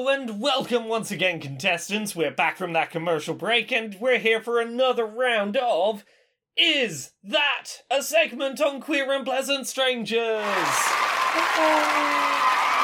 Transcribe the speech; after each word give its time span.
Hello 0.00 0.14
and 0.14 0.40
welcome 0.40 0.86
once 0.86 1.10
again, 1.10 1.40
contestants. 1.40 2.16
We're 2.16 2.30
back 2.30 2.56
from 2.56 2.72
that 2.72 2.90
commercial 2.90 3.34
break 3.34 3.70
and 3.70 3.94
we're 4.00 4.18
here 4.18 4.40
for 4.40 4.58
another 4.58 5.04
round 5.04 5.58
of 5.58 6.06
Is 6.56 7.10
That 7.22 7.66
a 7.90 8.02
Segment 8.02 8.62
on 8.62 8.80
Queer 8.80 9.12
and 9.12 9.26
Pleasant 9.26 9.66
Strangers? 9.66 10.16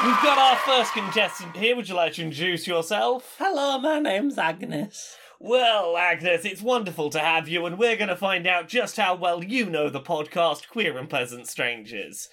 We've 0.03 0.21
got 0.21 0.37
our 0.37 0.57
first 0.57 0.93
contestant 0.93 1.57
here. 1.57 1.75
Would 1.75 1.89
you 1.89 1.95
like 1.95 2.13
to 2.13 2.21
introduce 2.21 2.67
yourself? 2.67 3.35
Hello, 3.39 3.79
my 3.79 3.97
name's 3.97 4.37
Agnes. 4.37 5.17
Well, 5.39 5.97
Agnes, 5.97 6.45
it's 6.45 6.61
wonderful 6.61 7.09
to 7.09 7.19
have 7.19 7.49
you, 7.49 7.65
and 7.65 7.79
we're 7.79 7.97
going 7.97 8.09
to 8.09 8.15
find 8.15 8.45
out 8.45 8.67
just 8.67 8.95
how 8.95 9.15
well 9.15 9.43
you 9.43 9.65
know 9.65 9.89
the 9.89 9.99
podcast 9.99 10.67
Queer 10.67 10.95
and 10.99 11.09
Pleasant 11.09 11.47
Strangers. 11.47 12.29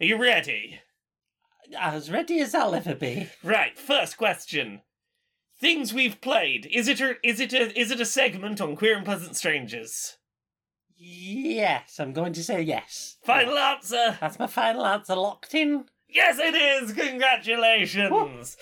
Are 0.00 0.06
you 0.06 0.20
ready? 0.20 0.80
As 1.78 2.10
ready 2.10 2.40
as 2.40 2.54
I'll 2.54 2.74
ever 2.74 2.94
be. 2.94 3.28
Right, 3.42 3.78
first 3.78 4.16
question. 4.16 4.82
Things 5.60 5.94
we've 5.94 6.20
played. 6.20 6.66
Is 6.72 6.88
it 6.88 7.00
a 7.00 7.16
is 7.22 7.40
it 7.40 7.52
a 7.52 7.78
is 7.78 7.90
it 7.90 8.00
a 8.00 8.04
segment 8.04 8.60
on 8.60 8.76
Queer 8.76 8.96
and 8.96 9.04
Pleasant 9.04 9.36
Strangers? 9.36 10.16
Yes, 10.96 11.98
I'm 11.98 12.12
going 12.12 12.32
to 12.34 12.44
say 12.44 12.62
yes. 12.62 13.16
Final 13.24 13.58
answer. 13.58 14.18
That's 14.20 14.38
my 14.38 14.46
final 14.46 14.86
answer 14.86 15.16
locked 15.16 15.54
in. 15.54 15.86
Yes, 16.08 16.38
it 16.38 16.54
is. 16.54 16.92
Congratulations. 16.92 18.56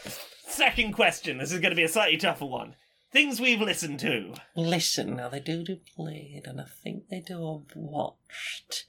Second 0.47 0.93
question. 0.93 1.39
This 1.39 1.53
is 1.53 1.61
going 1.61 1.71
to 1.71 1.77
be 1.77 1.83
a 1.83 1.89
slightly 1.89 2.17
tougher 2.17 2.47
one. 2.47 2.77
Things 3.13 3.41
we've 3.41 3.61
listened 3.61 3.99
to. 4.01 4.35
Listen, 4.55 5.17
now 5.17 5.29
they 5.29 5.41
do 5.41 5.65
do 5.65 5.77
played, 5.97 6.43
and 6.47 6.61
I 6.61 6.65
think 6.65 7.09
they 7.09 7.21
do 7.21 7.65
have 7.69 7.77
watched. 7.77 8.87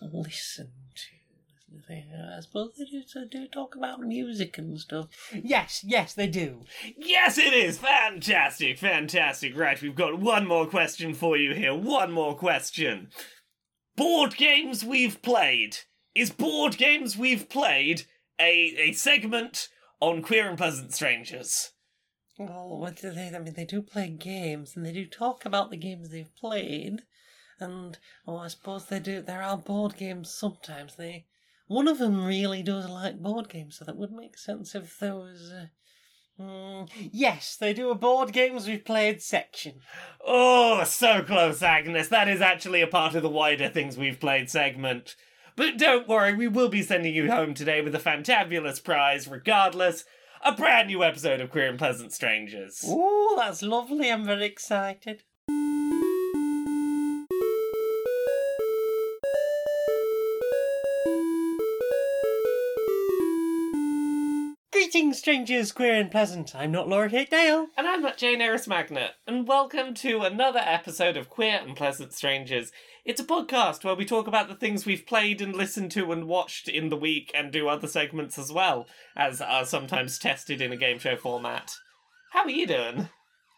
Listen 0.00 0.72
to. 0.94 1.19
I 1.88 2.40
suppose 2.40 2.74
they 2.76 2.84
do, 2.84 3.02
so 3.06 3.24
do 3.24 3.46
talk 3.46 3.76
about 3.76 4.00
music 4.00 4.58
and 4.58 4.78
stuff. 4.78 5.06
Yes, 5.32 5.84
yes, 5.86 6.14
they 6.14 6.26
do. 6.26 6.64
Yes, 6.96 7.38
it 7.38 7.52
is. 7.52 7.78
Fantastic, 7.78 8.78
fantastic. 8.78 9.56
Right, 9.56 9.80
we've 9.80 9.94
got 9.94 10.18
one 10.18 10.46
more 10.46 10.66
question 10.66 11.14
for 11.14 11.36
you 11.36 11.54
here. 11.54 11.74
One 11.74 12.12
more 12.12 12.36
question. 12.36 13.08
Board 13.96 14.36
games 14.36 14.84
we've 14.84 15.20
played. 15.22 15.76
Is 16.14 16.30
board 16.30 16.76
games 16.76 17.16
we've 17.16 17.48
played 17.48 18.06
a, 18.40 18.74
a 18.78 18.92
segment 18.92 19.68
on 20.00 20.22
Queer 20.22 20.48
and 20.48 20.58
Pleasant 20.58 20.92
Strangers? 20.92 21.70
Well, 22.38 22.78
what 22.78 22.96
do 22.96 23.12
they? 23.12 23.28
I 23.28 23.38
mean, 23.38 23.54
they 23.54 23.66
do 23.66 23.82
play 23.82 24.08
games, 24.08 24.74
and 24.74 24.84
they 24.84 24.92
do 24.92 25.06
talk 25.06 25.44
about 25.44 25.70
the 25.70 25.76
games 25.76 26.08
they've 26.08 26.34
played, 26.36 27.02
and 27.60 27.98
oh, 28.26 28.38
I 28.38 28.48
suppose 28.48 28.86
they 28.86 28.98
do. 28.98 29.20
There 29.22 29.42
are 29.42 29.58
board 29.58 29.96
games 29.96 30.34
sometimes. 30.34 30.96
They 30.96 31.26
one 31.70 31.86
of 31.86 31.98
them 31.98 32.24
really 32.24 32.64
does 32.64 32.90
like 32.90 33.22
board 33.22 33.48
games, 33.48 33.76
so 33.76 33.84
that 33.84 33.96
would 33.96 34.10
make 34.10 34.36
sense 34.36 34.74
if 34.74 34.98
there 34.98 35.14
was. 35.14 35.52
A, 35.52 35.70
mm, 36.42 36.90
yes, 37.12 37.54
they 37.54 37.72
do 37.72 37.90
a 37.90 37.94
board 37.94 38.32
games 38.32 38.66
we've 38.66 38.84
played 38.84 39.22
section. 39.22 39.74
Oh, 40.26 40.82
so 40.82 41.22
close, 41.22 41.62
Agnes. 41.62 42.08
That 42.08 42.26
is 42.26 42.40
actually 42.40 42.80
a 42.80 42.88
part 42.88 43.14
of 43.14 43.22
the 43.22 43.28
wider 43.28 43.68
things 43.68 43.96
we've 43.96 44.18
played 44.18 44.50
segment. 44.50 45.14
But 45.54 45.78
don't 45.78 46.08
worry, 46.08 46.34
we 46.34 46.48
will 46.48 46.70
be 46.70 46.82
sending 46.82 47.14
you 47.14 47.30
home 47.30 47.54
today 47.54 47.82
with 47.82 47.94
a 47.94 48.00
fantabulous 48.00 48.82
prize, 48.82 49.28
regardless. 49.28 50.04
A 50.44 50.50
brand 50.50 50.88
new 50.88 51.04
episode 51.04 51.40
of 51.40 51.50
Queer 51.50 51.68
and 51.68 51.78
Pleasant 51.78 52.12
Strangers. 52.12 52.82
Oh, 52.84 53.36
that's 53.38 53.62
lovely. 53.62 54.10
I'm 54.10 54.24
very 54.24 54.46
excited. 54.46 55.22
Greetings, 65.10 65.22
strangers, 65.22 65.72
queer 65.72 65.94
and 65.94 66.08
pleasant. 66.08 66.54
I'm 66.54 66.70
not 66.70 66.86
Laura 66.88 67.10
Kate 67.10 67.28
Dale. 67.28 67.66
And 67.76 67.88
I'm 67.88 68.00
not 68.00 68.16
Jane 68.16 68.40
Eris 68.40 68.68
Magnet, 68.68 69.10
and 69.26 69.48
welcome 69.48 69.92
to 69.94 70.20
another 70.20 70.60
episode 70.60 71.16
of 71.16 71.28
Queer 71.28 71.58
and 71.66 71.76
Pleasant 71.76 72.12
Strangers. 72.12 72.70
It's 73.04 73.20
a 73.20 73.24
podcast 73.24 73.82
where 73.82 73.96
we 73.96 74.04
talk 74.04 74.28
about 74.28 74.46
the 74.46 74.54
things 74.54 74.86
we've 74.86 75.04
played 75.04 75.42
and 75.42 75.52
listened 75.52 75.90
to 75.92 76.12
and 76.12 76.28
watched 76.28 76.68
in 76.68 76.90
the 76.90 76.96
week 76.96 77.32
and 77.34 77.50
do 77.50 77.66
other 77.66 77.88
segments 77.88 78.38
as 78.38 78.52
well, 78.52 78.86
as 79.16 79.40
are 79.40 79.64
sometimes 79.64 80.16
tested 80.16 80.60
in 80.62 80.70
a 80.70 80.76
game 80.76 81.00
show 81.00 81.16
format. 81.16 81.74
How 82.30 82.44
are 82.44 82.50
you 82.50 82.68
doing? 82.68 83.08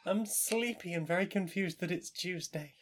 I'm 0.06 0.24
sleepy 0.24 0.94
and 0.94 1.06
very 1.06 1.26
confused 1.26 1.80
that 1.80 1.92
it's 1.92 2.08
Tuesday. 2.08 2.72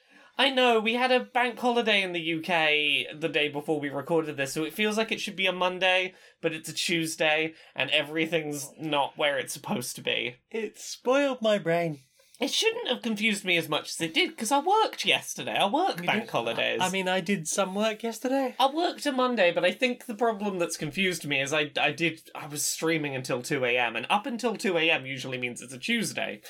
I 0.41 0.49
know, 0.49 0.81
we 0.81 0.95
had 0.95 1.13
a 1.13 1.21
bank 1.21 1.59
holiday 1.59 2.01
in 2.01 2.13
the 2.13 2.37
UK 2.37 3.21
the 3.21 3.29
day 3.29 3.49
before 3.49 3.79
we 3.79 3.91
recorded 3.91 4.39
this, 4.39 4.55
so 4.55 4.65
it 4.65 4.73
feels 4.73 4.97
like 4.97 5.13
it 5.13 5.21
should 5.21 5.37
be 5.37 5.45
a 5.45 5.53
Monday, 5.53 6.15
but 6.41 6.55
it's 6.55 6.71
a 6.71 6.73
Tuesday, 6.73 7.53
and 7.77 7.91
everything's 7.91 8.71
not 8.81 9.19
where 9.19 9.37
it's 9.37 9.53
supposed 9.53 9.97
to 9.97 10.01
be. 10.01 10.37
It 10.51 10.79
spoiled 10.79 11.43
my 11.43 11.59
brain. 11.59 11.99
It 12.41 12.51
shouldn't 12.51 12.89
have 12.89 13.03
confused 13.03 13.45
me 13.45 13.59
as 13.59 13.69
much 13.69 13.91
as 13.91 14.01
it 14.01 14.15
did, 14.15 14.31
because 14.31 14.51
I 14.51 14.61
worked 14.61 15.05
yesterday. 15.05 15.59
I 15.59 15.67
work 15.67 16.07
bank 16.07 16.31
holidays. 16.31 16.81
I 16.81 16.89
mean, 16.89 17.07
I 17.07 17.21
did 17.21 17.47
some 17.47 17.75
work 17.75 18.03
yesterday. 18.03 18.55
I 18.59 18.73
worked 18.73 19.05
a 19.05 19.13
Monday, 19.13 19.53
but 19.53 19.67
I 19.67 19.73
think 19.73 20.07
the 20.07 20.15
problem 20.15 20.59
that's 20.59 20.79
confused 20.79 21.27
me 21.27 21.43
is 21.43 21.53
I, 21.53 21.71
I 21.79 21.93
did 21.93 22.23
I 22.35 22.47
was 22.47 22.65
streaming 22.65 23.15
until 23.15 23.43
2 23.43 23.63
a.m. 23.67 23.95
and 23.95 24.07
up 24.09 24.25
until 24.25 24.57
2 24.57 24.79
a.m. 24.79 25.05
usually 25.05 25.37
means 25.37 25.61
it's 25.61 25.75
a 25.75 25.79
Tuesday. 25.79 26.41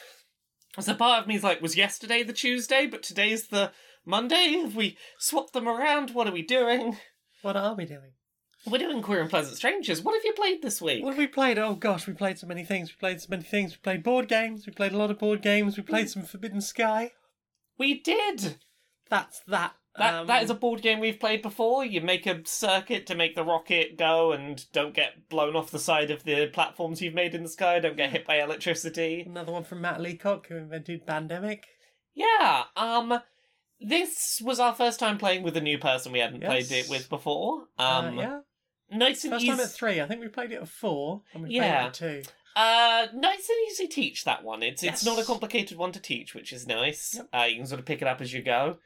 So 0.78 0.94
part 0.94 1.22
of 1.22 1.26
me 1.26 1.34
is 1.34 1.42
like, 1.42 1.60
was 1.60 1.76
yesterday 1.76 2.22
the 2.22 2.32
Tuesday, 2.32 2.86
but 2.86 3.02
today's 3.02 3.48
the 3.48 3.72
Monday? 4.04 4.60
Have 4.62 4.76
we 4.76 4.96
swapped 5.18 5.52
them 5.52 5.68
around? 5.68 6.10
What 6.10 6.28
are 6.28 6.32
we 6.32 6.42
doing? 6.42 6.96
What 7.42 7.56
are 7.56 7.74
we 7.74 7.86
doing? 7.86 8.12
We're 8.66 8.78
doing 8.78 9.00
Queer 9.00 9.22
and 9.22 9.30
Pleasant 9.30 9.56
Strangers. 9.56 10.02
What 10.02 10.14
have 10.14 10.24
you 10.24 10.34
played 10.34 10.60
this 10.60 10.82
week? 10.82 11.02
What 11.02 11.10
have 11.10 11.18
we 11.18 11.26
played? 11.26 11.58
Oh 11.58 11.74
gosh, 11.74 12.06
we 12.06 12.12
played 12.12 12.38
so 12.38 12.46
many 12.46 12.64
things. 12.64 12.90
We 12.90 12.96
played 13.00 13.20
so 13.20 13.28
many 13.30 13.42
things. 13.42 13.72
We 13.72 13.78
played 13.78 14.02
board 14.02 14.28
games. 14.28 14.66
We 14.66 14.72
played 14.72 14.92
a 14.92 14.98
lot 14.98 15.10
of 15.10 15.18
board 15.18 15.40
games. 15.40 15.76
We 15.76 15.82
played 15.82 16.04
hmm. 16.04 16.20
some 16.20 16.22
Forbidden 16.24 16.60
Sky. 16.60 17.12
We 17.78 18.00
did. 18.00 18.58
That's 19.08 19.40
that. 19.48 19.74
That 19.96 20.14
um, 20.14 20.26
that 20.28 20.42
is 20.44 20.50
a 20.50 20.54
board 20.54 20.82
game 20.82 21.00
we've 21.00 21.18
played 21.18 21.42
before. 21.42 21.84
You 21.84 22.00
make 22.00 22.24
a 22.26 22.40
circuit 22.44 23.06
to 23.08 23.14
make 23.14 23.34
the 23.34 23.42
rocket 23.44 23.98
go 23.98 24.32
and 24.32 24.64
don't 24.72 24.94
get 24.94 25.28
blown 25.28 25.56
off 25.56 25.70
the 25.72 25.78
side 25.80 26.10
of 26.12 26.22
the 26.24 26.46
platforms 26.46 27.02
you've 27.02 27.14
made 27.14 27.34
in 27.34 27.42
the 27.42 27.48
sky. 27.48 27.80
Don't 27.80 27.96
get 27.96 28.10
hit 28.10 28.24
by 28.26 28.40
electricity. 28.40 29.22
another 29.26 29.50
one 29.52 29.64
from 29.64 29.80
Matt 29.80 30.00
Leacock 30.00 30.46
who 30.46 30.56
invented 30.56 31.06
Pandemic. 31.06 31.66
Yeah. 32.14 32.64
Um. 32.76 33.20
This 33.80 34.42
was 34.44 34.60
our 34.60 34.74
first 34.74 35.00
time 35.00 35.16
playing 35.18 35.42
with 35.42 35.56
a 35.56 35.60
new 35.60 35.78
person 35.78 36.12
we 36.12 36.18
hadn't 36.18 36.42
Yes. 36.42 36.68
played 36.68 36.78
it 36.84 36.90
with 36.90 37.08
before. 37.08 37.64
Uh, 37.78 37.82
Um. 38.06 38.18
yeah. 38.18 38.40
Nice 38.92 39.24
and 39.24 39.32
First 39.32 39.44
easy. 39.44 39.50
time 39.52 39.60
at 39.60 39.70
three. 39.70 40.00
I 40.00 40.06
think 40.06 40.20
we 40.20 40.28
played 40.28 40.52
it 40.52 40.60
at 40.62 40.68
four. 40.68 41.22
And 41.32 41.44
we 41.44 41.50
Yeah. 41.54 41.62
played 41.62 41.86
it 41.86 41.86
at 41.86 41.94
two. 42.24 42.30
Uh, 42.56 43.06
nice 43.14 43.48
and 43.48 43.58
easy 43.70 43.86
to 43.86 43.92
teach 43.94 44.24
that 44.24 44.44
one. 44.44 44.62
It's 44.62 44.82
it's 44.82 45.04
not 45.04 45.18
a 45.18 45.24
complicated 45.24 45.78
one 45.78 45.92
to 45.92 46.00
teach, 46.00 46.34
which 46.34 46.52
is 46.52 46.66
nice. 46.66 47.14
Yep. 47.14 47.28
Uh, 47.32 47.44
you 47.44 47.56
can 47.56 47.66
sort 47.66 47.78
of 47.80 47.86
pick 47.86 48.02
it 48.02 48.08
up 48.08 48.20
as 48.20 48.32
you 48.32 48.42
go. 48.42 48.78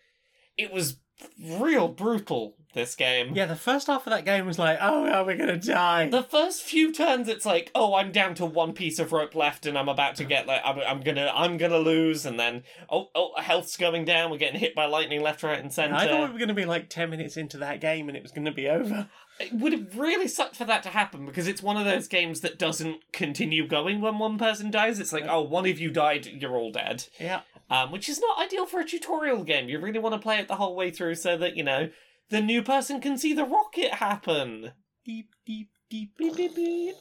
It 0.57 0.73
was 0.73 0.99
real 1.41 1.89
brutal. 1.89 2.57
This 2.75 2.97
game. 2.97 3.37
Yeah, 3.37 3.47
the 3.47 3.55
first 3.55 3.87
half 3.87 4.05
of 4.05 4.11
that 4.11 4.25
game 4.25 4.47
was 4.47 4.59
like, 4.59 4.79
oh, 4.81 5.05
no, 5.05 5.23
we're 5.23 5.37
gonna 5.37 5.57
die. 5.57 6.09
The 6.09 6.25
first 6.25 6.63
few 6.63 6.93
turns, 6.93 7.29
it's 7.29 7.47
like, 7.47 7.71
oh, 7.73 7.95
I'm 7.95 8.11
down 8.11 8.35
to 8.35 8.45
one 8.45 8.73
piece 8.73 8.99
of 8.99 9.13
rope 9.13 9.37
left, 9.37 9.65
and 9.65 9.79
I'm 9.79 9.89
about 9.89 10.17
to 10.17 10.25
get 10.25 10.49
like, 10.49 10.61
I'm, 10.65 10.81
I'm 10.81 11.01
gonna, 11.01 11.31
I'm 11.33 11.57
gonna 11.57 11.79
lose, 11.79 12.27
and 12.27 12.37
then, 12.37 12.65
oh, 12.91 13.11
oh, 13.15 13.31
health's 13.41 13.77
going 13.77 14.05
down. 14.05 14.29
We're 14.29 14.39
getting 14.39 14.59
hit 14.59 14.75
by 14.75 14.87
lightning 14.87 15.23
left, 15.23 15.45
right, 15.45 15.61
and 15.61 15.73
center. 15.73 15.95
I 15.95 16.09
thought 16.09 16.27
we 16.27 16.33
were 16.33 16.39
gonna 16.41 16.53
be 16.53 16.65
like 16.65 16.89
ten 16.91 17.11
minutes 17.11 17.37
into 17.37 17.59
that 17.59 17.81
game 17.81 18.09
and 18.09 18.17
it 18.17 18.25
was 18.25 18.33
gonna 18.33 18.51
be 18.51 18.69
over. 18.69 19.09
It 19.39 19.53
would 19.53 19.73
have 19.73 19.97
really 19.97 20.27
sucked 20.27 20.57
for 20.57 20.65
that 20.65 20.83
to 20.83 20.89
happen 20.89 21.27
because 21.27 21.47
it's 21.47 21.63
one 21.63 21.77
of 21.77 21.85
those 21.85 22.09
games 22.09 22.41
that 22.41 22.59
doesn't 22.59 23.13
continue 23.13 23.69
going 23.69 24.01
when 24.01 24.19
one 24.19 24.37
person 24.37 24.73
dies. 24.73 24.99
It's 24.99 25.13
like, 25.13 25.27
oh, 25.29 25.43
one 25.43 25.67
of 25.67 25.79
you 25.79 25.91
died, 25.91 26.27
you're 26.27 26.57
all 26.57 26.73
dead. 26.73 27.07
Yeah. 27.21 27.43
Um, 27.71 27.91
which 27.93 28.09
is 28.09 28.21
not 28.21 28.39
ideal 28.39 28.67
for 28.67 28.81
a 28.81 28.85
tutorial 28.85 29.43
game. 29.43 29.69
You 29.69 29.79
really 29.79 29.99
want 29.99 30.15
to 30.15 30.19
play 30.21 30.39
it 30.39 30.49
the 30.49 30.57
whole 30.57 30.77
way 30.77 30.91
through 30.91 31.15
so 31.15 31.37
that, 31.39 31.57
you 31.57 31.63
know, 31.65 31.89
the 32.29 32.41
new 32.43 32.63
person 32.63 33.01
can 33.01 33.17
see 33.17 33.33
the 33.33 33.45
rocket 33.45 33.95
happen. 33.95 34.73
Deep, 35.05 35.31
deep, 35.47 35.71
deep, 35.89 36.17
Beep, 36.19 36.37
beep, 36.37 36.55
beep. 36.55 36.95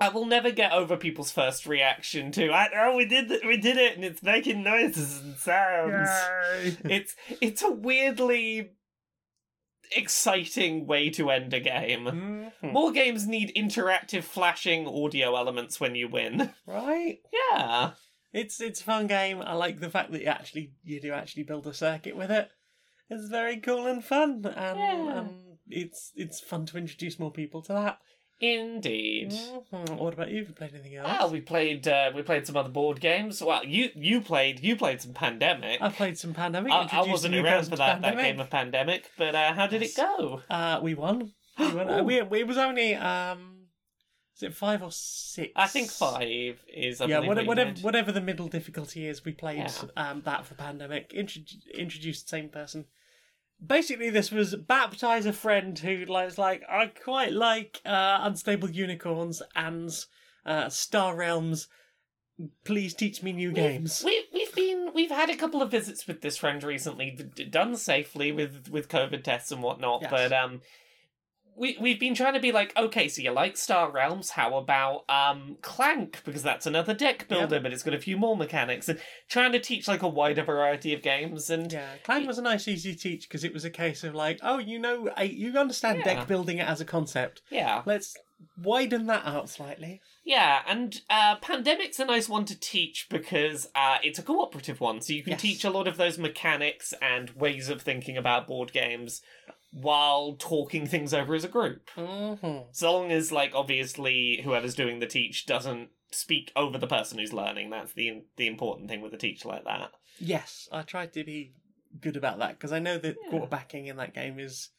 I 0.00 0.08
will 0.08 0.24
never 0.26 0.50
get 0.50 0.72
over 0.72 0.96
people's 0.96 1.30
first 1.30 1.66
reaction 1.66 2.32
to, 2.32 2.50
I, 2.50 2.68
oh, 2.74 2.96
we 2.96 3.04
did, 3.04 3.28
th- 3.28 3.42
we 3.44 3.56
did 3.56 3.76
it, 3.76 3.94
and 3.96 4.04
it's 4.04 4.22
making 4.22 4.62
noises 4.64 5.20
and 5.20 5.36
sounds. 5.36 6.08
It's 6.84 7.14
it's 7.40 7.62
a 7.62 7.70
weirdly 7.70 8.70
exciting 9.94 10.86
way 10.86 11.10
to 11.10 11.30
end 11.30 11.52
a 11.54 11.60
game. 11.60 12.50
Mhm. 12.62 12.72
More 12.72 12.90
games 12.92 13.26
need 13.26 13.52
interactive 13.56 14.24
flashing 14.24 14.86
audio 14.86 15.36
elements 15.36 15.78
when 15.80 15.94
you 15.94 16.08
win. 16.08 16.52
Right. 16.66 17.18
Yeah. 17.52 17.92
It's 18.34 18.60
it's 18.60 18.80
a 18.80 18.84
fun 18.84 19.06
game. 19.06 19.40
I 19.40 19.54
like 19.54 19.78
the 19.80 19.88
fact 19.88 20.12
that 20.12 20.20
you 20.20 20.26
actually 20.26 20.72
you 20.82 21.00
do 21.00 21.12
actually 21.12 21.44
build 21.44 21.66
a 21.66 21.72
circuit 21.72 22.16
with 22.16 22.30
it. 22.30 22.48
It's 23.08 23.28
very 23.28 23.58
cool 23.58 23.86
and 23.86 24.04
fun, 24.04 24.44
and, 24.44 24.78
Yeah. 24.78 25.18
and 25.20 25.30
it's 25.68 26.10
it's 26.16 26.40
fun 26.40 26.66
to 26.66 26.76
introduce 26.78 27.18
more 27.18 27.30
people 27.30 27.62
to 27.62 27.72
that. 27.72 27.98
Indeed. 28.40 29.30
Mhm. 29.30 29.96
What 29.98 30.14
about 30.14 30.30
you? 30.30 30.38
Have 30.40 30.48
you 30.48 30.54
played 30.54 30.74
anything 30.74 30.96
else? 30.96 31.06
Well, 31.08 31.30
we 31.30 31.40
played 31.40 31.86
uh, 31.86 32.10
we 32.14 32.22
played 32.22 32.46
some 32.46 32.56
other 32.56 32.68
board 32.68 33.00
games. 33.00 33.40
Well, 33.40 33.64
you 33.64 33.90
you 33.94 34.20
played 34.20 34.60
you 34.60 34.74
played 34.76 35.00
some 35.00 35.12
Pandemic. 35.14 35.80
I 35.80 35.88
played 35.90 36.18
some 36.18 36.34
Pandemic. 36.34 36.72
I, 36.72 36.88
I 36.90 37.02
wasn't 37.06 37.34
new 37.34 37.44
around 37.44 37.68
for 37.68 37.76
that, 37.76 38.02
that 38.02 38.16
game 38.16 38.40
of 38.40 38.50
Pandemic, 38.50 39.10
but 39.16 39.34
uh, 39.34 39.52
how 39.54 39.66
did 39.68 39.82
Yes. 39.82 39.92
it 39.92 39.96
go? 39.96 40.42
Uh, 40.50 40.80
we 40.82 40.94
won. 40.94 41.32
We 41.58 41.72
won. 41.72 42.04
We, 42.04 42.16
it 42.40 42.46
was 42.48 42.58
only 42.58 42.94
um, 42.96 43.53
Is 44.36 44.42
it 44.42 44.54
five 44.54 44.82
or 44.82 44.90
six? 44.90 45.52
I 45.54 45.68
think 45.68 45.90
five 45.90 46.60
is. 46.68 47.00
I 47.00 47.06
yeah, 47.06 47.20
whatever, 47.20 47.46
what 47.46 47.78
whatever, 47.82 48.10
the 48.10 48.20
middle 48.20 48.48
difficulty 48.48 49.06
is, 49.06 49.24
we 49.24 49.32
played 49.32 49.58
Yeah. 49.58 49.70
um, 49.96 50.22
that 50.24 50.44
for 50.44 50.54
Pandemic. 50.54 51.12
Intro- 51.14 51.42
introduced 51.72 52.24
the 52.24 52.30
same 52.30 52.48
person. 52.48 52.86
Basically, 53.64 54.10
this 54.10 54.32
was 54.32 54.56
baptize 54.56 55.24
a 55.26 55.32
friend 55.32 55.78
who 55.78 56.04
was 56.08 56.36
like, 56.36 56.62
I 56.68 56.86
quite 56.86 57.32
like 57.32 57.80
uh, 57.86 58.18
Unstable 58.22 58.70
Unicorns 58.70 59.40
and 59.54 59.90
uh, 60.44 60.68
Star 60.68 61.14
Realms. 61.14 61.68
Please 62.64 62.92
teach 62.94 63.22
me 63.22 63.32
new 63.32 63.52
games. 63.52 64.02
We 64.04 64.26
we've 64.34 64.52
been 64.56 64.90
we've 64.92 65.12
had 65.12 65.30
a 65.30 65.36
couple 65.36 65.62
of 65.62 65.70
visits 65.70 66.08
with 66.08 66.20
this 66.20 66.36
friend 66.36 66.60
recently, 66.64 67.16
d- 67.36 67.44
done 67.44 67.76
safely 67.76 68.32
with 68.32 68.68
with 68.68 68.88
COVID 68.88 69.22
tests 69.22 69.52
and 69.52 69.62
whatnot. 69.62 70.02
Yes. 70.02 70.10
But 70.10 70.32
um, 70.32 70.60
we 71.56 71.76
we've 71.80 72.00
been 72.00 72.14
trying 72.14 72.34
to 72.34 72.40
be 72.40 72.52
like, 72.52 72.76
okay, 72.76 73.08
so 73.08 73.22
you 73.22 73.30
like 73.30 73.56
Star 73.56 73.90
Realms? 73.90 74.30
How 74.30 74.56
about 74.56 75.04
um 75.08 75.56
Clank? 75.62 76.22
Because 76.24 76.42
that's 76.42 76.66
another 76.66 76.94
deck 76.94 77.28
builder, 77.28 77.60
but 77.60 77.72
it's 77.72 77.82
got 77.82 77.94
a 77.94 77.98
few 78.00 78.16
more 78.16 78.36
mechanics. 78.36 78.88
And 78.88 78.98
trying 79.28 79.52
to 79.52 79.60
teach 79.60 79.86
like 79.88 80.02
a 80.02 80.08
wider 80.08 80.42
variety 80.44 80.92
of 80.94 81.02
games. 81.02 81.50
And 81.50 81.72
Yeah, 81.72 81.88
Clank 82.02 82.26
was 82.26 82.38
a 82.38 82.42
nice, 82.42 82.66
easy 82.68 82.94
teach 82.94 83.28
because 83.28 83.44
it 83.44 83.52
was 83.52 83.64
a 83.64 83.70
case 83.70 84.04
of 84.04 84.14
like, 84.14 84.40
oh, 84.42 84.58
you 84.58 84.78
know, 84.78 85.10
I, 85.16 85.24
you 85.24 85.56
understand 85.58 85.98
Yeah. 85.98 86.14
deck 86.14 86.26
building 86.28 86.60
as 86.60 86.80
a 86.80 86.84
concept. 86.84 87.42
yeah, 87.50 87.82
Let's 87.86 88.16
widen 88.62 89.06
that 89.06 89.24
out 89.24 89.48
slightly. 89.48 90.00
Yeah, 90.24 90.62
and 90.66 91.00
uh, 91.10 91.36
Pandemic's 91.36 91.98
a 92.00 92.04
nice 92.04 92.28
one 92.28 92.44
to 92.46 92.58
teach 92.58 93.06
because 93.10 93.68
uh, 93.74 93.98
it's 94.02 94.18
a 94.18 94.22
cooperative 94.22 94.80
one, 94.80 95.00
so 95.02 95.12
you 95.12 95.22
can 95.22 95.32
Yes. 95.32 95.40
teach 95.42 95.64
a 95.64 95.70
lot 95.70 95.86
of 95.86 95.96
those 95.98 96.18
mechanics 96.18 96.92
and 97.02 97.30
ways 97.30 97.68
of 97.68 97.82
thinking 97.82 98.16
about 98.16 98.46
board 98.46 98.72
games 98.72 99.20
while 99.74 100.36
talking 100.38 100.86
things 100.86 101.12
over 101.12 101.34
as 101.34 101.42
a 101.44 101.48
group. 101.48 101.90
Mm-hmm. 101.96 102.68
So 102.70 102.92
long 102.92 103.10
as, 103.10 103.32
like, 103.32 103.52
obviously, 103.54 104.40
whoever's 104.44 104.76
doing 104.76 105.00
the 105.00 105.06
teach 105.06 105.46
doesn't 105.46 105.88
speak 106.12 106.52
over 106.54 106.78
the 106.78 106.86
person 106.86 107.18
who's 107.18 107.32
learning. 107.32 107.70
That's 107.70 107.92
the 107.92 108.22
the 108.36 108.46
important 108.46 108.88
thing 108.88 109.00
with 109.00 109.12
a 109.12 109.18
teach 109.18 109.44
like 109.44 109.64
that. 109.64 109.90
Yes, 110.20 110.68
I 110.70 110.82
tried 110.82 111.12
to 111.14 111.24
be 111.24 111.54
good 112.00 112.16
about 112.16 112.38
that 112.38 112.52
because 112.52 112.72
I 112.72 112.78
know 112.78 112.98
that 112.98 113.16
Yeah. 113.24 113.30
quarterbacking 113.32 113.86
in 113.88 113.96
that 113.96 114.14
game 114.14 114.38
is 114.38 114.70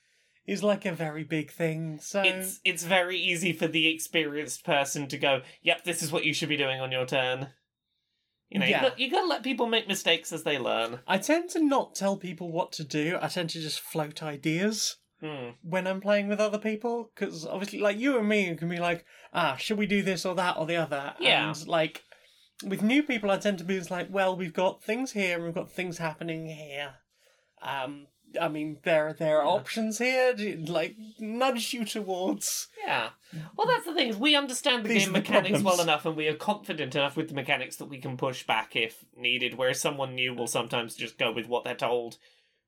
is 0.48 0.64
like 0.64 0.86
a 0.86 0.94
very 0.94 1.24
big 1.24 1.52
thing. 1.52 2.00
So 2.00 2.22
It's 2.22 2.62
it's 2.64 2.84
very 2.84 3.18
easy 3.18 3.52
for 3.52 3.68
the 3.68 3.88
experienced 3.88 4.64
person 4.64 5.08
to 5.10 5.18
go, 5.18 5.42
"Yep, 5.64 5.84
this 5.84 6.02
is 6.02 6.12
what 6.12 6.24
you 6.24 6.34
should 6.34 6.50
be 6.50 6.58
doing 6.58 6.80
on 6.80 6.92
your 6.94 7.06
turn." 7.06 7.50
You 8.50 8.60
know, 8.60 8.66
Yeah. 8.66 8.84
you, 8.84 8.90
got, 8.90 9.00
you 9.00 9.12
gotta 9.12 9.28
let 9.28 9.44
people 9.44 9.66
make 9.68 9.88
mistakes 9.88 10.32
as 10.32 10.44
they 10.44 10.58
learn. 10.58 11.00
I 11.08 11.18
tend 11.18 11.50
to 11.52 11.64
not 11.64 11.96
tell 11.96 12.16
people 12.18 12.52
what 12.52 12.72
to 12.74 12.84
do. 12.84 13.18
I 13.22 13.28
tend 13.28 13.50
to 13.52 13.62
just 13.62 13.80
float 13.80 14.22
ideas 14.24 14.98
Hmm. 15.22 15.52
when 15.62 15.88
I'm 15.88 16.02
playing 16.02 16.28
with 16.28 16.40
other 16.42 16.60
people 16.60 17.10
because 17.16 17.46
obviously, 17.46 17.80
like 17.80 17.98
you 17.98 18.18
and 18.20 18.28
me, 18.28 18.54
can 18.56 18.68
be 18.70 18.78
like, 18.80 19.06
ah, 19.34 19.56
should 19.56 19.78
we 19.78 19.88
do 19.88 20.04
this 20.04 20.26
or 20.26 20.36
that 20.36 20.58
or 20.58 20.66
the 20.66 20.76
other? 20.76 21.16
Yeah. 21.20 21.48
And 21.50 21.68
like 21.68 22.04
with 22.66 22.82
new 22.84 23.02
people, 23.02 23.32
I 23.32 23.38
tend 23.38 23.58
to 23.60 23.64
be 23.64 23.78
just 23.78 23.90
like, 23.92 24.08
well, 24.12 24.36
we've 24.36 24.54
got 24.54 24.84
things 24.84 25.14
here 25.14 25.36
and 25.36 25.46
we've 25.46 25.56
got 25.56 25.72
things 25.72 25.98
happening 25.98 26.48
here. 26.48 26.96
Um, 27.62 28.08
I 28.40 28.48
mean, 28.50 28.78
there 28.84 29.14
there 29.14 29.40
are 29.42 29.46
Yeah. 29.46 29.52
options 29.52 29.98
here. 30.00 30.34
Do- 30.34 30.58
Like 30.68 30.96
nudge 31.20 31.74
you 31.74 31.86
towards. 31.86 32.68
Yeah. 32.86 33.10
Well, 33.58 33.68
that's 33.68 33.86
the 33.86 33.94
thing 33.94 34.10
is 34.10 34.18
we 34.18 34.36
understand 34.36 34.84
the 34.86 34.90
These 34.90 35.06
game 35.06 35.14
the 35.14 35.20
mechanics 35.20 35.62
well 35.62 35.82
enough, 35.82 36.06
and 36.06 36.16
we 36.16 36.28
are 36.28 36.36
confident 36.36 36.96
enough 36.96 37.16
with 37.18 37.28
the 37.30 37.34
mechanics 37.36 37.76
that 37.78 37.86
we 37.86 38.00
can 38.00 38.18
push 38.18 38.46
back 38.46 38.76
if 38.76 39.04
needed. 39.16 39.56
Whereas 39.56 39.82
someone 39.82 40.16
new 40.16 40.34
will 40.34 40.48
sometimes 40.48 40.96
just 40.96 41.18
go 41.18 41.32
with 41.32 41.48
what 41.48 41.64
they're 41.64 41.76
told, 41.76 42.18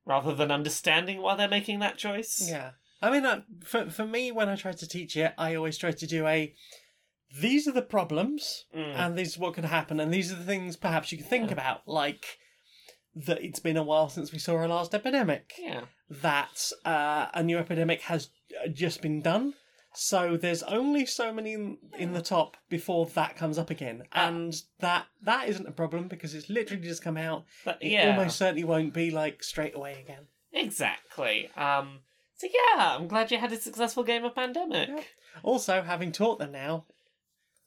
rather 0.04 0.34
than 0.34 0.50
understanding 0.50 1.20
why 1.22 1.34
they're 1.36 1.48
making 1.48 1.78
that 1.80 1.98
choice. 1.98 2.48
Yeah. 2.48 2.72
I 3.00 3.10
mean, 3.10 3.24
uh, 3.24 3.42
for 3.64 3.90
for 3.90 4.06
me, 4.06 4.32
when 4.32 4.48
I 4.48 4.56
try 4.56 4.72
to 4.72 4.88
teach 4.88 5.16
it, 5.16 5.32
I 5.38 5.54
always 5.54 5.78
try 5.78 5.92
to 5.92 6.06
do 6.06 6.26
a. 6.26 6.54
These 7.40 7.68
are 7.68 7.72
the 7.72 7.82
problems, 7.82 8.64
Mm. 8.74 8.94
and 8.96 9.18
this 9.18 9.28
is 9.28 9.38
what 9.38 9.52
could 9.54 9.66
happen, 9.66 10.00
and 10.00 10.12
these 10.12 10.32
are 10.32 10.36
the 10.36 10.44
things 10.44 10.76
perhaps 10.76 11.12
you 11.12 11.18
can 11.18 11.26
think 11.26 11.50
about, 11.50 11.86
like 11.86 12.38
that 13.26 13.42
it's 13.42 13.60
been 13.60 13.76
a 13.76 13.82
while 13.82 14.08
since 14.08 14.32
we 14.32 14.38
saw 14.38 14.54
our 14.56 14.68
last 14.68 14.94
epidemic. 14.94 15.52
Yeah. 15.58 15.82
That 16.10 16.70
uh, 16.84 17.26
a 17.34 17.42
new 17.42 17.58
epidemic 17.58 18.00
has 18.02 18.30
uh, 18.64 18.68
just 18.68 19.02
been 19.02 19.20
done, 19.20 19.54
so 19.94 20.36
there's 20.36 20.62
only 20.62 21.04
so 21.06 21.32
many 21.32 21.52
in, 21.52 21.78
in 21.98 22.12
the 22.14 22.22
top 22.22 22.56
before 22.70 23.06
that 23.14 23.36
comes 23.36 23.58
up 23.58 23.68
again, 23.70 24.04
Ah. 24.12 24.28
and 24.28 24.54
that 24.80 25.06
that 25.22 25.48
isn't 25.48 25.68
a 25.68 25.72
problem 25.72 26.08
because 26.08 26.34
it's 26.34 26.48
literally 26.48 26.82
just 26.82 27.02
come 27.02 27.16
out. 27.18 27.44
But, 27.64 27.78
It 27.82 27.90
yeah. 27.92 28.10
almost 28.16 28.36
certainly 28.38 28.64
won't 28.64 28.94
be 28.94 29.10
like 29.10 29.42
straight 29.42 29.74
away 29.74 30.00
again. 30.00 30.28
Exactly. 30.52 31.50
Um. 31.56 32.00
So 32.36 32.46
yeah, 32.46 32.96
I'm 32.96 33.08
glad 33.08 33.30
you 33.32 33.38
had 33.38 33.52
a 33.52 33.56
successful 33.60 34.04
game 34.04 34.24
of 34.24 34.34
Pandemic. 34.34 35.08
Also, 35.42 35.82
having 35.82 36.12
taught 36.12 36.38
them 36.38 36.52
now, 36.52 36.84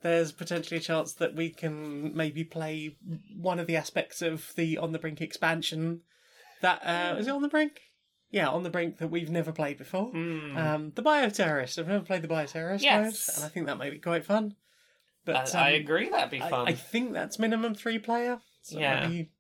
there's 0.02 0.32
potentially 0.32 0.78
a 0.78 0.82
chance 0.82 1.14
that 1.14 1.36
we 1.36 1.50
can 1.50 2.16
maybe 2.16 2.44
play 2.44 2.98
one 3.36 3.60
of 3.60 3.68
the 3.68 3.76
aspects 3.76 4.22
of 4.22 4.52
the 4.56 4.78
On 4.78 4.92
the 4.92 5.00
Brink 5.00 5.22
expansion. 5.22 6.02
That 6.62 6.82
uh, 6.86 7.16
is 7.18 7.28
it 7.28 7.32
on 7.32 7.42
the 7.42 7.48
brink? 7.48 7.80
Yeah, 8.30 8.50
on 8.50 8.64
the 8.64 8.70
brink 8.70 8.98
that 9.00 9.10
we've 9.10 9.30
never 9.30 9.52
played 9.52 9.78
before. 9.78 10.06
Hmm. 10.12 10.58
Um, 10.58 10.92
the 10.96 11.04
bioterrorist. 11.04 11.78
I've 11.78 11.88
never 11.88 12.06
played 12.06 12.22
the 12.22 12.28
bioterrorist 12.28 12.82
Yes. 12.82 13.28
mode, 13.28 13.36
and 13.36 13.46
I 13.46 13.50
think 13.50 13.66
that 13.66 13.78
might 13.78 13.92
be 13.92 14.00
quite 14.00 14.26
fun. 14.26 14.56
But 15.26 15.54
I, 15.56 15.72
I 15.72 15.76
um, 15.76 15.82
agree. 15.82 16.10
That'd 16.10 16.32
be 16.32 16.40
fun. 16.40 16.68
I, 16.68 16.74
think 16.74 17.14
that's 17.14 17.38
minimum 17.40 17.76
three 17.76 18.00
player. 18.00 18.40
So 18.62 18.80
Yeah. 18.80 19.08
be 19.08 19.32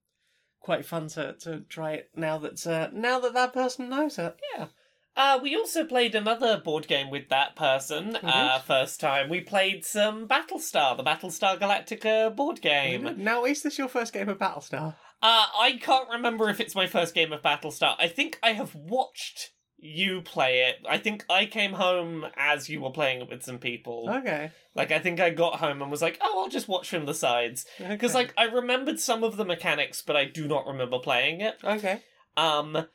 quite 0.59 0.85
fun 0.85 1.07
to, 1.09 1.33
to 1.41 1.61
try 1.61 1.93
it 1.93 2.09
now 2.15 2.37
that 2.39 2.65
uh, 2.67 2.89
now 2.91 3.19
that 3.19 3.33
that 3.33 3.53
person 3.53 3.89
knows 3.89 4.19
it. 4.19 4.35
Yeah. 4.55 4.67
Uh, 5.15 5.39
we 5.41 5.55
also 5.55 5.83
played 5.83 6.15
another 6.15 6.57
board 6.57 6.87
game 6.87 7.09
with 7.09 7.29
that 7.29 7.55
person. 7.55 8.17
Uh, 8.23 8.59
first 8.59 8.99
time 8.99 9.29
we 9.29 9.41
played 9.41 9.83
some 9.83 10.27
Battlestar, 10.27 10.95
the 10.95 11.03
Battlestar 11.03 11.59
Galactica 11.59 12.33
board 12.33 12.61
game. 12.61 13.15
Now, 13.17 13.43
is 13.45 13.61
this 13.61 13.77
your 13.77 13.89
first 13.89 14.13
game 14.13 14.29
of 14.29 14.37
Battlestar? 14.37 14.95
Uh, 15.21 15.45
I 15.59 15.77
can't 15.81 16.09
remember 16.09 16.49
if 16.49 16.59
it's 16.59 16.75
my 16.75 16.87
first 16.87 17.13
game 17.13 17.33
of 17.33 17.41
Battlestar. 17.41 17.95
I 17.99 18.07
think 18.07 18.39
I 18.41 18.53
have 18.53 18.73
watched 18.73 19.51
you 19.77 20.21
play 20.21 20.61
it. 20.61 20.77
I 20.87 20.97
think 20.97 21.25
I 21.29 21.45
came 21.45 21.73
home 21.73 22.25
as 22.37 22.69
you 22.69 22.81
were 22.81 22.91
playing 22.91 23.21
it 23.21 23.29
with 23.29 23.43
some 23.43 23.57
people. 23.57 24.07
Okay. 24.09 24.51
Like, 24.75 24.91
I 24.91 24.99
think 24.99 25.19
I 25.19 25.31
got 25.31 25.55
home 25.55 25.81
and 25.81 25.91
was 25.91 26.01
like, 26.01 26.19
oh, 26.21 26.43
I'll 26.43 26.49
just 26.49 26.67
watch 26.67 26.89
from 26.89 27.05
the 27.05 27.13
sides. 27.13 27.65
Because, 27.77 28.11
okay. 28.11 28.25
like, 28.25 28.33
I 28.37 28.45
remembered 28.45 28.99
some 28.99 29.23
of 29.23 29.37
the 29.37 29.45
mechanics, 29.45 30.01
but 30.01 30.15
I 30.15 30.25
do 30.25 30.47
not 30.47 30.65
remember 30.65 30.99
playing 30.99 31.41
it. 31.41 31.55
okay. 31.63 32.01
Um, 32.37 32.85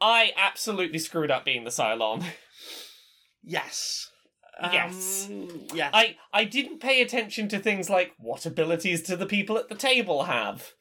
I 0.00 0.32
absolutely 0.36 0.98
screwed 0.98 1.30
up 1.30 1.44
being 1.44 1.64
the 1.64 1.70
Cylon. 1.70 2.24
Yes. 3.42 4.06
Yes. 4.62 5.26
Um, 5.30 5.48
yes. 5.72 5.90
I 5.94 6.16
I 6.34 6.44
didn't 6.44 6.80
pay 6.80 7.00
attention 7.00 7.48
to 7.48 7.58
things 7.58 7.88
like 7.88 8.12
what 8.18 8.44
abilities 8.44 9.00
do 9.00 9.16
the 9.16 9.24
people 9.24 9.56
at 9.56 9.70
the 9.70 9.74
table 9.74 10.24
have. 10.24 10.72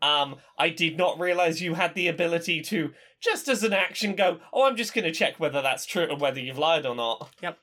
Um, 0.00 0.36
I 0.56 0.68
did 0.68 0.96
not 0.96 1.18
realize 1.18 1.60
you 1.60 1.74
had 1.74 1.96
the 1.96 2.06
ability 2.06 2.60
to 2.62 2.90
just 3.20 3.48
as 3.48 3.64
an 3.64 3.72
action 3.72 4.14
go, 4.14 4.38
oh, 4.52 4.64
I'm 4.68 4.76
just 4.76 4.94
going 4.94 5.06
to 5.06 5.10
check 5.10 5.40
whether 5.40 5.62
that's 5.62 5.84
true 5.84 6.06
or 6.08 6.16
whether 6.16 6.38
you've 6.38 6.58
lied 6.58 6.86
or 6.86 6.94
not. 6.94 7.28
Yep. 7.42 7.58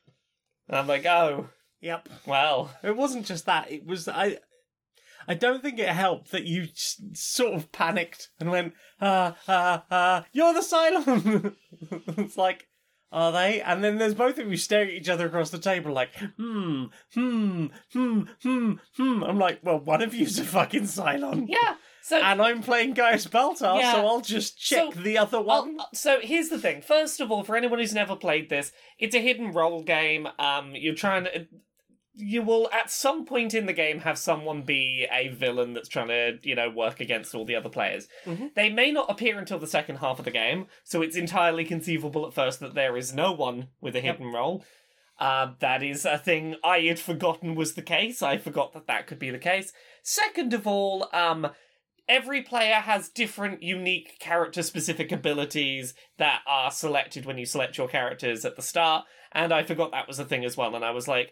And 0.67 0.77
I'm 0.77 0.87
like, 0.87 1.05
oh, 1.05 1.47
Yep. 1.79 2.09
well, 2.25 2.71
It 2.83 2.97
wasn't 2.97 3.25
just 3.25 3.45
that. 3.45 3.71
It 3.71 3.85
was 3.85 4.09
I. 4.09 4.39
I 5.27 5.33
don't 5.33 5.61
think 5.61 5.79
it 5.79 5.89
helped 5.89 6.31
that 6.31 6.45
you 6.45 6.67
sort 7.13 7.53
of 7.53 7.71
panicked 7.71 8.29
and 8.39 8.51
went, 8.51 8.73
ah, 8.99 9.35
ah, 9.47 9.83
ah, 9.91 10.25
you're 10.31 10.53
the 10.53 10.61
Cylon! 10.61 11.55
it's 12.17 12.37
like, 12.37 12.67
are 13.11 13.31
they? 13.31 13.61
And 13.61 13.83
then 13.83 13.97
there's 13.97 14.13
both 14.13 14.37
of 14.39 14.49
you 14.49 14.57
staring 14.57 14.89
at 14.89 14.93
each 14.95 15.09
other 15.09 15.27
across 15.27 15.49
the 15.49 15.57
table 15.59 15.91
like, 15.93 16.15
hmm, 16.37 16.85
hmm, 17.13 17.65
hmm, 17.91 18.21
hmm, 18.41 18.73
hmm. 18.95 19.23
I'm 19.23 19.37
like, 19.37 19.59
well, 19.63 19.79
one 19.79 20.01
of 20.01 20.13
you's 20.13 20.39
a 20.39 20.43
fucking 20.45 20.83
Cylon. 20.83 21.45
yeah. 21.49 21.75
So 22.03 22.19
And 22.19 22.41
I'm 22.41 22.63
playing 22.63 22.93
Gaius 22.93 23.27
Baltar, 23.27 23.79
Yeah. 23.79 23.93
so 23.93 24.07
I'll 24.07 24.21
just 24.21 24.57
check 24.57 24.93
So, 24.93 24.99
the 25.01 25.19
other 25.19 25.39
one. 25.39 25.77
uh, 25.79 25.83
so 25.93 26.19
here's 26.19 26.49
the 26.49 26.57
thing. 26.57 26.81
First 26.81 27.19
of 27.21 27.29
all, 27.31 27.43
for 27.43 27.55
anyone 27.55 27.77
who's 27.77 27.93
never 27.93 28.15
played 28.15 28.49
this, 28.49 28.71
it's 28.97 29.13
a 29.13 29.19
hidden 29.21 29.51
role 29.51 29.83
game. 29.83 30.27
Um, 30.39 30.71
you're 30.73 30.95
trying 30.95 31.25
to. 31.25 31.47
You 32.21 32.41
will 32.43 32.69
at 32.71 32.91
some 32.91 33.25
point 33.25 33.53
in 33.53 33.65
the 33.65 33.73
game 33.73 33.99
have 33.99 34.17
someone 34.17 34.61
be 34.61 35.07
a 35.11 35.29
villain 35.29 35.73
that's 35.73 35.89
trying 35.89 36.09
to, 36.09 36.39
you 36.43 36.55
know, 36.55 36.69
work 36.69 36.99
against 36.99 37.33
all 37.33 37.45
the 37.45 37.55
other 37.55 37.69
players. 37.69 38.07
Mhm. 38.25 38.53
They 38.53 38.69
may 38.69 38.91
not 38.91 39.09
appear 39.09 39.39
until 39.39 39.59
the 39.59 39.67
second 39.67 39.97
half 39.97 40.19
of 40.19 40.25
the 40.25 40.31
game, 40.31 40.67
so 40.83 41.01
it's 41.01 41.15
entirely 41.15 41.65
conceivable 41.65 42.25
at 42.27 42.33
first 42.33 42.59
that 42.59 42.75
there 42.75 42.95
is 42.95 43.13
no 43.13 43.31
one 43.31 43.69
with 43.81 43.95
a 43.95 44.01
hidden 44.01 44.31
role. 44.31 44.63
Uh, 45.19 45.53
that 45.59 45.83
is 45.83 46.05
a 46.05 46.17
thing 46.17 46.55
I 46.63 46.79
had 46.81 46.99
forgotten 46.99 47.55
was 47.55 47.75
the 47.75 47.81
case. 47.81 48.21
I 48.23 48.37
forgot 48.37 48.73
that 48.73 48.87
that 48.87 49.05
could 49.07 49.19
be 49.19 49.29
the 49.29 49.37
case. 49.37 49.71
Second 50.01 50.53
of 50.53 50.65
all, 50.65 51.07
um, 51.13 51.51
every 52.09 52.41
player 52.41 52.75
has 52.75 53.09
different 53.09 53.61
unique 53.63 54.17
character 54.19 54.63
specific 54.63 55.11
abilities 55.11 55.93
that 56.17 56.41
are 56.47 56.71
selected 56.71 57.25
when 57.25 57.37
you 57.37 57.45
select 57.45 57.77
your 57.77 57.87
characters 57.87 58.43
at 58.43 58.55
the 58.55 58.61
start 58.61 59.05
and 59.31 59.53
i 59.53 59.63
forgot 59.63 59.91
that 59.91 60.07
was 60.07 60.19
a 60.19 60.25
thing 60.25 60.43
as 60.43 60.57
well 60.57 60.75
and 60.75 60.83
i 60.83 60.91
was 60.91 61.07
like 61.07 61.31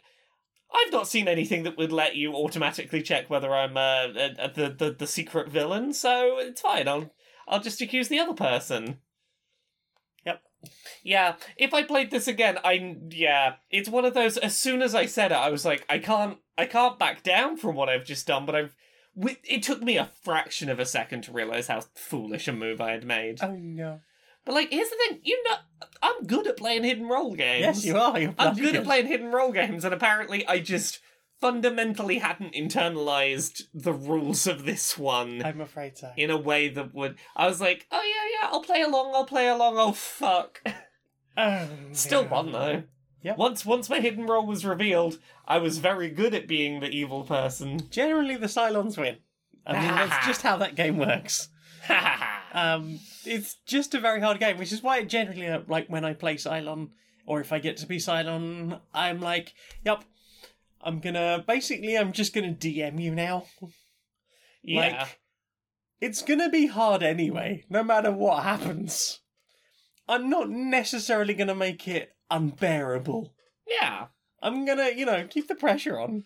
i've 0.73 0.91
not 0.91 1.07
seen 1.07 1.27
anything 1.27 1.63
that 1.63 1.77
would 1.77 1.91
let 1.91 2.15
you 2.15 2.33
automatically 2.33 3.01
check 3.01 3.29
whether 3.29 3.53
i'm 3.53 3.77
uh, 3.77 4.07
uh, 4.07 4.47
the, 4.53 4.75
the 4.77 4.95
the 4.97 5.07
secret 5.07 5.49
villain 5.49 5.93
so 5.93 6.37
it's 6.39 6.61
fine 6.61 6.87
i'll 6.87 7.11
i'll 7.47 7.61
just 7.61 7.81
accuse 7.81 8.07
the 8.07 8.19
other 8.19 8.33
person 8.33 8.97
Yep. 10.25 10.41
Yeah, 11.03 11.35
if 11.57 11.73
I 11.73 11.83
played 11.83 12.11
this 12.11 12.27
again, 12.27 12.57
I 12.63 12.97
yeah, 13.09 13.55
it's 13.69 13.89
one 13.89 14.05
of 14.05 14.13
those. 14.13 14.37
As 14.37 14.57
soon 14.57 14.81
as 14.81 14.93
I 14.93 15.05
said 15.05 15.31
it, 15.31 15.35
I 15.35 15.49
was 15.49 15.65
like, 15.65 15.85
I 15.89 15.99
can't, 15.99 16.37
I 16.57 16.65
can't 16.65 16.99
back 16.99 17.23
down 17.23 17.57
from 17.57 17.75
what 17.75 17.89
I've 17.89 18.05
just 18.05 18.27
done. 18.27 18.45
But 18.45 18.55
I've, 18.55 18.75
it 19.15 19.63
took 19.63 19.81
me 19.81 19.97
a 19.97 20.11
fraction 20.23 20.69
of 20.69 20.79
a 20.79 20.85
second 20.85 21.23
to 21.23 21.31
realize 21.31 21.67
how 21.67 21.81
foolish 21.95 22.47
a 22.47 22.53
move 22.53 22.81
I 22.81 22.91
had 22.91 23.05
made. 23.05 23.39
Oh 23.41 23.55
no. 23.55 24.01
But 24.49 24.55
like, 24.55 24.71
here's 24.71 24.89
the 24.89 24.95
thing, 25.07 25.19
you 25.21 25.43
know, 25.43 25.57
I'm 26.01 26.25
good 26.25 26.47
at 26.47 26.57
playing 26.57 26.83
hidden 26.83 27.07
role 27.07 27.35
games. 27.35 27.61
Yes, 27.61 27.85
you 27.85 27.95
are. 27.95 28.19
You're 28.19 28.33
I'm 28.39 28.55
good 28.55 28.75
at 28.75 28.83
playing 28.83 29.05
hidden 29.05 29.31
role 29.31 29.51
games, 29.51 29.85
and 29.85 29.93
apparently, 29.93 30.43
I 30.47 30.57
just 30.57 31.01
fundamentally 31.39 32.17
hadn't 32.17 32.55
internalized 32.55 33.61
the 33.75 33.93
rules 33.93 34.47
of 34.47 34.65
this 34.65 34.97
one 34.97 35.45
I'm 35.45 35.61
afraid 35.61 35.99
so. 35.99 36.11
in 36.17 36.31
a 36.31 36.37
way 36.37 36.67
that 36.67 36.95
would. 36.95 37.17
I 37.35 37.45
was 37.45 37.61
like, 37.61 37.85
oh 37.91 38.01
yeah, 38.01 38.41
yeah, 38.41 38.49
I'll 38.51 38.63
play 38.63 38.81
along, 38.81 39.11
I'll 39.13 39.25
play 39.25 39.47
along. 39.47 39.75
Oh 39.77 39.91
fuck. 39.91 40.63
Oh, 41.37 41.67
Still 41.93 42.23
yeah. 42.23 42.29
fun 42.29 42.51
though. 42.51 42.83
Yep. 43.21 43.37
Once 43.37 43.65
once 43.65 43.87
my 43.87 43.99
hidden 43.99 44.25
role 44.25 44.47
was 44.47 44.65
revealed, 44.65 45.19
I 45.47 45.59
was 45.59 45.77
very 45.77 46.09
good 46.09 46.33
at 46.33 46.47
being 46.47 46.79
the 46.79 46.89
evil 46.89 47.23
person. 47.23 47.87
Generally, 47.91 48.37
the 48.37 48.47
Cylons 48.47 48.97
win. 48.97 49.17
I 49.65 49.73
mean, 49.73 49.87
that's 49.87 50.25
just 50.25 50.41
how 50.41 50.57
that 50.57 50.73
game 50.75 50.97
works. 50.97 51.49
Um, 52.53 52.99
it's 53.29 53.55
just 53.65 53.93
a 53.93 53.99
very 53.99 54.19
hard 54.19 54.39
game, 54.39 54.57
which 54.57 54.71
is 54.71 54.83
why 54.83 55.03
generally, 55.03 55.47
uh, 55.47 55.61
like 55.67 55.87
when 55.87 56.03
I 56.03 56.13
play 56.13 56.35
Cylon, 56.35 56.89
or 57.25 57.39
if 57.39 57.53
I 57.53 57.59
get 57.59 57.77
to 57.77 57.85
be 57.85 57.97
Cylon, 57.97 58.79
I'm 58.93 59.21
like, 59.21 59.53
yep, 59.85 60.03
I'm 60.81 60.99
gonna 60.99 61.43
basically, 61.47 61.97
I'm 61.97 62.11
just 62.11 62.33
gonna 62.33 62.53
DM 62.53 62.99
you 63.01 63.13
now. 63.13 63.45
Yeah. 64.63 64.79
Like, 64.99 65.19
it's 66.01 66.21
gonna 66.21 66.49
be 66.49 66.67
hard 66.67 67.03
anyway, 67.03 67.65
no 67.69 67.83
matter 67.83 68.11
what 68.11 68.43
happens. 68.43 69.19
I'm 70.07 70.29
not 70.29 70.49
necessarily 70.49 71.35
gonna 71.35 71.55
make 71.55 71.87
it 71.87 72.15
unbearable. 72.31 73.33
yeah. 73.67 74.07
I'm 74.41 74.65
gonna, 74.65 74.91
you 74.95 75.05
know, 75.05 75.27
keep 75.29 75.49
the 75.49 75.55
pressure 75.55 75.99
on. 75.99 76.23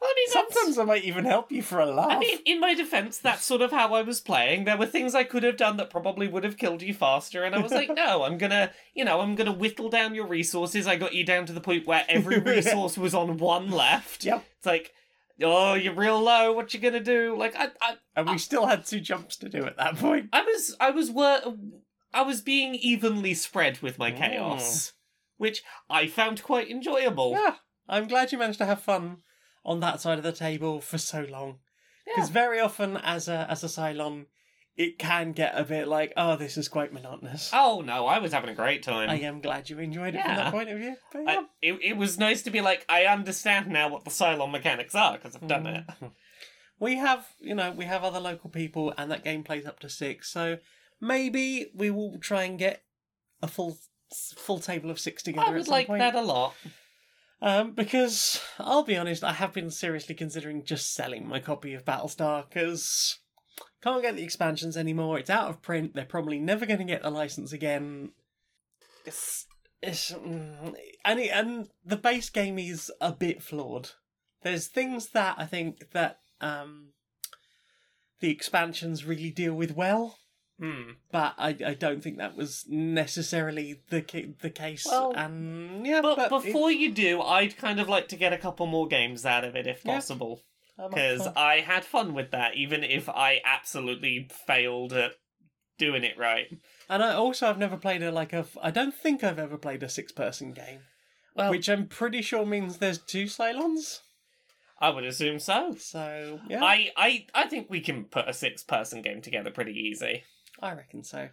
I 0.00 0.14
mean, 0.14 0.32
Sometimes 0.32 0.78
I 0.78 0.84
might 0.84 1.02
even 1.04 1.24
help 1.24 1.50
you 1.50 1.60
for 1.60 1.80
a 1.80 1.86
laugh. 1.86 2.12
I 2.12 2.18
mean, 2.18 2.38
in 2.44 2.60
my 2.60 2.72
defense, 2.72 3.18
that's 3.18 3.44
sort 3.44 3.62
of 3.62 3.72
how 3.72 3.94
I 3.94 4.02
was 4.02 4.20
playing. 4.20 4.64
There 4.64 4.76
were 4.76 4.86
things 4.86 5.14
I 5.14 5.24
could 5.24 5.42
have 5.42 5.56
done 5.56 5.76
that 5.76 5.90
probably 5.90 6.28
would 6.28 6.44
have 6.44 6.56
killed 6.56 6.82
you 6.82 6.94
faster, 6.94 7.42
and 7.42 7.54
I 7.54 7.60
was 7.60 7.72
like, 7.72 7.90
no, 7.94 8.22
I'm 8.22 8.38
gonna, 8.38 8.70
you 8.94 9.04
know, 9.04 9.20
I'm 9.20 9.34
gonna 9.34 9.52
whittle 9.52 9.88
down 9.88 10.14
your 10.14 10.26
resources. 10.26 10.86
I 10.86 10.94
got 10.96 11.14
you 11.14 11.24
down 11.24 11.46
to 11.46 11.52
the 11.52 11.60
point 11.60 11.86
where 11.86 12.04
every 12.08 12.38
resource 12.54 12.96
was 12.96 13.12
on 13.12 13.38
one 13.38 13.70
left. 13.72 14.24
Yep. 14.24 14.44
It's 14.58 14.66
like, 14.66 14.92
oh, 15.42 15.74
you're 15.74 15.94
real 15.94 16.20
low. 16.20 16.52
What 16.52 16.72
you 16.72 16.78
gonna 16.78 17.00
do? 17.00 17.36
Like, 17.36 17.56
I, 17.56 17.70
I, 17.82 17.96
and 18.14 18.30
we 18.30 18.38
still 18.38 18.66
had 18.66 18.86
two 18.86 19.00
jumps 19.00 19.36
to 19.38 19.48
do 19.48 19.64
at 19.64 19.76
that 19.78 19.96
point. 19.96 20.28
I 20.32 20.42
was, 20.42 20.76
I 20.78 20.90
was, 20.92 21.10
wor- 21.10 21.56
I 22.14 22.22
was 22.22 22.40
being 22.40 22.76
evenly 22.76 23.34
spread 23.34 23.82
with 23.82 23.98
my 23.98 24.12
mm. 24.12 24.18
chaos, 24.18 24.92
which 25.38 25.64
I 25.90 26.06
found 26.06 26.44
quite 26.44 26.70
enjoyable. 26.70 27.32
Yeah, 27.32 27.56
I'm 27.88 28.06
glad 28.06 28.30
you 28.30 28.38
managed 28.38 28.58
to 28.58 28.66
have 28.66 28.80
fun 28.80 29.22
on 29.68 29.80
that 29.80 30.00
side 30.00 30.16
of 30.16 30.24
the 30.24 30.32
table 30.32 30.80
for 30.80 30.96
so 30.98 31.26
long. 31.30 31.58
Yeah. 32.06 32.14
Because 32.16 32.30
very 32.30 32.58
often, 32.58 32.96
as 32.96 33.28
a 33.28 33.46
as 33.50 33.62
a 33.62 33.66
Cylon, 33.66 34.26
it 34.76 34.98
can 34.98 35.32
get 35.32 35.52
a 35.58 35.62
bit 35.62 35.86
like, 35.86 36.14
oh, 36.16 36.36
this 36.36 36.56
is 36.56 36.68
quite 36.68 36.92
monotonous. 36.92 37.50
Oh 37.52 37.82
no, 37.84 38.06
I 38.06 38.18
was 38.18 38.32
having 38.32 38.48
a 38.48 38.54
great 38.54 38.82
time. 38.82 39.10
I 39.10 39.20
am 39.20 39.40
glad 39.42 39.68
you 39.68 39.78
enjoyed 39.78 40.14
it 40.14 40.22
from 40.24 40.36
that 40.36 40.52
point 40.52 40.70
of 40.70 40.78
view. 40.78 40.96
But 41.12 41.22
yeah. 41.24 41.40
I, 41.40 41.44
it, 41.60 41.78
it 41.82 41.96
was 41.98 42.18
nice 42.18 42.42
to 42.42 42.50
be 42.50 42.62
like, 42.62 42.86
I 42.88 43.04
understand 43.04 43.68
now 43.68 43.90
what 43.90 44.04
the 44.04 44.10
Cylon 44.10 44.50
mechanics 44.50 44.94
are 44.94 45.18
because 45.18 45.36
I've 45.36 45.46
done 45.46 45.66
it. 45.66 45.84
Mhm. 45.86 46.12
We 46.80 46.96
have, 46.96 47.26
you 47.40 47.56
know, 47.56 47.72
we 47.72 47.86
have 47.86 48.04
other 48.04 48.20
local 48.20 48.50
people, 48.50 48.94
and 48.96 49.10
that 49.10 49.24
game 49.24 49.42
plays 49.42 49.66
up 49.66 49.80
to 49.80 49.90
six. 49.90 50.32
So 50.32 50.58
maybe 51.00 51.72
we 51.74 51.90
will 51.90 52.18
try 52.20 52.44
and 52.44 52.58
get 52.58 52.84
a 53.42 53.48
full 53.48 53.78
full 54.36 54.60
table 54.60 54.88
of 54.90 54.98
six 54.98 55.22
together. 55.22 55.48
I 55.48 55.50
would 55.50 55.68
like 55.68 55.88
point. 55.88 55.98
that 55.98 56.14
a 56.14 56.22
lot. 56.22 56.54
Um, 57.40 57.72
because 57.72 58.40
I'll 58.58 58.82
be 58.82 58.96
honest, 58.96 59.22
I 59.22 59.32
have 59.32 59.52
been 59.52 59.70
seriously 59.70 60.14
considering 60.14 60.64
just 60.64 60.92
selling 60.92 61.28
my 61.28 61.38
copy 61.38 61.74
of 61.74 61.84
Battlestar 61.84 62.48
because 62.48 63.18
can't 63.80 64.02
get 64.02 64.16
the 64.16 64.24
expansions 64.24 64.76
anymore. 64.76 65.18
It's 65.18 65.30
out 65.30 65.48
of 65.48 65.62
print. 65.62 65.94
They're 65.94 66.04
probably 66.04 66.40
never 66.40 66.66
going 66.66 66.80
to 66.80 66.84
get 66.84 67.02
the 67.02 67.10
license 67.10 67.52
again. 67.52 68.10
It's 69.04 69.46
it's 69.80 70.10
mm, 70.10 70.74
and 71.04 71.20
it, 71.20 71.30
and 71.32 71.68
the 71.84 71.96
base 71.96 72.30
game 72.30 72.58
is 72.58 72.90
a 73.00 73.12
bit 73.12 73.42
flawed. 73.42 73.90
There's 74.42 74.66
things 74.66 75.10
that 75.10 75.36
I 75.38 75.46
think 75.46 75.92
that 75.92 76.18
um 76.40 76.88
the 78.20 78.30
expansions 78.30 79.04
really 79.04 79.30
deal 79.30 79.54
with 79.54 79.76
well, 79.76 80.18
Hmm. 80.60 80.90
but 81.12 81.34
I, 81.38 81.56
I 81.64 81.74
don't 81.74 82.02
think 82.02 82.18
that 82.18 82.36
was 82.36 82.64
necessarily 82.68 83.80
the 83.90 84.02
ca- 84.02 84.34
the 84.40 84.50
case. 84.50 84.84
Well, 84.86 85.12
and 85.16 85.86
yeah, 85.86 86.00
But, 86.00 86.28
but, 86.30 86.42
before 86.42 86.70
you 86.72 86.90
do, 86.92 87.22
I'd 87.22 87.56
kind 87.56 87.78
of 87.78 87.88
like 87.88 88.08
to 88.08 88.16
get 88.16 88.32
a 88.32 88.38
couple 88.38 88.66
more 88.66 88.88
games 88.88 89.24
out 89.24 89.44
of 89.44 89.54
it 89.54 89.66
if 89.68 89.84
Yeah. 89.84 89.94
possible. 89.94 90.42
Because 90.76 91.22
for- 91.24 91.32
I 91.36 91.60
had 91.60 91.84
fun 91.84 92.12
with 92.14 92.30
that, 92.32 92.56
even 92.56 92.82
if 92.84 93.08
I 93.08 93.40
absolutely 93.44 94.28
failed 94.46 94.92
at 94.92 95.12
doing 95.78 96.02
it 96.02 96.18
right. 96.18 96.46
And 96.88 97.02
I 97.04 97.14
also 97.14 97.48
I've 97.48 97.58
never 97.58 97.76
played 97.76 98.02
a 98.02 98.10
like 98.10 98.32
a 98.32 98.38
f- 98.38 98.56
I 98.60 98.70
don't 98.72 98.94
think 98.94 99.22
I've 99.22 99.38
ever 99.38 99.58
played 99.58 99.82
a 99.84 99.88
six 99.88 100.10
person 100.10 100.52
game, 100.52 100.80
Well, 101.36 101.50
which 101.50 101.68
I'm 101.68 101.86
pretty 101.86 102.20
sure 102.22 102.44
means 102.44 102.78
there's 102.78 102.98
two 102.98 103.24
Cylons. 103.26 104.00
I 104.80 104.90
would 104.90 105.04
assume 105.04 105.38
so. 105.40 105.74
So 105.78 106.40
yeah, 106.48 106.62
I, 106.64 106.90
I, 106.96 107.26
I 107.34 107.46
think 107.48 107.68
we 107.68 107.80
can 107.80 108.04
put 108.04 108.28
a 108.28 108.32
six 108.32 108.62
person 108.62 109.02
game 109.02 109.20
together 109.22 109.50
pretty 109.50 109.72
easy. 109.72 110.22
I 110.60 110.72
reckon 110.74 111.02
so. 111.04 111.28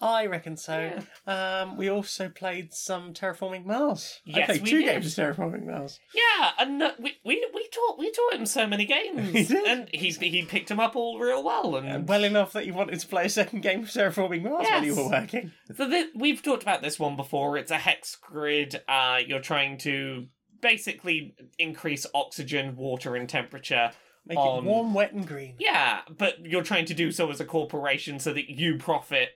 I 0.00 0.26
reckon 0.26 0.56
so. 0.56 0.98
Um, 1.26 1.76
we 1.78 1.88
also 1.88 2.28
played 2.28 2.74
some 2.74 3.14
Terraforming 3.14 3.64
Mars. 3.64 4.20
Yes, 4.26 4.42
I 4.50 4.52
played 4.52 4.62
we 4.62 4.70
two 4.70 4.78
did. 4.82 4.86
games 4.86 5.18
of 5.18 5.24
Terraforming 5.36 5.66
Mars. 5.66 5.98
Yeah, 6.14 6.50
and 6.58 6.82
uh, 6.82 6.92
we, 6.98 7.14
we 7.24 7.46
we 7.54 7.68
taught 7.68 7.98
we 7.98 8.10
taught 8.10 8.34
him 8.34 8.44
so 8.44 8.66
many 8.66 8.84
games, 8.86 9.30
He 9.32 9.44
did. 9.44 9.66
and 9.66 9.88
he's 9.94 10.18
he 10.18 10.42
picked 10.42 10.68
them 10.68 10.80
up 10.80 10.94
all 10.96 11.18
real 11.18 11.42
well. 11.42 11.76
And 11.76 11.88
And 11.88 12.08
well 12.08 12.24
enough 12.24 12.52
that 12.52 12.66
you 12.66 12.74
wanted 12.74 12.98
to 13.00 13.06
play 13.06 13.26
a 13.26 13.30
second 13.30 13.60
game 13.62 13.84
of 13.84 13.88
Terraforming 13.88 14.42
Mars 14.42 14.66
while 14.68 14.84
you 14.84 14.96
were 14.96 15.08
working. 15.08 15.52
So 15.74 15.88
th- 15.88 16.08
we've 16.14 16.42
talked 16.42 16.62
about 16.64 16.82
this 16.82 16.98
one 16.98 17.16
before. 17.16 17.56
It's 17.56 17.70
a 17.70 17.78
hex 17.78 18.16
grid. 18.16 18.82
Uh, 18.88 19.20
you're 19.26 19.40
trying 19.40 19.78
to 19.78 20.26
basically 20.60 21.34
increase 21.58 22.04
oxygen, 22.14 22.76
water, 22.76 23.14
and 23.16 23.28
temperature. 23.28 23.92
Make 24.26 24.38
On- 24.38 24.64
it 24.64 24.68
warm, 24.68 24.94
wet, 24.94 25.12
and 25.12 25.26
green. 25.26 25.54
Yeah, 25.58 26.00
but 26.16 26.44
you're 26.46 26.62
trying 26.62 26.86
to 26.86 26.94
do 26.94 27.12
so 27.12 27.30
as 27.30 27.40
a 27.40 27.44
corporation 27.44 28.18
so 28.18 28.32
that 28.32 28.48
you 28.50 28.78
profit 28.78 29.30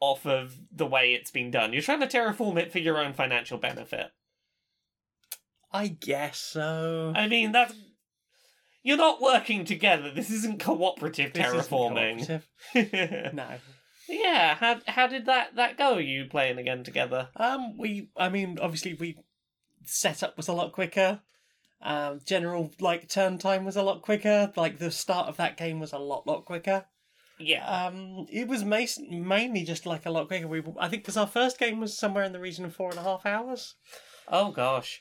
off 0.00 0.26
of 0.26 0.56
the 0.72 0.86
way 0.86 1.14
it's 1.14 1.30
been 1.30 1.50
done. 1.50 1.72
You're 1.72 1.82
trying 1.82 2.00
to 2.00 2.08
terraform 2.08 2.56
it 2.58 2.72
for 2.72 2.80
your 2.80 2.98
own 2.98 3.12
financial 3.12 3.56
benefit. 3.58 4.10
I 5.72 5.88
guess 5.88 6.38
so. 6.38 7.12
I 7.14 7.28
mean, 7.28 7.52
that's. 7.52 7.74
You're 8.82 8.96
not 8.96 9.22
working 9.22 9.64
together. 9.64 10.10
This 10.10 10.28
isn't 10.30 10.58
cooperative 10.60 11.32
This 11.32 11.46
isn't 11.46 11.60
terraforming. 11.70 12.26
cooperative. 12.74 13.32
No. 13.34 13.46
yeah, 14.08 14.56
how 14.56 14.80
how 14.88 15.06
did 15.06 15.26
that 15.26 15.54
that 15.54 15.78
go? 15.78 15.98
You 15.98 16.24
playing 16.26 16.58
again 16.58 16.82
together? 16.82 17.28
Um, 17.36 17.78
we, 17.78 18.10
I 18.16 18.28
mean, 18.28 18.58
obviously, 18.60 18.94
we 18.94 19.18
setup 19.84 20.36
was 20.36 20.48
a 20.48 20.52
lot 20.52 20.72
quicker. 20.72 21.20
Um, 21.82 22.20
general 22.24 22.70
like 22.80 23.08
turn 23.08 23.38
time 23.38 23.64
was 23.64 23.76
a 23.76 23.82
lot 23.82 24.02
quicker. 24.02 24.52
Like 24.56 24.78
the 24.78 24.90
start 24.90 25.28
of 25.28 25.36
that 25.38 25.56
game 25.56 25.80
was 25.80 25.92
a 25.92 25.98
lot, 25.98 26.26
lot 26.26 26.44
quicker. 26.44 26.84
Yeah. 27.38 27.66
Um, 27.66 28.26
it 28.30 28.46
was 28.46 28.64
mas- 28.64 29.00
mainly 29.10 29.64
just 29.64 29.86
like 29.86 30.06
a 30.06 30.10
lot 30.10 30.28
quicker. 30.28 30.46
We, 30.46 30.62
I 30.78 30.88
think, 30.88 31.02
because 31.02 31.16
our 31.16 31.26
first 31.26 31.58
game 31.58 31.80
was 31.80 31.98
somewhere 31.98 32.24
in 32.24 32.32
the 32.32 32.40
region 32.40 32.64
of 32.64 32.74
four 32.74 32.90
and 32.90 32.98
a 32.98 33.02
half 33.02 33.26
hours. 33.26 33.74
Oh 34.28 34.52
gosh. 34.52 35.00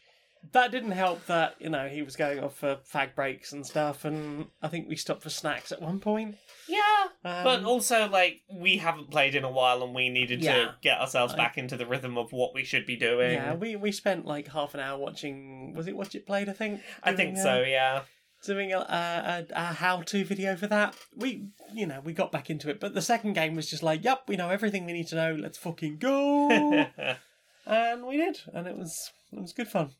That 0.54 0.72
didn't 0.72 0.92
help. 0.92 1.26
That 1.28 1.56
you 1.60 1.70
know 1.70 1.88
he 1.88 2.02
was 2.02 2.16
going 2.16 2.40
off 2.40 2.58
for 2.58 2.78
fag 2.92 3.14
breaks 3.14 3.52
and 3.54 3.66
stuff, 3.66 4.06
and 4.06 4.48
I 4.62 4.70
think 4.70 4.90
we 4.90 4.96
stopped 4.96 5.22
for 5.22 5.30
snacks 5.30 5.72
at 5.72 5.82
one 5.82 6.00
point. 6.00 6.36
Yeah, 6.68 6.80
Um, 7.24 7.44
but 7.44 7.64
also 7.64 8.08
like 8.10 8.42
we 8.52 8.78
haven't 8.78 9.10
played 9.12 9.36
in 9.36 9.44
a 9.44 9.52
while, 9.52 9.84
and 9.84 9.94
we 9.96 10.10
needed 10.10 10.42
Yeah. 10.44 10.54
to 10.56 10.76
get 10.82 11.00
ourselves 11.00 11.34
I- 11.34 11.38
back 11.38 11.58
into 11.58 11.76
the 11.78 11.86
rhythm 11.86 12.18
of 12.18 12.32
what 12.32 12.54
we 12.54 12.64
should 12.64 12.86
be 12.86 12.96
doing. 12.96 13.34
yeah, 13.34 13.54
we 13.56 13.76
we 13.76 13.92
spent 13.92 14.26
like 14.26 14.48
half 14.50 14.74
an 14.74 14.80
hour 14.80 14.98
watching. 14.98 15.74
Was 15.74 15.88
it 15.88 15.96
Watch 15.98 16.16
It 16.16 16.26
Played? 16.26 16.50
I 16.50 16.54
think. 16.54 16.82
I 17.04 17.14
think 17.14 17.36
Doing, 17.36 17.44
so. 17.44 17.62
uh, 17.62 17.66
Yeah. 17.66 18.02
doing 18.44 18.74
a, 18.74 18.80
a, 18.80 19.46
a 19.56 19.64
how-to 19.74 20.24
video 20.26 20.56
for 20.56 20.66
that. 20.68 20.96
We, 21.16 21.50
you 21.74 21.86
know, 21.86 22.00
we 22.02 22.12
got 22.14 22.32
back 22.32 22.50
into 22.50 22.70
it. 22.72 22.80
But 22.80 22.96
the 22.96 23.02
second 23.02 23.34
game 23.34 23.56
was 23.56 23.70
just 23.70 23.84
like, 23.84 24.04
yep, 24.04 24.24
we 24.28 24.36
know 24.36 24.50
everything 24.50 24.86
we 24.88 24.94
need 24.94 25.08
to 25.10 25.16
know. 25.16 25.36
Let's 25.36 25.60
fucking 25.60 25.98
go, 26.00 26.50
and 27.66 28.06
we 28.08 28.18
did, 28.18 28.40
and 28.54 28.68
it 28.68 28.78
was 28.78 29.12
it 29.32 29.40
was 29.40 29.54
good 29.54 29.68
fun. 29.68 29.92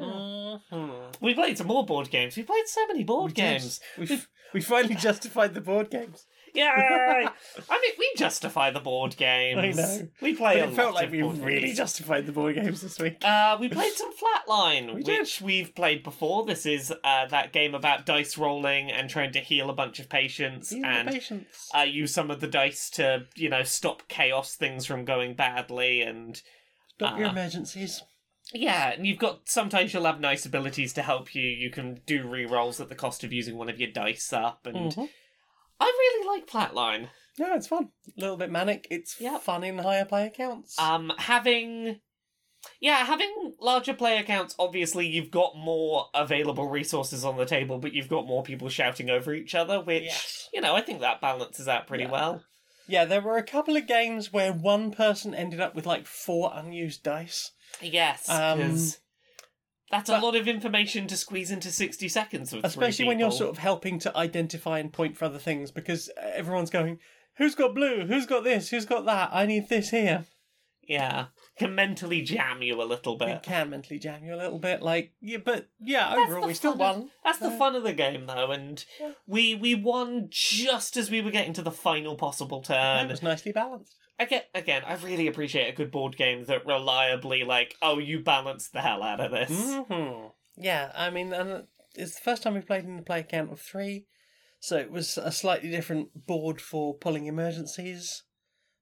Mhm. 0.00 0.60
we 1.20 1.34
played 1.34 1.58
some 1.58 1.66
more 1.66 1.84
board 1.84 2.10
games. 2.10 2.36
We 2.36 2.42
played 2.42 2.66
so 2.66 2.86
many 2.86 3.04
board 3.04 3.30
We 3.32 3.34
games. 3.34 3.80
We 3.98 4.06
f- 4.10 4.28
we 4.54 4.60
finally 4.60 4.94
justified 4.94 5.54
the 5.54 5.60
board 5.60 5.90
games. 5.90 6.26
Yay! 6.54 6.64
I 6.68 7.26
mean, 7.80 7.92
we 7.98 8.12
justify 8.18 8.70
the 8.70 8.80
board 8.80 9.16
games. 9.16 9.78
I 9.78 9.82
know. 9.82 10.08
We 10.20 10.34
play 10.34 10.60
But 10.60 10.68
a 10.68 10.72
it 10.72 10.74
felt 10.74 10.94
like 10.94 11.10
we 11.10 11.22
really 11.22 11.60
games. 11.62 11.78
justified 11.78 12.26
the 12.26 12.32
board 12.32 12.56
games 12.56 12.82
this 12.82 12.98
week. 12.98 13.24
Uh, 13.24 13.56
we 13.58 13.70
played 13.70 13.94
some 13.94 14.12
Flatline, 14.48 14.94
We 14.94 15.02
did. 15.02 15.20
which 15.20 15.40
we've 15.40 15.74
played 15.74 16.02
before. 16.02 16.44
This 16.44 16.66
is 16.66 16.92
uh, 17.04 17.26
that 17.28 17.52
game 17.54 17.74
about 17.74 18.04
dice 18.04 18.36
rolling 18.36 18.90
and 18.92 19.08
trying 19.08 19.32
to 19.32 19.40
heal 19.40 19.70
a 19.70 19.74
bunch 19.74 19.98
of 19.98 20.10
patients 20.10 20.70
Even 20.74 20.84
and 20.84 21.08
the 21.08 21.12
patience. 21.12 21.70
uh, 21.74 21.80
use 21.82 22.12
some 22.12 22.30
of 22.30 22.40
the 22.40 22.48
dice 22.48 22.90
to, 22.90 23.24
you 23.34 23.48
know, 23.48 23.62
stop 23.62 24.06
chaos 24.08 24.54
things 24.54 24.84
from 24.84 25.06
going 25.06 25.34
badly. 25.34 26.02
And 26.02 26.42
Stop 26.96 27.18
your 27.18 27.28
uh, 27.28 27.32
emergencies. 27.32 28.02
Yeah, 28.52 28.90
and 28.92 29.06
you've 29.06 29.18
got 29.18 29.48
sometimes 29.48 29.92
you'll 29.92 30.04
have 30.04 30.20
nice 30.20 30.44
abilities 30.46 30.92
to 30.94 31.02
help 31.02 31.34
you. 31.34 31.42
You 31.42 31.70
can 31.70 32.00
do 32.06 32.28
re 32.28 32.44
rolls 32.46 32.80
at 32.80 32.88
the 32.88 32.94
cost 32.94 33.24
of 33.24 33.32
using 33.32 33.56
one 33.56 33.68
of 33.68 33.80
your 33.80 33.90
dice 33.90 34.32
up. 34.32 34.66
And 34.66 34.92
Mhm. 34.92 35.08
I 35.80 35.84
really 35.84 36.26
like 36.28 36.46
Flatline. 36.46 37.08
Yeah, 37.38 37.56
it's 37.56 37.66
fun. 37.66 37.88
A 38.16 38.20
little 38.20 38.36
bit 38.36 38.50
manic. 38.50 38.86
It's 38.90 39.20
Yep. 39.20 39.42
fun 39.42 39.64
in 39.64 39.78
higher 39.78 40.04
player 40.04 40.30
counts. 40.30 40.78
Um, 40.78 41.12
having. 41.18 42.00
Yeah, 42.78 43.04
having 43.04 43.54
larger 43.58 43.92
player 43.92 44.22
counts, 44.22 44.54
obviously 44.56 45.08
you've 45.08 45.32
got 45.32 45.56
more 45.56 46.10
available 46.14 46.68
resources 46.68 47.24
on 47.24 47.36
the 47.36 47.44
table, 47.44 47.78
but 47.78 47.92
you've 47.92 48.08
got 48.08 48.24
more 48.24 48.44
people 48.44 48.68
shouting 48.68 49.10
over 49.10 49.34
each 49.34 49.56
other, 49.56 49.80
which, 49.80 50.04
Yes. 50.04 50.48
you 50.52 50.60
know, 50.60 50.76
I 50.76 50.80
think 50.80 51.00
that 51.00 51.20
balances 51.20 51.66
out 51.66 51.88
pretty 51.88 52.04
Yeah. 52.04 52.10
well. 52.12 52.44
yeah, 52.86 53.04
there 53.04 53.20
were 53.20 53.36
a 53.36 53.42
couple 53.42 53.76
of 53.76 53.86
games 53.88 54.32
where 54.32 54.52
one 54.52 54.90
person 54.92 55.34
ended 55.34 55.60
up 55.60 55.74
with 55.74 55.86
like 55.86 56.06
four 56.06 56.52
unused 56.54 57.02
dice. 57.02 57.50
Yes, 57.80 58.28
Um, 58.28 58.60
'cause 58.60 59.00
that's 59.90 60.08
a 60.10 60.18
lot 60.20 60.36
of 60.36 60.46
information 60.48 61.06
to 61.08 61.16
squeeze 61.16 61.50
into 61.50 61.70
60 61.70 62.08
seconds 62.08 62.52
with 62.52 62.64
Especially 62.64 63.06
when 63.06 63.18
you're 63.18 63.32
sort 63.32 63.50
of 63.50 63.58
helping 63.58 63.98
to 64.00 64.16
identify 64.16 64.78
and 64.78 64.92
point 64.92 65.16
for 65.16 65.24
other 65.26 65.38
things 65.38 65.70
because 65.70 66.10
everyone's 66.16 66.70
going, 66.70 66.98
Who's 67.36 67.54
got 67.54 67.74
blue? 67.74 68.04
Who's 68.06 68.26
got 68.26 68.44
this? 68.44 68.68
Who's 68.68 68.84
got 68.84 69.06
that? 69.06 69.30
I 69.32 69.46
need 69.46 69.70
this 69.70 69.88
here. 69.90 70.26
Yeah, 70.86 71.26
can 71.56 71.74
mentally 71.74 72.20
jam 72.22 72.60
you 72.60 72.82
a 72.82 72.84
little 72.84 73.14
It 73.14 73.18
bit. 73.20 73.42
can 73.42 73.70
mentally 73.70 73.98
jam 73.98 74.22
you 74.24 74.34
a 74.34 74.36
little 74.36 74.58
bit. 74.58 74.82
Like, 74.82 75.12
yeah, 75.20 75.38
but 75.38 75.68
yeah, 75.80 76.10
That's 76.14 76.30
overall, 76.30 76.46
we 76.48 76.52
still 76.54 76.76
fun 76.76 76.80
of- 76.90 76.96
won. 77.02 77.10
That's 77.24 77.38
the 77.38 77.46
Uh, 77.46 77.56
fun 77.56 77.74
of 77.76 77.84
the 77.84 77.94
game, 77.94 78.26
though, 78.26 78.50
and 78.50 78.84
Yeah. 79.00 79.12
we 79.26 79.54
we 79.54 79.74
won 79.74 80.26
just 80.28 80.96
as 80.98 81.10
we 81.10 81.20
were 81.22 81.30
getting 81.30 81.52
to 81.54 81.62
the 81.62 81.70
final 81.70 82.16
possible 82.16 82.60
turn. 82.62 83.06
It 83.06 83.10
was 83.10 83.22
nicely 83.22 83.52
balanced. 83.52 83.96
Again, 84.22 84.42
again, 84.54 84.82
I 84.86 84.94
really 84.96 85.26
appreciate 85.26 85.68
a 85.68 85.76
good 85.76 85.90
board 85.90 86.16
game 86.16 86.44
that 86.46 86.66
reliably, 86.66 87.44
like, 87.44 87.76
oh, 87.82 87.98
you 87.98 88.20
balanced 88.20 88.72
the 88.72 88.80
hell 88.80 89.02
out 89.02 89.20
of 89.20 89.30
this. 89.30 89.50
hmm 89.88 90.26
Yeah, 90.56 90.92
I 90.94 91.10
mean, 91.10 91.32
and 91.32 91.64
it's 91.94 92.14
the 92.16 92.20
first 92.22 92.42
time 92.42 92.54
we 92.54 92.60
played 92.60 92.84
in 92.84 92.96
the 92.96 93.02
play 93.02 93.22
count 93.22 93.52
of 93.52 93.60
three, 93.60 94.06
so 94.60 94.76
it 94.76 94.90
was 94.90 95.18
a 95.18 95.32
slightly 95.32 95.70
different 95.70 96.26
board 96.26 96.60
for 96.60 96.94
pulling 96.94 97.26
emergencies. 97.26 98.22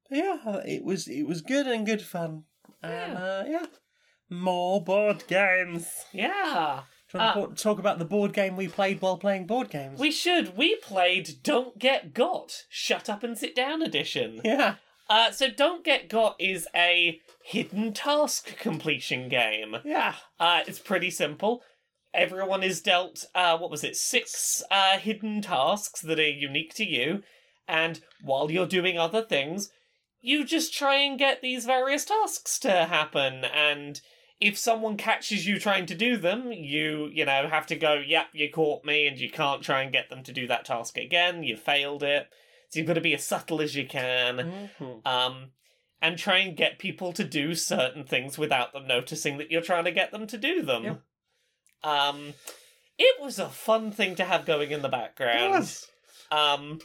But 0.08 0.18
yeah, 0.18 0.56
it 0.66 0.84
was 0.84 1.06
it 1.08 1.26
was 1.26 1.40
good 1.40 1.66
and 1.66 1.86
good 1.86 2.02
fun. 2.02 2.44
And 2.82 3.12
Yeah. 3.12 3.18
uh, 3.18 3.44
yeah, 3.48 3.66
more 4.28 4.82
board 4.82 5.24
games. 5.26 5.88
Yeah, 6.12 6.82
Do 7.12 7.18
you 7.18 7.24
want 7.24 7.36
Uh, 7.36 7.46
to 7.54 7.62
talk 7.62 7.78
about 7.78 7.98
the 7.98 8.04
board 8.04 8.32
game 8.32 8.56
we 8.56 8.68
played 8.68 9.00
while 9.00 9.18
playing 9.18 9.46
board 9.46 9.70
games? 9.70 9.98
we 9.98 10.10
should. 10.12 10.56
We 10.56 10.76
played 10.76 11.42
Don't 11.42 11.78
Get 11.78 12.12
Got, 12.14 12.64
Shut 12.68 13.08
Up 13.10 13.22
and 13.22 13.36
Sit 13.36 13.54
Down 13.56 13.82
edition. 13.82 14.40
yeah, 14.44 14.76
Uh, 15.10 15.32
so 15.32 15.50
Don't 15.50 15.84
Get 15.84 16.08
Got 16.08 16.36
is 16.38 16.68
a 16.74 17.20
hidden 17.44 17.92
task 17.92 18.56
completion 18.58 19.28
game. 19.28 19.76
yeah, 19.84 20.14
Uh, 20.38 20.60
it's 20.68 20.78
pretty 20.78 21.10
simple. 21.10 21.62
Everyone 22.14 22.62
is 22.62 22.80
dealt, 22.80 23.24
uh, 23.34 23.58
what 23.58 23.70
was 23.70 23.82
it, 23.82 23.96
six 23.96 24.62
uh, 24.70 24.98
hidden 24.98 25.42
tasks 25.42 26.00
that 26.00 26.20
are 26.20 26.30
unique 26.30 26.74
to 26.74 26.84
you, 26.84 27.22
and 27.66 28.00
while 28.22 28.50
you're 28.50 28.66
doing 28.66 28.96
other 28.96 29.22
things, 29.22 29.70
you 30.20 30.44
just 30.44 30.72
try 30.72 30.96
and 30.96 31.18
get 31.18 31.42
these 31.42 31.66
various 31.66 32.04
tasks 32.04 32.58
to 32.60 32.70
happen. 32.86 33.44
And 33.44 34.00
if 34.40 34.56
someone 34.58 34.96
catches 34.96 35.46
you 35.46 35.58
trying 35.58 35.86
to 35.86 35.94
do 35.94 36.16
them, 36.16 36.52
you, 36.52 37.10
you 37.12 37.24
know, 37.24 37.48
have 37.48 37.66
to 37.66 37.76
go, 37.76 37.94
yep, 37.94 38.26
you 38.32 38.48
caught 38.50 38.84
me, 38.84 39.06
and 39.06 39.18
you 39.18 39.30
can't 39.30 39.62
try 39.62 39.82
and 39.82 39.92
get 39.92 40.08
them 40.08 40.22
to 40.24 40.32
do 40.32 40.46
that 40.46 40.64
task 40.64 40.96
again. 40.96 41.42
You 41.42 41.56
failed 41.56 42.02
it. 42.02 42.28
So 42.70 42.78
you've 42.78 42.86
got 42.88 42.94
to 42.94 43.00
be 43.00 43.14
as 43.14 43.24
subtle 43.24 43.60
as 43.60 43.74
you 43.76 43.86
can 43.86 44.70
Mhm. 44.78 45.06
um, 45.06 45.50
and 46.00 46.16
try 46.18 46.38
and 46.38 46.56
get 46.56 46.78
people 46.78 47.12
to 47.12 47.24
do 47.24 47.54
certain 47.54 48.04
things 48.04 48.38
without 48.38 48.72
them 48.72 48.86
noticing 48.86 49.36
that 49.38 49.50
you're 49.50 49.60
trying 49.60 49.84
to 49.84 49.92
get 49.92 50.12
them 50.12 50.26
to 50.28 50.38
do 50.38 50.62
them. 50.62 50.84
Yep. 50.84 51.02
Um, 51.82 52.34
it 52.98 53.20
was 53.20 53.38
a 53.38 53.48
fun 53.48 53.90
thing 53.92 54.14
to 54.16 54.24
have 54.24 54.46
going 54.46 54.70
in 54.70 54.82
the 54.82 54.88
background. 54.88 55.50
was. 55.52 55.88
Um, 56.30 56.80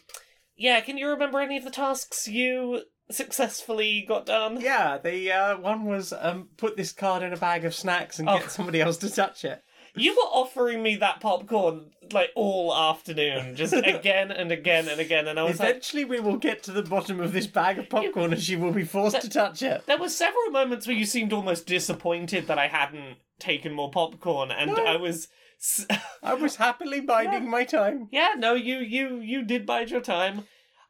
yeah, 0.55 0.81
can 0.81 0.98
you 0.98 1.07
remember 1.09 1.39
any 1.39 1.57
of 1.57 1.63
the 1.63 1.69
tasks 1.71 2.27
you 2.27 2.81
successfully 3.11 4.01
got 4.07 4.25
done? 4.25 4.59
Yeah, 4.59 4.98
the 4.98 5.31
uh, 5.31 5.57
one 5.59 5.85
was 5.85 6.13
um, 6.13 6.50
put 6.57 6.77
this 6.77 6.91
card 6.91 7.21
in 7.24 7.31
a 7.33 7.37
bag 7.37 7.63
of 7.65 7.75
snacks 7.75 8.17
and 8.19 8.27
Oh. 8.29 8.39
get 8.39 8.50
somebody 8.51 8.81
else 8.81 8.98
to 8.98 9.09
touch 9.13 9.45
it. 9.45 9.63
You 9.96 10.12
were 10.14 10.29
offering 10.31 10.84
me 10.84 10.96
that 10.98 11.20
popcorn 11.22 11.92
like 12.12 12.29
all 12.36 12.75
afternoon, 12.75 13.55
just 13.55 13.74
again 13.74 14.31
and 14.31 14.51
again 14.51 14.88
and 14.88 15.00
again, 15.00 15.27
and 15.27 15.40
I 15.40 15.44
was 15.44 15.60
like, 15.60 15.70
Eventually, 15.70 16.05
we 16.05 16.20
will 16.20 16.38
get 16.38 16.64
to 16.64 16.72
the 16.72 16.84
bottom 16.84 17.20
of 17.20 17.34
this 17.34 17.48
bag 17.48 17.79
of 17.79 17.90
popcorn, 17.90 18.34
and 18.34 18.42
she 18.42 18.55
will 18.55 18.72
be 18.72 18.84
forced 18.84 19.22
to 19.22 19.29
touch 19.29 19.62
it. 19.62 19.86
There 19.88 19.98
were 19.98 20.10
several 20.10 20.50
moments 20.51 20.86
where 20.88 20.96
you 20.96 21.05
seemed 21.05 21.34
almost 21.34 21.66
disappointed 21.66 22.48
that 22.48 22.60
I 22.60 22.68
hadn't 22.68 23.18
taken 23.40 23.74
more 23.74 23.90
popcorn, 23.92 24.51
and 24.51 24.72
No. 24.72 24.84
I 24.86 24.98
was. 24.98 25.27
s- 25.60 25.88
I 26.22 26.34
was 26.36 26.58
happily 26.58 27.00
biding 27.01 27.50
my 27.50 27.64
time. 27.64 28.10
Yeah, 28.12 28.34
no, 28.38 28.53
you 28.53 28.77
you 28.79 29.20
you 29.20 29.44
did 29.44 29.66
bide 29.66 29.90
your 29.90 30.01
time. 30.01 30.40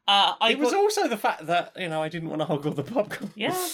Uh, 0.08 0.34
I 0.40 0.50
it 0.52 0.58
was 0.58 0.70
got- 0.72 0.78
also 0.78 1.08
the 1.08 1.16
fact 1.16 1.46
that 1.46 1.72
you 1.76 1.88
know 1.88 2.02
I 2.02 2.08
didn't 2.08 2.28
want 2.28 2.40
to 2.42 2.46
hog 2.46 2.66
all 2.66 2.72
the 2.72 2.82
popcorn. 2.82 3.30
yeah. 3.34 3.56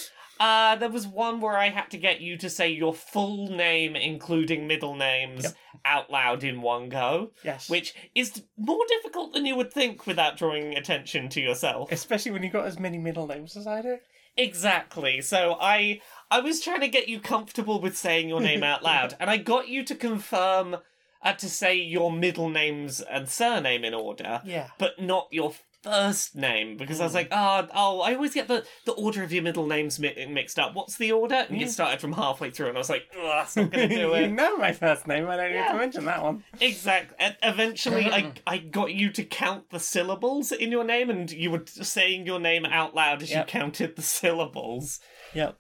Uh, 0.43 0.75
there 0.77 0.89
was 0.91 1.07
one 1.07 1.41
where 1.41 1.57
I 1.57 1.69
had 1.71 1.89
to 1.93 1.97
get 1.99 2.21
you 2.21 2.37
to 2.39 2.51
say 2.51 2.69
your 2.71 2.93
full 2.93 3.49
name, 3.49 3.95
including 3.95 4.67
middle 4.67 4.97
names, 4.97 5.45
Yep. 5.45 5.53
out 5.85 6.11
loud 6.11 6.43
in 6.43 6.61
one 6.63 6.89
go, 6.89 7.31
Yes. 7.45 7.71
which 7.71 7.95
is 8.15 8.43
more 8.57 8.85
difficult 8.89 9.33
than 9.35 9.47
you 9.47 9.55
would 9.55 9.73
think 9.73 10.05
without 10.05 10.37
drawing 10.37 10.77
attention 10.77 11.29
to 11.31 11.41
yourself. 11.41 11.93
especially 11.93 12.33
when 12.33 12.43
you've 12.43 12.53
got 12.53 12.67
as 12.67 12.79
many 12.81 12.99
middle 12.99 13.27
names 13.29 13.57
as 13.57 13.69
I 13.69 13.83
do. 13.83 13.99
Exactly. 14.37 15.21
So 15.21 15.57
I 15.61 16.01
I 16.31 16.41
was 16.41 16.61
trying 16.61 16.81
to 16.81 16.89
get 16.89 17.07
you 17.09 17.21
comfortable 17.21 17.81
with 17.81 17.97
saying 17.97 18.29
your 18.29 18.41
name 18.41 18.65
out 18.65 18.83
loud, 18.83 19.15
and 19.21 19.31
I 19.31 19.37
got 19.37 19.69
you 19.69 19.85
to 19.85 19.95
confirm 19.95 20.79
uh, 21.25 21.35
to 21.35 21.49
say 21.49 21.77
your 21.77 22.11
middle 22.11 22.49
names 22.49 23.01
and 23.01 23.29
surname 23.29 23.85
in 23.85 23.95
order, 23.95 24.41
Yeah. 24.45 24.71
but 24.79 25.01
not 25.01 25.29
your 25.31 25.55
first 25.83 26.35
name 26.37 26.77
because 26.77 27.01
I 27.01 27.05
was 27.05 27.13
Hmm. 27.13 27.17
like, 27.19 27.29
oh, 27.33 27.69
oh, 27.75 28.01
I 28.01 28.15
always 28.15 28.35
get 28.35 28.49
the, 28.49 28.65
the 28.85 28.93
order 28.93 29.23
of 29.23 29.33
your 29.33 29.43
middle 29.43 29.67
names 29.67 29.99
mi- 29.99 30.27
mixed 30.29 30.59
up. 30.59 30.75
What's 30.75 30.97
the 30.97 31.13
order? 31.13 31.47
And 31.49 31.61
you 31.61 31.69
started 31.69 32.01
from 32.01 32.13
halfway 32.13 32.51
through, 32.51 32.69
and 32.69 32.77
I 32.77 32.81
was 32.81 32.89
like, 32.91 33.05
oh, 33.17 33.23
that's 33.37 33.57
not 33.57 33.71
going 33.71 33.89
to 33.91 33.95
do 33.97 34.15
it. 34.15 34.19
you 34.21 34.25
it. 34.27 34.33
know 34.33 34.57
my 34.57 34.73
first 34.73 35.07
name. 35.07 35.29
I 35.29 35.37
don't 35.37 35.49
need 35.51 35.55
Yeah. 35.57 35.73
to 35.73 35.79
mention 35.79 36.05
that 36.07 36.23
one. 36.23 36.45
Exactly. 36.61 37.17
And 37.19 37.37
eventually, 37.43 38.07
I 38.07 38.33
I 38.47 38.59
got 38.59 38.93
you 38.93 39.11
to 39.11 39.25
count 39.25 39.71
the 39.71 39.81
syllables 39.81 40.53
in 40.53 40.71
your 40.71 40.85
name, 40.85 41.11
and 41.11 41.31
you 41.31 41.51
were 41.51 41.65
saying 41.67 42.27
your 42.27 42.39
name 42.41 42.65
out 42.65 42.95
loud 42.95 43.23
as 43.23 43.31
Yep. 43.31 43.47
you 43.47 43.51
counted 43.51 43.97
the 43.97 44.03
syllables. 44.03 45.01
Yep. 45.35 45.59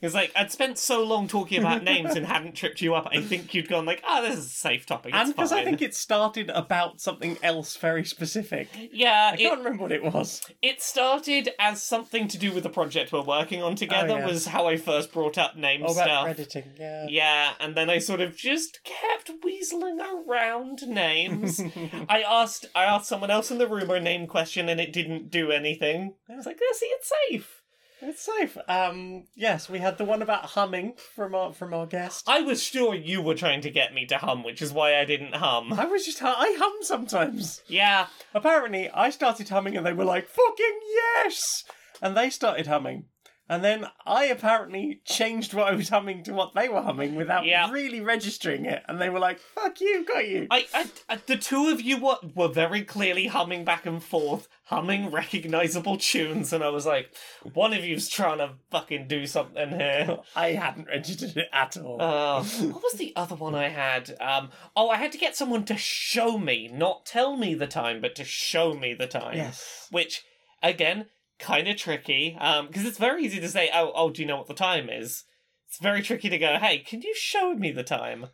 It's 0.00 0.14
like 0.14 0.30
I'd 0.36 0.52
spent 0.52 0.78
so 0.78 1.02
long 1.04 1.26
talking 1.26 1.58
about 1.58 1.82
names 1.82 2.14
and 2.14 2.24
hadn't 2.24 2.54
tripped 2.54 2.80
you 2.80 2.94
up. 2.94 3.08
I 3.12 3.20
think 3.20 3.52
you'd 3.52 3.68
gone 3.68 3.84
like, 3.84 4.00
"Ah, 4.06 4.20
this 4.20 4.38
is 4.38 4.46
a 4.46 4.48
safe 4.50 4.86
topic." 4.86 5.12
It's 5.12 5.20
and 5.24 5.34
because. 5.34 5.50
I 5.52 5.64
think 5.64 5.82
it 5.82 5.94
started 5.94 6.50
about 6.50 7.00
something 7.00 7.36
else 7.42 7.76
very 7.76 8.04
specific. 8.04 8.68
yeah, 8.92 9.30
I 9.32 9.34
it, 9.34 9.38
can't 9.38 9.58
remember 9.58 9.82
what 9.82 9.92
it 9.92 10.04
was. 10.04 10.42
it 10.62 10.80
started 10.80 11.50
as 11.58 11.82
something 11.82 12.28
to 12.28 12.38
do 12.38 12.52
with 12.52 12.62
the 12.62 12.68
project 12.70 13.12
we're 13.12 13.22
working 13.22 13.62
on 13.62 13.74
together. 13.74 14.14
Oh, 14.14 14.18
yeah. 14.18 14.26
Was 14.26 14.46
how 14.46 14.68
I 14.68 14.76
first 14.76 15.12
brought 15.12 15.36
up 15.36 15.56
name 15.56 15.82
Oh, 15.84 15.92
stuff. 15.92 16.06
about 16.06 16.24
crediting. 16.26 16.64
Yeah. 16.78 17.06
Yeah, 17.08 17.52
and 17.58 17.74
then 17.74 17.90
I 17.90 17.98
sort 17.98 18.20
of 18.20 18.36
just 18.36 18.78
kept 18.84 19.32
weaseling 19.44 19.98
around 20.00 20.86
names. 20.86 21.60
I 22.08 22.22
asked 22.22 22.66
I 22.74 22.84
asked 22.84 23.08
someone 23.08 23.30
else 23.30 23.50
in 23.50 23.58
the 23.58 23.66
room 23.66 23.90
a 23.90 23.98
name 23.98 24.26
question 24.28 24.68
and 24.68 24.80
it 24.80 24.92
didn't 24.92 25.30
do 25.30 25.50
anything. 25.50 26.14
I 26.30 26.36
was 26.36 26.46
like, 26.46 26.58
"See, 26.74 26.86
it's 26.86 27.10
safe." 27.30 27.57
It's 28.00 28.22
safe. 28.22 28.56
Um, 28.68 29.24
yes, 29.34 29.68
we 29.68 29.80
had 29.80 29.98
the 29.98 30.04
one 30.04 30.22
about 30.22 30.44
humming 30.46 30.94
from 31.14 31.34
our 31.34 31.52
from 31.52 31.74
our 31.74 31.86
guest. 31.86 32.24
I 32.28 32.40
was 32.42 32.62
sure 32.62 32.94
you 32.94 33.20
were 33.20 33.34
trying 33.34 33.60
to 33.62 33.70
get 33.70 33.92
me 33.92 34.06
to 34.06 34.18
hum, 34.18 34.44
which 34.44 34.62
is 34.62 34.72
why 34.72 34.96
I 34.96 35.04
didn't 35.04 35.34
hum. 35.34 35.72
I 35.72 35.84
was 35.86 36.04
just 36.06 36.22
I 36.22 36.54
hum 36.58 36.74
sometimes. 36.82 37.62
Yeah, 37.66 38.06
Apparently, 38.34 38.88
I 38.90 39.10
started 39.10 39.48
humming 39.48 39.76
and 39.76 39.84
they 39.84 39.92
were 39.92 40.04
like, 40.04 40.28
"Fucking 40.28 40.78
yes!" 40.94 41.64
And 42.00 42.16
they 42.16 42.30
started 42.30 42.68
humming, 42.68 43.06
And 43.48 43.64
then 43.64 43.86
I 44.04 44.24
apparently 44.26 45.00
changed 45.04 45.54
what 45.54 45.68
I 45.68 45.74
was 45.74 45.88
humming 45.88 46.22
to 46.24 46.32
what 46.34 46.54
they 46.54 46.68
were 46.68 46.82
humming 46.82 47.14
without 47.14 47.46
Yeah. 47.46 47.70
really 47.70 48.00
registering 48.00 48.66
it. 48.66 48.82
And 48.86 49.00
they 49.00 49.08
were 49.08 49.18
like, 49.18 49.38
fuck 49.38 49.80
you, 49.80 50.04
got 50.04 50.28
you. 50.28 50.46
I, 50.50 50.66
I, 50.74 50.86
I, 51.08 51.16
the 51.24 51.36
two 51.36 51.68
of 51.68 51.80
you 51.80 51.98
were, 51.98 52.18
were 52.34 52.48
very 52.48 52.82
clearly 52.82 53.28
humming 53.28 53.64
back 53.64 53.86
and 53.86 54.02
forth, 54.02 54.48
humming 54.64 55.10
recognizable 55.10 55.96
tunes, 55.96 56.52
and 56.52 56.62
I 56.62 56.68
was 56.68 56.84
like, 56.84 57.14
one 57.54 57.72
of 57.72 57.84
you's 57.84 58.08
trying 58.08 58.38
to 58.38 58.54
fucking 58.70 59.08
do 59.08 59.26
something 59.26 59.70
here. 59.70 60.18
I 60.36 60.48
hadn't 60.52 60.88
registered 60.88 61.36
it 61.36 61.48
at 61.52 61.76
all. 61.78 62.02
Uh, 62.02 62.42
what 62.44 62.82
was 62.82 62.94
the 62.98 63.14
other 63.16 63.34
one 63.34 63.54
I 63.54 63.68
had? 63.70 64.14
Um, 64.20 64.50
oh, 64.76 64.90
I 64.90 64.96
had 64.96 65.12
to 65.12 65.18
get 65.18 65.36
someone 65.36 65.64
to 65.64 65.76
show 65.78 66.36
me, 66.36 66.68
not 66.70 67.06
tell 67.06 67.36
me 67.36 67.54
the 67.54 67.66
time, 67.66 68.02
but 68.02 68.14
to 68.16 68.24
show 68.24 68.74
me 68.74 68.92
the 68.92 69.06
time. 69.06 69.36
yes. 69.36 69.88
Which, 69.90 70.22
again, 70.62 71.06
kind 71.38 71.68
of 71.68 71.76
tricky, 71.76 72.32
because 72.32 72.84
it's 72.84 72.98
very 72.98 73.24
easy 73.24 73.40
to 73.40 73.48
say, 73.48 73.70
oh, 73.72 73.92
oh, 73.94 74.10
do 74.10 74.22
you 74.22 74.28
know 74.28 74.36
what 74.36 74.48
the 74.48 74.54
time 74.54 74.88
is? 74.90 75.24
It's 75.68 75.78
very 75.78 76.02
tricky 76.02 76.28
to 76.30 76.38
go, 76.38 76.56
hey, 76.56 76.78
can 76.78 77.02
you 77.02 77.14
show 77.14 77.54
me 77.54 77.70
the 77.72 77.82
time? 77.82 78.26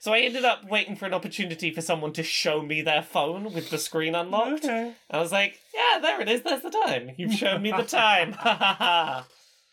So 0.00 0.12
I 0.12 0.20
ended 0.20 0.44
up 0.44 0.68
waiting 0.68 0.94
for 0.94 1.06
an 1.06 1.14
opportunity 1.14 1.72
for 1.72 1.80
someone 1.80 2.12
to 2.12 2.22
show 2.22 2.62
me 2.62 2.82
their 2.82 3.02
phone 3.02 3.52
with 3.52 3.70
the 3.70 3.78
screen 3.78 4.14
unlocked. 4.14 4.64
Okay. 4.64 4.94
I 5.10 5.18
was 5.18 5.32
like, 5.32 5.58
yeah, 5.74 5.98
there 5.98 6.20
it 6.20 6.28
is, 6.28 6.42
there's 6.42 6.62
the 6.62 6.70
time. 6.70 7.10
You've 7.16 7.34
shown 7.34 7.62
me 7.62 7.72
the 7.72 7.82
time. 7.82 8.32
Ha 8.32 8.54
ha 8.54 8.76
ha. 8.78 9.26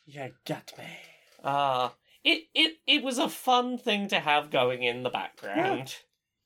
You 0.07 0.31
got 0.45 0.73
me. 0.77 0.85
Ah, 1.43 1.93
it, 2.23 2.45
it, 2.55 2.77
it 2.87 3.03
was 3.03 3.19
a 3.19 3.29
fun 3.29 3.77
thing 3.77 4.07
to 4.07 4.19
have 4.19 4.49
going 4.49 4.81
in 4.81 5.03
the 5.03 5.11
background. 5.11 5.95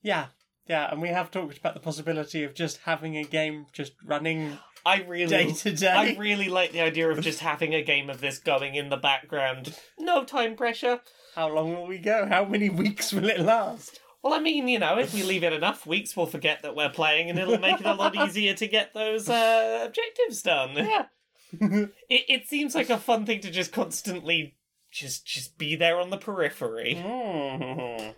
Yeah. 0.01 0.27
Yeah, 0.67 0.91
and 0.91 1.01
we 1.01 1.09
have 1.09 1.31
talked 1.31 1.57
about 1.57 1.73
the 1.73 1.79
possibility 1.79 2.43
of 2.43 2.53
just 2.53 2.81
having 2.83 3.17
a 3.17 3.23
game 3.23 3.65
just 3.73 3.93
running 4.05 4.59
I 4.89 5.04
really 5.08 5.28
day 5.28 5.52
to 5.52 5.71
day. 5.71 5.88
I 5.88 6.15
really 6.17 6.49
like 6.49 6.71
the 6.71 6.82
idea 6.82 7.10
of 7.10 7.21
just 7.21 7.39
having 7.39 7.73
a 7.73 7.84
game 7.84 8.10
of 8.10 8.21
this 8.21 8.39
going 8.39 8.75
in 8.75 8.89
the 8.89 8.97
background. 8.97 9.75
No 9.97 10.23
time 10.23 10.56
pressure. 10.56 11.02
How 11.36 11.54
long 11.54 11.75
will 11.75 11.88
we 11.88 11.99
go? 11.99 12.25
How 12.25 12.45
many 12.45 12.69
weeks 12.69 13.13
will 13.13 13.30
it 13.30 13.39
last? 13.39 13.99
Well, 14.21 14.34
I 14.34 14.39
mean, 14.39 14.67
you 14.67 14.80
know, 14.80 14.97
if 14.97 15.13
we 15.13 15.23
leave 15.23 15.43
it 15.43 15.54
enough 15.54 15.86
weeks, 15.86 16.17
we'll 16.17 16.25
forget 16.25 16.63
that 16.63 16.75
we're 16.75 16.89
playing, 16.89 17.30
and 17.30 17.39
it'll 17.39 17.58
make 17.58 17.80
it 17.80 17.86
a 17.86 17.93
lot 17.93 18.15
easier 18.15 18.54
to 18.54 18.67
get 18.67 18.93
those 18.93 19.30
uh, 19.30 19.86
objectives 19.86 20.41
done. 20.41 20.71
Yeah, 20.75 21.06
it 21.54 22.25
it 22.28 22.47
seems 22.47 22.75
like 22.75 22.89
a 22.89 22.97
fun 22.97 23.25
thing 23.25 23.39
to 23.41 23.52
just 23.52 23.71
constantly 23.71 24.58
just 24.91 25.25
just 25.25 25.58
be 25.58 25.75
there 25.75 25.99
on 25.99 26.10
the 26.10 26.17
periphery. 26.17 26.95
Mm. 26.95 28.15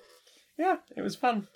Yeah, 0.57 0.77
it 0.95 1.01
was 1.01 1.15
fun. 1.15 1.47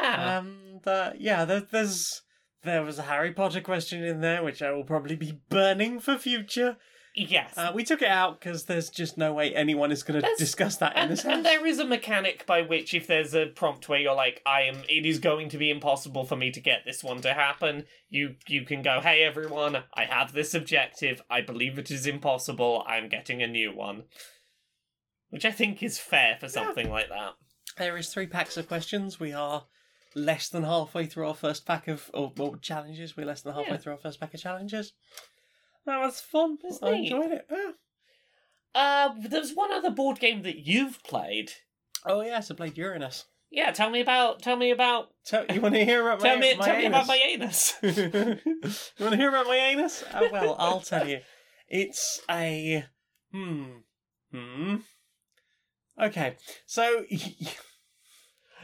Yeah, 0.00 0.38
And 0.38 0.86
uh, 0.86 1.12
yeah, 1.18 1.44
there, 1.44 1.60
there's 1.60 2.22
there 2.64 2.82
was 2.82 2.98
a 2.98 3.02
Harry 3.02 3.32
Potter 3.32 3.60
question 3.60 4.02
in 4.04 4.20
there, 4.20 4.42
which 4.42 4.62
I 4.62 4.72
will 4.72 4.84
probably 4.84 5.16
be 5.16 5.40
burning 5.48 6.00
for 6.00 6.18
future. 6.18 6.76
yes. 7.14 7.56
Uh, 7.56 7.70
we 7.74 7.84
took 7.84 8.02
it 8.02 8.08
out 8.08 8.40
because 8.40 8.64
there's 8.64 8.90
just 8.90 9.16
no 9.16 9.32
way 9.32 9.54
anyone 9.54 9.92
is 9.92 10.02
going 10.02 10.20
to 10.20 10.28
discuss 10.38 10.76
that 10.78 10.96
in 10.96 11.02
and, 11.02 11.10
this 11.12 11.24
and 11.24 11.44
there 11.44 11.64
is 11.66 11.78
a 11.78 11.84
mechanic 11.84 12.44
by 12.46 12.62
which 12.62 12.92
if 12.94 13.06
there's 13.06 13.34
a 13.34 13.46
prompt 13.46 13.88
where 13.88 14.00
you're 14.00 14.14
like 14.14 14.42
i 14.44 14.62
am 14.62 14.82
it 14.88 15.06
is 15.06 15.18
going 15.20 15.48
to 15.48 15.58
be 15.58 15.70
impossible 15.70 16.24
for 16.24 16.34
me 16.34 16.50
to 16.50 16.60
get 16.60 16.80
this 16.84 17.04
one 17.04 17.20
to 17.20 17.32
happen 17.32 17.84
you 18.08 18.34
you 18.48 18.62
can 18.62 18.82
go 18.82 19.00
hey 19.00 19.22
everyone 19.22 19.84
i 19.94 20.04
have 20.04 20.32
this 20.32 20.54
objective 20.54 21.22
i 21.30 21.40
believe 21.40 21.78
it 21.78 21.90
is 21.90 22.04
impossible 22.06 22.84
i'm 22.88 23.08
getting 23.08 23.42
a 23.42 23.46
new 23.46 23.72
one 23.72 24.02
which 25.30 25.44
i 25.44 25.52
think 25.52 25.82
is 25.84 25.98
fair 25.98 26.36
for 26.40 26.48
something 26.48 26.90
like 26.90 27.08
that 27.08 27.34
There 27.78 27.96
is 27.96 28.08
three 28.12 28.26
packs 28.26 28.56
of 28.56 28.68
questions. 28.68 29.18
We 29.18 29.32
are 29.32 29.64
less 30.14 30.48
than 30.48 30.62
halfway 30.64 31.06
through 31.06 31.28
our 31.28 31.34
first 31.34 31.66
pack 31.66 31.88
of 31.88 32.10
or, 32.14 32.32
or 32.38 32.56
challenges. 32.58 33.16
We're 33.16 33.26
less 33.26 33.42
than 33.42 33.54
halfway 33.54 33.72
Yeah. 33.72 33.76
through 33.78 33.92
our 33.92 33.98
first 33.98 34.20
pack 34.20 34.34
of 34.34 34.40
challenges. 34.40 34.92
That 35.86 35.98
was 36.00 36.20
fun. 36.20 36.58
It's 36.64 36.82
I 36.82 36.92
neat. 36.92 37.12
enjoyed 37.12 37.32
it. 37.32 37.46
Yeah. 37.50 37.72
uh 38.74 39.14
there's 39.28 39.52
one 39.54 39.72
other 39.72 39.90
board 39.90 40.18
game 40.18 40.42
that 40.42 40.58
you've 40.58 41.02
played 41.04 41.52
Oh 42.06 42.20
yes, 42.22 42.50
I 42.50 42.54
played 42.54 42.76
Uranus. 42.76 43.26
yeah 43.50 43.70
tell 43.70 43.90
me 43.90 44.00
about 44.00 44.42
tell 44.42 44.56
me 44.56 44.70
about 44.70 45.10
Tell, 45.26 45.46
you 45.46 45.60
want 45.60 45.74
to 45.74 45.84
hear 45.84 46.06
about 46.08 46.20
tell 46.20 46.36
my, 46.36 46.40
me 46.40 46.54
my 46.56 46.64
tell 46.66 46.76
me 46.76 46.86
about 46.86 47.06
anus? 47.06 47.08
my 47.08 47.20
anus 47.24 47.74
you 48.98 49.04
want 49.04 49.12
to 49.12 49.16
hear 49.16 49.28
about 49.30 49.46
my 49.46 49.56
anus? 49.56 50.04
Oh, 50.12 50.28
well, 50.32 50.56
I'll 50.58 50.80
tell 50.80 51.06
you. 51.08 51.20
It's 51.68 52.20
a 52.30 52.84
hmm 53.32 53.64
hmm. 54.32 54.76
Okay, 56.00 56.36
so 56.66 57.04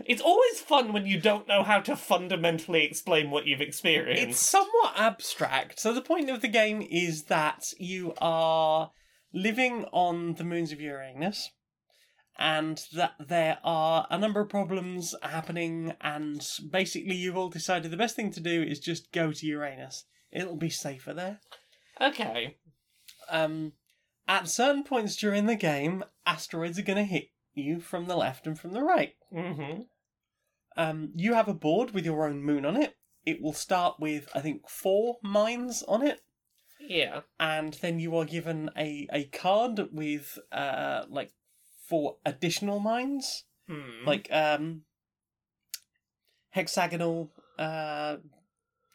it's 0.07 0.23
always 0.23 0.61
fun 0.61 0.93
when 0.93 1.07
you 1.07 1.21
don't 1.21 1.49
know 1.49 1.63
how 1.63 1.81
to 1.81 1.97
fundamentally 1.97 2.85
explain 2.85 3.31
what 3.31 3.47
you've 3.47 3.61
experienced 3.61 4.23
it's 4.23 4.41
somewhat 4.41 4.95
abstract. 4.97 5.81
So 5.81 5.93
the 5.93 6.01
point 6.01 6.31
of 6.31 6.41
the 6.41 6.49
game 6.49 6.87
is 6.91 7.25
that 7.25 7.73
you 7.79 8.15
are 8.21 8.91
living 9.33 9.85
on 9.93 10.35
the 10.35 10.45
moons 10.45 10.73
of 10.73 10.81
Uranus, 10.81 11.51
and 12.39 12.83
that 12.95 13.13
there 13.19 13.59
are 13.63 14.07
a 14.11 14.19
number 14.19 14.41
of 14.41 14.49
problems 14.49 15.15
happening, 15.23 15.95
and 16.01 16.47
basically 16.71 17.15
you've 17.15 17.37
all 17.37 17.51
decided 17.51 17.91
the 17.91 17.97
best 17.97 18.17
thing 18.17 18.31
to 18.33 18.41
do 18.41 18.63
is 18.63 18.79
just 18.79 19.13
go 19.13 19.33
to 19.33 19.47
Uranus. 19.47 20.05
It'll 20.33 20.57
be 20.57 20.71
safer 20.71 21.13
there. 21.13 21.41
okay 22.01 22.57
um, 23.31 23.73
at 24.29 24.49
certain 24.49 24.85
points 24.85 25.17
during 25.17 25.47
the 25.47 25.57
game, 25.57 26.05
asteroids 26.27 26.79
are 26.79 26.83
going 26.83 26.99
to 26.99 27.05
hit 27.05 27.29
you 27.55 27.81
from 27.81 28.07
the 28.07 28.17
left 28.17 28.47
and 28.47 28.59
from 28.59 28.73
the 28.73 28.83
right. 28.83 29.15
mm-hmm 29.33 29.83
Um, 30.77 31.13
you 31.15 31.35
have 31.35 31.49
a 31.49 31.55
board 31.55 31.91
with 31.93 32.05
your 32.05 32.27
own 32.27 32.43
moon 32.43 32.65
on 32.65 32.77
it. 32.77 32.97
It 33.27 33.43
will 33.43 33.53
start 33.53 33.97
with, 34.01 34.29
I 34.35 34.41
think, 34.41 34.69
four 34.69 35.19
mines 35.23 35.83
on 35.87 36.07
it, 36.07 36.21
yeah 36.81 37.21
and 37.39 37.75
then 37.83 37.99
you 38.01 38.17
are 38.17 38.25
given 38.25 38.71
a, 38.77 39.07
a 39.13 39.25
card 39.25 39.89
with 39.93 40.39
uh 40.53 41.05
like 41.11 41.33
four 41.89 42.17
additional 42.25 42.81
mines, 42.81 43.45
Hmm. 43.69 44.07
like 44.07 44.29
um 44.33 44.83
hexagonal 46.51 47.31
uh 47.59 48.17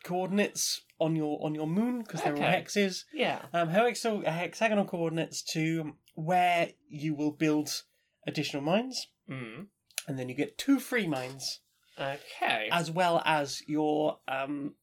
coordinates 0.04 0.82
on 1.00 1.16
your 1.16 1.44
on 1.46 1.56
your 1.56 1.68
moon 1.68 2.00
because 2.02 2.22
they're 2.22 2.36
all 2.36 2.42
Okay. 2.44 2.62
hexes. 2.64 3.04
Yeah. 3.14 3.42
um, 3.54 3.70
hexagonal, 3.70 4.30
hexagonal 4.32 4.86
coordinates 4.86 5.42
to 5.54 5.94
where 6.16 6.70
you 6.90 7.16
will 7.16 7.32
build 7.32 7.84
additional 8.26 8.62
mines, 8.64 9.08
Mm. 9.30 9.68
and 10.08 10.20
then 10.20 10.30
you 10.30 10.36
get 10.36 10.58
two 10.58 10.80
free 10.80 11.08
mines, 11.08 11.62
Okay. 12.00 12.70
as 12.72 12.92
well 12.92 13.22
as 13.26 13.62
your 13.68 14.20
um, 14.28 14.76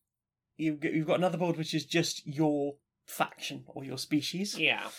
you've 0.57 0.81
got, 0.81 0.93
you've 0.93 1.07
got 1.07 1.19
another 1.19 1.39
board 1.39 1.57
which 1.57 1.75
is 1.75 1.85
just 1.85 2.27
your 2.27 2.77
faction 3.07 3.65
or 3.69 3.85
your 3.85 3.99
species, 3.99 4.59
yeah. 4.59 4.91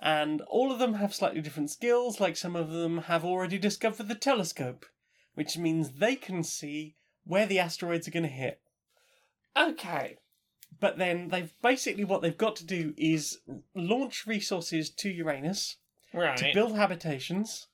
and 0.00 0.40
all 0.42 0.72
of 0.72 0.78
them 0.78 0.94
have 0.94 1.14
slightly 1.14 1.40
different 1.40 1.70
skills. 1.70 2.20
Like 2.20 2.36
some 2.36 2.56
of 2.56 2.70
them 2.70 2.98
have 2.98 3.24
already 3.24 3.58
discovered 3.58 4.08
the 4.08 4.14
telescope, 4.14 4.86
which 5.34 5.56
means 5.58 5.92
they 5.92 6.16
can 6.16 6.42
see 6.42 6.96
where 7.24 7.46
the 7.46 7.58
asteroids 7.58 8.08
are 8.08 8.12
going 8.12 8.24
to 8.24 8.28
hit. 8.28 8.60
Okay. 9.56 10.16
But 10.80 10.98
then 10.98 11.28
they've 11.28 11.52
basically 11.62 12.04
what 12.04 12.22
they've 12.22 12.36
got 12.36 12.56
to 12.56 12.64
do 12.66 12.94
is 12.96 13.38
launch 13.74 14.26
resources 14.26 14.90
to 14.90 15.10
Uranus 15.10 15.76
Right. 16.14 16.36
to 16.38 16.50
build 16.52 16.74
habitations, 16.76 17.68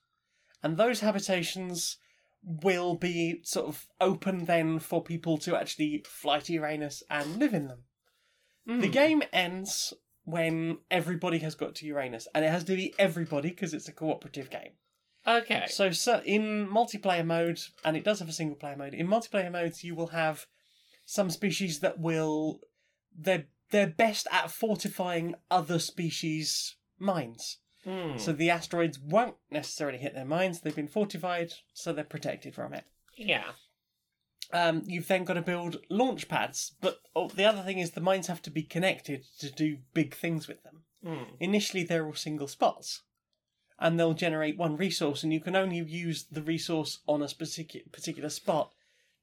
and 0.63 0.77
those 0.77 0.99
habitations 0.99 1.97
will 2.41 2.95
be 2.95 3.41
sort 3.43 3.67
of 3.67 3.87
open 3.99 4.45
then 4.45 4.79
for 4.79 5.03
people 5.03 5.37
to 5.37 5.55
actually 5.55 6.03
fly 6.07 6.39
to 6.39 6.53
Uranus 6.53 7.03
and 7.09 7.37
live 7.37 7.53
in 7.53 7.67
them. 7.67 7.83
Mm. 8.67 8.81
The 8.81 8.87
game 8.87 9.23
ends 9.33 9.93
when 10.23 10.77
everybody 10.91 11.39
has 11.39 11.55
got 11.55 11.75
to 11.75 11.85
Uranus, 11.85 12.27
and 12.33 12.45
it 12.45 12.49
has 12.49 12.63
to 12.65 12.75
be 12.75 12.93
everybody 12.99 13.49
because 13.49 13.73
it's 13.73 13.87
a 13.87 13.93
cooperative 13.93 14.49
game. 14.49 14.73
Okay. 15.27 15.65
So, 15.69 15.91
so 15.91 16.21
in 16.25 16.67
multiplayer 16.67 17.25
mode, 17.25 17.59
and 17.83 17.97
it 17.97 18.03
does 18.03 18.19
have 18.19 18.29
a 18.29 18.33
single 18.33 18.55
player 18.55 18.77
mode. 18.77 18.93
In 18.93 19.07
multiplayer 19.07 19.51
modes, 19.51 19.83
you 19.83 19.95
will 19.95 20.07
have 20.07 20.45
some 21.05 21.29
species 21.29 21.79
that 21.79 21.99
will 21.99 22.61
they're 23.17 23.45
they're 23.71 23.87
best 23.87 24.27
at 24.31 24.51
fortifying 24.51 25.35
other 25.51 25.79
species' 25.79 26.75
mines. 26.97 27.57
Hmm. 27.83 28.17
So 28.17 28.33
the 28.33 28.49
asteroids 28.49 28.99
won't 28.99 29.35
necessarily 29.49 29.97
hit 29.99 30.13
their 30.13 30.25
mines. 30.25 30.61
They've 30.61 30.75
been 30.75 30.87
fortified, 30.87 31.53
so 31.73 31.93
they're 31.93 32.03
protected 32.03 32.53
from 32.55 32.73
it. 32.73 32.83
yeah. 33.15 33.51
Um, 34.51 34.81
you've 34.87 35.07
then 35.07 35.25
got 35.25 35.35
to 35.35 35.43
build 35.43 35.77
launch 35.91 36.27
pads, 36.27 36.73
but 36.81 37.01
oh, 37.15 37.27
the 37.27 37.45
other 37.45 37.61
thing 37.61 37.77
is 37.77 37.91
the 37.91 38.01
mines 38.01 38.25
have 38.25 38.41
to 38.41 38.49
be 38.49 38.63
connected 38.63 39.23
to 39.39 39.51
do 39.51 39.77
big 39.93 40.15
things 40.15 40.47
with 40.47 40.63
them. 40.63 40.83
Hmm. 41.05 41.35
Initially, 41.39 41.83
they're 41.83 42.05
all 42.07 42.15
single 42.15 42.47
spots, 42.47 43.03
and 43.77 43.99
they'll 43.99 44.15
generate 44.15 44.57
one 44.57 44.75
resource, 44.75 45.21
and 45.23 45.31
you 45.31 45.39
can 45.39 45.55
only 45.55 45.77
use 45.77 46.25
the 46.31 46.41
resource 46.41 46.99
on 47.07 47.21
a 47.21 47.27
specific 47.27 47.91
particular 47.91 48.29
spot 48.29 48.71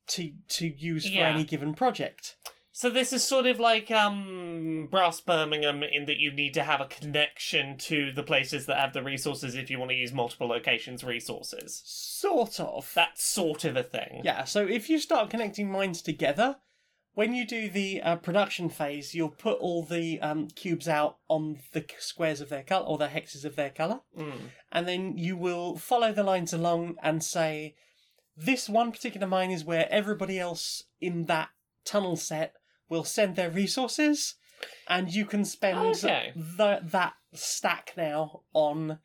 to 0.08 0.32
to 0.48 0.68
use 0.68 1.04
for 1.06 1.12
Yeah. 1.14 1.30
any 1.34 1.42
given 1.42 1.74
project. 1.74 2.36
So 2.78 2.90
this 2.90 3.10
is 3.14 3.24
sort 3.24 3.46
of 3.46 3.58
like 3.58 3.90
um 3.90 4.88
Brass 4.90 5.22
Birmingham 5.22 5.82
in 5.82 6.04
that 6.04 6.18
you 6.18 6.30
need 6.30 6.52
to 6.52 6.62
have 6.62 6.82
a 6.82 6.84
connection 6.84 7.78
to 7.78 8.12
the 8.12 8.22
places 8.22 8.66
that 8.66 8.76
have 8.76 8.92
the 8.92 9.02
resources 9.02 9.54
if 9.54 9.70
you 9.70 9.78
want 9.78 9.92
to 9.92 9.96
use 9.96 10.12
multiple 10.12 10.46
locations 10.46 11.02
resources. 11.02 11.80
Sort 11.86 12.60
of. 12.60 12.92
That 12.94 13.18
sort 13.18 13.64
of 13.64 13.78
a 13.78 13.82
thing. 13.82 14.20
Yeah, 14.24 14.44
so 14.44 14.66
if 14.66 14.90
you 14.90 14.98
start 14.98 15.30
connecting 15.30 15.72
mines 15.72 16.02
together, 16.02 16.56
when 17.14 17.32
you 17.32 17.46
do 17.46 17.70
the 17.70 18.02
uh, 18.02 18.16
production 18.16 18.68
phase, 18.68 19.14
you'll 19.14 19.30
put 19.30 19.58
all 19.58 19.82
the 19.82 20.20
um, 20.20 20.48
cubes 20.48 20.86
out 20.86 21.16
on 21.28 21.60
the 21.72 21.82
squares 21.98 22.42
of 22.42 22.50
their 22.50 22.62
color 22.62 22.84
or 22.84 22.98
the 22.98 23.08
hexes 23.08 23.46
of 23.46 23.56
their 23.56 23.70
color, 23.70 24.00
Mm. 24.14 24.50
and 24.70 24.86
then 24.86 25.16
you 25.16 25.34
will 25.34 25.78
follow 25.78 26.12
the 26.12 26.22
lines 26.22 26.52
along 26.52 26.96
and 27.02 27.24
say, 27.24 27.74
this 28.36 28.68
one 28.68 28.92
particular 28.92 29.26
mine 29.26 29.50
is 29.50 29.64
where 29.64 29.90
everybody 29.90 30.38
else 30.38 30.82
in 31.00 31.24
that 31.24 31.48
tunnel 31.86 32.16
set 32.16 32.52
will 32.88 33.04
send 33.04 33.36
their 33.36 33.50
resources, 33.50 34.34
and 34.88 35.12
you 35.12 35.24
can 35.24 35.44
spend 35.44 35.78
Okay. 35.78 36.32
the, 36.34 36.80
that 36.82 37.14
stack 37.34 37.92
now 37.96 38.42
on 38.52 38.98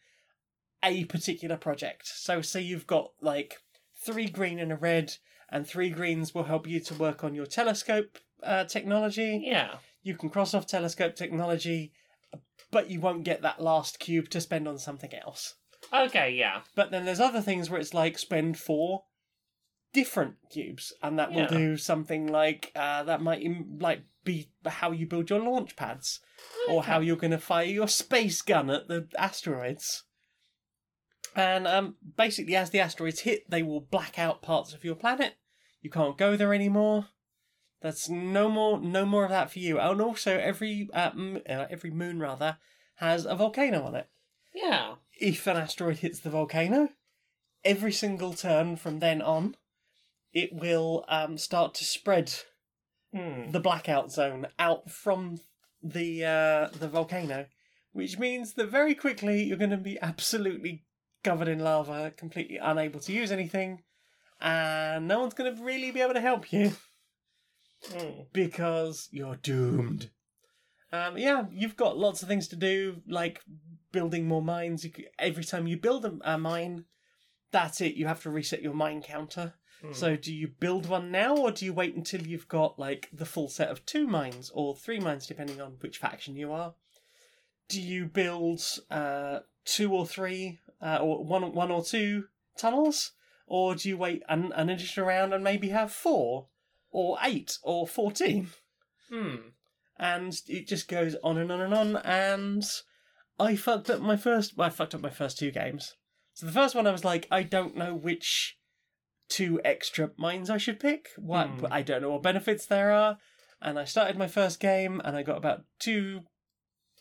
a 0.83 1.05
particular 1.05 1.57
project. 1.57 2.07
So, 2.07 2.41
say 2.41 2.61
you've 2.61 2.87
got 2.87 3.11
like 3.21 3.57
three 4.03 4.27
green 4.27 4.59
and 4.59 4.71
a 4.71 4.75
red, 4.75 5.13
and 5.49 5.67
three 5.67 5.89
greens 5.89 6.33
will 6.33 6.43
help 6.45 6.67
you 6.67 6.79
to 6.79 6.93
work 6.95 7.23
on 7.23 7.35
your 7.35 7.45
telescope 7.45 8.17
uh, 8.43 8.63
technology. 8.65 9.41
Yeah. 9.45 9.75
You 10.03 10.15
can 10.15 10.29
cross 10.29 10.53
off 10.53 10.65
telescope 10.65 11.15
technology, 11.15 11.91
but 12.71 12.89
you 12.89 12.99
won't 12.99 13.23
get 13.23 13.41
that 13.43 13.61
last 13.61 13.99
cube 13.99 14.29
to 14.29 14.41
spend 14.41 14.67
on 14.67 14.79
something 14.79 15.13
else. 15.13 15.55
Okay, 15.93 16.31
yeah. 16.31 16.61
But 16.75 16.91
then 16.91 17.05
there's 17.05 17.19
other 17.19 17.41
things 17.41 17.69
where 17.69 17.79
it's 17.79 17.93
like 17.93 18.17
spend 18.17 18.57
four 18.57 19.03
different 19.93 20.35
cubes, 20.49 20.93
and 21.01 21.17
that 21.19 21.31
will 21.31 21.41
Yeah. 21.41 21.47
do 21.47 21.77
something 21.77 22.27
like 22.27 22.71
uh, 22.75 23.03
that 23.03 23.21
might 23.21 23.41
im- 23.41 23.77
like 23.79 24.03
be 24.23 24.49
how 24.65 24.91
you 24.91 25.05
build 25.07 25.29
your 25.29 25.39
launch 25.39 25.75
pads, 25.75 26.19
or 26.69 26.83
how 26.83 26.99
you're 26.99 27.15
going 27.15 27.31
to 27.31 27.37
fire 27.37 27.65
your 27.65 27.87
space 27.87 28.41
gun 28.41 28.69
at 28.69 28.87
the 28.87 29.07
asteroids. 29.17 30.03
And 31.35 31.65
um, 31.67 31.95
basically, 32.17 32.55
as 32.55 32.69
the 32.71 32.79
asteroids 32.81 33.21
hit, 33.21 33.49
they 33.49 33.63
will 33.63 33.79
black 33.81 34.19
out 34.19 34.41
parts 34.41 34.73
of 34.73 34.83
your 34.83 34.95
planet. 34.95 35.35
You 35.81 35.89
can't 35.89 36.17
go 36.17 36.35
there 36.35 36.53
anymore. 36.53 37.07
That's 37.81 38.09
no 38.09 38.47
more, 38.49 38.79
no 38.79 39.05
more 39.05 39.23
of 39.23 39.31
that 39.31 39.51
for 39.51 39.59
you. 39.59 39.79
And 39.79 40.01
also, 40.01 40.37
every 40.37 40.87
uh, 40.93 41.11
m- 41.11 41.41
uh, 41.49 41.65
every 41.69 41.89
moon 41.89 42.19
rather 42.19 42.57
has 42.95 43.25
a 43.25 43.35
volcano 43.35 43.83
on 43.83 43.95
it 43.95 44.07
Yeah. 44.53 44.95
if 45.19 45.47
an 45.47 45.57
asteroid 45.57 45.97
hits 45.99 46.19
the 46.19 46.29
volcano, 46.29 46.89
every 47.65 47.91
single 47.91 48.33
turn 48.33 48.75
from 48.75 48.99
then 48.99 49.21
on, 49.21 49.55
it 50.33 50.53
will 50.53 51.05
um, 51.07 51.37
start 51.37 51.73
to 51.75 51.85
spread 51.85 52.33
Hmm. 53.13 53.51
the 53.51 53.59
blackout 53.59 54.09
zone 54.09 54.47
out 54.57 54.89
from 54.89 55.41
the 55.83 56.23
uh, 56.23 56.69
the 56.79 56.87
volcano, 56.87 57.45
which 57.91 58.17
means 58.17 58.53
that 58.53 58.69
very 58.69 58.95
quickly 58.95 59.43
you're 59.43 59.57
going 59.57 59.69
to 59.69 59.75
be 59.77 59.99
absolutely 60.01 60.85
covered 61.21 61.49
in 61.49 61.59
lava, 61.59 62.11
completely 62.15 62.55
unable 62.55 63.01
to 63.01 63.11
use 63.11 63.29
anything, 63.29 63.83
and 64.39 65.09
no 65.09 65.19
one's 65.19 65.33
going 65.33 65.53
to 65.53 65.61
really 65.61 65.91
be 65.91 65.99
able 65.99 66.13
to 66.13 66.21
help 66.21 66.53
you 66.53 66.71
Hmm. 67.91 68.21
because 68.31 69.09
you're 69.11 69.35
doomed. 69.35 70.09
Um, 70.93 71.17
yeah, 71.17 71.45
you've 71.51 71.75
got 71.75 71.97
lots 71.97 72.21
of 72.21 72.27
things 72.29 72.47
to 72.49 72.55
do, 72.55 73.01
like 73.07 73.41
building 73.91 74.25
more 74.27 74.41
mines. 74.41 74.85
You 74.85 74.91
c 74.95 75.07
every 75.19 75.43
time 75.43 75.67
you 75.67 75.77
build 75.77 76.05
a, 76.05 76.17
a 76.23 76.37
mine, 76.37 76.85
that's 77.51 77.81
it. 77.81 77.95
You 77.95 78.07
have 78.07 78.21
to 78.23 78.29
reset 78.29 78.61
your 78.61 78.73
mine 78.73 79.01
counter. 79.01 79.55
Hmm. 79.81 79.93
So, 79.93 80.15
do 80.15 80.33
you 80.33 80.47
build 80.47 80.87
one 80.87 81.11
now, 81.11 81.35
or 81.35 81.51
do 81.51 81.65
you 81.65 81.73
wait 81.73 81.95
until 81.95 82.21
you've 82.21 82.47
got 82.47 82.77
like 82.77 83.09
the 83.11 83.25
full 83.25 83.49
set 83.49 83.69
of 83.69 83.85
two 83.85 84.07
mines 84.07 84.51
or 84.53 84.75
three 84.75 84.99
mines, 84.99 85.25
depending 85.27 85.59
on 85.59 85.77
which 85.81 85.97
faction 85.97 86.35
you 86.35 86.51
are? 86.51 86.75
Do 87.67 87.81
you 87.81 88.05
build 88.05 88.61
uh, 88.89 89.39
two 89.65 89.93
or 89.93 90.05
three, 90.05 90.59
uh, 90.81 90.97
or 91.01 91.23
one, 91.23 91.53
one 91.53 91.71
or 91.71 91.83
two 91.83 92.25
tunnels, 92.57 93.13
or 93.47 93.75
do 93.75 93.89
you 93.89 93.97
wait 93.97 94.23
an, 94.29 94.51
an 94.55 94.69
additional 94.69 95.07
round 95.07 95.33
and 95.33 95.43
maybe 95.43 95.69
have 95.69 95.91
four, 95.91 96.47
or 96.91 97.17
eight, 97.23 97.57
or 97.63 97.87
fourteen? 97.87 98.49
Hmm. 99.09 99.35
and 99.99 100.33
it 100.47 100.67
just 100.67 100.87
goes 100.87 101.15
on 101.21 101.37
and 101.37 101.51
on 101.51 101.59
and 101.59 101.73
on. 101.73 101.97
And 101.97 102.63
I 103.39 103.55
fucked 103.55 103.89
up 103.89 103.99
my 104.01 104.15
first. 104.15 104.55
Well, 104.55 104.67
I 104.67 104.69
fucked 104.69 104.95
up 104.95 105.01
my 105.01 105.09
first 105.09 105.37
two 105.37 105.51
games. 105.51 105.95
So 106.33 106.45
the 106.45 106.51
first 106.51 106.75
one, 106.75 106.87
I 106.87 106.91
was 106.91 107.03
like, 107.03 107.27
I 107.29 107.43
don't 107.43 107.75
know 107.75 107.93
which 107.93 108.57
two 109.31 109.59
extra 109.65 110.11
mines 110.17 110.49
I 110.49 110.57
should 110.57 110.79
pick. 110.79 111.09
What 111.17 111.47
Hmm. 111.47 111.65
I 111.71 111.81
don't 111.81 112.01
know 112.01 112.11
what 112.11 112.21
benefits 112.23 112.65
there 112.65 112.91
are. 112.91 113.17
And 113.61 113.79
I 113.79 113.85
started 113.85 114.17
my 114.17 114.27
first 114.27 114.59
game, 114.59 115.01
and 115.05 115.15
I 115.15 115.23
got 115.23 115.37
about 115.37 115.63
two 115.79 116.21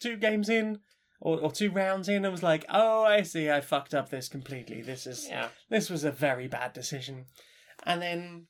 two 0.01 0.17
games 0.17 0.49
in. 0.49 0.81
Or, 1.23 1.39
or 1.39 1.53
two 1.53 1.71
rounds 1.71 2.09
in, 2.09 2.25
and 2.25 2.33
was 2.33 2.43
like, 2.43 2.65
"Oh, 2.71 3.05
I 3.05 3.21
see. 3.25 3.51
I 3.51 3.61
fucked 3.61 3.93
up 3.93 4.09
this 4.09 4.27
completely. 4.27 4.81
This 4.81 5.07
is 5.07 5.29
Yeah. 5.29 5.49
this 5.69 5.91
was 5.91 6.03
a 6.03 6.11
very 6.11 6.49
bad 6.49 6.73
decision. 6.73 7.27
And 7.85 8.01
then 8.01 8.47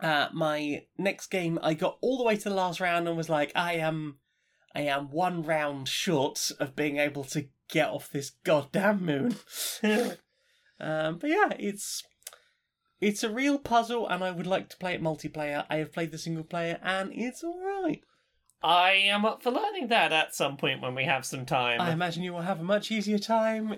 uh, 0.00 0.26
my 0.32 0.86
next 0.98 1.28
game, 1.28 1.56
I 1.62 1.74
got 1.74 1.98
all 2.00 2.18
the 2.18 2.24
way 2.24 2.36
to 2.36 2.48
the 2.48 2.54
last 2.56 2.80
round 2.80 3.06
and 3.06 3.16
was 3.16 3.28
like, 3.28 3.52
I 3.54 3.74
am, 3.74 4.18
I 4.74 4.80
am 4.80 5.12
one 5.12 5.44
round 5.44 5.86
short 5.88 6.50
of 6.58 6.74
being 6.74 6.96
able 6.98 7.22
to 7.26 7.46
get 7.70 7.90
off 7.90 8.10
this 8.10 8.30
goddamn 8.42 9.04
moon. 9.06 9.36
um, 10.80 11.18
but 11.18 11.30
yeah, 11.30 11.50
it's 11.58 12.02
it's 13.00 13.22
a 13.22 13.30
real 13.30 13.58
puzzle, 13.58 14.08
and 14.08 14.22
I 14.24 14.30
would 14.30 14.46
like 14.46 14.68
to 14.70 14.76
play 14.76 14.94
it 14.94 15.02
multiplayer. 15.02 15.64
I 15.70 15.76
have 15.76 15.92
played 15.92 16.10
the 16.12 16.18
single 16.18 16.44
player, 16.44 16.78
and 16.82 17.12
it's 17.12 17.42
all 17.44 17.60
right. 17.64 18.00
I 18.62 18.92
am 18.92 19.24
up 19.26 19.42
for 19.42 19.50
learning 19.50 19.88
that 19.88 20.12
at 20.12 20.34
some 20.34 20.56
point 20.56 20.80
when 20.80 20.94
we 20.94 21.04
have 21.04 21.26
some 21.26 21.44
time. 21.44 21.80
I 21.80 21.92
imagine 21.92 22.22
you 22.22 22.32
will 22.32 22.40
have 22.42 22.60
a 22.60 22.64
much 22.64 22.90
easier 22.90 23.18
time 23.18 23.76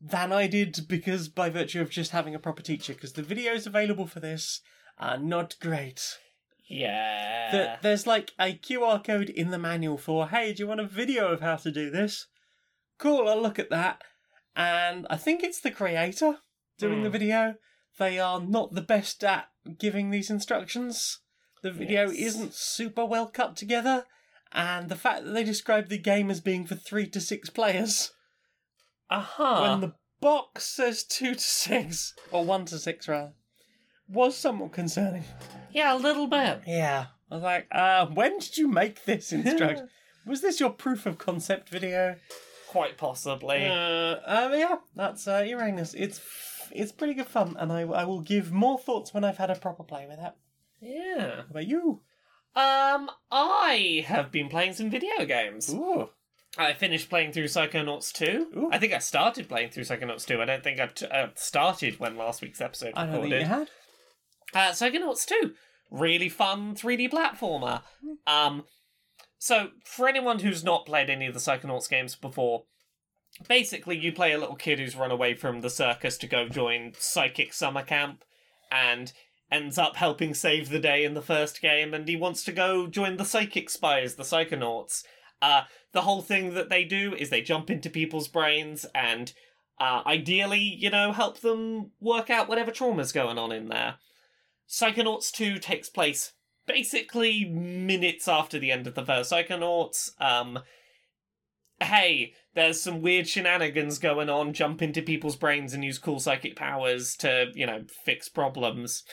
than 0.00 0.32
I 0.32 0.46
did 0.46 0.86
because 0.88 1.28
by 1.28 1.50
virtue 1.50 1.80
of 1.80 1.90
just 1.90 2.12
having 2.12 2.34
a 2.34 2.38
proper 2.38 2.62
teacher, 2.62 2.94
because 2.94 3.14
the 3.14 3.22
videos 3.22 3.66
available 3.66 4.06
for 4.06 4.20
this 4.20 4.60
are 4.98 5.18
not 5.18 5.56
great. 5.60 6.16
Yeah. 6.68 7.50
There- 7.50 7.78
There's 7.82 8.06
like 8.06 8.30
a 8.38 8.54
QR 8.56 9.02
code 9.04 9.28
in 9.30 9.50
the 9.50 9.58
manual 9.58 9.98
for, 9.98 10.28
hey, 10.28 10.52
do 10.52 10.62
you 10.62 10.68
want 10.68 10.80
a 10.80 10.86
video 10.86 11.28
of 11.32 11.40
how 11.40 11.56
to 11.56 11.70
do 11.72 11.90
this? 11.90 12.28
Cool, 12.98 13.28
I'll 13.28 13.42
look 13.42 13.58
at 13.58 13.70
that. 13.70 14.02
And 14.54 15.06
I 15.10 15.16
think 15.16 15.42
it's 15.42 15.60
the 15.60 15.70
creator 15.72 16.38
doing 16.78 17.02
the 17.02 17.08
Hmm. 17.08 17.12
video. 17.12 17.54
They 17.98 18.18
are 18.18 18.40
not 18.40 18.74
the 18.74 18.80
best 18.82 19.22
at 19.24 19.48
giving 19.78 20.10
these 20.10 20.30
instructions. 20.30 21.18
The 21.62 21.70
video 21.70 22.08
Yes. 22.10 22.34
isn't 22.34 22.54
super 22.54 23.04
well 23.04 23.26
cut 23.26 23.56
together. 23.56 24.06
And 24.52 24.88
the 24.88 24.96
fact 24.96 25.24
that 25.24 25.30
they 25.32 25.44
describe 25.44 25.88
the 25.88 25.98
game 25.98 26.30
as 26.30 26.40
being 26.40 26.66
for 26.66 26.74
three 26.74 27.06
to 27.08 27.20
six 27.20 27.50
players 27.50 28.12
Aha. 29.10 29.62
when 29.62 29.80
the 29.80 29.94
box 30.20 30.64
says 30.66 31.04
two 31.04 31.34
to 31.34 31.40
six, 31.40 32.14
or 32.32 32.44
one 32.44 32.64
to 32.66 32.78
six 32.78 33.06
rather, 33.08 33.32
was 34.08 34.36
somewhat 34.36 34.72
concerning. 34.72 35.24
Yeah, 35.72 35.94
a 35.94 35.98
little 35.98 36.26
bit. 36.26 36.62
Yeah. 36.66 37.06
I 37.30 37.34
was 37.34 37.44
like, 37.44 37.68
uh, 37.70 38.06
when 38.06 38.38
did 38.38 38.56
you 38.56 38.66
make 38.68 39.04
this 39.04 39.32
instruction? 39.32 39.88
was 40.26 40.40
this 40.42 40.58
your 40.60 40.70
proof 40.70 41.06
of 41.06 41.18
concept 41.18 41.68
video? 41.68 42.16
Quite 42.68 42.96
possibly. 42.98 43.66
Uh, 43.66 44.16
um, 44.26 44.52
yeah, 44.54 44.76
that's 44.96 45.26
uh, 45.28 45.44
Uranus. 45.46 45.94
It's 45.94 46.20
it's 46.72 46.92
pretty 46.92 47.14
good 47.14 47.26
fun, 47.26 47.56
and 47.58 47.72
I, 47.72 47.82
I 47.82 48.04
will 48.04 48.20
give 48.20 48.52
more 48.52 48.78
thoughts 48.78 49.12
when 49.14 49.24
I've 49.24 49.38
had 49.38 49.50
a 49.50 49.54
proper 49.56 49.82
play 49.84 50.06
with 50.08 50.18
it. 50.18 50.32
yeah. 50.80 51.36
How 51.36 51.50
about 51.50 51.66
you? 51.66 52.00
Um, 52.56 53.10
I 53.30 54.04
have 54.06 54.32
been 54.32 54.48
playing 54.48 54.72
some 54.72 54.90
video 54.90 55.24
games. 55.24 55.72
Ooh. 55.72 56.08
I 56.58 56.72
finished 56.72 57.08
playing 57.08 57.32
through 57.32 57.44
Psychonauts 57.44 58.12
2. 58.12 58.46
Ooh. 58.56 58.68
I 58.72 58.78
think 58.78 58.92
I 58.92 58.98
started 58.98 59.48
playing 59.48 59.70
through 59.70 59.84
Psychonauts 59.84 60.26
2. 60.26 60.42
I 60.42 60.44
don't 60.46 60.64
think 60.64 60.80
I 60.80 60.86
t- 60.86 61.06
uh, 61.06 61.28
started 61.36 62.00
when 62.00 62.16
last 62.16 62.42
week's 62.42 62.60
episode 62.60 62.94
I 62.96 63.06
don't 63.06 63.22
think 63.22 63.34
you 63.34 63.44
had. 63.44 63.70
Uh, 64.52 64.70
Psychonauts 64.72 65.24
2. 65.26 65.52
Really 65.92 66.28
fun 66.28 66.74
3D 66.74 67.10
platformer. 67.10 67.82
Um, 68.26 68.64
so, 69.38 69.68
for 69.84 70.08
anyone 70.08 70.40
who's 70.40 70.64
not 70.64 70.86
played 70.86 71.08
any 71.08 71.26
of 71.26 71.34
the 71.34 71.40
Psychonauts 71.40 71.88
games 71.88 72.16
before, 72.16 72.64
basically 73.48 73.98
you 73.98 74.12
play 74.12 74.32
a 74.32 74.38
little 74.38 74.56
kid 74.56 74.78
who's 74.78 74.96
run 74.96 75.10
away 75.10 75.34
from 75.34 75.60
the 75.60 75.70
circus 75.70 76.16
to 76.18 76.26
go 76.26 76.48
join 76.48 76.92
Psychic 76.98 77.52
Summer 77.52 77.82
Camp 77.82 78.24
and 78.70 79.12
ends 79.50 79.78
up 79.78 79.96
helping 79.96 80.32
save 80.34 80.68
the 80.68 80.78
day 80.78 81.04
in 81.04 81.14
the 81.14 81.22
first 81.22 81.60
game, 81.60 81.92
and 81.92 82.08
he 82.08 82.16
wants 82.16 82.44
to 82.44 82.52
go 82.52 82.86
join 82.86 83.16
the 83.16 83.24
Psychic 83.24 83.68
Spies, 83.68 84.14
the 84.14 84.22
Psychonauts. 84.22 85.02
Uh, 85.42 85.62
the 85.92 86.02
whole 86.02 86.22
thing 86.22 86.54
that 86.54 86.68
they 86.68 86.84
do 86.84 87.14
is 87.14 87.30
they 87.30 87.40
jump 87.40 87.70
into 87.70 87.90
people's 87.90 88.28
brains 88.28 88.86
and 88.94 89.32
uh, 89.80 90.02
ideally, 90.06 90.60
you 90.60 90.90
know, 90.90 91.12
help 91.12 91.40
them 91.40 91.90
work 92.00 92.28
out 92.28 92.48
whatever 92.48 92.70
trauma's 92.70 93.12
going 93.12 93.38
on 93.38 93.50
in 93.50 93.68
there. 93.68 93.94
Psychonauts 94.68 95.32
2 95.32 95.58
takes 95.58 95.88
place 95.88 96.32
basically 96.66 97.44
minutes 97.46 98.28
after 98.28 98.58
the 98.58 98.70
end 98.70 98.86
of 98.86 98.94
the 98.94 99.04
first 99.04 99.32
Psychonauts. 99.32 100.10
Um, 100.20 100.60
hey, 101.80 102.34
there's 102.54 102.80
some 102.80 103.00
weird 103.00 103.28
shenanigans 103.28 103.98
going 103.98 104.28
on, 104.28 104.52
jump 104.52 104.82
into 104.82 105.02
people's 105.02 105.36
brains 105.36 105.72
and 105.72 105.84
use 105.84 105.98
cool 105.98 106.18
psychic 106.18 106.56
powers 106.56 107.16
to, 107.16 107.46
you 107.54 107.66
know, 107.66 107.84
fix 108.04 108.28
problems. 108.28 109.04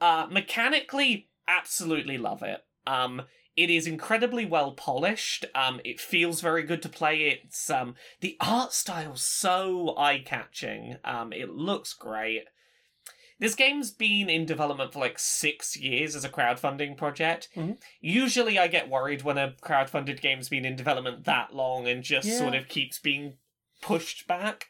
Uh, 0.00 0.26
mechanically, 0.30 1.30
absolutely 1.48 2.18
love 2.18 2.42
it. 2.42 2.60
Um, 2.86 3.22
it 3.56 3.70
is 3.70 3.86
incredibly 3.86 4.44
well 4.44 4.72
polished. 4.72 5.46
Um, 5.54 5.80
it 5.84 5.98
feels 5.98 6.42
very 6.42 6.62
good 6.62 6.82
to 6.82 6.90
play. 6.90 7.22
It's 7.22 7.70
um, 7.70 7.94
the 8.20 8.36
art 8.38 8.74
style's 8.74 9.22
so 9.22 9.96
eye 9.96 10.22
catching. 10.24 10.96
Um, 11.04 11.32
it 11.32 11.48
looks 11.48 11.94
great. 11.94 12.44
This 13.38 13.54
game's 13.54 13.90
been 13.90 14.28
in 14.30 14.46
development 14.46 14.92
for 14.92 14.98
like 15.00 15.18
six 15.18 15.76
years 15.76 16.16
as 16.16 16.24
a 16.24 16.28
crowdfunding 16.28 16.96
project. 16.96 17.48
Mhm. 17.54 17.80
Usually, 18.00 18.58
I 18.58 18.66
get 18.68 18.88
worried 18.88 19.22
when 19.22 19.36
a 19.38 19.54
crowdfunded 19.62 20.20
game's 20.20 20.48
been 20.48 20.64
in 20.64 20.76
development 20.76 21.24
that 21.24 21.54
long 21.54 21.86
and 21.86 22.02
just 22.02 22.26
Yeah. 22.28 22.38
sort 22.38 22.54
of 22.54 22.68
keeps 22.68 22.98
being 22.98 23.36
pushed 23.82 24.26
back. 24.26 24.68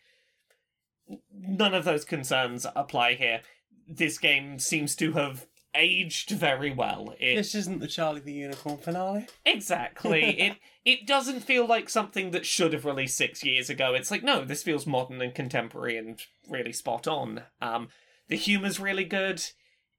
None 1.32 1.74
of 1.74 1.84
those 1.84 2.04
concerns 2.04 2.66
apply 2.74 3.14
here. 3.14 3.42
This 3.86 4.18
game 4.18 4.58
seems 4.58 4.96
to 4.96 5.12
have 5.12 5.46
aged 5.74 6.30
very 6.30 6.72
well. 6.72 7.14
It 7.20 7.36
This 7.36 7.54
isn't 7.54 7.80
the 7.80 7.86
Charlie 7.86 8.20
the 8.20 8.32
Unicorn 8.32 8.78
finale. 8.78 9.26
Exactly. 9.44 10.24
it 10.40 10.56
it 10.84 11.06
doesn't 11.06 11.40
feel 11.40 11.66
like 11.66 11.88
something 11.88 12.30
that 12.30 12.46
should 12.46 12.72
have 12.72 12.84
released 12.84 13.16
six 13.16 13.44
years 13.44 13.68
ago. 13.70 13.94
It's 13.94 14.10
like 14.10 14.22
no, 14.24 14.44
this 14.44 14.62
feels 14.64 14.86
modern 14.86 15.20
and 15.22 15.34
contemporary 15.34 15.96
and 15.96 16.20
really 16.48 16.72
spot 16.72 17.06
on. 17.06 17.44
Um, 17.60 17.90
the 18.28 18.36
humor's 18.36 18.80
really 18.80 19.04
good. 19.04 19.42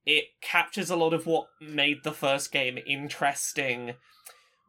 It 0.05 0.25
captures 0.41 0.89
a 0.89 0.95
lot 0.95 1.13
of 1.13 1.25
what 1.25 1.47
made 1.61 2.03
the 2.03 2.13
first 2.13 2.51
game 2.51 2.77
interesting, 2.85 3.93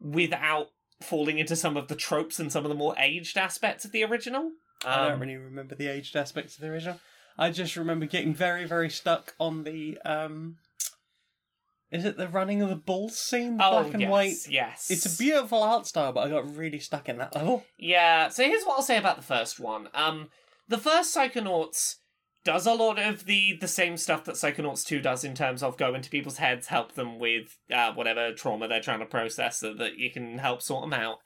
without 0.00 0.68
falling 1.00 1.38
into 1.38 1.54
some 1.56 1.76
of 1.76 1.88
the 1.88 1.94
tropes 1.94 2.38
and 2.40 2.50
some 2.50 2.64
of 2.64 2.68
the 2.68 2.74
more 2.74 2.94
aged 2.98 3.38
aspects 3.38 3.84
of 3.84 3.92
the 3.92 4.02
original. 4.04 4.50
I 4.84 4.96
don't 5.04 5.12
Um, 5.14 5.20
really 5.20 5.36
remember 5.36 5.74
the 5.74 5.88
aged 5.88 6.16
aspects 6.16 6.54
of 6.56 6.62
the 6.62 6.68
original. 6.68 7.00
I 7.36 7.50
just 7.50 7.76
remember 7.76 8.06
getting 8.06 8.34
very, 8.34 8.64
very 8.64 8.90
stuck 8.90 9.34
on 9.38 9.62
the 9.64 9.98
um. 10.04 10.56
Is 11.90 12.04
it 12.04 12.18
the 12.18 12.28
running 12.28 12.60
of 12.60 12.68
the 12.68 12.76
bulls 12.76 13.16
scene? 13.16 13.56
The 13.56 13.64
oh 13.64 13.82
black 13.82 13.94
and 13.94 14.02
yes, 14.02 14.10
white. 14.10 14.36
yes. 14.50 14.90
It's 14.90 15.06
a 15.06 15.16
beautiful 15.16 15.62
art 15.62 15.86
style, 15.86 16.12
but 16.12 16.26
I 16.26 16.28
got 16.28 16.54
really 16.56 16.80
stuck 16.80 17.08
in 17.08 17.16
that 17.18 17.34
level. 17.34 17.64
Yeah, 17.78 18.28
so 18.28 18.42
here's 18.44 18.64
what 18.64 18.74
I'll 18.76 18.82
say 18.82 18.98
about 18.98 19.16
the 19.16 19.22
first 19.22 19.58
one. 19.58 19.88
Um, 19.94 20.28
the 20.68 20.76
first 20.78 21.16
Psychonauts 21.16 21.94
does 22.48 22.66
a 22.66 22.72
lot 22.72 22.98
of 22.98 23.26
the 23.26 23.58
the 23.60 23.68
same 23.68 23.98
stuff 23.98 24.24
that 24.24 24.36
Psychonauts 24.36 24.82
2 24.86 25.02
does 25.02 25.22
in 25.22 25.34
terms 25.34 25.62
of 25.62 25.76
go 25.76 25.94
into 25.94 26.08
people's 26.08 26.38
heads, 26.38 26.68
help 26.68 26.94
them 26.94 27.18
with 27.18 27.58
uh, 27.70 27.92
whatever 27.92 28.32
trauma 28.32 28.66
they're 28.66 28.80
trying 28.80 29.00
to 29.00 29.04
process 29.04 29.58
so 29.58 29.74
that 29.74 29.98
you 29.98 30.10
can 30.10 30.38
help 30.38 30.62
sort 30.62 30.82
them 30.82 30.94
out. 30.94 31.18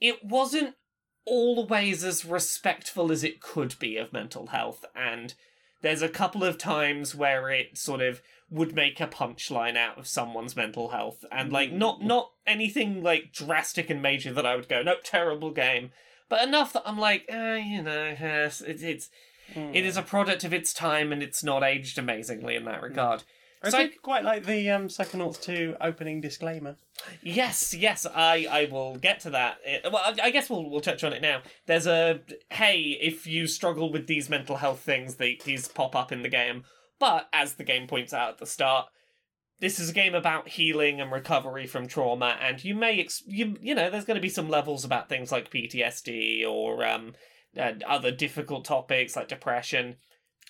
It 0.00 0.24
wasn't 0.24 0.76
always 1.24 2.04
as 2.04 2.24
respectful 2.24 3.10
as 3.10 3.24
it 3.24 3.40
could 3.40 3.74
be 3.80 3.96
of 3.96 4.12
mental 4.12 4.46
health, 4.46 4.84
and 4.94 5.34
there's 5.82 6.00
a 6.00 6.08
couple 6.08 6.44
of 6.44 6.58
times 6.58 7.12
where 7.12 7.50
it 7.50 7.76
sort 7.76 8.00
of 8.00 8.22
would 8.48 8.72
make 8.72 9.00
a 9.00 9.08
punchline 9.08 9.76
out 9.76 9.98
of 9.98 10.06
someone's 10.06 10.54
mental 10.54 10.90
health 10.90 11.24
and 11.32 11.50
like 11.50 11.72
not 11.72 12.02
not 12.02 12.30
anything 12.46 13.02
like 13.02 13.32
drastic 13.32 13.90
and 13.90 14.00
major 14.00 14.32
that 14.32 14.46
I 14.46 14.54
would 14.54 14.68
go 14.68 14.82
nope 14.82 15.00
terrible 15.02 15.50
game 15.50 15.90
but 16.28 16.46
enough 16.46 16.72
that 16.74 16.84
I'm 16.86 16.98
like 16.98 17.24
eh, 17.28 17.56
you 17.56 17.82
know 17.82 18.14
it's, 18.16 18.60
it, 18.60 19.08
it's 19.54 19.76
it 19.76 19.84
is 19.84 19.96
a 19.96 20.02
product 20.02 20.44
of 20.44 20.52
its 20.52 20.72
time 20.72 21.12
and 21.12 21.22
it's 21.22 21.42
not 21.44 21.62
aged 21.62 21.98
amazingly 21.98 22.56
in 22.56 22.64
that 22.64 22.82
regard 22.82 23.22
I 23.62 23.70
so- 23.70 23.88
quite 24.02 24.22
like 24.22 24.44
the 24.44 24.70
um, 24.70 24.88
Psychonauts 24.88 25.40
2 25.40 25.76
opening 25.80 26.20
disclaimer. 26.20 26.76
Yes, 27.22 27.74
yes, 27.74 28.06
I 28.06 28.46
I 28.50 28.68
will 28.70 28.96
get 28.96 29.20
to 29.20 29.30
that. 29.30 29.58
It- 29.64 29.90
well, 29.90 30.02
I, 30.04 30.26
I 30.26 30.30
guess 30.30 30.48
we'll 30.50 30.68
we'll 30.70 30.80
touch 30.80 31.02
on 31.04 31.12
it 31.12 31.22
now. 31.22 31.40
There's 31.66 31.86
a 31.86 32.20
hey, 32.50 32.98
if 33.00 33.26
you 33.26 33.46
struggle 33.46 33.90
with 33.90 34.06
these 34.06 34.28
mental 34.28 34.56
health 34.56 34.80
things, 34.80 35.16
they, 35.16 35.38
these 35.44 35.68
pop 35.68 35.96
up 35.96 36.12
in 36.12 36.22
the 36.22 36.28
game. 36.28 36.64
But 36.98 37.28
as 37.32 37.54
the 37.54 37.64
game 37.64 37.86
points 37.88 38.12
out 38.12 38.28
at 38.30 38.38
the 38.38 38.46
start, 38.46 38.86
this 39.58 39.78
is 39.80 39.90
a 39.90 39.94
game 39.94 40.14
about 40.14 40.48
healing 40.48 41.00
and 41.00 41.10
recovery 41.10 41.66
from 41.66 41.88
trauma, 41.88 42.36
and 42.40 42.62
you 42.62 42.74
may 42.74 43.00
ex- 43.00 43.22
you 43.26 43.56
you 43.60 43.74
know 43.74 43.90
there's 43.90 44.04
going 44.04 44.16
to 44.16 44.20
be 44.22 44.28
some 44.28 44.48
levels 44.50 44.84
about 44.84 45.08
things 45.08 45.32
like 45.32 45.50
PTSD 45.50 46.46
or 46.46 46.86
um 46.86 47.14
and 47.56 47.82
other 47.84 48.10
difficult 48.10 48.64
topics 48.64 49.16
like 49.16 49.28
depression 49.28 49.96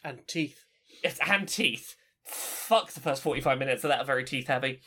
And 0.04 0.26
teeth. 0.26 0.64
it's 1.02 1.18
and 1.26 1.48
teeth. 1.48 1.94
Fuck 2.24 2.92
the 2.92 3.00
first 3.00 3.22
forty 3.22 3.40
five 3.40 3.58
minutes 3.58 3.84
of 3.84 3.88
that 3.88 4.00
are 4.00 4.04
very 4.04 4.24
teeth 4.24 4.48
heavy. 4.48 4.80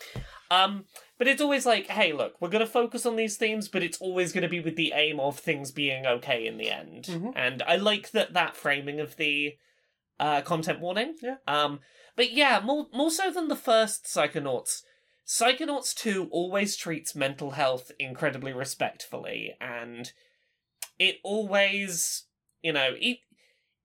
Um, 0.52 0.86
but 1.18 1.28
it's 1.28 1.42
always 1.42 1.66
like, 1.66 1.88
hey, 1.88 2.12
look, 2.12 2.34
we're 2.42 2.50
gonna 2.50 2.66
focus 2.66 3.06
on 3.06 3.16
these 3.16 3.38
themes, 3.38 3.68
but 3.70 3.84
it's 3.84 4.00
always 4.02 4.32
gonna 4.34 4.50
be 4.50 4.60
with 4.60 4.76
the 4.76 4.92
aim 4.96 5.20
of 5.20 5.40
things 5.40 5.72
being 5.72 6.06
okay 6.06 6.46
in 6.48 6.58
the 6.58 6.70
end. 6.70 7.06
Mhm. 7.06 7.34
And 7.36 7.62
I 7.64 7.76
like 7.78 8.12
that 8.12 8.34
that 8.34 8.56
framing 8.58 9.00
of 9.00 9.16
the 9.18 9.58
uh, 10.20 10.42
content 10.42 10.82
warning. 10.82 11.16
Yeah. 11.22 11.38
Um, 11.48 11.80
but 12.18 12.32
yeah, 12.32 12.60
more 12.62 12.88
more 12.92 13.12
so 13.12 13.32
than 13.32 13.48
the 13.48 13.56
first 13.56 14.04
Psychonauts. 14.06 14.82
Psychonauts 15.26 15.94
2 15.96 16.28
always 16.32 16.76
treats 16.76 17.16
mental 17.16 17.52
health 17.52 17.92
incredibly 18.00 18.52
respectfully, 18.52 19.56
and 19.62 20.12
it 21.00 21.18
always, 21.24 22.26
you 22.62 22.74
know, 22.74 22.94
e- 23.00 23.22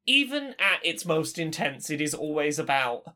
even 0.06 0.54
at 0.58 0.84
its 0.84 1.06
most 1.06 1.38
intense, 1.38 1.88
it 1.88 2.00
is 2.00 2.12
always 2.14 2.58
about 2.58 3.14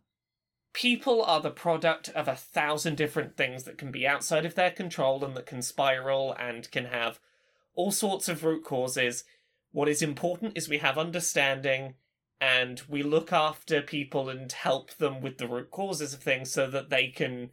people 0.72 1.22
are 1.22 1.40
the 1.40 1.50
product 1.50 2.08
of 2.10 2.28
a 2.28 2.36
thousand 2.36 2.96
different 2.96 3.36
things 3.36 3.64
that 3.64 3.76
can 3.78 3.90
be 3.90 4.06
outside 4.06 4.46
of 4.46 4.54
their 4.54 4.70
control 4.70 5.24
and 5.24 5.36
that 5.36 5.46
can 5.46 5.60
spiral 5.60 6.34
and 6.38 6.70
can 6.70 6.84
have 6.86 7.18
all 7.74 7.90
sorts 7.90 8.28
of 8.28 8.44
root 8.44 8.64
causes. 8.64 9.24
What 9.72 9.88
is 9.88 10.02
important 10.02 10.56
is 10.56 10.68
we 10.68 10.78
have 10.78 10.96
understanding 10.96 11.94
and 12.40 12.80
we 12.88 13.02
look 13.02 13.32
after 13.32 13.82
people 13.82 14.28
and 14.28 14.50
help 14.52 14.94
them 14.94 15.20
with 15.20 15.38
the 15.38 15.48
root 15.48 15.70
causes 15.70 16.14
of 16.14 16.22
things 16.22 16.52
so 16.52 16.70
that 16.70 16.90
they 16.90 17.08
can 17.08 17.50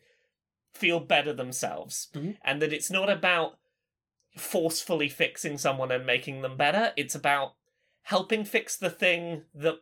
feel 0.74 1.00
better 1.00 1.34
themselves. 1.34 2.10
Mhm. 2.14 2.38
And 2.44 2.62
that 2.62 2.74
it's 2.74 2.92
not 2.92 3.10
about 3.10 3.58
forcefully 4.36 5.10
fixing 5.10 5.58
someone 5.58 5.92
and 5.92 6.06
making 6.06 6.42
them 6.42 6.58
better, 6.58 6.94
it's 6.96 7.16
about 7.16 7.54
helping 8.04 8.44
fix 8.46 8.76
the 8.78 8.90
thing 8.90 9.44
that 9.54 9.76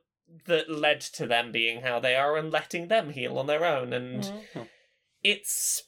that 0.46 0.70
led 0.70 1.02
to 1.02 1.28
them 1.28 1.52
being 1.52 1.82
how 1.82 2.00
they 2.00 2.16
are 2.16 2.38
and 2.38 2.50
letting 2.52 2.88
them 2.88 3.12
heal 3.12 3.38
on 3.38 3.46
their 3.46 3.66
own 3.66 3.92
and 3.94 4.24
Mhm. 4.24 4.68
it's 5.22 5.84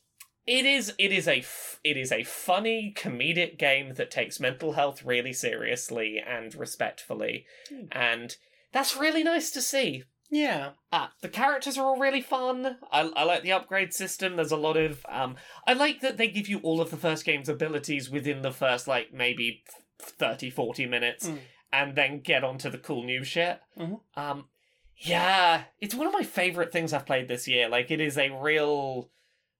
it 0.45 0.65
is 0.65 0.93
it 0.99 1.11
is 1.11 1.27
a 1.27 1.39
f- 1.39 1.79
it 1.83 1.97
is 1.97 2.11
a 2.11 2.23
funny 2.23 2.93
comedic 2.95 3.57
game 3.57 3.93
that 3.95 4.11
takes 4.11 4.39
mental 4.39 4.73
health 4.73 5.03
really 5.03 5.33
seriously 5.33 6.19
and 6.19 6.53
respectfully 6.53 7.45
Hmm. 7.69 7.85
and 7.91 8.37
that's 8.71 8.95
really 8.97 9.23
nice 9.23 9.49
to 9.51 9.61
see 9.61 10.03
Yeah. 10.35 10.71
uh, 10.91 11.07
the 11.21 11.29
characters 11.29 11.77
are 11.77 11.85
all 11.85 11.97
really 11.99 12.21
fun. 12.21 12.77
I, 12.91 13.01
I 13.15 13.23
like 13.23 13.43
the 13.43 13.51
upgrade 13.53 13.93
system. 13.93 14.35
There's 14.35 14.51
a 14.51 14.57
lot 14.57 14.77
of. 14.77 15.05
Um, 15.09 15.35
I 15.67 15.73
like 15.73 16.01
that 16.01 16.17
they 16.17 16.27
give 16.27 16.47
you 16.47 16.59
all 16.59 16.81
of 16.81 16.91
the 16.91 16.97
first 16.97 17.25
game's 17.25 17.49
abilities 17.49 18.09
within 18.09 18.41
the 18.41 18.51
first, 18.51 18.87
like, 18.87 19.13
maybe 19.13 19.63
30, 19.99 20.49
40 20.49 20.85
minutes, 20.87 21.27
Mm. 21.27 21.39
and 21.71 21.95
then 21.95 22.19
get 22.19 22.43
onto 22.43 22.69
the 22.69 22.77
cool 22.77 23.03
new 23.03 23.23
shit. 23.23 23.59
Mhm. 23.77 24.01
Um, 24.15 24.49
yeah, 24.97 25.63
it's 25.79 25.95
one 25.95 26.07
of 26.07 26.13
my 26.13 26.23
favorite 26.23 26.71
things 26.71 26.93
I've 26.93 27.05
played 27.05 27.27
this 27.27 27.47
year. 27.47 27.67
Like, 27.69 27.91
it 27.91 27.99
is 28.01 28.17
a 28.17 28.29
real 28.29 29.09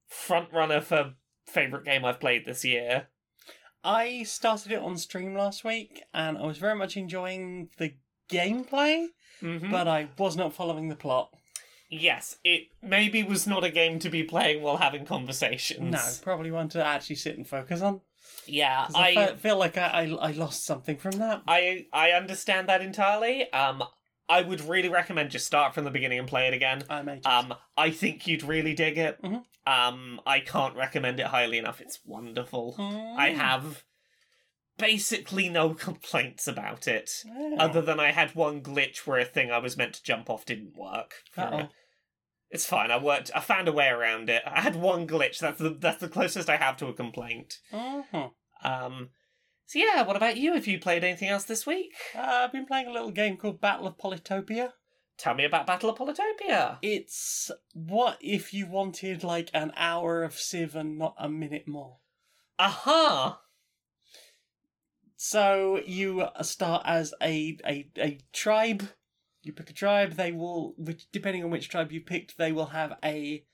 front 0.08 0.52
runner 0.54 0.82
for 0.82 1.14
favorite 1.46 1.86
game 1.86 2.06
I've 2.06 2.20
played 2.20 2.46
this 2.46 2.64
year. 2.66 3.08
I 3.84 4.24
started 4.24 4.72
it 4.72 4.80
on 4.80 4.98
stream 4.98 5.36
last 5.36 5.64
week, 5.64 6.04
and 6.14 6.38
I 6.38 6.46
was 6.46 6.58
very 6.58 6.76
much 6.76 6.98
enjoying 6.98 7.70
the 7.78 7.96
gameplay, 8.30 9.08
hmm 9.46 9.72
but 9.72 9.88
I 9.88 10.08
was 10.18 10.36
not 10.36 10.54
following 10.54 10.90
the 10.90 10.96
plot. 10.96 11.30
yes, 11.90 12.38
it 12.44 12.68
maybe 12.82 13.24
was 13.24 13.46
not 13.48 13.64
a 13.64 13.70
game 13.70 14.00
to 14.00 14.10
be 14.10 14.24
playing 14.24 14.62
while 14.64 14.78
having 14.78 15.06
conversations. 15.06 15.92
No, 15.92 16.02
probably 16.24 16.52
one 16.52 16.70
to 16.70 16.84
actually 16.84 17.16
sit 17.18 17.38
and 17.38 17.48
focus 17.48 17.82
on. 17.82 18.02
Yeah, 18.48 18.86
'Cause 18.86 18.96
I, 18.96 19.08
I 19.10 19.28
fe- 19.28 19.36
feel 19.38 19.58
like 19.58 19.78
I, 19.78 19.88
I, 19.88 20.30
I 20.30 20.32
lost 20.32 20.66
something 20.66 20.98
from 20.98 21.12
that. 21.20 21.42
I 21.48 21.86
I 21.94 22.12
understand 22.12 22.70
that 22.70 22.82
entirely. 22.82 23.52
Um, 23.54 23.84
I 24.28 24.42
would 24.42 24.62
really 24.62 24.90
recommend 24.90 25.30
just 25.32 25.46
start 25.46 25.74
from 25.76 25.84
the 25.84 25.92
beginning 25.92 26.18
and 26.20 26.28
play 26.28 26.48
it 26.48 26.54
again. 26.54 26.84
I 26.90 27.02
made 27.04 27.20
it. 27.20 27.26
Um, 27.28 27.54
I 27.78 27.92
think 27.92 28.26
you'd 28.28 28.44
really 28.44 28.74
dig 28.74 28.98
it. 28.98 29.22
Mhm. 29.22 29.44
Um, 29.68 30.22
I 30.26 30.40
can't 30.40 30.76
recommend 30.76 31.20
it 31.20 31.28
highly 31.28 31.58
enough. 31.60 31.80
It's 31.82 32.00
wonderful. 32.06 32.76
I 32.80 33.30
Mm. 33.32 33.36
have 33.36 33.84
basically 34.78 35.50
no 35.50 35.74
complaints 35.88 36.48
about 36.48 36.88
it, 36.88 37.24
Yeah. 37.26 37.56
other 37.60 37.82
than 37.82 38.00
I 38.00 38.12
had 38.12 38.36
one 38.36 38.62
glitch 38.62 39.06
where 39.08 39.20
a 39.20 39.26
thing 39.26 39.52
I 39.52 39.58
was 39.60 39.78
meant 39.78 39.94
to 39.96 40.04
jump 40.04 40.30
off 40.30 40.46
didn't 40.46 40.76
work. 40.78 41.24
a- 41.38 41.42
Uh-oh. 41.42 41.70
It's 42.52 42.66
fine. 42.66 42.92
I 42.92 42.98
worked. 43.02 43.32
I 43.36 43.40
found 43.42 43.68
a 43.68 43.74
way 43.74 43.88
around 43.88 44.30
it. 44.30 44.42
I 44.46 44.62
had 44.62 44.76
one 44.76 45.08
glitch. 45.08 45.40
That's 45.40 45.58
the 45.60 45.72
that's 45.72 46.00
the 46.00 46.08
closest 46.08 46.50
I 46.50 46.56
have 46.58 46.78
to 46.78 46.88
a 46.88 46.94
complaint. 46.94 47.60
Mhm. 47.74 48.32
Um. 48.64 49.10
So 49.66 49.80
yeah, 49.80 50.04
what 50.04 50.16
about 50.16 50.38
you? 50.38 50.54
Have 50.54 50.68
you 50.68 50.80
played 50.80 51.04
anything 51.04 51.28
else 51.28 51.44
this 51.46 51.66
week? 51.66 51.92
Uh, 52.16 52.22
I've 52.22 52.52
been 52.52 52.68
playing 52.68 52.88
a 52.88 52.92
little 52.94 53.12
game 53.12 53.36
called 53.36 53.60
Battle 53.60 53.88
of 53.88 53.98
Polytopia. 53.98 54.74
Tell 55.18 55.34
me 55.34 55.44
about 55.44 55.66
Battle 55.66 55.90
of 55.90 55.98
Polytopia. 55.98 56.78
It's 56.84 57.50
what 57.74 58.20
if 58.22 58.54
you 58.54 58.68
wanted 58.68 59.24
like 59.24 59.50
an 59.54 59.74
hour 59.76 60.24
of 60.24 60.34
Civ 60.40 60.76
and 60.76 60.98
not 61.00 61.16
a 61.18 61.28
minute 61.28 61.68
more. 61.68 61.98
Aha! 62.60 63.42
So 65.17 65.80
you 65.86 66.28
start 66.41 66.84
as 66.86 67.13
a, 67.21 67.58
a, 67.65 67.89
a 67.97 68.19
tribe. 68.34 68.89
You 69.43 69.54
pick 69.54 69.69
a 69.69 69.73
tribe. 69.73 70.13
They 70.13 70.32
will, 70.32 70.73
which 70.78 71.08
depending 71.12 71.43
on 71.43 71.51
which 71.51 71.69
tribe 71.69 71.91
you 71.91 72.01
picked, 72.01 72.38
they 72.38 72.51
will 72.51 72.67
have 72.67 72.97
a 73.04 73.45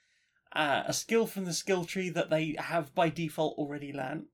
uh, 0.53 0.83
a 0.87 0.93
skill 0.93 1.27
from 1.27 1.45
the 1.45 1.53
skill 1.53 1.85
tree 1.85 2.09
that 2.09 2.29
they 2.29 2.55
have 2.57 2.93
by 2.93 3.09
default 3.09 3.57
already 3.57 3.93
learnt. 3.93 4.25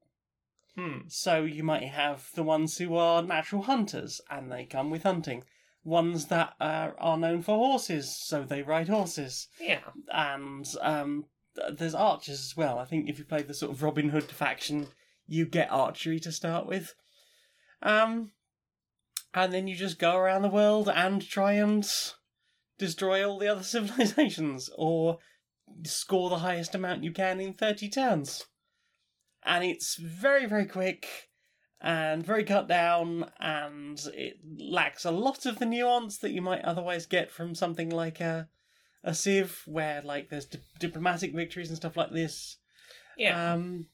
Hmm. 0.75 0.99
So 1.07 1.43
you 1.43 1.63
might 1.63 1.83
have 1.83 2.29
the 2.35 2.43
ones 2.43 2.77
who 2.77 2.95
are 2.95 3.21
natural 3.21 3.63
hunters, 3.63 4.21
and 4.29 4.51
they 4.51 4.65
come 4.65 4.89
with 4.89 5.03
hunting. 5.03 5.43
ones 5.87 6.25
that 6.25 6.53
are, 6.59 6.95
are 6.99 7.17
known 7.17 7.41
for 7.41 7.55
horses, 7.55 8.13
so 8.15 8.43
they 8.43 8.61
ride 8.61 8.89
horses. 8.89 9.47
Yeah. 9.59 9.79
And 10.13 10.65
um, 10.81 11.25
there's 11.71 11.95
archers 11.95 12.39
as 12.41 12.57
well. 12.57 12.77
I 12.77 12.85
think 12.85 13.09
if 13.09 13.17
you 13.17 13.25
play 13.25 13.41
the 13.41 13.53
sort 13.53 13.71
of 13.71 13.81
Robin 13.81 14.09
Hood 14.09 14.25
faction, 14.25 14.87
you 15.27 15.45
get 15.45 15.71
archery 15.71 16.19
to 16.19 16.31
start 16.31 16.67
with. 16.67 16.93
Um, 17.81 18.31
and 19.33 19.53
then 19.53 19.67
you 19.67 19.75
just 19.75 19.99
go 19.99 20.15
around 20.15 20.41
the 20.41 20.49
world 20.49 20.89
and 20.89 21.21
try 21.27 21.53
and 21.53 21.87
destroy 22.77 23.27
all 23.27 23.39
the 23.39 23.47
other 23.47 23.63
civilizations, 23.63 24.69
or 24.75 25.19
score 25.83 26.29
the 26.29 26.37
highest 26.37 26.75
amount 26.75 27.03
you 27.03 27.11
can 27.11 27.39
in 27.39 27.53
30 27.53 27.89
turns. 27.89 28.45
And 29.43 29.63
it's 29.63 29.95
very, 29.95 30.45
very 30.45 30.65
quick 30.65 31.07
and 31.79 32.25
very 32.25 32.43
cut 32.43 32.67
down, 32.67 33.29
and 33.39 33.99
it 34.13 34.37
lacks 34.59 35.05
a 35.05 35.11
lot 35.11 35.45
of 35.45 35.59
the 35.59 35.65
nuance 35.65 36.17
that 36.17 36.31
you 36.31 36.41
might 36.41 36.65
otherwise 36.65 37.05
get 37.05 37.31
from 37.31 37.53
something 37.53 37.89
like 37.89 38.19
a, 38.19 38.49
a 39.03 39.13
Civ, 39.13 39.61
where 39.67 40.01
like 40.01 40.29
there's 40.29 40.47
di- 40.47 40.59
diplomatic 40.79 41.35
victories 41.35 41.69
and 41.69 41.77
stuff 41.77 41.95
like 41.95 42.11
this. 42.11 42.57
Yeah. 43.17 43.53
Um, 43.53 43.87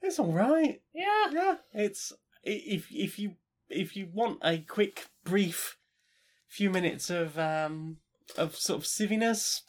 it's 0.00 0.18
all 0.18 0.32
right. 0.32 0.80
yeah. 0.92 1.30
Yeah, 1.32 1.56
it's 1.72 2.12
if 2.42 2.88
if 2.90 3.18
you 3.18 3.36
if 3.68 3.96
you 3.96 4.08
want 4.12 4.38
a 4.42 4.58
quick, 4.58 5.06
brief, 5.24 5.76
few 6.48 6.70
minutes 6.70 7.10
of 7.10 7.38
um 7.38 7.98
of 8.36 8.56
sort 8.56 8.80
of 8.80 8.86
civiness, 8.86 9.62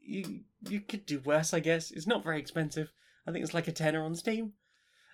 you 0.00 0.40
you 0.68 0.80
could 0.80 1.06
do 1.06 1.20
worse, 1.20 1.54
I 1.54 1.60
guess. 1.60 1.90
It's 1.90 2.06
not 2.06 2.24
very 2.24 2.38
expensive. 2.38 2.92
I 3.26 3.32
think 3.32 3.44
it's 3.44 3.54
like 3.54 3.68
a 3.68 3.72
tenner 3.72 4.04
on 4.04 4.14
Steam. 4.14 4.52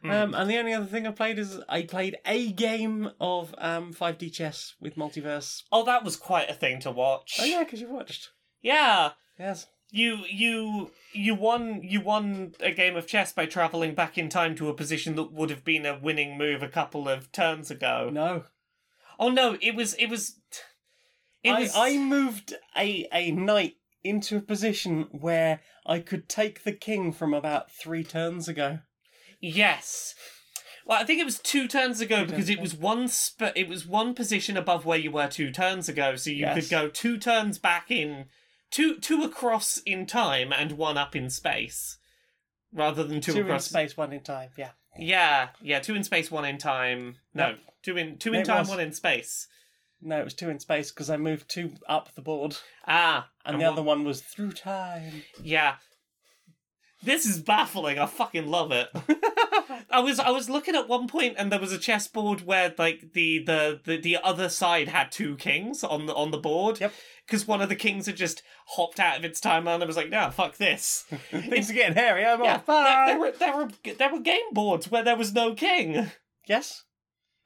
Hmm. 0.02 0.11
Um, 0.11 0.34
and 0.34 0.50
the 0.50 0.58
only 0.58 0.72
other 0.72 0.86
thing 0.86 1.06
I 1.06 1.11
played 1.11 1.38
is 1.38 1.61
I 1.68 1.82
played 1.82 2.16
a 2.24 2.52
game 2.52 3.11
of 3.20 3.54
um 3.58 3.92
5D 3.92 4.32
chess 4.32 4.74
with 4.80 4.96
multiverse. 4.96 5.62
Oh, 5.70 5.84
that 5.84 6.04
was 6.04 6.16
quite 6.16 6.50
a 6.50 6.54
thing 6.54 6.80
to 6.80 6.90
watch. 6.90 7.36
Oh 7.40 7.44
yeah, 7.44 7.64
because 7.64 7.80
you 7.80 7.90
watched. 7.90 8.30
Yeah. 8.62 9.12
Yes. 9.38 9.66
You 9.93 10.18
you 10.28 10.91
you 11.12 11.34
won 11.34 11.82
you 11.82 12.01
won 12.01 12.55
a 12.61 12.70
game 12.70 12.97
of 12.97 13.07
chess 13.07 13.32
by 13.32 13.47
traveling 13.47 13.95
back 13.95 14.16
in 14.16 14.28
time 14.28 14.55
to 14.57 14.68
a 14.68 14.74
position 14.74 15.16
that 15.16 15.32
would 15.32 15.51
have 15.51 15.64
been 15.64 15.84
a 15.84 15.99
winning 15.99 16.38
move 16.38 16.62
a 16.62 16.68
couple 16.68 17.09
of 17.09 17.32
turns 17.32 17.70
ago. 17.70 18.11
No. 18.12 18.45
Oh 19.18 19.28
no, 19.28 19.57
it 19.61 19.74
was 19.74 19.95
it 19.95 20.07
was 20.07 20.36
it 21.43 21.51
I, 21.51 21.61
was 21.61 21.72
I 21.74 21.97
moved 21.99 22.55
a 22.76 23.07
a 23.12 23.32
knight 23.32 23.74
into 24.05 24.36
a 24.36 24.41
position 24.41 25.09
where 25.11 25.61
I 25.84 25.99
could 25.99 26.28
take 26.28 26.64
the 26.64 26.72
king 26.72 27.12
from 27.12 27.34
about 27.34 27.70
three 27.70 28.05
turns 28.05 28.49
ago. 28.49 28.78
Yes. 29.41 30.14
Well, 30.86 31.01
I 31.01 31.05
think 31.05 31.20
it 31.20 31.24
was 31.24 31.38
two 31.38 31.68
turns 31.68 32.01
ago 32.01 32.24
because 32.24 32.49
it 32.49 32.61
was 32.61 32.74
one 32.74 33.09
sp- 33.11 33.55
it 33.57 33.68
was 33.68 33.86
one 33.86 34.14
position 34.14 34.57
above 34.57 34.84
where 34.84 34.99
you 34.99 35.11
were 35.11 35.28
two 35.28 35.51
turns 35.51 35.88
ago, 35.88 36.16
so 36.16 36.30
you 36.30 36.38
Yes. 36.38 36.55
could 36.55 36.70
go 36.70 36.88
two 36.88 37.18
turns 37.18 37.59
back 37.59 37.91
in 37.91 38.26
two 38.70 38.96
two 38.98 39.22
across 39.22 39.78
in 39.78 40.06
time 40.06 40.52
and 40.52 40.72
one 40.72 40.96
up 40.98 41.14
in 41.16 41.30
space. 41.30 41.98
Rather 42.72 43.02
than 43.02 43.20
two, 43.20 43.32
Two 43.32 43.38
in 43.40 43.44
across 43.46 43.66
space, 43.66 43.96
one 43.96 44.12
in 44.12 44.20
time. 44.20 44.50
Yeah. 44.56 44.70
Yeah, 44.98 45.48
yeah, 45.62 45.80
two 45.80 45.94
in 45.94 46.04
space, 46.04 46.30
one 46.30 46.44
in 46.44 46.58
time. 46.58 47.16
No, 47.34 47.48
Yep. 47.50 47.58
two 47.82 47.96
in 47.96 48.18
two 48.18 48.32
in 48.32 48.40
It 48.40 48.44
time, 48.46 48.58
was. 48.60 48.68
one 48.68 48.80
in 48.80 48.92
space. 48.92 49.46
No, 50.02 50.18
it 50.20 50.24
was 50.24 50.34
two 50.34 50.48
in 50.50 50.58
space 50.60 50.90
because 50.90 51.10
I 51.10 51.16
moved 51.16 51.48
two 51.48 51.72
up 51.88 52.14
the 52.14 52.22
board, 52.22 52.56
Ah, 52.86 53.28
and 53.44 53.60
the 53.60 53.64
other 53.64 53.82
one 53.82 54.04
was 54.04 54.20
through 54.22 54.52
time. 54.52 55.22
Yeah. 55.42 55.76
This 57.02 57.24
is 57.26 57.40
baffling. 57.42 57.98
I 57.98 58.06
fucking 58.06 58.46
love 58.46 58.72
it. 58.72 58.88
I 59.91 60.01
was 60.01 60.18
I 60.18 60.31
was 60.31 60.51
looking 60.51 60.74
at 60.74 60.89
one 60.89 61.07
point 61.09 61.37
and 61.39 61.51
there 61.51 61.61
was 61.61 61.72
a 61.72 61.78
chessboard 61.78 62.43
where 62.47 62.74
like 62.76 63.12
the 63.14 63.43
the 63.45 63.81
the, 63.85 63.97
the 63.99 64.18
other 64.22 64.49
side 64.49 64.89
had 64.89 65.12
two 65.12 65.37
kings 65.37 65.83
on 65.85 66.07
the 66.07 66.14
on 66.14 66.31
the 66.31 66.39
board. 66.39 66.81
Yep. 66.81 66.93
Because 67.26 67.47
one 67.47 67.62
of 67.62 67.68
the 67.68 67.76
kings 67.76 68.07
had 68.07 68.16
just 68.16 68.43
hopped 68.66 68.99
out 68.99 69.16
of 69.18 69.24
its 69.24 69.41
timeline 69.41 69.76
and 69.76 69.87
was 69.87 69.97
like, 69.97 70.11
"No, 70.11 70.31
fuck 70.31 70.57
this." 70.57 71.05
Things 71.31 71.70
are 71.70 71.74
getting 71.74 71.95
hairy. 71.95 72.24
I'm 72.26 72.43
yeah, 72.43 72.57
off. 72.57 72.66
Bye. 72.66 72.83
there, 72.85 73.07
there 73.07 73.18
were 73.20 73.31
there 73.33 73.57
were 73.57 73.95
there 73.99 74.12
were 74.12 74.20
game 74.20 74.53
boards 74.53 74.91
where 74.91 75.05
there 75.05 75.16
was 75.16 75.33
no 75.33 75.55
king 75.55 76.11
Yes. 76.49 76.85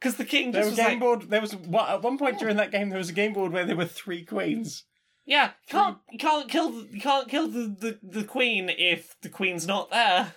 because 0.01 0.16
the 0.16 0.24
king 0.24 0.53
There 0.53 0.62
just 0.62 0.70
was 0.70 0.78
game 0.78 0.89
like, 0.93 1.01
board. 1.01 1.22
There 1.28 1.41
was 1.43 1.55
what, 1.55 1.91
at 1.91 2.03
one 2.03 2.16
point 2.16 2.39
during 2.39 2.57
that 2.57 2.70
game 2.70 2.89
there 2.89 2.99
was 2.99 3.11
a 3.11 3.14
game 3.14 3.35
board 3.35 3.53
where 3.53 3.66
there 3.66 3.76
were 3.76 3.85
three 3.85 4.24
queens. 4.24 4.85
"Yeah, 5.26 5.51
can't 5.68 5.99
you 6.11 6.18
can't 6.18 6.49
kill 6.49 6.85
can't 7.01 7.28
kill 7.28 7.49
the, 7.49 7.76
the 7.78 7.99
the 8.03 8.24
queen 8.24 8.70
if 8.70 9.14
the 9.20 9.28
queen's 9.28 9.66
not 9.66 9.91
there." 9.91 10.35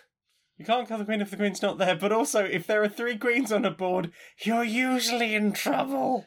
You 0.58 0.66
can't 0.66 0.88
kill 0.88 0.97
the 0.97 1.05
queen 1.05 1.22
if 1.22 1.30
the 1.30 1.38
queen's 1.38 1.62
not 1.62 1.78
there, 1.78 1.95
but 1.95 2.12
also 2.12 2.43
if 2.43 2.66
there 2.66 2.82
are 2.84 2.89
three 2.89 3.18
queens 3.18 3.51
on 3.51 3.64
a 3.64 3.72
board, 3.72 4.12
you're 4.43 4.64
usually 4.64 5.36
in 5.36 5.53
trouble. 5.53 6.26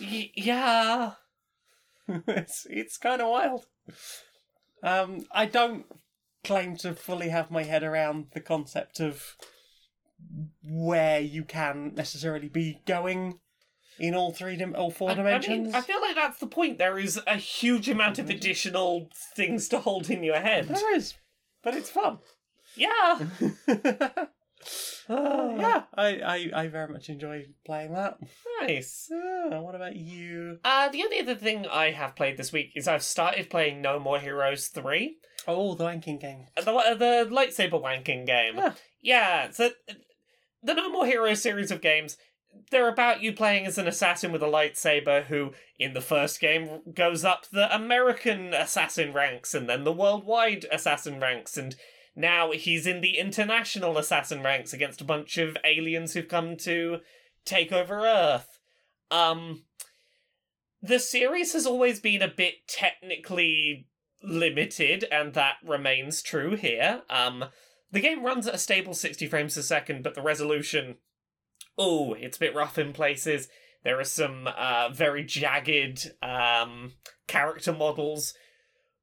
Y- 0.00 0.30
yeah. 0.34 1.12
it's 2.08 2.66
it's 2.70 2.96
kind 2.96 3.20
of 3.20 3.28
wild. 3.28 3.66
Um, 4.82 5.26
I 5.32 5.44
don't 5.46 5.84
claim 6.42 6.76
to 6.78 6.94
fully 6.94 7.28
have 7.28 7.50
my 7.50 7.64
head 7.64 7.82
around 7.82 8.28
the 8.32 8.40
concept 8.40 8.98
of 8.98 9.22
where 10.64 11.20
you 11.20 11.44
can 11.44 11.92
necessarily 11.94 12.48
be 12.48 12.80
going 12.86 13.40
in 13.98 14.14
all 14.14 14.32
three, 14.32 14.56
dim- 14.56 14.74
all 14.74 14.90
four 14.90 15.10
I- 15.10 15.14
dimensions. 15.14 15.60
I, 15.60 15.62
mean, 15.66 15.74
I 15.74 15.80
feel 15.82 16.00
like 16.00 16.14
that's 16.14 16.38
the 16.38 16.46
point. 16.46 16.78
There 16.78 16.98
is 16.98 17.20
a 17.26 17.36
huge 17.36 17.90
amount 17.90 18.18
of 18.18 18.30
additional 18.30 19.10
things 19.36 19.68
to 19.68 19.80
hold 19.80 20.08
in 20.08 20.24
your 20.24 20.40
head. 20.40 20.68
there 20.68 20.94
is, 20.96 21.14
but 21.62 21.74
it's 21.74 21.90
fun. 21.90 22.18
Yeah. 22.76 23.18
yeah, 25.08 25.82
I, 25.94 26.20
I 26.20 26.50
I 26.54 26.68
very 26.68 26.92
much 26.92 27.08
enjoy 27.08 27.46
playing 27.64 27.94
that. 27.94 28.18
Nice. 28.60 29.08
Yeah, 29.10 29.58
what 29.60 29.74
about 29.74 29.96
you? 29.96 30.58
Uh, 30.64 30.88
the 30.90 31.02
only 31.02 31.18
other 31.18 31.34
thing 31.34 31.66
I 31.66 31.90
have 31.92 32.14
played 32.14 32.36
this 32.36 32.52
week 32.52 32.72
is 32.76 32.86
I've 32.86 33.02
started 33.02 33.50
playing 33.50 33.80
No 33.80 33.98
More 33.98 34.18
Heroes 34.20 34.68
3. 34.68 35.16
Oh, 35.48 35.74
the 35.74 35.84
wanking 35.84 36.20
game. 36.20 36.46
Uh, 36.56 36.62
The, 36.62 36.72
uh, 36.74 36.94
the 36.94 37.28
lightsaber 37.30 37.82
wanking 37.82 38.26
game. 38.26 38.56
Yeah. 38.56 38.72
Yeah, 39.02 39.50
so 39.50 39.70
uh, 39.88 39.94
the 40.62 40.74
No 40.74 40.90
More 40.90 41.06
Heroes 41.06 41.40
series 41.42 41.70
of 41.70 41.80
games, 41.80 42.18
they're 42.70 42.88
about 42.88 43.22
you 43.22 43.32
playing 43.32 43.64
as 43.66 43.78
an 43.78 43.88
assassin 43.88 44.30
with 44.30 44.42
a 44.42 44.46
lightsaber 44.46 45.24
who, 45.24 45.52
in 45.78 45.94
the 45.94 46.00
first 46.02 46.38
game, 46.40 46.82
goes 46.94 47.24
up 47.24 47.46
the 47.50 47.74
American 47.74 48.52
assassin 48.52 49.12
ranks 49.14 49.54
and 49.54 49.68
then 49.68 49.84
the 49.84 49.92
worldwide 49.92 50.66
assassin 50.70 51.18
ranks, 51.18 51.56
and 51.56 51.74
now 52.14 52.52
he's 52.52 52.86
in 52.86 53.00
the 53.00 53.18
international 53.18 53.98
assassin 53.98 54.42
ranks 54.42 54.72
against 54.72 55.00
a 55.00 55.04
bunch 55.04 55.38
of 55.38 55.56
aliens 55.64 56.12
who've 56.12 56.28
come 56.28 56.56
to 56.58 56.98
take 57.44 57.72
over 57.72 58.00
Earth. 58.00 58.58
Um, 59.10 59.64
the 60.82 60.98
series 60.98 61.52
has 61.52 61.66
always 61.66 62.00
been 62.00 62.22
a 62.22 62.28
bit 62.28 62.66
technically 62.68 63.86
limited, 64.22 65.04
and 65.10 65.34
that 65.34 65.56
remains 65.64 66.22
true 66.22 66.56
here. 66.56 67.02
Um, 67.10 67.46
the 67.90 68.00
game 68.00 68.24
runs 68.24 68.46
at 68.46 68.54
a 68.54 68.58
stable 68.58 68.94
60 68.94 69.26
frames 69.26 69.56
a 69.56 69.62
second, 69.62 70.02
but 70.02 70.14
the 70.14 70.22
resolution, 70.22 70.96
oh, 71.76 72.14
it's 72.14 72.36
a 72.36 72.40
bit 72.40 72.54
rough 72.54 72.78
in 72.78 72.92
places. 72.92 73.48
There 73.82 73.98
are 73.98 74.04
some 74.04 74.46
uh, 74.46 74.90
very 74.90 75.24
jagged 75.24 76.12
um, 76.22 76.92
character 77.26 77.72
models, 77.72 78.34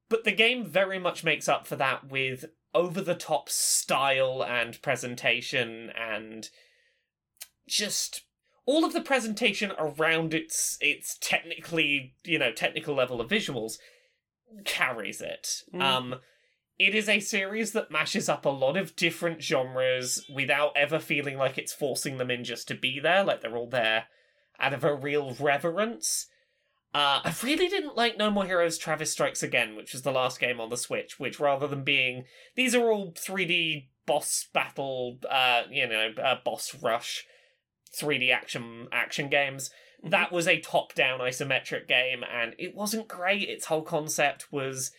but 0.10 0.24
the 0.24 0.32
game 0.32 0.66
very 0.66 1.00
much 1.00 1.24
makes 1.24 1.50
up 1.50 1.68
for 1.68 1.76
that 1.78 2.10
with 2.10 2.46
over 2.78 3.02
the 3.02 3.16
top 3.16 3.50
style 3.50 4.46
and 4.48 4.80
presentation 4.84 5.92
and 6.00 6.50
just 7.68 8.22
all 8.68 8.86
of 8.86 8.94
the 8.94 9.02
presentation 9.02 9.72
around 9.80 10.36
its 10.36 10.78
its 10.80 11.18
technically 11.20 12.14
you 12.24 12.38
know 12.38 12.52
technical 12.52 12.94
level 12.94 13.20
of 13.20 13.30
visuals 13.30 13.78
carries 14.64 15.22
it 15.22 15.64
Mm. 15.74 15.82
um 15.82 16.16
it 16.78 16.94
is 16.94 17.10
a 17.10 17.20
series 17.20 17.72
that 17.72 17.90
mashes 17.90 18.30
up 18.30 18.46
a 18.46 18.50
lot 18.50 18.78
of 18.78 18.96
different 18.96 19.42
genres 19.42 20.24
without 20.32 20.72
ever 20.76 21.00
feeling 21.00 21.36
like 21.36 21.58
it's 21.58 21.74
forcing 21.74 22.18
them 22.18 22.30
in 22.30 22.44
just 22.44 22.68
to 22.68 22.76
be 22.76 23.00
there 23.00 23.24
like 23.24 23.42
they're 23.42 23.58
all 23.58 23.70
there 23.70 24.06
out 24.60 24.74
of 24.74 24.84
a 24.84 24.94
real 24.94 25.36
reverence 25.40 26.28
uh, 26.94 27.22
I 27.24 27.36
really 27.44 27.68
didn't 27.68 27.96
like 27.96 28.18
No 28.18 28.32
More 28.32 28.46
Heroes 28.46 28.78
Travis 28.78 29.12
Strikes 29.12 29.44
Again, 29.44 29.76
which 29.76 29.94
was 29.94 30.02
the 30.02 30.12
last 30.12 30.40
game 30.40 30.60
on 30.60 30.70
the 30.70 30.78
Switch, 30.78 31.20
which 31.20 31.40
rather 31.40 31.68
than 31.68 31.84
being 31.84 32.26
these 32.56 32.74
are 32.74 32.90
all 32.90 33.12
3D 33.14 33.88
boss 34.06 34.48
battle, 34.54 35.20
uh, 35.30 35.64
you 35.70 35.88
know, 35.88 36.12
uh, 36.24 36.36
boss 36.44 36.76
rush 36.82 37.26
3D 37.96 38.32
action 38.34 38.88
action 38.92 39.30
games. 39.30 39.70
Mm-hmm. 40.00 40.10
That 40.10 40.32
was 40.32 40.48
a 40.48 40.60
top-down 40.60 41.20
isometric 41.20 41.88
game, 41.88 42.24
and 42.24 42.54
it 42.58 42.74
wasn't 42.74 43.08
great. 43.08 43.50
Its 43.50 43.66
whole 43.66 43.84
concept 43.84 44.52
was 44.52 44.92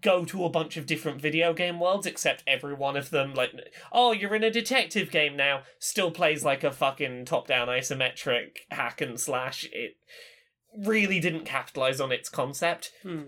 go 0.00 0.24
to 0.24 0.44
a 0.44 0.50
bunch 0.50 0.76
of 0.76 0.86
different 0.86 1.20
video 1.20 1.52
game 1.52 1.80
worlds, 1.80 2.06
except 2.06 2.44
every 2.46 2.74
one 2.74 2.96
of 2.96 3.10
them, 3.10 3.34
like, 3.34 3.50
oh, 3.92 4.12
you're 4.12 4.34
in 4.34 4.44
a 4.44 4.50
detective 4.50 5.10
game 5.10 5.36
now, 5.36 5.62
still 5.78 6.10
plays 6.10 6.44
like 6.44 6.62
a 6.62 6.70
fucking 6.70 7.24
top-down 7.24 7.66
isometric 7.66 8.58
hack 8.70 9.00
and 9.00 9.18
slash. 9.18 9.68
It 9.72 9.96
really 10.76 11.20
didn't 11.20 11.44
capitalize 11.44 12.00
on 12.00 12.12
its 12.12 12.28
concept. 12.28 12.92
Hmm. 13.02 13.22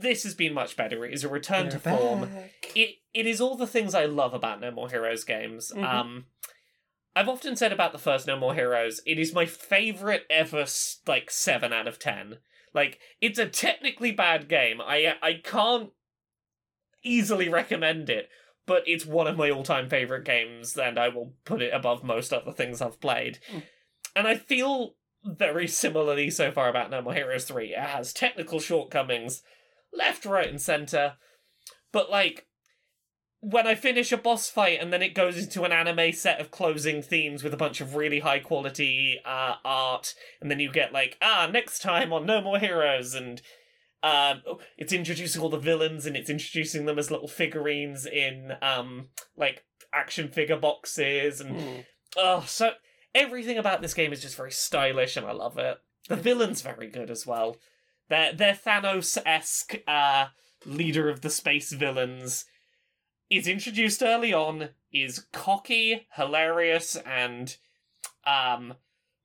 This 0.00 0.22
has 0.22 0.34
been 0.34 0.54
much 0.54 0.76
better. 0.76 1.04
It 1.04 1.12
is 1.12 1.24
a 1.24 1.28
return 1.28 1.68
to 1.70 1.78
They're 1.78 1.96
form 1.96 2.20
back. 2.22 2.72
it 2.74 2.96
it 3.12 3.26
is 3.26 3.40
all 3.40 3.56
the 3.56 3.66
things 3.66 3.94
I 3.94 4.04
love 4.06 4.32
about 4.32 4.60
No 4.60 4.70
More 4.70 4.88
Heroes 4.88 5.24
games. 5.24 5.70
Mhm. 5.74 5.84
Um, 5.84 6.26
I've 7.14 7.28
often 7.28 7.56
said 7.56 7.72
about 7.72 7.92
the 7.92 7.98
first 7.98 8.26
No 8.26 8.38
More 8.38 8.54
Heroes, 8.54 9.02
it 9.04 9.18
is 9.18 9.34
my 9.34 9.44
favorite 9.44 10.24
ever, 10.30 10.64
like 11.06 11.30
seven 11.30 11.72
out 11.72 11.86
of 11.88 11.98
ten. 11.98 12.38
Like 12.72 13.00
it's 13.20 13.38
a 13.38 13.46
technically 13.48 14.12
bad 14.12 14.48
game. 14.48 14.80
I 14.80 15.16
I 15.20 15.34
can't 15.34 15.90
easily 17.02 17.48
recommend 17.48 18.08
it, 18.08 18.28
but 18.66 18.82
it's 18.86 19.04
one 19.04 19.26
of 19.26 19.36
my 19.36 19.50
all-time 19.50 19.88
favorite 19.88 20.24
games, 20.24 20.76
and 20.78 20.98
I 20.98 21.08
will 21.08 21.34
put 21.44 21.60
it 21.60 21.74
above 21.74 22.04
most 22.04 22.32
other 22.32 22.52
things 22.52 22.80
I've 22.80 23.00
played. 23.00 23.40
Mm. 23.50 23.62
And 24.14 24.28
I 24.28 24.36
feel 24.36 24.94
very 25.24 25.68
similarly 25.68 26.30
so 26.30 26.50
far 26.50 26.68
about 26.68 26.90
No 26.90 27.02
More 27.02 27.14
Heroes 27.14 27.44
three. 27.44 27.72
It 27.74 27.78
has 27.78 28.12
technical 28.12 28.60
shortcomings, 28.60 29.42
left, 29.92 30.24
right, 30.24 30.48
and 30.48 30.60
center, 30.60 31.14
but 31.92 32.10
like 32.10 32.46
when 33.44 33.66
I 33.66 33.74
finish 33.74 34.12
a 34.12 34.16
boss 34.16 34.48
fight 34.48 34.78
and 34.80 34.92
then 34.92 35.02
it 35.02 35.16
goes 35.16 35.36
into 35.36 35.64
an 35.64 35.72
anime 35.72 36.12
set 36.12 36.40
of 36.40 36.52
closing 36.52 37.02
themes 37.02 37.42
with 37.42 37.52
a 37.52 37.56
bunch 37.56 37.80
of 37.80 37.96
really 37.96 38.20
high 38.20 38.38
quality 38.38 39.18
uh, 39.24 39.54
art, 39.64 40.14
and 40.40 40.48
then 40.50 40.60
you 40.60 40.70
get 40.70 40.92
like, 40.92 41.18
ah, 41.20 41.48
next 41.52 41.82
time 41.82 42.12
on 42.12 42.24
No 42.24 42.40
More 42.40 42.60
Heroes, 42.60 43.14
and 43.14 43.42
um, 44.04 44.42
it's 44.78 44.92
introducing 44.92 45.42
all 45.42 45.48
the 45.48 45.58
villains 45.58 46.06
and 46.06 46.16
it's 46.16 46.30
introducing 46.30 46.86
them 46.86 46.98
as 46.98 47.10
little 47.10 47.28
figurines 47.28 48.06
in 48.06 48.52
um, 48.62 49.08
like 49.36 49.64
action 49.92 50.28
figure 50.28 50.56
boxes, 50.56 51.40
and 51.40 51.60
Hmm. 51.60 51.80
oh, 52.16 52.44
so 52.46 52.72
everything 53.14 53.58
about 53.58 53.82
this 53.82 53.94
game 53.94 54.12
is 54.12 54.22
just 54.22 54.36
very 54.36 54.52
stylish, 54.52 55.16
and 55.16 55.26
I 55.26 55.32
love 55.32 55.58
it. 55.58 55.78
The 56.08 56.16
villain's 56.16 56.62
very 56.62 56.88
good 56.88 57.10
as 57.10 57.26
well. 57.26 57.56
They're 58.08 58.32
they're 58.32 58.54
Thanos 58.54 59.16
esque 59.24 59.76
uh, 59.86 60.26
leader 60.66 61.08
of 61.08 61.20
the 61.20 61.30
space 61.30 61.72
villains 61.72 62.44
is 63.30 63.48
introduced 63.48 64.02
early 64.02 64.32
on, 64.34 64.70
is 64.92 65.26
cocky, 65.32 66.06
hilarious, 66.16 66.96
and 66.96 67.56
um 68.26 68.74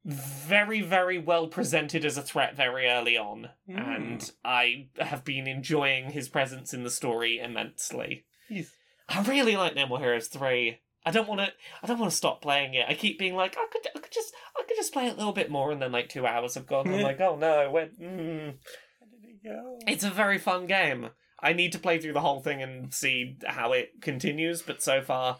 very, 0.05 0.79
very 0.79 1.17
well 1.17 1.47
presented 1.47 2.05
as 2.05 2.17
a 2.17 2.21
threat 2.21 2.55
very 2.55 2.87
early 2.87 3.17
on. 3.17 3.49
Mm. 3.69 3.95
And 3.95 4.31
I 4.45 4.87
have 4.99 5.25
been 5.25 5.47
enjoying 5.47 6.11
his 6.11 6.29
presence 6.29 6.73
in 6.73 6.83
the 6.83 6.89
story 6.89 7.39
immensely. 7.39 8.23
He's- 8.47 8.71
I 9.09 9.21
really 9.23 9.57
like 9.57 9.75
No 9.75 9.85
More 9.85 9.99
Heroes 9.99 10.27
3. 10.29 10.79
I 11.07 11.11
don't 11.11 11.29
want 11.29 11.39
to. 11.39 11.47
I 11.81 11.87
don't 11.87 11.99
want 11.99 12.11
to 12.11 12.17
stop 12.17 12.41
playing 12.41 12.73
it. 12.73 12.85
I 12.85 12.93
keep 12.93 13.17
being 13.17 13.33
like, 13.33 13.55
I 13.57 13.65
could, 13.71 13.87
I 13.95 13.99
could 13.99 14.11
just, 14.11 14.33
I 14.57 14.63
could 14.67 14.75
just 14.75 14.91
play 14.91 15.07
it 15.07 15.13
a 15.13 15.17
little 15.17 15.31
bit 15.31 15.49
more, 15.49 15.71
and 15.71 15.81
then 15.81 15.93
like 15.93 16.09
two 16.09 16.27
hours 16.27 16.55
have 16.55 16.67
gone. 16.67 16.85
and 16.85 16.97
I'm 16.97 17.01
like, 17.03 17.21
oh 17.21 17.37
no, 17.37 17.71
when, 17.71 17.87
mm. 17.91 18.53
Where 18.99 19.09
did 19.09 19.39
he 19.41 19.47
go? 19.47 19.79
It's 19.87 20.03
a 20.03 20.09
very 20.09 20.37
fun 20.37 20.67
game. 20.67 21.11
I 21.39 21.53
need 21.53 21.71
to 21.71 21.79
play 21.79 21.97
through 21.97 22.11
the 22.11 22.19
whole 22.19 22.41
thing 22.41 22.61
and 22.61 22.93
see 22.93 23.37
how 23.45 23.71
it 23.71 24.01
continues, 24.01 24.61
but 24.61 24.83
so 24.83 25.01
far 25.01 25.37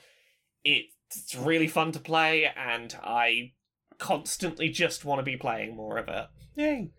it's 0.63 1.35
really 1.35 1.67
fun 1.67 1.91
to 1.93 1.99
play 1.99 2.49
and 2.55 2.95
I 3.03 3.53
constantly 3.97 4.69
just 4.69 5.03
want 5.03 5.19
to 5.19 5.23
be 5.23 5.35
playing 5.35 5.75
more 5.75 5.97
of 5.97 6.07
it. 6.07 6.27
Yay. 6.55 6.91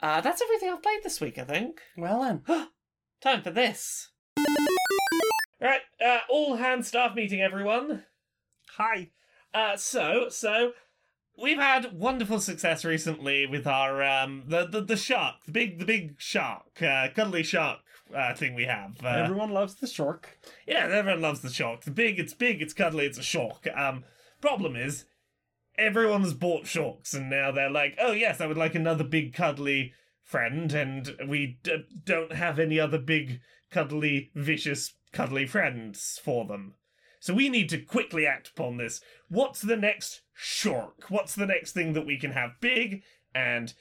Uh, 0.00 0.20
that's 0.22 0.40
everything 0.40 0.70
I've 0.70 0.82
played 0.82 1.02
this 1.02 1.20
week, 1.20 1.36
I 1.36 1.44
think. 1.44 1.80
Well 1.96 2.22
then. 2.22 2.42
Time 3.20 3.42
for 3.42 3.50
this. 3.50 4.10
Right, 5.60 5.80
uh, 6.04 6.20
all 6.30 6.56
hand 6.56 6.86
staff 6.86 7.14
meeting, 7.16 7.40
everyone. 7.40 8.04
Hi. 8.76 9.10
Uh, 9.52 9.76
so, 9.76 10.28
so 10.28 10.72
we've 11.36 11.58
had 11.58 11.92
wonderful 11.98 12.38
success 12.38 12.84
recently 12.84 13.46
with 13.46 13.66
our 13.66 14.02
um 14.02 14.44
the 14.46 14.66
the, 14.66 14.80
the 14.82 14.96
shark, 14.96 15.36
the 15.46 15.52
big 15.52 15.78
the 15.80 15.84
big 15.84 16.14
shark, 16.20 16.80
uh, 16.82 17.08
cuddly 17.14 17.42
shark 17.42 17.80
uh, 18.14 18.34
thing 18.34 18.54
we 18.54 18.66
have. 18.66 18.98
Uh, 19.02 19.08
Everyone 19.08 19.50
loves 19.50 19.74
the 19.74 19.86
shark. 19.88 20.38
yeah, 20.66 20.86
everyone 20.90 21.20
loves 21.22 21.40
the 21.40 21.50
shark. 21.50 21.82
The 21.82 21.90
big, 21.90 22.18
it's 22.20 22.34
big, 22.34 22.62
it's 22.62 22.72
cuddly, 22.74 23.06
it's 23.06 23.18
a 23.18 23.22
shark. 23.22 23.66
Um, 23.76 24.04
problem 24.40 24.76
is, 24.76 25.06
everyone's 25.76 26.34
bought 26.34 26.66
sharks, 26.66 27.14
and 27.14 27.28
now 27.28 27.50
they're 27.50 27.70
like, 27.70 27.96
oh 28.00 28.12
yes, 28.12 28.40
I 28.40 28.46
would 28.46 28.56
like 28.58 28.74
another 28.76 29.04
big 29.04 29.34
cuddly 29.34 29.92
friend, 30.22 30.72
and 30.72 31.10
we 31.26 31.58
d- 31.64 31.84
don't 32.04 32.32
have 32.34 32.58
any 32.60 32.78
other 32.78 32.98
big 32.98 33.40
cuddly 33.70 34.30
vicious 34.34 34.94
cuddly 35.12 35.46
friends 35.46 36.20
for 36.22 36.44
them. 36.44 36.74
So 37.20 37.34
we 37.34 37.48
need 37.48 37.68
to 37.70 37.78
quickly 37.78 38.26
act 38.26 38.48
upon 38.48 38.76
this. 38.76 39.00
What's 39.28 39.60
the 39.60 39.76
next 39.76 40.22
shark? 40.34 41.10
What's 41.10 41.34
the 41.34 41.46
next 41.46 41.72
thing 41.72 41.92
that 41.94 42.06
we 42.06 42.16
can 42.16 42.32
have 42.32 42.60
big 42.60 43.02
and 43.34 43.74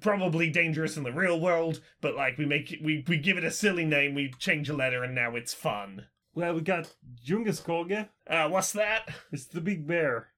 probably 0.00 0.50
dangerous 0.50 0.96
in 0.96 1.02
the 1.02 1.12
real 1.12 1.40
world, 1.40 1.80
but 2.00 2.14
like 2.14 2.38
we 2.38 2.46
make 2.46 2.72
it, 2.72 2.82
we 2.82 3.04
we 3.06 3.16
give 3.16 3.36
it 3.36 3.44
a 3.44 3.50
silly 3.50 3.84
name, 3.84 4.14
we 4.14 4.32
change 4.38 4.68
a 4.68 4.76
letter, 4.76 5.02
and 5.02 5.14
now 5.14 5.34
it's 5.36 5.54
fun. 5.54 6.06
Well, 6.34 6.54
we 6.54 6.60
got 6.62 6.94
Djungelskog. 7.26 8.08
Uh, 8.26 8.48
what's 8.48 8.72
that? 8.72 9.08
It's 9.32 9.46
the 9.46 9.60
big 9.60 9.86
bear. 9.86 10.28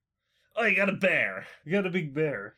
Oh, 0.56 0.64
you 0.64 0.76
got 0.76 0.88
a 0.88 0.92
bear. 0.92 1.46
You 1.64 1.72
got 1.72 1.86
a 1.86 1.90
big 1.90 2.14
bear. 2.14 2.56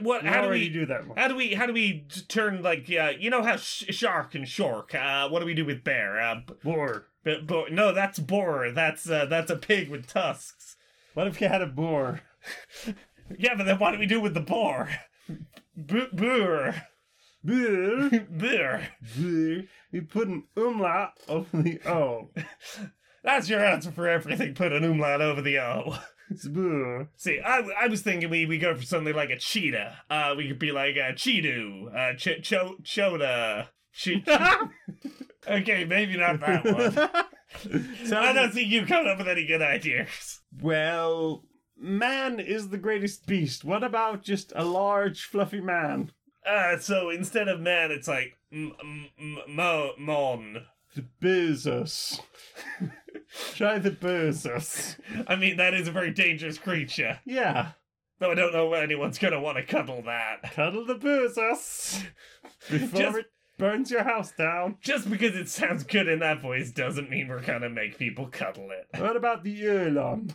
What? 0.00 0.22
We 0.22 0.28
how 0.28 0.42
do 0.42 0.48
we? 0.50 0.68
do 0.68 0.86
that 0.86 1.06
one. 1.06 1.16
How 1.16 1.28
do 1.28 1.34
we? 1.36 1.54
How 1.54 1.66
do 1.66 1.72
we 1.72 2.06
turn 2.28 2.62
like? 2.62 2.90
Uh, 2.90 3.12
you 3.18 3.30
know 3.30 3.42
how 3.42 3.56
sh- 3.56 3.84
shark 3.90 4.34
and 4.34 4.46
shark. 4.48 4.94
Uh, 4.94 5.28
what 5.28 5.40
do 5.40 5.46
we 5.46 5.54
do 5.54 5.64
with 5.64 5.84
bear? 5.84 6.20
Uh, 6.20 6.36
b- 6.46 6.54
Boar. 6.62 7.06
b- 7.24 7.40
bo- 7.46 7.66
no, 7.70 7.92
that's 7.92 8.18
boar. 8.18 8.70
That's 8.72 9.08
uh, 9.08 9.26
that's 9.26 9.50
a 9.50 9.56
pig 9.56 9.88
with 9.90 10.06
tusks. 10.06 10.76
What 11.14 11.26
if 11.26 11.40
you 11.40 11.48
had 11.48 11.62
a 11.62 11.66
boar? 11.66 12.20
Yeah, 13.38 13.54
but 13.56 13.64
then 13.64 13.78
what 13.78 13.92
do 13.92 13.98
we 13.98 14.06
do 14.06 14.20
with 14.20 14.34
the 14.34 14.40
boar? 14.40 14.90
B- 15.28 16.08
boar. 16.12 16.74
Boar. 17.42 18.10
Bear. 18.30 18.88
We 19.18 20.00
put 20.08 20.28
an 20.28 20.44
umlaut 20.56 21.12
over 21.28 21.60
the 21.62 21.78
O. 21.86 22.30
That's 23.22 23.48
your 23.50 23.62
answer 23.64 23.90
for 23.90 24.08
everything. 24.08 24.54
Put 24.54 24.72
an 24.72 24.82
umlaut 24.84 25.20
over 25.20 25.42
the 25.42 25.58
O. 25.58 25.98
See, 27.16 27.40
I, 27.44 27.62
I 27.82 27.86
was 27.88 28.02
thinking 28.02 28.30
we, 28.30 28.46
we 28.46 28.58
go 28.58 28.74
for 28.74 28.82
something 28.84 29.14
like 29.14 29.30
a 29.30 29.38
cheetah. 29.38 29.98
Uh, 30.10 30.34
we 30.36 30.48
could 30.48 30.58
be 30.58 30.72
like 30.72 30.96
a 30.96 31.12
cheetu, 31.12 31.94
uh, 31.94 32.14
ch- 32.16 32.42
cho- 32.42 32.76
choda. 32.82 33.68
Che- 33.96 34.24
okay, 35.48 35.84
maybe 35.84 36.16
not 36.16 36.40
that 36.40 36.64
one. 36.64 38.08
So 38.08 38.16
I 38.18 38.32
don't 38.32 38.52
think 38.52 38.68
you 38.68 38.84
come 38.86 39.06
up 39.06 39.18
with 39.18 39.28
any 39.28 39.46
good 39.46 39.62
ideas. 39.62 40.40
Well, 40.60 41.44
man 41.78 42.40
is 42.40 42.70
the 42.70 42.78
greatest 42.78 43.26
beast. 43.28 43.64
What 43.64 43.84
about 43.84 44.24
just 44.24 44.52
a 44.56 44.64
large, 44.64 45.22
fluffy 45.22 45.60
man? 45.60 46.10
Uh, 46.44 46.78
so 46.78 47.08
instead 47.10 47.46
of 47.46 47.60
man, 47.60 47.92
it's 47.92 48.08
like 48.08 48.36
m- 48.52 48.72
m- 48.82 49.10
m- 49.18 49.38
mo- 49.54 49.92
mon. 49.96 50.66
Bezos. 51.22 52.20
Try 53.54 53.78
the 53.78 53.90
Bezos. 53.90 54.96
I 55.28 55.36
mean, 55.36 55.56
that 55.56 55.74
is 55.74 55.88
a 55.88 55.92
very 55.92 56.10
dangerous 56.12 56.58
creature. 56.58 57.20
Yeah. 57.24 57.72
Though 58.18 58.30
I 58.30 58.34
don't 58.34 58.52
know 58.52 58.72
if 58.72 58.82
anyone's 58.82 59.18
gonna 59.18 59.40
want 59.40 59.56
to 59.58 59.64
cuddle 59.64 60.02
that. 60.06 60.52
Cuddle 60.54 60.86
the 60.86 60.94
Bezos. 60.94 62.04
Before 62.70 63.00
Just- 63.00 63.18
it 63.18 63.26
burns 63.58 63.90
your 63.90 64.04
house 64.04 64.32
down. 64.32 64.76
Just 64.80 65.10
because 65.10 65.36
it 65.36 65.48
sounds 65.48 65.82
good 65.84 66.08
in 66.08 66.20
that 66.20 66.40
voice 66.40 66.70
doesn't 66.70 67.10
mean 67.10 67.28
we're 67.28 67.40
gonna 67.40 67.68
make 67.68 67.98
people 67.98 68.26
cuddle 68.28 68.70
it. 68.70 69.00
What 69.00 69.16
about 69.16 69.42
the 69.42 69.60
Erlon? 69.62 70.34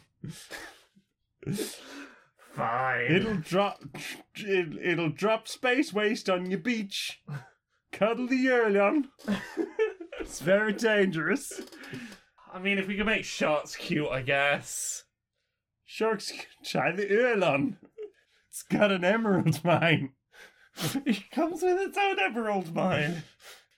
Fine. 2.53 3.11
It'll 3.11 3.37
drop. 3.37 3.81
It, 4.35 4.75
it'll 4.81 5.09
drop 5.09 5.47
space 5.47 5.93
waste 5.93 6.29
on 6.29 6.49
your 6.49 6.59
beach. 6.59 7.21
Cuddle 7.91 8.27
the 8.27 8.45
Erlon. 8.47 9.07
it's 10.19 10.39
very 10.41 10.73
dangerous. 10.73 11.61
I 12.51 12.59
mean, 12.59 12.77
if 12.79 12.87
we 12.87 12.95
can 12.97 13.05
make 13.05 13.25
sharks 13.25 13.75
cute, 13.75 14.07
I 14.09 14.21
guess. 14.21 15.03
Sharks 15.85 16.31
try 16.63 16.91
the 16.91 17.05
Erlon. 17.05 17.77
It's 18.49 18.63
got 18.63 18.91
an 18.91 19.03
emerald 19.03 19.63
mine. 19.63 20.13
It 21.05 21.29
comes 21.31 21.61
with 21.61 21.77
its 21.81 21.97
own 21.97 22.17
emerald 22.19 22.73
mine. 22.73 23.23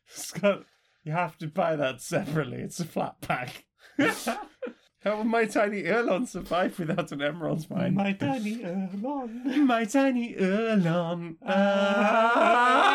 It's 0.07 0.31
got. 0.31 0.65
You 1.03 1.13
have 1.13 1.35
to 1.39 1.47
buy 1.47 1.75
that 1.75 1.99
separately. 1.99 2.57
It's 2.57 2.79
a 2.79 2.85
flat 2.85 3.19
pack. 3.21 3.65
How 3.97 5.17
will 5.17 5.23
my 5.23 5.45
tiny 5.45 5.81
Erlon 5.83 6.27
survive 6.27 6.77
without 6.77 7.11
an 7.11 7.23
emerald 7.23 7.67
mine? 7.71 7.95
My 7.95 8.13
tiny 8.13 8.57
Erlon. 8.57 9.65
My 9.65 9.83
tiny 9.85 10.35
Erlon. 10.35 11.37
Ah! 11.43 12.91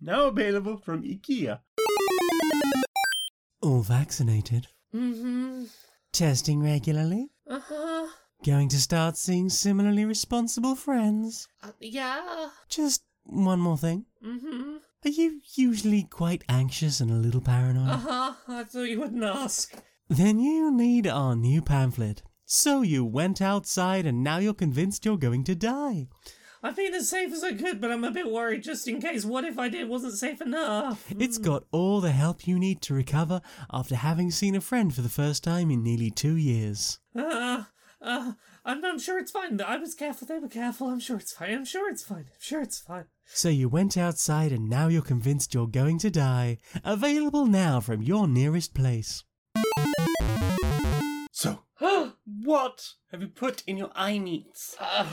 Now 0.00 0.26
available 0.26 0.76
from 0.76 1.02
IKEA. 1.02 1.58
All 3.62 3.82
vaccinated. 3.82 4.66
Mm-hmm. 4.94 5.64
Testing 6.12 6.62
regularly. 6.62 7.28
Uh-huh. 7.48 8.06
Going 8.44 8.68
to 8.68 8.80
start 8.80 9.16
seeing 9.16 9.48
similarly 9.48 10.04
responsible 10.04 10.74
friends. 10.74 11.48
Uh, 11.62 11.72
yeah. 11.80 12.48
Just 12.68 13.02
one 13.24 13.60
more 13.60 13.78
thing. 13.78 14.06
Mm-hmm. 14.24 14.76
Are 15.04 15.10
you 15.10 15.40
usually 15.54 16.04
quite 16.04 16.44
anxious 16.48 17.00
and 17.00 17.10
a 17.10 17.14
little 17.14 17.40
paranoid? 17.40 17.88
Uh-huh. 17.88 18.32
I 18.48 18.64
thought 18.64 18.82
you 18.82 19.00
wouldn't 19.00 19.24
ask. 19.24 19.74
Then 20.08 20.38
you 20.38 20.70
need 20.70 21.06
our 21.06 21.34
new 21.34 21.62
pamphlet. 21.62 22.22
So 22.44 22.82
you 22.82 23.04
went 23.04 23.42
outside 23.42 24.06
and 24.06 24.22
now 24.22 24.38
you're 24.38 24.54
convinced 24.54 25.04
you're 25.04 25.16
going 25.16 25.44
to 25.44 25.54
die. 25.54 26.08
I've 26.66 26.74
been 26.74 26.94
as 26.94 27.08
safe 27.08 27.32
as 27.32 27.44
I 27.44 27.52
could, 27.52 27.80
but 27.80 27.92
I'm 27.92 28.02
a 28.02 28.10
bit 28.10 28.28
worried 28.28 28.64
just 28.64 28.88
in 28.88 29.00
case. 29.00 29.24
What 29.24 29.44
if 29.44 29.56
I 29.56 29.68
did 29.68 29.88
wasn't 29.88 30.14
safe 30.14 30.40
enough? 30.40 31.06
It's 31.16 31.38
got 31.38 31.62
all 31.70 32.00
the 32.00 32.10
help 32.10 32.48
you 32.48 32.58
need 32.58 32.82
to 32.82 32.94
recover 32.94 33.40
after 33.72 33.94
having 33.94 34.32
seen 34.32 34.56
a 34.56 34.60
friend 34.60 34.92
for 34.92 35.00
the 35.00 35.08
first 35.08 35.44
time 35.44 35.70
in 35.70 35.84
nearly 35.84 36.10
two 36.10 36.34
years. 36.34 36.98
Uh, 37.14 37.62
uh, 38.02 38.32
I'm, 38.64 38.84
I'm 38.84 38.98
sure 38.98 39.16
it's 39.20 39.30
fine. 39.30 39.60
I 39.60 39.76
was 39.76 39.94
careful. 39.94 40.26
They 40.26 40.40
were 40.40 40.48
careful. 40.48 40.88
I'm 40.88 40.98
sure 40.98 41.18
it's 41.18 41.32
fine. 41.32 41.54
I'm 41.54 41.64
sure 41.64 41.88
it's 41.88 42.02
fine. 42.02 42.26
I'm 42.26 42.40
sure 42.40 42.62
it's 42.62 42.80
fine. 42.80 43.04
So 43.26 43.48
you 43.48 43.68
went 43.68 43.96
outside 43.96 44.50
and 44.50 44.68
now 44.68 44.88
you're 44.88 45.02
convinced 45.02 45.54
you're 45.54 45.68
going 45.68 45.98
to 46.00 46.10
die. 46.10 46.58
Available 46.82 47.46
now 47.46 47.78
from 47.78 48.02
your 48.02 48.26
nearest 48.26 48.74
place. 48.74 49.22
So, 51.78 52.12
What 52.24 52.92
have 53.10 53.20
you 53.20 53.28
put 53.28 53.62
in 53.66 53.76
your 53.76 53.90
eye 53.94 54.18
meats? 54.18 54.76
Uh, 54.80 55.06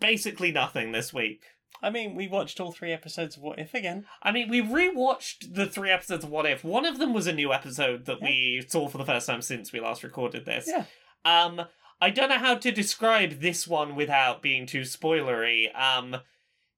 basically 0.00 0.52
nothing 0.52 0.92
this 0.92 1.12
week. 1.12 1.42
I 1.82 1.90
mean, 1.90 2.14
we 2.14 2.28
watched 2.28 2.60
all 2.60 2.70
three 2.70 2.92
episodes 2.92 3.36
of 3.36 3.42
What 3.42 3.58
If 3.58 3.74
again. 3.74 4.06
I 4.22 4.30
mean, 4.30 4.48
we 4.48 4.62
rewatched 4.62 5.54
the 5.54 5.66
three 5.66 5.90
episodes 5.90 6.22
of 6.24 6.30
What 6.30 6.46
If. 6.46 6.62
One 6.62 6.86
of 6.86 6.98
them 6.98 7.12
was 7.12 7.26
a 7.26 7.32
new 7.32 7.52
episode 7.52 8.04
that 8.06 8.22
we 8.22 8.64
saw 8.68 8.88
for 8.88 8.98
the 8.98 9.04
first 9.04 9.26
time 9.26 9.42
since 9.42 9.72
we 9.72 9.80
last 9.80 10.04
recorded 10.04 10.44
this. 10.44 10.68
Yeah. 10.68 10.84
Um, 11.24 11.62
I 12.00 12.10
don't 12.10 12.28
know 12.28 12.38
how 12.38 12.54
to 12.56 12.70
describe 12.70 13.40
this 13.40 13.66
one 13.66 13.96
without 13.96 14.42
being 14.42 14.66
too 14.66 14.82
spoilery. 14.82 15.74
Um, 15.76 16.18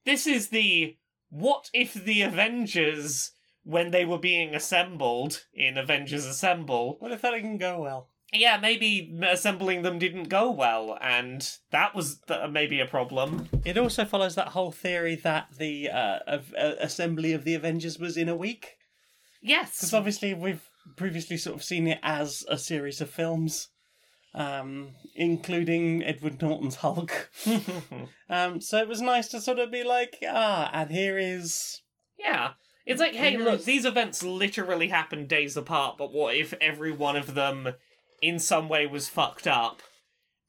this 0.07 0.27
is 0.27 0.49
the 0.49 0.97
What 1.29 1.69
If 1.75 1.93
the 1.93 2.23
Avengers, 2.23 3.33
when 3.63 3.91
they 3.91 4.07
were 4.07 4.19
being 4.19 4.55
assembled 4.55 5.45
in 5.53 5.77
Avengers 5.77 6.25
Assemble, 6.25 6.97
What 6.99 7.13
if 7.13 7.21
that 7.23 7.33
didn't 7.33 7.59
go 7.59 7.83
well? 7.83 8.09
Yeah, 8.35 8.59
maybe 8.61 9.17
assembling 9.23 9.83
them 9.83 9.99
didn't 9.99 10.29
go 10.29 10.51
well, 10.51 10.99
and 11.01 11.49
that 11.71 11.95
was 11.95 12.21
th- 12.27 12.51
maybe 12.51 12.81
a 12.81 12.87
problem. 12.87 13.49
It 13.65 13.79
also 13.79 14.05
follows 14.05 14.35
that 14.35 14.49
whole 14.49 14.73
theory 14.73 15.17
that 15.17 15.49
the 15.59 15.91
uh, 15.91 16.19
of, 16.27 16.55
uh, 16.59 16.75
assembly 16.81 17.33
of 17.33 17.45
the 17.45 17.55
Avengers 17.55 17.99
was 17.99 18.17
in 18.17 18.29
a 18.29 18.37
week. 18.37 18.77
Yes. 19.43 19.77
Because 19.77 19.95
obviously 19.95 20.35
we've 20.35 20.69
previously 20.97 21.37
sort 21.37 21.57
of 21.57 21.63
seen 21.63 21.87
it 21.87 21.99
as 22.03 22.45
a 22.49 22.57
series 22.57 23.01
of 23.01 23.11
films, 23.11 23.69
um, 24.35 24.91
including 25.15 26.03
Edward 26.03 26.41
Norton's 26.41 26.77
Hulk. 26.77 27.31
um, 28.31 28.61
so 28.61 28.79
it 28.79 28.89
was 28.89 29.03
nice 29.03 29.29
to 29.29 29.41
sort 29.41 29.59
of 29.59 29.71
be 29.71 29.85
like, 29.85 30.17
ah, 30.27 30.71
and 30.73 30.91
here 30.91 31.19
is. 31.19 31.83
Yeah. 32.19 32.53
It's 32.87 33.01
like, 33.01 33.15
hey, 33.15 33.37
look, 33.37 33.65
these 33.65 33.85
events 33.87 34.23
literally 34.23 34.89
happened 34.89 35.29
days 35.29 35.57
apart, 35.57 35.97
but 35.97 36.13
what 36.13 36.35
if 36.37 36.53
every 36.61 36.93
one 36.93 37.17
of 37.17 37.35
them 37.35 37.75
in 38.25 38.39
some 38.39 38.69
way 38.69 38.87
was 38.87 39.09
fucked 39.09 39.47
up? 39.47 39.83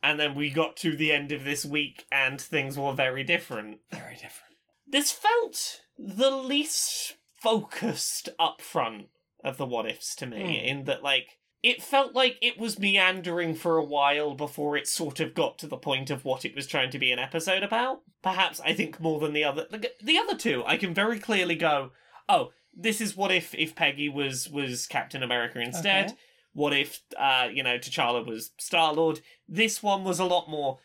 And 0.02 0.20
then 0.20 0.36
we 0.36 0.50
got 0.50 0.78
to 0.78 0.96
the 0.96 1.12
end 1.12 1.32
of 1.32 1.44
this 1.44 1.66
week 1.66 2.06
and 2.12 2.40
things 2.40 2.78
were 2.78 2.94
very 2.94 3.24
different. 3.24 3.80
Very 3.92 4.14
different. 4.14 4.56
This 4.88 5.12
felt 5.12 5.82
the 5.98 6.30
least 6.30 7.16
focused 7.42 8.30
up 8.40 8.62
front 8.62 9.08
of 9.44 9.58
the 9.58 9.66
what 9.66 9.90
ifs 9.90 10.16
to 10.16 10.26
me, 10.26 10.42
hmm. 10.42 10.66
in 10.66 10.84
that, 10.86 11.04
like, 11.04 11.38
it 11.66 11.82
felt 11.82 12.14
like 12.14 12.38
it 12.42 12.60
was 12.60 12.78
meandering 12.78 13.56
for 13.56 13.78
a 13.78 13.84
while 13.84 14.36
before 14.36 14.78
it 14.78 14.88
sort 14.88 15.20
of 15.20 15.34
got 15.34 15.58
to 15.58 15.68
the 15.68 15.78
point 15.78 16.12
of 16.12 16.24
what 16.24 16.46
it 16.46 16.56
was 16.56 16.68
trying 16.68 16.92
to 16.92 17.00
be 17.00 17.12
an 17.12 17.18
episode 17.18 17.64
about. 17.64 18.02
Perhaps 18.22 18.60
I 18.60 18.74
think 18.74 19.00
more 19.00 19.20
than 19.20 19.34
the 19.34 19.44
other 19.44 19.66
the, 19.72 19.90
the 20.04 20.18
other 20.18 20.36
two, 20.36 20.64
I 20.66 20.78
can 20.78 20.94
very 20.94 21.20
clearly 21.20 21.56
go, 21.56 21.92
oh, 22.30 22.52
this 22.72 23.02
is 23.02 23.18
what 23.18 23.32
if 23.32 23.56
if 23.56 23.76
Peggy 23.76 24.10
was 24.10 24.48
was 24.48 24.86
Captain 24.86 25.24
America 25.24 25.60
instead. 25.60 26.12
Okay. 26.12 26.16
What 26.56 26.74
if 26.74 27.02
uh, 27.20 27.50
you 27.54 27.62
know, 27.62 27.78
T'Challa 27.78 28.26
was 28.26 28.52
Star 28.58 28.94
Lord? 28.94 29.20
This 29.48 29.84
one 29.84 30.04
was 30.04 30.20
a 30.20 30.26
lot 30.26 30.50
more 30.50 30.80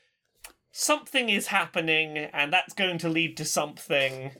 something 0.72 1.28
is 1.28 1.48
happening 1.48 2.16
and 2.16 2.52
that's 2.52 2.74
going 2.74 2.96
to 2.96 3.08
lead 3.08 3.36
to 3.36 3.44
something 3.44 4.30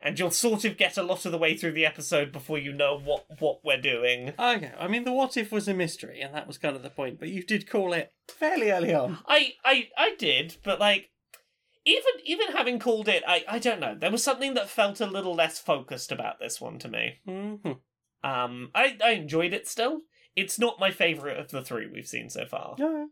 and 0.00 0.18
you'll 0.18 0.30
sort 0.30 0.64
of 0.64 0.76
get 0.76 0.96
a 0.96 1.02
lot 1.02 1.24
of 1.24 1.32
the 1.32 1.38
way 1.38 1.56
through 1.56 1.72
the 1.72 1.86
episode 1.86 2.30
before 2.30 2.58
you 2.58 2.72
know 2.72 2.98
what 2.98 3.26
what 3.40 3.60
we're 3.64 3.80
doing. 3.80 4.32
Okay, 4.38 4.72
I 4.78 4.86
mean, 4.88 5.04
the 5.04 5.12
what 5.12 5.36
if 5.36 5.50
was 5.50 5.66
a 5.66 5.74
mystery, 5.74 6.20
and 6.20 6.34
that 6.34 6.46
was 6.46 6.58
kind 6.58 6.76
of 6.76 6.82
the 6.82 6.90
point, 6.90 7.18
but 7.18 7.28
you 7.28 7.42
did 7.42 7.68
call 7.68 7.92
it 7.92 8.12
fairly 8.28 8.70
early 8.70 8.94
on. 8.94 9.18
I 9.26 9.54
I 9.64 9.88
I 9.96 10.14
did, 10.18 10.56
but 10.62 10.78
like 10.78 11.10
even 11.84 12.12
even 12.24 12.52
having 12.52 12.78
called 12.78 13.08
it, 13.08 13.24
I 13.26 13.44
I 13.48 13.58
don't 13.58 13.80
know. 13.80 13.96
There 13.98 14.12
was 14.12 14.22
something 14.22 14.54
that 14.54 14.68
felt 14.68 15.00
a 15.00 15.06
little 15.06 15.34
less 15.34 15.58
focused 15.58 16.12
about 16.12 16.38
this 16.38 16.60
one 16.60 16.78
to 16.80 16.88
me. 16.88 17.18
hmm 17.26 17.72
Um, 18.22 18.70
I 18.74 18.96
I 19.04 19.10
enjoyed 19.12 19.52
it 19.52 19.66
still. 19.66 20.02
It's 20.38 20.58
not 20.58 20.78
my 20.80 20.90
favorite 20.90 21.38
of 21.38 21.50
the 21.50 21.62
three 21.62 21.86
we've 21.86 22.06
seen 22.06 22.30
so 22.30 22.44
far. 22.46 22.74
Yeah, 22.78 23.06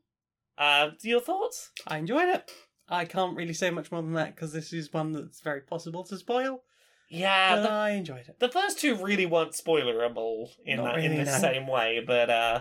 Uh, 0.59 0.91
your 1.03 1.21
thoughts? 1.21 1.71
I 1.87 1.99
enjoyed 1.99 2.29
it. 2.29 2.51
I 2.89 3.05
can't 3.05 3.37
really 3.37 3.53
say 3.53 3.71
much 3.71 3.91
more 3.91 4.03
than 4.03 4.13
that 4.15 4.35
because 4.35 4.53
this 4.53 4.73
is 4.73 4.93
one 4.93 5.13
that's 5.13 5.41
very 5.41 5.61
possible 5.63 6.05
to 6.05 6.17
spoil. 6.17 6.63
Yeah, 7.11 7.57
but 7.57 7.63
the, 7.63 7.71
I 7.71 7.91
enjoyed 7.91 8.27
it. 8.29 8.39
the 8.41 8.49
first 8.49 8.81
two 8.81 8.97
really 8.97 9.27
weren't 9.27 9.53
spoilerable 9.53 10.49
in 10.65 10.83
that 10.83 10.99
in 10.99 11.17
the 11.17 11.25
no. 11.25 11.39
same 11.39 11.67
way, 11.67 12.03
but 12.05 12.31
uh, 12.31 12.61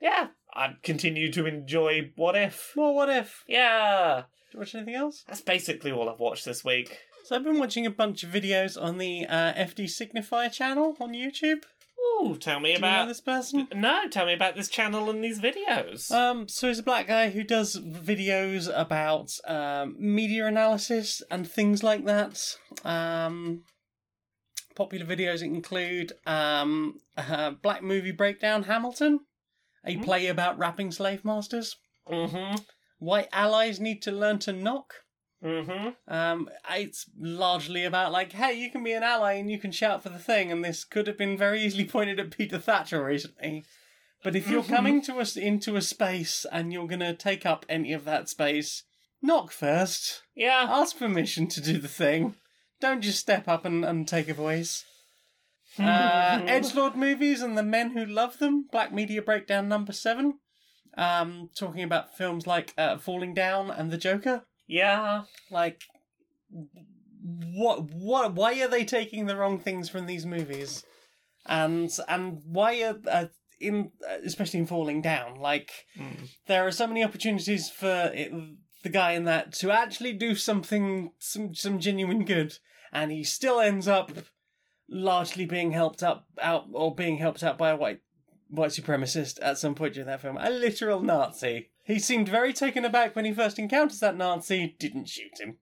yeah, 0.00 0.28
I 0.54 0.74
continue 0.82 1.30
to 1.32 1.46
enjoy 1.46 2.12
What 2.16 2.36
If. 2.36 2.72
Well, 2.76 2.94
what 2.94 3.08
if? 3.08 3.44
Yeah, 3.46 4.22
Did 4.50 4.54
you 4.54 4.60
watch 4.60 4.74
anything 4.74 4.94
else? 4.96 5.24
that's 5.26 5.40
basically 5.40 5.92
all 5.92 6.08
I've 6.08 6.20
watched 6.20 6.44
this 6.44 6.64
week. 6.64 6.98
So 7.24 7.36
I've 7.36 7.44
been 7.44 7.58
watching 7.58 7.84
a 7.86 7.90
bunch 7.90 8.22
of 8.22 8.30
videos 8.30 8.80
on 8.80 8.96
the 8.98 9.26
uh, 9.26 9.52
FD 9.54 9.84
Signifier 9.84 10.50
channel 10.52 10.96
on 11.00 11.12
YouTube. 11.12 11.64
Ooh, 12.00 12.36
tell 12.36 12.60
me 12.60 12.70
Do 12.70 12.74
you 12.74 12.80
know 12.80 12.88
about 12.88 13.08
this 13.08 13.20
person? 13.20 13.68
No, 13.74 14.08
tell 14.08 14.26
me 14.26 14.34
about 14.34 14.56
this 14.56 14.68
channel 14.68 15.08
and 15.10 15.22
these 15.22 15.40
videos. 15.40 16.10
Um, 16.10 16.48
so 16.48 16.68
he's 16.68 16.78
a 16.78 16.82
black 16.82 17.06
guy 17.06 17.30
who 17.30 17.42
does 17.44 17.76
videos 17.76 18.70
about 18.74 19.30
um, 19.46 19.96
media 19.98 20.46
analysis 20.46 21.22
and 21.30 21.48
things 21.50 21.82
like 21.82 22.04
that. 22.06 22.56
Um, 22.84 23.62
popular 24.74 25.06
videos 25.06 25.42
include 25.42 26.12
um, 26.26 27.00
uh, 27.16 27.50
Black 27.50 27.82
Movie 27.82 28.12
Breakdown 28.12 28.64
Hamilton, 28.64 29.20
a 29.84 29.94
Hmm. 29.94 30.02
play 30.02 30.26
about 30.26 30.58
rapping 30.58 30.90
slave 30.92 31.24
masters. 31.24 31.76
mm-hmm. 32.08 32.56
White 33.00 33.28
allies 33.32 33.78
need 33.78 34.02
to 34.02 34.10
learn 34.12 34.38
to 34.40 34.52
knock. 34.52 34.92
Mm-hmm. 35.44 36.12
Um, 36.12 36.50
it's 36.70 37.06
largely 37.18 37.84
about 37.84 38.12
like, 38.12 38.32
hey, 38.32 38.54
you 38.54 38.70
can 38.70 38.82
be 38.82 38.92
an 38.92 39.02
ally 39.02 39.34
and 39.34 39.50
you 39.50 39.58
can 39.58 39.70
shout 39.70 40.02
for 40.02 40.08
the 40.08 40.18
thing, 40.18 40.50
and 40.50 40.64
this 40.64 40.84
could 40.84 41.06
have 41.06 41.18
been 41.18 41.36
very 41.36 41.62
easily 41.62 41.84
pointed 41.84 42.18
at 42.18 42.36
Peter 42.36 42.58
Tatchell 42.58 43.04
recently. 43.04 43.64
But 44.24 44.34
if 44.34 44.50
you're 44.50 44.64
coming 44.64 45.00
to 45.02 45.18
us 45.20 45.36
into 45.36 45.76
a 45.76 45.82
space 45.82 46.44
and 46.50 46.72
you're 46.72 46.88
gonna 46.88 47.14
take 47.14 47.46
up 47.46 47.64
any 47.68 47.92
of 47.92 48.04
that 48.04 48.28
space, 48.28 48.82
knock 49.22 49.52
first. 49.52 50.22
Yeah. 50.34 50.66
Ask 50.68 50.98
permission 50.98 51.46
to 51.48 51.60
do 51.60 51.78
the 51.78 51.88
thing. 51.88 52.34
Don't 52.80 53.00
just 53.00 53.20
step 53.20 53.46
up 53.46 53.64
and, 53.64 53.84
and 53.84 54.08
take 54.08 54.28
a 54.28 54.34
voice. 54.34 54.84
Uh, 55.78 55.82
Edgelord 56.42 56.96
movies 56.96 57.42
and 57.42 57.56
the 57.56 57.62
men 57.62 57.90
who 57.90 58.04
love 58.04 58.38
them. 58.38 58.66
Black 58.70 58.92
Media 58.92 59.22
Breakdown 59.22 59.68
number 59.68 59.92
seven. 59.92 60.38
Um, 60.96 61.50
talking 61.56 61.84
about 61.84 62.16
films 62.16 62.46
like 62.46 62.74
uh, 62.76 62.98
Falling 62.98 63.34
Down 63.34 63.70
and 63.70 63.92
The 63.92 63.98
Joker. 63.98 64.44
Yeah. 64.68 65.22
Like, 65.50 65.82
what? 67.54 67.90
What? 67.92 68.34
Why 68.34 68.60
are 68.62 68.68
they 68.68 68.84
taking 68.84 69.26
the 69.26 69.36
wrong 69.36 69.58
things 69.58 69.88
from 69.88 70.06
these 70.06 70.24
movies? 70.26 70.84
And 71.46 71.90
and 72.08 72.42
why 72.44 72.82
are 72.82 72.96
uh, 73.10 73.26
in 73.60 73.90
especially 74.24 74.60
in 74.60 74.66
Falling 74.66 75.02
Down? 75.02 75.36
Like, 75.40 75.70
Mm. 75.98 76.28
there 76.46 76.66
are 76.66 76.70
so 76.70 76.86
many 76.86 77.02
opportunities 77.02 77.68
for 77.70 78.10
it, 78.14 78.32
the 78.82 78.88
guy 78.88 79.12
in 79.12 79.24
that 79.24 79.52
to 79.54 79.70
actually 79.70 80.12
do 80.12 80.34
something, 80.34 81.12
some 81.18 81.54
some 81.54 81.78
genuine 81.80 82.24
good, 82.24 82.58
and 82.92 83.10
he 83.10 83.24
still 83.24 83.60
ends 83.60 83.88
up 83.88 84.12
largely 84.90 85.44
being 85.44 85.72
helped 85.72 86.02
up 86.02 86.26
out 86.40 86.66
or 86.72 86.94
being 86.94 87.18
helped 87.18 87.42
out 87.42 87.58
by 87.58 87.70
a 87.70 87.76
white 87.76 88.00
white 88.50 88.70
supremacist 88.70 89.38
at 89.42 89.58
some 89.58 89.74
point 89.74 89.94
during 89.94 90.06
that 90.06 90.20
film, 90.22 90.38
a 90.40 90.50
literal 90.50 91.00
Nazi. 91.00 91.70
He 91.88 91.98
seemed 91.98 92.28
very 92.28 92.52
taken 92.52 92.84
aback 92.84 93.16
when 93.16 93.24
he 93.24 93.32
first 93.32 93.58
encounters 93.58 94.00
that 94.00 94.14
Nazi. 94.14 94.76
Didn't 94.78 95.08
shoot 95.08 95.40
him. 95.40 95.56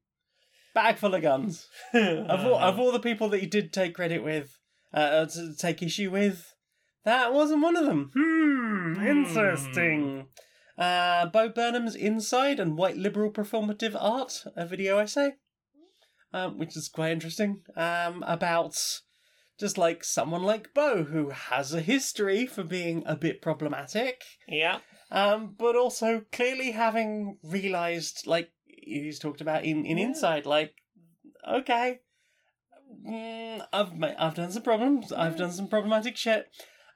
Bag 0.74 0.98
full 0.98 1.14
of 1.14 1.22
guns. 1.22 1.68
Of 1.94 2.44
all, 2.44 2.58
of 2.58 2.80
all 2.80 2.90
the 2.90 2.98
people 2.98 3.28
that 3.28 3.40
he 3.40 3.46
did 3.46 3.72
take 3.72 3.94
credit 3.94 4.24
with, 4.24 4.58
uh, 4.92 5.26
to 5.26 5.54
take 5.56 5.82
issue 5.82 6.10
with, 6.10 6.52
that 7.04 7.32
wasn't 7.32 7.62
one 7.62 7.76
of 7.76 7.86
them. 7.86 8.10
Hmm, 8.12 9.06
interesting. 9.06 10.26
Uh, 10.76 11.26
Bo 11.26 11.48
Burnham's 11.48 11.94
Inside 11.94 12.58
and 12.58 12.76
White 12.76 12.96
Liberal 12.96 13.30
Performative 13.30 13.96
Art, 13.98 14.44
a 14.56 14.66
video 14.66 14.98
essay, 14.98 15.34
um, 16.32 16.58
which 16.58 16.76
is 16.76 16.88
quite 16.88 17.12
interesting, 17.12 17.62
um, 17.76 18.24
about 18.26 18.76
just 19.60 19.78
like 19.78 20.02
someone 20.02 20.42
like 20.42 20.74
Bo 20.74 21.04
who 21.04 21.30
has 21.30 21.72
a 21.72 21.80
history 21.80 22.46
for 22.46 22.64
being 22.64 23.04
a 23.06 23.14
bit 23.14 23.40
problematic, 23.40 24.24
yeah. 24.48 24.80
Um, 25.11 25.54
but 25.59 25.76
also 25.76 26.24
clearly 26.32 26.72
having 26.72 27.38
realized, 27.42 28.26
like 28.26 28.50
he's 28.64 29.18
talked 29.18 29.40
about 29.40 29.64
in, 29.64 29.84
in 29.84 29.98
Yeah. 29.98 30.07
Inside, 30.07 30.46
like, 30.46 30.74
okay, 31.48 32.00
mm, 33.07 33.66
I've 33.72 33.92
I've 34.18 34.34
done 34.34 34.52
some 34.52 34.62
problems, 34.62 35.12
I've 35.12 35.36
done 35.36 35.52
some 35.52 35.68
problematic 35.68 36.16
shit. 36.16 36.48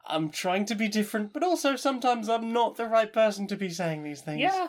I'm 0.07 0.31
trying 0.31 0.65
to 0.67 0.75
be 0.75 0.89
different, 0.89 1.33
but 1.33 1.43
also 1.43 1.77
sometimes 1.77 2.29
I'm 2.29 2.53
not 2.53 2.77
the 2.77 2.87
right 2.87 3.13
person 3.13 3.47
to 3.49 3.57
be 3.57 3.69
saying 3.69 4.03
these 4.03 4.23
things. 4.23 4.41
Yeah. 4.41 4.69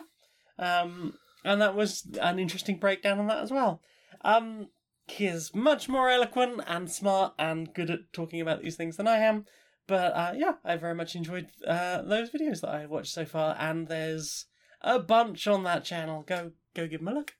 Um, 0.58 1.14
and 1.44 1.60
that 1.60 1.74
was 1.74 2.06
an 2.20 2.38
interesting 2.38 2.78
breakdown 2.78 3.18
on 3.18 3.26
that 3.28 3.42
as 3.42 3.50
well. 3.50 3.80
Um, 4.22 4.68
he 5.08 5.26
is 5.26 5.54
much 5.54 5.88
more 5.88 6.08
eloquent 6.08 6.60
and 6.66 6.90
smart 6.90 7.34
and 7.38 7.72
good 7.74 7.90
at 7.90 8.12
talking 8.12 8.40
about 8.40 8.62
these 8.62 8.76
things 8.76 8.96
than 8.96 9.08
I 9.08 9.18
am. 9.18 9.46
But 9.86 10.14
uh, 10.14 10.32
yeah, 10.36 10.54
I 10.64 10.76
very 10.76 10.94
much 10.94 11.16
enjoyed 11.16 11.48
uh, 11.66 12.02
those 12.02 12.30
videos 12.30 12.60
that 12.60 12.70
I 12.70 12.86
watched 12.86 13.12
so 13.12 13.24
far, 13.24 13.56
and 13.58 13.88
there's 13.88 14.46
a 14.80 14.98
bunch 14.98 15.46
on 15.46 15.64
that 15.64 15.84
channel. 15.84 16.22
Go 16.26 16.52
go 16.74 16.86
give 16.86 17.00
them 17.00 17.08
a 17.08 17.14
look. 17.14 17.32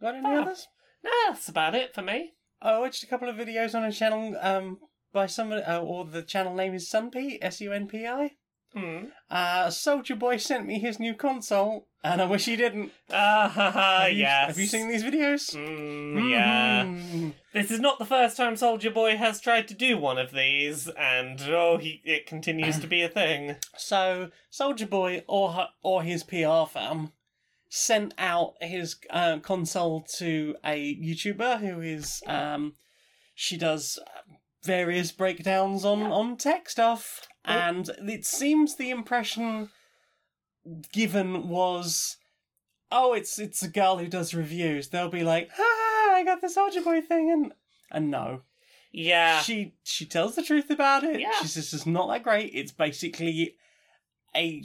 Got 0.00 0.14
any 0.14 0.26
Ah. 0.26 0.42
others? 0.42 0.68
No, 1.04 1.10
that's 1.28 1.48
about 1.48 1.74
it 1.74 1.94
for 1.94 2.02
me. 2.02 2.34
I 2.60 2.78
watched 2.78 3.02
a 3.02 3.06
couple 3.08 3.28
of 3.28 3.36
videos 3.36 3.74
on 3.74 3.84
a 3.84 3.92
channel 3.92 4.36
um 4.40 4.78
by 5.12 5.26
somebody, 5.26 5.62
uh, 5.62 5.80
or 5.80 6.04
the 6.04 6.22
channel 6.22 6.54
name 6.54 6.74
is 6.74 6.88
Sunpi 6.88 7.38
S 7.42 7.60
U 7.60 7.72
N 7.72 7.86
P 7.88 8.06
I. 8.06 8.32
Hmm. 8.74 9.04
Uh, 9.30 9.66
Soulja 9.66 10.18
Boy 10.18 10.36
sent 10.38 10.66
me 10.66 10.78
his 10.78 10.98
new 10.98 11.14
console, 11.14 11.88
and 12.02 12.22
I 12.22 12.24
wish 12.24 12.46
he 12.46 12.56
didn't. 12.56 12.90
Ah, 13.10 13.50
ha, 13.52 13.70
ha, 13.70 14.00
Have 14.02 14.12
you- 14.12 14.18
yes. 14.18 14.46
Have 14.48 14.58
you 14.58 14.66
seen 14.66 14.88
these 14.88 15.04
videos? 15.04 15.54
Mm, 15.54 16.30
yeah. 16.30 16.84
Mhm. 16.84 17.34
This 17.52 17.70
is 17.70 17.80
not 17.80 17.98
the 17.98 18.06
first 18.06 18.36
time 18.36 18.54
Soulja 18.54 18.92
Boy 18.92 19.16
has 19.16 19.40
tried 19.40 19.68
to 19.68 19.74
do 19.74 19.98
one 19.98 20.16
of 20.18 20.32
these, 20.32 20.88
and 20.88 21.40
oh, 21.48 21.76
he 21.76 22.00
it 22.04 22.26
continues 22.26 22.78
to 22.80 22.86
be 22.86 23.02
a 23.02 23.08
thing. 23.08 23.56
So 23.76 24.30
Soulja 24.50 24.88
Boy 24.88 25.22
or 25.28 25.52
her, 25.52 25.68
or 25.82 26.02
his 26.02 26.22
PR 26.24 26.64
firm 26.66 27.12
sent 27.68 28.12
out 28.18 28.54
his 28.60 28.96
uh, 29.10 29.38
console 29.38 30.02
to 30.18 30.56
a 30.64 30.94
YouTuber 30.96 31.58
who 31.60 31.80
is 31.80 32.22
um 32.26 32.74
she 33.34 33.56
does 33.56 33.98
various 34.62 35.10
breakdowns 35.12 35.84
on 35.84 36.02
on 36.04 36.36
tech 36.36 36.68
stuff, 36.68 37.26
and 37.44 37.90
it 38.08 38.24
seems 38.24 38.76
the 38.76 38.90
impression 38.90 39.70
given 40.92 41.48
was. 41.48 42.16
Oh, 42.90 43.14
it's 43.14 43.38
it's 43.38 43.62
a 43.62 43.68
girl 43.68 43.96
who 43.98 44.06
does 44.06 44.34
reviews. 44.34 44.88
They'll 44.88 45.08
be 45.08 45.24
like, 45.24 45.50
"Ah, 45.58 46.12
I 46.14 46.22
got 46.24 46.40
the 46.40 46.48
Soulja 46.48 46.84
Boy 46.84 47.00
thing," 47.00 47.30
and 47.30 47.52
and 47.90 48.10
no, 48.10 48.42
Yeah. 48.92 49.40
she 49.40 49.74
she 49.82 50.04
tells 50.04 50.34
the 50.36 50.42
truth 50.42 50.70
about 50.70 51.02
it. 51.02 51.20
Yeah. 51.20 51.32
She 51.40 51.48
says 51.48 51.72
it's 51.72 51.86
not 51.86 52.08
that 52.08 52.22
great. 52.22 52.50
It's 52.54 52.72
basically 52.72 53.56
a 54.34 54.62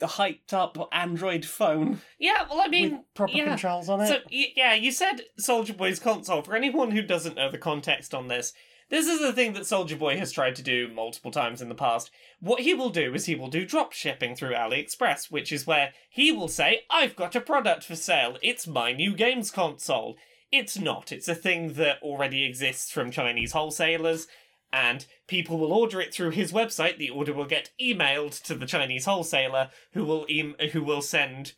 hyped 0.00 0.52
up 0.52 0.88
Android 0.92 1.44
phone 1.44 2.00
yeah, 2.18 2.46
well, 2.48 2.60
I 2.60 2.68
mean, 2.68 3.04
proper 3.14 3.32
yeah. 3.32 3.44
controls 3.50 3.88
on 3.88 4.00
it. 4.00 4.08
So 4.08 4.18
yeah, 4.30 4.74
you 4.74 4.90
said 4.92 5.22
Soulja 5.40 5.76
Boy's 5.76 5.98
console. 5.98 6.42
For 6.42 6.54
anyone 6.54 6.90
who 6.90 7.02
doesn't 7.02 7.36
know 7.36 7.50
the 7.50 7.58
context 7.58 8.14
on 8.14 8.28
this, 8.28 8.52
this 8.92 9.06
is 9.06 9.22
a 9.22 9.32
thing 9.32 9.54
that 9.54 9.66
Soldier 9.66 9.96
Boy 9.96 10.18
has 10.18 10.30
tried 10.30 10.54
to 10.56 10.62
do 10.62 10.86
multiple 10.86 11.30
times 11.30 11.62
in 11.62 11.70
the 11.70 11.74
past. 11.74 12.10
What 12.40 12.60
he 12.60 12.74
will 12.74 12.90
do 12.90 13.14
is 13.14 13.24
he 13.24 13.34
will 13.34 13.48
do 13.48 13.64
drop 13.64 13.92
shipping 13.92 14.36
through 14.36 14.52
AliExpress, 14.52 15.30
which 15.30 15.50
is 15.50 15.66
where 15.66 15.94
he 16.10 16.30
will 16.30 16.48
say, 16.48 16.82
"I've 16.90 17.16
got 17.16 17.34
a 17.34 17.40
product 17.40 17.84
for 17.84 17.96
sale. 17.96 18.36
It's 18.42 18.66
my 18.66 18.92
new 18.92 19.14
games 19.14 19.50
console." 19.50 20.18
It's 20.50 20.78
not. 20.78 21.10
It's 21.10 21.28
a 21.28 21.34
thing 21.34 21.72
that 21.74 22.02
already 22.02 22.44
exists 22.44 22.92
from 22.92 23.10
Chinese 23.10 23.52
wholesalers. 23.52 24.28
And 24.74 25.06
people 25.26 25.58
will 25.58 25.72
order 25.72 26.00
it 26.00 26.12
through 26.12 26.30
his 26.30 26.52
website. 26.52 26.98
The 26.98 27.10
order 27.10 27.32
will 27.32 27.46
get 27.46 27.70
emailed 27.80 28.42
to 28.42 28.54
the 28.54 28.66
Chinese 28.66 29.06
wholesaler, 29.06 29.70
who 29.92 30.04
will 30.04 30.26
em- 30.30 30.56
who 30.72 30.82
will 30.82 31.02
send 31.02 31.54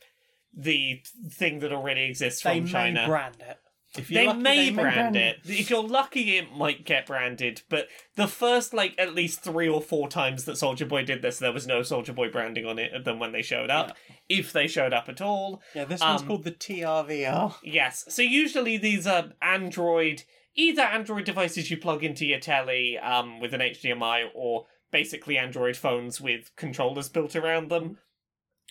the 0.56 1.02
thing 1.28 1.58
that 1.60 1.72
already 1.72 2.04
exists 2.04 2.42
they 2.42 2.60
from 2.60 2.68
China. 2.68 3.06
brand 3.06 3.36
it. 3.40 3.58
If 3.96 4.10
you're 4.10 4.22
They 4.22 4.26
lucky, 4.26 4.40
may 4.40 4.70
brand 4.70 5.16
it. 5.16 5.38
If 5.44 5.70
you're 5.70 5.82
lucky, 5.86 6.36
it 6.36 6.52
might 6.52 6.84
get 6.84 7.06
branded. 7.06 7.62
But 7.68 7.88
the 8.16 8.26
first, 8.26 8.74
like, 8.74 8.94
at 8.98 9.14
least 9.14 9.42
three 9.42 9.68
or 9.68 9.80
four 9.80 10.08
times 10.08 10.44
that 10.44 10.56
Soulja 10.56 10.88
Boy 10.88 11.04
did 11.04 11.22
this, 11.22 11.38
there 11.38 11.52
was 11.52 11.66
no 11.66 11.80
Soulja 11.80 12.14
Boy 12.14 12.28
branding 12.30 12.66
on 12.66 12.78
it 12.78 13.04
than 13.04 13.18
when 13.18 13.32
they 13.32 13.42
showed 13.42 13.70
up. 13.70 13.96
If 14.28 14.52
they 14.52 14.66
showed 14.66 14.92
up 14.92 15.08
at 15.08 15.20
all. 15.20 15.62
Yeah, 15.74 15.84
this 15.84 16.00
one's 16.00 16.22
Um, 16.22 16.28
called 16.28 16.44
the 16.44 16.50
TRVR. 16.50 17.54
Yes. 17.62 18.04
So 18.08 18.22
usually 18.22 18.76
these 18.76 19.06
are 19.06 19.32
Android, 19.40 20.24
either 20.54 20.82
Android 20.82 21.24
devices 21.24 21.70
you 21.70 21.76
plug 21.76 22.02
into 22.02 22.26
your 22.26 22.40
telly 22.40 22.98
um, 22.98 23.38
with 23.38 23.54
an 23.54 23.60
HDMI 23.60 24.28
or 24.34 24.66
basically 24.90 25.38
Android 25.38 25.76
phones 25.76 26.20
with 26.20 26.50
controllers 26.56 27.08
built 27.08 27.36
around 27.36 27.68
them 27.70 27.98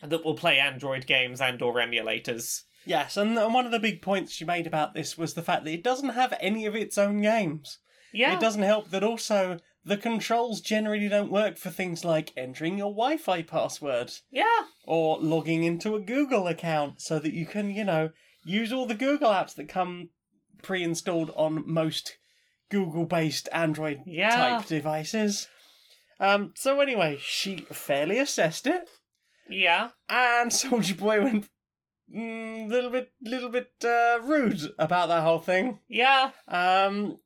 that 0.01 0.25
will 0.25 0.35
play 0.35 0.59
Android 0.59 1.05
games 1.05 1.39
and 1.39 1.61
or 1.61 1.75
emulators. 1.75 2.63
Yes, 2.85 3.17
and 3.17 3.37
and 3.37 3.53
one 3.53 3.65
of 3.65 3.71
the 3.71 3.79
big 3.79 4.01
points 4.01 4.33
she 4.33 4.45
made 4.45 4.67
about 4.67 4.93
this 4.93 5.17
was 5.17 5.33
the 5.33 5.41
fact 5.41 5.63
that 5.65 5.73
it 5.73 5.83
doesn't 5.83 6.09
have 6.09 6.33
any 6.39 6.65
of 6.65 6.75
its 6.75 6.97
own 6.97 7.21
games. 7.21 7.79
Yeah. 8.11 8.35
It 8.35 8.39
doesn't 8.41 8.61
help 8.63 8.89
that 8.91 9.03
also 9.03 9.57
the 9.85 9.97
controls 9.97 10.61
generally 10.61 11.09
don't 11.09 11.31
work 11.31 11.57
for 11.57 11.69
things 11.69 12.05
like 12.05 12.31
entering 12.37 12.77
your 12.77 12.91
Wi-Fi 12.91 13.41
password 13.43 14.11
Yeah. 14.31 14.45
or 14.85 15.17
logging 15.19 15.63
into 15.63 15.95
a 15.95 15.99
Google 16.01 16.47
account 16.47 17.01
so 17.01 17.19
that 17.19 17.33
you 17.33 17.45
can, 17.45 17.69
you 17.71 17.83
know, 17.83 18.11
use 18.45 18.71
all 18.71 18.85
the 18.85 18.95
Google 18.95 19.31
apps 19.31 19.55
that 19.55 19.67
come 19.67 20.09
pre-installed 20.61 21.31
on 21.35 21.63
most 21.65 22.17
Google-based 22.69 23.49
Android 23.51 24.01
Yeah. 24.05 24.29
type 24.59 24.67
devices. 24.67 25.47
Um, 26.19 26.53
so 26.55 26.79
anyway, 26.79 27.17
she 27.21 27.57
fairly 27.71 28.19
assessed 28.19 28.67
it, 28.67 28.87
Yeah. 29.49 29.89
and 30.07 30.51
Soulja 30.51 30.97
Boy 30.97 31.21
went 31.23 31.49
mm, 32.13 32.69
little 32.69 32.89
bit, 32.89 33.11
little 33.21 33.49
bit 33.49 33.71
uh, 33.83 34.19
rude 34.23 34.61
about 34.79 35.09
that 35.09 35.23
whole 35.23 35.39
thing. 35.39 35.79
Yeah. 35.87 36.31
Um, 36.47 37.19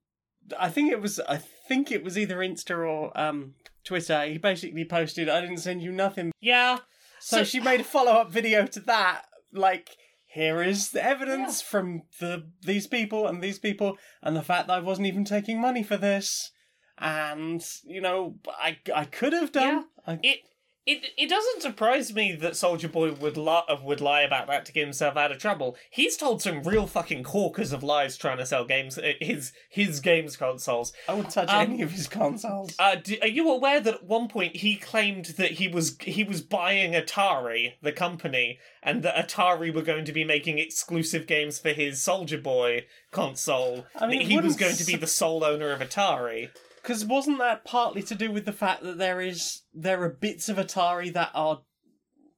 I 0.59 0.69
think 0.69 0.91
it 0.91 1.01
was, 1.01 1.19
I 1.21 1.37
think 1.67 1.91
it 1.91 2.03
was 2.03 2.17
either 2.17 2.37
Insta 2.37 2.77
or 2.87 3.17
um 3.19 3.53
Twitter. 3.83 4.25
He 4.25 4.37
basically 4.37 4.85
posted, 4.85 5.29
"I 5.29 5.41
didn't 5.41 5.57
send 5.59 5.81
you 5.81 5.91
nothing." 5.91 6.31
Yeah. 6.41 6.79
So, 7.19 7.37
So- 7.37 7.43
she 7.43 7.59
made 7.59 7.81
a 7.81 7.83
follow-up 7.85 8.31
video 8.31 8.65
to 8.67 8.79
that, 8.81 9.23
like. 9.53 9.95
Here 10.29 10.61
is 10.61 10.91
the 10.91 11.03
evidence 11.03 11.61
from 11.63 12.03
the 12.19 12.51
these 12.61 12.85
people 12.85 13.25
and 13.27 13.41
these 13.41 13.57
people, 13.57 13.97
and 14.21 14.35
the 14.35 14.43
fact 14.43 14.67
that 14.67 14.73
I 14.73 14.79
wasn't 14.81 15.07
even 15.07 15.23
taking 15.25 15.59
money 15.59 15.81
for 15.83 15.97
this, 15.97 16.51
and 16.99 17.65
you 17.85 18.01
know 18.01 18.35
I 18.47 18.77
I 18.93 19.05
could 19.05 19.33
have 19.33 19.51
done. 19.51 19.85
I, 20.05 20.19
It 20.21 20.39
it 20.87 21.05
it 21.17 21.29
doesn't 21.29 21.61
surprise 21.61 22.13
me 22.15 22.33
that 22.35 22.53
Soulja 22.53 22.91
Boy 22.91 23.11
would 23.11 23.37
li- 23.37 23.77
would 23.83 24.01
lie 24.01 24.21
about 24.21 24.47
that 24.47 24.65
to 24.65 24.71
get 24.71 24.85
himself 24.85 25.17
out 25.17 25.31
of 25.31 25.37
trouble. 25.37 25.75
He's 25.91 26.17
told 26.17 26.41
some 26.41 26.63
real 26.63 26.87
fucking 26.87 27.23
corkers 27.23 27.73
of 27.73 27.83
lies 27.83 28.17
trying 28.17 28.37
to 28.37 28.45
sell 28.45 28.65
games 28.65 28.97
uh, 28.97 29.13
his 29.19 29.51
his 29.69 29.99
games 29.99 30.35
consoles. 30.37 30.93
I 31.07 31.13
wouldn't 31.13 31.33
touch 31.33 31.49
Um, 31.49 31.71
any 31.73 31.81
of 31.81 31.91
his 31.91 32.07
consoles. 32.07 32.73
Uh, 32.79 32.95
do, 32.95 33.17
are 33.21 33.27
you 33.27 33.51
aware 33.51 33.79
that 33.79 33.93
at 33.95 34.03
one 34.05 34.27
point 34.29 34.55
he 34.55 34.75
claimed 34.75 35.25
that 35.37 35.51
he 35.51 35.67
was 35.67 35.97
he 36.01 36.23
was 36.23 36.41
buying 36.41 36.93
Atari, 36.93 37.73
the 37.81 37.91
company, 37.91 38.59
and 38.81 39.03
that 39.03 39.15
Atari 39.27 39.73
were 39.73 39.81
going 39.81 40.05
to 40.05 40.13
be 40.13 40.23
making 40.23 40.57
exclusive 40.57 41.27
games 41.27 41.59
for 41.59 41.69
his 41.69 41.99
Soulja 41.99 42.41
Boy 42.41 42.85
console? 43.11 43.85
I 43.95 44.07
mean, 44.07 44.21
he 44.21 44.39
was 44.39 44.55
going 44.55 44.75
to 44.77 44.85
be 44.85 44.95
the 44.95 45.07
sole 45.07 45.43
owner 45.43 45.71
of 45.71 45.79
Atari. 45.81 46.49
Because 46.87 47.03
wasn't 47.03 47.39
that 47.39 47.65
partly 47.65 48.01
to 48.03 48.15
do 48.15 48.31
with 48.31 48.45
the 48.45 48.53
fact 48.53 48.81
that 48.83 48.97
there 48.97 49.19
is 49.19 49.63
there 49.73 50.01
are 50.03 50.09
bits 50.09 50.47
of 50.47 50.55
Atari 50.55 51.11
that 51.11 51.31
are 51.33 51.63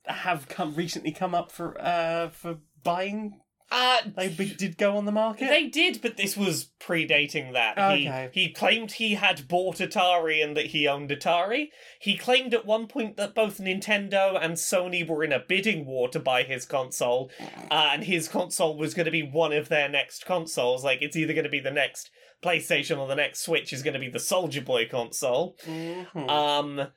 have 0.05 0.47
come 0.47 0.73
recently 0.73 1.11
come 1.11 1.35
up 1.35 1.51
for 1.51 1.79
uh 1.79 2.29
for 2.29 2.57
buying? 2.83 3.39
Uh, 3.71 3.99
They 4.17 4.29
be, 4.29 4.49
did 4.49 4.79
go 4.79 4.97
on 4.97 5.05
the 5.05 5.11
market. 5.11 5.49
They 5.49 5.67
did, 5.67 6.01
but 6.01 6.17
this 6.17 6.35
was 6.35 6.71
predating 6.81 7.53
that. 7.53 7.77
Okay. 7.77 8.31
He, 8.33 8.47
he 8.47 8.51
claimed 8.51 8.93
he 8.93 9.13
had 9.13 9.47
bought 9.47 9.75
Atari 9.75 10.43
and 10.43 10.57
that 10.57 10.65
he 10.67 10.87
owned 10.87 11.11
Atari. 11.11 11.67
He 12.01 12.17
claimed 12.17 12.55
at 12.55 12.65
one 12.65 12.87
point 12.87 13.17
that 13.17 13.35
both 13.35 13.59
Nintendo 13.59 14.43
and 14.43 14.55
Sony 14.55 15.07
were 15.07 15.23
in 15.23 15.31
a 15.31 15.37
bidding 15.47 15.85
war 15.85 16.09
to 16.09 16.19
buy 16.19 16.41
his 16.41 16.65
console, 16.65 17.29
uh, 17.69 17.91
and 17.93 18.05
his 18.05 18.27
console 18.27 18.75
was 18.75 18.95
going 18.95 19.05
to 19.05 19.11
be 19.11 19.21
one 19.21 19.53
of 19.53 19.69
their 19.69 19.87
next 19.87 20.25
consoles. 20.25 20.83
Like, 20.83 21.03
it's 21.03 21.15
either 21.15 21.33
going 21.33 21.43
to 21.43 21.51
be 21.51 21.59
the 21.59 21.69
next 21.69 22.09
PlayStation 22.43 22.97
or 22.97 23.07
the 23.07 23.15
next 23.15 23.41
Switch 23.41 23.73
is 23.73 23.83
going 23.83 23.93
to 23.93 23.99
be 23.99 24.09
the 24.09 24.19
Soulja 24.19 24.63
Boy 24.63 24.87
console. 24.87 25.55
Mhm. 25.65 26.29
Um, 26.29 26.87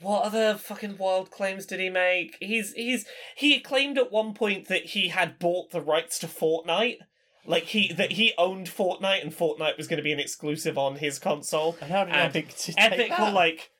what 0.00 0.24
other 0.24 0.54
fucking 0.56 0.96
wild 0.98 1.30
claims 1.30 1.66
did 1.66 1.80
he 1.80 1.88
make? 1.90 2.36
He's 2.40 2.72
he's 2.74 3.04
he 3.36 3.60
claimed 3.60 3.98
at 3.98 4.12
one 4.12 4.32
point 4.34 4.68
that 4.68 4.86
he 4.86 5.08
had 5.08 5.38
bought 5.38 5.70
the 5.70 5.80
rights 5.80 6.18
to 6.20 6.26
Fortnite. 6.26 6.98
Like 7.46 7.64
he 7.64 7.92
that 7.94 8.12
he 8.12 8.32
owned 8.38 8.66
Fortnite 8.68 9.22
and 9.22 9.32
Fortnite 9.34 9.76
was 9.76 9.88
going 9.88 9.96
to 9.96 10.02
be 10.02 10.12
an 10.12 10.20
exclusive 10.20 10.76
on 10.78 10.96
his 10.96 11.18
console. 11.18 11.76
and 11.80 11.90
how 11.90 12.04
did 12.04 12.14
and 12.14 12.28
Epic 12.36 12.54
t- 12.56 12.72
take 12.74 12.92
Epic 12.92 13.08
that? 13.08 13.20
were 13.20 13.30
like, 13.30 13.70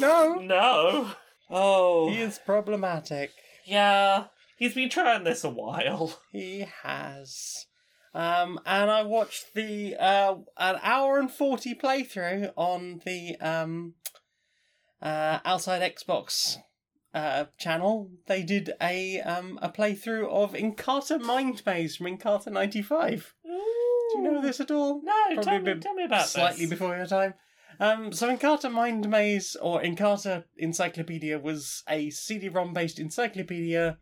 no, 0.00 0.34
no. 0.34 1.12
Oh, 1.50 2.08
he 2.10 2.20
is 2.20 2.38
problematic. 2.44 3.30
yeah. 3.64 4.24
He's 4.58 4.74
been 4.74 4.88
trying 4.88 5.24
this 5.24 5.44
a 5.44 5.50
while. 5.50 6.18
He 6.32 6.66
has. 6.82 7.66
Um, 8.16 8.58
and 8.64 8.90
I 8.90 9.02
watched 9.02 9.52
the 9.54 9.94
uh 10.00 10.36
an 10.56 10.76
hour 10.82 11.18
and 11.18 11.30
forty 11.30 11.74
playthrough 11.74 12.50
on 12.56 13.02
the 13.04 13.36
um 13.40 13.94
uh 15.02 15.38
outside 15.44 15.82
Xbox 15.82 16.56
uh 17.12 17.44
channel. 17.58 18.10
They 18.26 18.42
did 18.42 18.72
a 18.80 19.20
um 19.20 19.58
a 19.60 19.68
playthrough 19.68 20.28
of 20.30 20.54
Encarta 20.54 21.20
Mind 21.20 21.62
Maze 21.66 21.96
from 21.96 22.06
Encarta 22.06 22.50
ninety 22.50 22.80
five. 22.80 23.34
Do 23.44 24.22
you 24.22 24.22
know 24.32 24.40
this 24.40 24.60
at 24.60 24.70
all? 24.70 25.02
No, 25.02 25.12
Probably 25.34 25.44
tell 25.44 25.60
me, 25.60 25.74
tell 25.80 25.94
me 25.94 26.04
about 26.04 26.26
slightly 26.26 26.64
this. 26.64 26.70
before 26.70 26.96
your 26.96 27.06
time. 27.06 27.34
Um, 27.78 28.12
so 28.12 28.34
Encarta 28.34 28.72
Mind 28.72 29.10
Maze 29.10 29.56
or 29.60 29.82
Encarta 29.82 30.44
Encyclopedia 30.56 31.38
was 31.38 31.82
a 31.88 32.08
CD-ROM 32.08 32.72
based 32.72 32.98
encyclopedia 32.98 33.98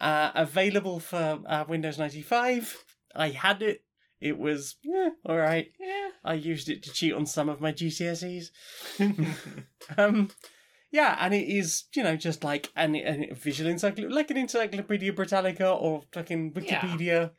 Uh, 0.00 0.32
available 0.34 0.98
for 0.98 1.40
uh, 1.46 1.64
Windows 1.68 1.98
95. 1.98 2.84
I 3.14 3.30
had 3.30 3.62
it. 3.62 3.84
It 4.20 4.38
was 4.38 4.76
yeah, 4.82 5.10
all 5.26 5.36
right. 5.36 5.70
Yeah. 5.78 6.08
I 6.24 6.34
used 6.34 6.68
it 6.68 6.82
to 6.84 6.92
cheat 6.92 7.12
on 7.12 7.26
some 7.26 7.48
of 7.48 7.60
my 7.60 7.72
GCSEs. 7.72 8.46
um, 9.98 10.30
yeah, 10.90 11.16
and 11.20 11.34
it 11.34 11.48
is 11.48 11.84
you 11.94 12.02
know 12.02 12.16
just 12.16 12.44
like 12.44 12.70
an, 12.76 12.94
an 12.94 13.34
visual 13.34 13.70
encyclopedia, 13.70 14.14
like 14.14 14.30
an 14.30 14.36
Encyclopedia 14.36 15.12
Britannica 15.12 15.68
or 15.70 16.02
fucking 16.12 16.52
Wikipedia, 16.52 17.32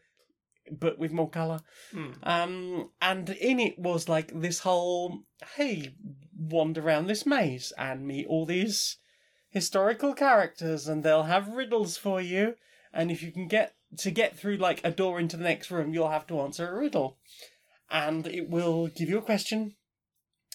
but 0.71 0.99
with 0.99 1.11
more 1.11 1.29
color. 1.29 1.61
Hmm. 1.91 2.11
Um, 2.23 2.89
and 3.01 3.29
in 3.29 3.59
it 3.59 3.79
was 3.79 4.09
like 4.09 4.39
this 4.39 4.59
whole 4.59 5.23
hey, 5.55 5.95
wander 6.37 6.81
around 6.81 7.07
this 7.07 7.25
maze 7.25 7.71
and 7.77 8.05
meet 8.05 8.27
all 8.27 8.45
these 8.45 8.97
historical 9.49 10.13
characters, 10.13 10.87
and 10.87 11.01
they'll 11.01 11.23
have 11.23 11.47
riddles 11.47 11.97
for 11.97 12.19
you. 12.19 12.55
And 12.93 13.09
if 13.09 13.23
you 13.23 13.31
can 13.31 13.47
get 13.47 13.74
to 13.97 14.11
get 14.11 14.37
through 14.37 14.57
like 14.57 14.81
a 14.83 14.91
door 14.91 15.19
into 15.19 15.37
the 15.37 15.43
next 15.43 15.71
room, 15.71 15.93
you'll 15.93 16.09
have 16.09 16.27
to 16.27 16.39
answer 16.41 16.67
a 16.69 16.79
riddle, 16.79 17.17
and 17.89 18.27
it 18.27 18.49
will 18.49 18.87
give 18.87 19.09
you 19.09 19.17
a 19.17 19.21
question. 19.23 19.75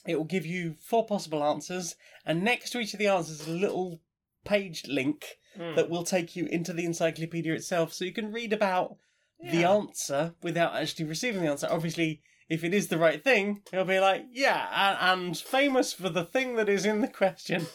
It 0.07 0.17
will 0.17 0.25
give 0.25 0.47
you 0.47 0.77
four 0.81 1.07
possible 1.07 1.45
answers, 1.45 1.95
and 2.25 2.43
next 2.43 2.71
to 2.71 2.81
each 2.81 2.93
of 2.95 2.99
the 2.99 3.07
answers 3.09 3.41
is 3.43 3.49
a 3.49 3.53
little 3.53 4.01
page 4.45 4.85
link 4.89 5.37
Hmm. 5.57 5.75
that 5.75 5.91
will 5.91 6.05
take 6.05 6.37
you 6.37 6.47
into 6.47 6.73
the 6.73 6.85
encyclopedia 6.85 7.53
itself, 7.53 7.93
so 7.93 8.05
you 8.05 8.13
can 8.13 8.31
read 8.31 8.53
about 8.53 8.97
the 9.43 9.65
answer 9.65 10.35
without 10.43 10.77
actually 10.77 11.07
receiving 11.07 11.43
the 11.43 11.51
answer. 11.51 11.67
Obviously, 11.69 12.23
if 12.49 12.63
it 12.63 12.73
is 12.73 12.87
the 12.87 12.99
right 12.99 13.25
thing, 13.25 13.63
it'll 13.73 13.85
be 13.85 13.99
like, 13.99 14.27
yeah, 14.31 14.69
and, 14.73 15.23
and 15.27 15.39
famous 15.39 15.93
for 15.93 16.09
the 16.09 16.25
thing 16.25 16.55
that 16.55 16.69
is 16.69 16.87
in 16.87 17.01
the 17.01 17.09
question. 17.09 17.67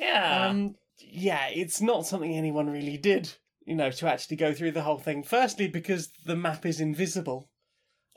Yeah. 0.00 0.48
Um, 0.48 0.74
yeah, 0.98 1.46
it's 1.46 1.80
not 1.80 2.06
something 2.06 2.34
anyone 2.34 2.68
really 2.70 2.96
did, 2.96 3.34
you 3.66 3.74
know, 3.74 3.90
to 3.90 4.08
actually 4.08 4.36
go 4.36 4.54
through 4.54 4.70
the 4.72 4.82
whole 4.82 4.98
thing. 4.98 5.22
Firstly, 5.22 5.68
because 5.68 6.08
the 6.24 6.36
map 6.36 6.64
is 6.64 6.80
invisible. 6.80 7.50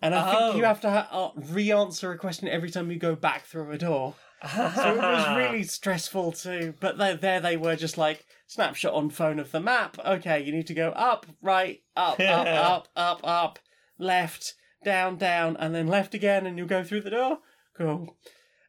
And 0.01 0.15
I 0.15 0.33
Oh. 0.33 0.39
think 0.51 0.57
you 0.59 0.63
have 0.63 0.79
to 0.81 0.89
ha- 0.89 1.09
uh, 1.11 1.31
re-answer 1.35 2.13
a 2.13 2.17
question 2.17 2.47
every 2.47 2.69
time 2.69 2.89
you 2.89 2.97
go 2.97 3.15
back 3.15 3.45
through 3.45 3.69
a 3.71 3.77
door. 3.77 4.15
So 4.41 4.93
it 4.93 4.97
was 4.97 5.35
really 5.37 5.63
stressful 5.63 6.31
too. 6.31 6.73
But 6.79 6.97
there, 6.97 7.15
there 7.15 7.41
they 7.41 7.57
were, 7.57 7.75
just 7.75 7.97
like 7.97 8.25
snapshot 8.47 8.93
on 8.93 9.09
phone 9.09 9.39
of 9.39 9.51
the 9.51 9.59
map. 9.59 9.97
Okay, 9.99 10.41
you 10.41 10.53
need 10.53 10.67
to 10.67 10.73
go 10.73 10.91
up, 10.91 11.25
right, 11.41 11.81
up, 11.97 12.17
up, 12.21 12.47
up, 12.47 12.87
up, 12.95 13.19
up, 13.25 13.59
left, 13.97 14.53
down, 14.85 15.17
down, 15.17 15.57
and 15.57 15.75
then 15.75 15.87
left 15.87 16.13
again, 16.13 16.45
and 16.45 16.57
you'll 16.57 16.67
go 16.67 16.83
through 16.85 17.01
the 17.01 17.09
door. 17.09 17.39
Cool. 17.77 18.15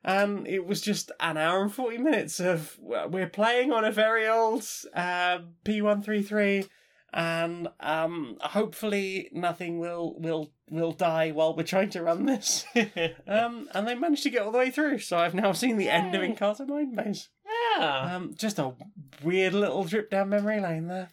And 0.03 0.47
it 0.47 0.65
was 0.67 0.81
just 0.81 1.13
an 1.21 1.37
hour 1.37 1.63
and 1.63 1.73
forty 1.73 1.99
minutes 1.99 2.41
of 2.41 2.79
we're 2.81 3.29
playing 3.29 3.71
on 3.73 3.85
a 3.85 3.93
very 3.93 4.27
old 4.27 4.65
uh, 4.95 5.41
P133, 5.65 6.67
and 7.13 7.69
um, 7.81 8.39
hopefully 8.41 9.29
nothing 9.33 9.79
will 9.79 10.15
will 10.19 10.53
will 10.71 10.93
die 10.93 11.33
while 11.33 11.55
we're 11.55 11.65
trying 11.65 11.91
to 11.91 12.03
run 12.03 12.25
this. 12.27 12.65
Um, 13.27 13.69
and 13.75 13.87
they 13.87 13.95
managed 13.95 14.23
to 14.25 14.31
get 14.31 14.43
all 14.43 14.51
the 14.53 14.59
way 14.59 14.71
through, 14.71 14.99
so 15.01 15.19
I've 15.19 15.35
now 15.35 15.53
seen 15.53 15.77
the 15.77 15.91
end 15.91 16.15
of 16.15 16.23
Yay. 16.23 16.33
Encarta 16.33 16.67
Mind 16.67 16.93
Maze. 16.93 17.29
yeah. 17.77 18.15
Um, 18.17 18.35
just 18.37 18.59
a 18.59 18.73
weird 19.23 19.53
little 19.53 19.85
trip 19.85 20.11
down 20.11 20.31
memory 20.31 20.61
lane 20.61 20.87
there. 20.89 21.11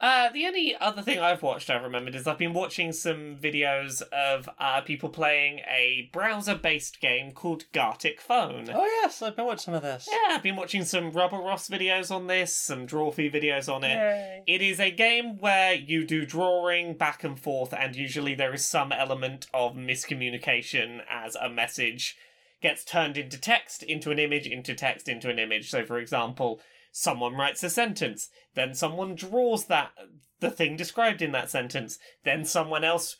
Uh, 0.00 0.28
the 0.30 0.44
only 0.44 0.76
other 0.80 1.02
thing 1.02 1.18
I've 1.18 1.42
watched, 1.42 1.70
I've 1.70 1.82
remembered, 1.82 2.14
is 2.14 2.26
I've 2.26 2.38
been 2.38 2.52
watching 2.52 2.92
some 2.92 3.36
videos 3.36 4.02
of 4.02 4.48
uh, 4.58 4.80
people 4.80 5.08
playing 5.08 5.60
a 5.60 6.10
browser 6.12 6.56
based 6.56 7.00
game 7.00 7.32
called 7.32 7.64
Gartic 7.72 8.20
Phone. 8.20 8.68
Oh 8.72 8.84
yes, 8.84 9.22
I've 9.22 9.36
been 9.36 9.46
watching 9.46 9.64
some 9.66 9.74
of 9.74 9.82
this. 9.82 10.08
Yeah, 10.10 10.34
I've 10.34 10.42
been 10.42 10.56
watching 10.56 10.84
some 10.84 11.10
Rubber 11.10 11.38
Ross 11.38 11.68
videos 11.68 12.10
on 12.10 12.26
this, 12.26 12.56
some 12.56 12.86
Drawfee 12.86 13.32
videos 13.32 13.72
on 13.72 13.84
it. 13.84 13.94
Yay. 13.94 14.42
It 14.46 14.62
is 14.62 14.80
a 14.80 14.90
game 14.90 15.38
where 15.38 15.74
you 15.74 16.04
do 16.04 16.26
drawing 16.26 16.94
back 16.94 17.22
and 17.22 17.38
forth, 17.38 17.72
and 17.72 17.94
usually 17.94 18.34
there 18.34 18.52
is 18.52 18.64
some 18.64 18.90
element 18.90 19.46
of 19.54 19.74
miscommunication 19.74 21.00
as 21.08 21.36
a 21.36 21.48
message 21.48 22.16
gets 22.60 22.84
turned 22.84 23.16
into 23.16 23.38
text, 23.38 23.82
into 23.82 24.10
an 24.10 24.18
image, 24.18 24.46
into 24.46 24.74
text, 24.74 25.08
into 25.08 25.28
an 25.28 25.38
image. 25.38 25.70
So, 25.70 25.84
for 25.84 25.98
example, 25.98 26.60
someone 26.96 27.34
writes 27.34 27.64
a 27.64 27.68
sentence, 27.68 28.30
then 28.54 28.72
someone 28.72 29.16
draws 29.16 29.66
that 29.66 29.90
the 30.38 30.50
thing 30.50 30.76
described 30.76 31.20
in 31.20 31.32
that 31.32 31.50
sentence, 31.50 31.98
then 32.22 32.44
someone 32.44 32.84
else 32.84 33.16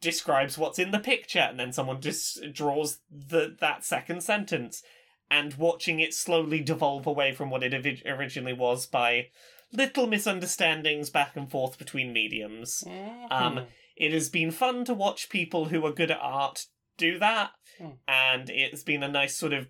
describes 0.00 0.56
what's 0.56 0.78
in 0.78 0.92
the 0.92 0.98
picture, 0.98 1.40
and 1.40 1.60
then 1.60 1.74
someone 1.74 2.00
just 2.00 2.40
draws 2.54 3.00
the 3.10 3.54
that 3.60 3.84
second 3.84 4.22
sentence. 4.22 4.82
And 5.30 5.54
watching 5.54 6.00
it 6.00 6.14
slowly 6.14 6.60
devolve 6.60 7.06
away 7.06 7.32
from 7.32 7.50
what 7.50 7.62
it 7.62 7.74
orig- 7.74 8.02
originally 8.06 8.54
was 8.54 8.86
by 8.86 9.28
little 9.72 10.06
misunderstandings 10.06 11.10
back 11.10 11.36
and 11.36 11.50
forth 11.50 11.78
between 11.78 12.14
mediums. 12.14 12.82
Um, 12.86 13.56
Mhm. 13.56 13.66
It 13.94 14.12
has 14.12 14.30
been 14.30 14.50
fun 14.50 14.86
to 14.86 14.94
watch 14.94 15.28
people 15.28 15.66
who 15.66 15.84
are 15.84 15.92
good 15.92 16.10
at 16.10 16.18
art 16.20 16.64
do 16.96 17.18
that, 17.18 17.52
Hmm. 17.76 17.90
and 18.08 18.48
it's 18.48 18.82
been 18.82 19.02
a 19.02 19.08
nice 19.08 19.36
sort 19.36 19.52
of 19.52 19.68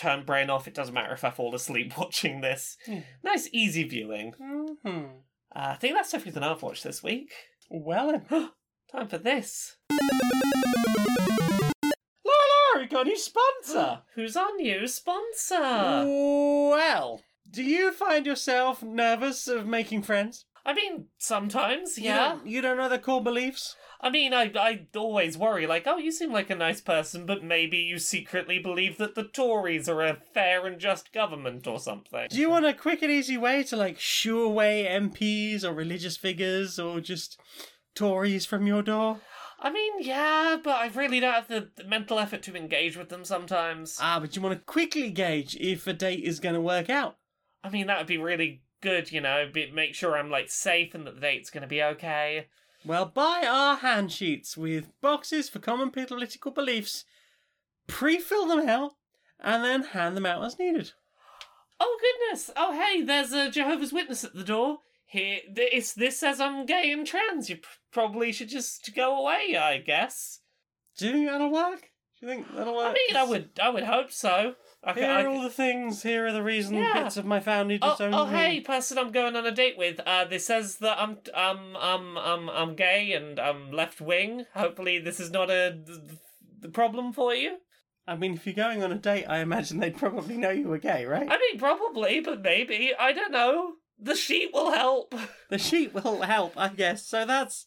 turn 0.00 0.24
brain 0.24 0.50
off. 0.50 0.66
It 0.66 0.74
doesn't 0.74 0.94
matter 0.94 1.12
if 1.14 1.24
I 1.24 1.30
fall 1.30 1.54
asleep 1.54 1.92
watching 1.98 2.40
this. 2.40 2.76
Hmm. 2.86 2.98
Nice, 3.22 3.48
easy 3.52 3.84
viewing. 3.84 4.32
Mhm. 4.40 5.10
Uh, 5.54 5.72
I 5.72 5.74
think 5.74 5.94
that's 5.94 6.14
everything 6.14 6.42
I've 6.42 6.62
watched 6.62 6.84
this 6.84 7.02
week. 7.02 7.32
Well. 7.70 8.20
Time 8.92 9.06
for 9.06 9.18
this. 9.18 9.76
Laura, 12.24 12.80
we 12.80 12.86
got 12.86 13.06
a 13.06 13.08
new 13.10 13.16
sponsor. 13.18 14.02
Who's 14.14 14.36
our 14.36 14.52
new 14.56 14.86
sponsor? 14.88 15.60
Well, 15.60 17.20
do 17.48 17.62
you 17.62 17.92
find 17.92 18.26
yourself 18.26 18.82
nervous 18.82 19.46
of 19.48 19.66
making 19.66 20.02
friends? 20.02 20.46
I 20.64 20.74
mean, 20.74 21.06
sometimes, 21.18 21.96
You 21.98 22.04
yeah. 22.04 22.16
don't- 22.30 22.46
You 22.46 22.60
don't 22.60 22.76
know 22.76 22.88
their 22.88 22.98
core 22.98 23.22
beliefs? 23.22 23.76
I 24.02 24.08
mean, 24.10 24.32
I 24.32 24.50
I 24.56 24.86
always 24.96 25.36
worry, 25.36 25.66
like, 25.66 25.86
oh, 25.86 25.98
you 25.98 26.10
seem 26.10 26.32
like 26.32 26.48
a 26.50 26.54
nice 26.54 26.80
person, 26.80 27.26
but 27.26 27.42
maybe 27.44 27.76
you 27.78 27.98
secretly 27.98 28.58
believe 28.58 28.96
that 28.96 29.14
the 29.14 29.24
Tories 29.24 29.88
are 29.90 30.02
a 30.02 30.14
fair 30.32 30.66
and 30.66 30.80
just 30.80 31.12
government 31.12 31.66
or 31.66 31.78
something. 31.78 32.26
Do 32.30 32.38
you 32.40 32.48
want 32.50 32.64
a 32.66 32.72
quick 32.72 33.02
and 33.02 33.10
easy 33.12 33.36
way 33.36 33.62
to 33.64 33.76
like 33.76 33.98
shoo 34.00 34.42
away 34.42 34.86
MPs 34.90 35.64
or 35.64 35.72
religious 35.74 36.16
figures 36.16 36.78
or 36.78 37.00
just 37.00 37.38
Tories 37.94 38.46
from 38.46 38.66
your 38.66 38.82
door? 38.82 39.20
I 39.62 39.70
mean, 39.70 39.92
yeah, 40.00 40.56
but 40.62 40.76
I 40.76 40.86
really 40.88 41.20
don't 41.20 41.34
have 41.34 41.48
the, 41.48 41.68
the 41.76 41.84
mental 41.84 42.18
effort 42.18 42.42
to 42.44 42.56
engage 42.56 42.96
with 42.96 43.10
them 43.10 43.24
sometimes. 43.26 43.98
Ah, 44.00 44.18
but 44.18 44.34
you 44.34 44.40
want 44.40 44.58
to 44.58 44.64
quickly 44.64 45.10
gauge 45.10 45.54
if 45.56 45.86
a 45.86 45.92
date 45.92 46.24
is 46.24 46.40
going 46.40 46.54
to 46.54 46.60
work 46.62 46.88
out. 46.88 47.18
I 47.62 47.68
mean, 47.68 47.88
that 47.88 47.98
would 47.98 48.06
be 48.06 48.16
really 48.16 48.62
good, 48.80 49.12
you 49.12 49.20
know, 49.20 49.48
be, 49.52 49.70
make 49.70 49.94
sure 49.94 50.16
I'm, 50.16 50.30
like, 50.30 50.50
safe 50.50 50.94
and 50.94 51.06
that 51.06 51.14
the 51.16 51.20
date's 51.20 51.50
gonna 51.50 51.66
be 51.66 51.82
okay. 51.82 52.46
Well, 52.84 53.06
buy 53.06 53.44
our 53.46 53.76
hand 53.76 54.10
sheets 54.10 54.56
with 54.56 54.88
boxes 55.00 55.48
for 55.48 55.58
common 55.58 55.90
political 55.90 56.50
beliefs, 56.50 57.04
pre-fill 57.86 58.46
them 58.46 58.68
out, 58.68 58.92
and 59.38 59.64
then 59.64 59.82
hand 59.82 60.16
them 60.16 60.26
out 60.26 60.44
as 60.44 60.58
needed. 60.58 60.92
Oh, 61.78 61.98
goodness! 62.00 62.50
Oh, 62.56 62.72
hey, 62.72 63.02
there's 63.02 63.32
a 63.32 63.50
Jehovah's 63.50 63.92
Witness 63.92 64.24
at 64.24 64.34
the 64.34 64.44
door. 64.44 64.78
Here, 65.06 65.40
this, 65.52 65.92
this 65.92 66.18
says 66.18 66.40
I'm 66.40 66.66
gay 66.66 66.92
and 66.92 67.06
trans. 67.06 67.50
You 67.50 67.58
probably 67.90 68.32
should 68.32 68.48
just 68.48 68.94
go 68.94 69.18
away, 69.18 69.56
I 69.56 69.78
guess. 69.78 70.40
Do 70.96 71.06
you 71.06 71.12
think 71.12 71.26
that'll 71.26 71.50
work? 71.50 71.80
Do 72.20 72.26
you 72.26 72.28
think 72.28 72.54
that'll 72.54 72.76
work? 72.76 72.96
I 72.96 73.12
mean, 73.12 73.16
I 73.16 73.24
would, 73.24 73.50
I 73.60 73.70
would 73.70 73.84
hope 73.84 74.12
so. 74.12 74.54
I 74.82 74.94
Here 74.94 75.02
can, 75.02 75.10
are 75.10 75.18
I, 75.30 75.34
all 75.34 75.42
the 75.42 75.50
things. 75.50 76.02
Here 76.02 76.26
are 76.26 76.32
the 76.32 76.42
reason 76.42 76.74
Yeah. 76.76 77.02
bits 77.02 77.16
of 77.18 77.26
my 77.26 77.38
family 77.40 77.78
Oh, 77.82 77.90
disowned 77.90 78.14
oh, 78.14 78.26
me. 78.26 78.32
hey, 78.32 78.60
person 78.60 78.96
I'm 78.96 79.12
going 79.12 79.36
on 79.36 79.44
a 79.44 79.50
date 79.50 79.76
with. 79.76 80.00
Uh, 80.06 80.24
this 80.24 80.46
says 80.46 80.76
that 80.78 80.98
I'm, 80.98 81.18
um, 81.34 81.76
um, 81.76 82.16
um, 82.16 82.48
I'm 82.50 82.74
gay 82.76 83.12
and 83.12 83.38
I'm 83.38 83.70
left 83.72 84.00
wing. 84.00 84.46
Hopefully, 84.54 84.98
this 84.98 85.20
is 85.20 85.30
not 85.30 85.50
a 85.50 85.78
the 86.60 86.68
problem 86.70 87.12
for 87.12 87.34
you. 87.34 87.58
I 88.06 88.16
mean, 88.16 88.34
if 88.34 88.46
you're 88.46 88.54
going 88.54 88.82
on 88.82 88.90
a 88.90 88.98
date, 88.98 89.24
I 89.26 89.38
imagine 89.40 89.78
they'd 89.80 89.96
probably 89.96 90.36
know 90.36 90.50
you 90.50 90.68
were 90.68 90.78
gay, 90.78 91.04
right? 91.04 91.28
I 91.30 91.38
mean, 91.38 91.58
probably, 91.58 92.20
but 92.20 92.40
maybe 92.42 92.92
I 92.98 93.12
don't 93.12 93.32
know. 93.32 93.74
The 93.98 94.16
sheet 94.16 94.50
will 94.54 94.72
help. 94.72 95.14
The 95.50 95.58
sheet 95.58 95.92
will 95.92 96.22
help, 96.22 96.54
I 96.56 96.68
guess. 96.68 97.06
So 97.06 97.26
that's 97.26 97.66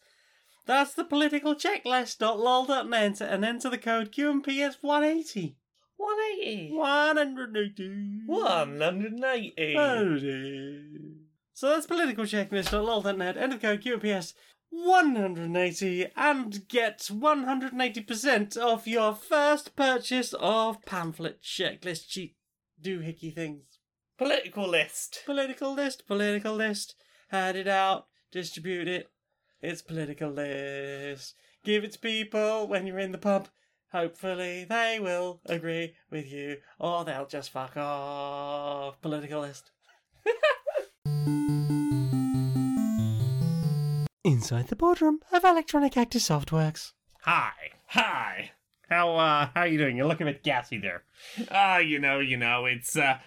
that's 0.66 0.94
the 0.94 1.04
political 1.04 1.54
checklist.lol.net 1.54 3.22
and 3.22 3.46
enter 3.46 3.70
the 3.70 3.78
code 3.78 4.12
QMPS180. 4.12 5.56
180. 5.98 6.76
180. 6.76 8.22
180. 8.26 11.14
So 11.54 11.70
that's 11.70 11.86
political 11.86 12.26
checklist.lol.net. 12.26 13.38
Enter 13.38 13.58
the 13.58 13.62
code 13.62 13.82
QMPS 13.82 14.34
180 14.70 16.08
and 16.16 16.68
get 16.68 17.00
180% 17.00 18.58
off 18.58 18.88
your 18.88 19.14
first 19.14 19.76
purchase 19.76 20.34
of 20.40 20.84
pamphlet 20.84 21.44
checklist 21.44 22.10
sheet 22.10 22.36
doohickey 22.82 23.34
things. 23.34 23.66
Political 24.18 24.68
list. 24.68 25.22
Political 25.26 25.74
list, 25.74 26.08
political 26.08 26.56
list. 26.56 26.96
Hand 27.30 27.58
it 27.58 27.68
out, 27.68 28.08
distribute 28.32 28.88
it. 28.88 29.10
It's 29.62 29.82
political 29.82 30.32
list. 30.32 31.36
Give 31.64 31.84
it 31.84 31.94
to 31.94 32.00
people 32.00 32.68
when 32.68 32.88
you're 32.88 33.00
in 33.00 33.12
the 33.12 33.18
pub. 33.18 33.48
Hopefully 33.94 34.66
they 34.66 35.00
will 35.00 35.40
agree 35.46 35.96
with 36.10 36.30
you, 36.30 36.58
or 36.80 37.06
they'll 37.06 37.26
just 37.26 37.52
fuck 37.52 37.78
off. 37.78 39.00
Politicalist. 39.02 39.64
inside 44.24 44.68
the 44.68 44.76
boardroom 44.76 45.20
of 45.32 45.44
Electronic 45.44 45.96
Actor 45.96 46.20
Softworks. 46.20 46.92
Hi. 47.22 47.54
Hi. 47.88 48.52
How 48.90 49.16
uh 49.16 49.48
how 49.56 49.62
are 49.62 49.68
you 49.68 49.78
doing? 49.78 49.96
You 49.98 50.06
look 50.06 50.20
a 50.22 50.26
bit 50.26 50.44
gassy 50.44 50.78
there. 50.78 51.04
Ah, 51.50 51.78
you 51.78 52.00
know, 52.00 52.20
you 52.20 52.36
know, 52.38 52.66
it's 52.66 52.96
uh 52.98 53.18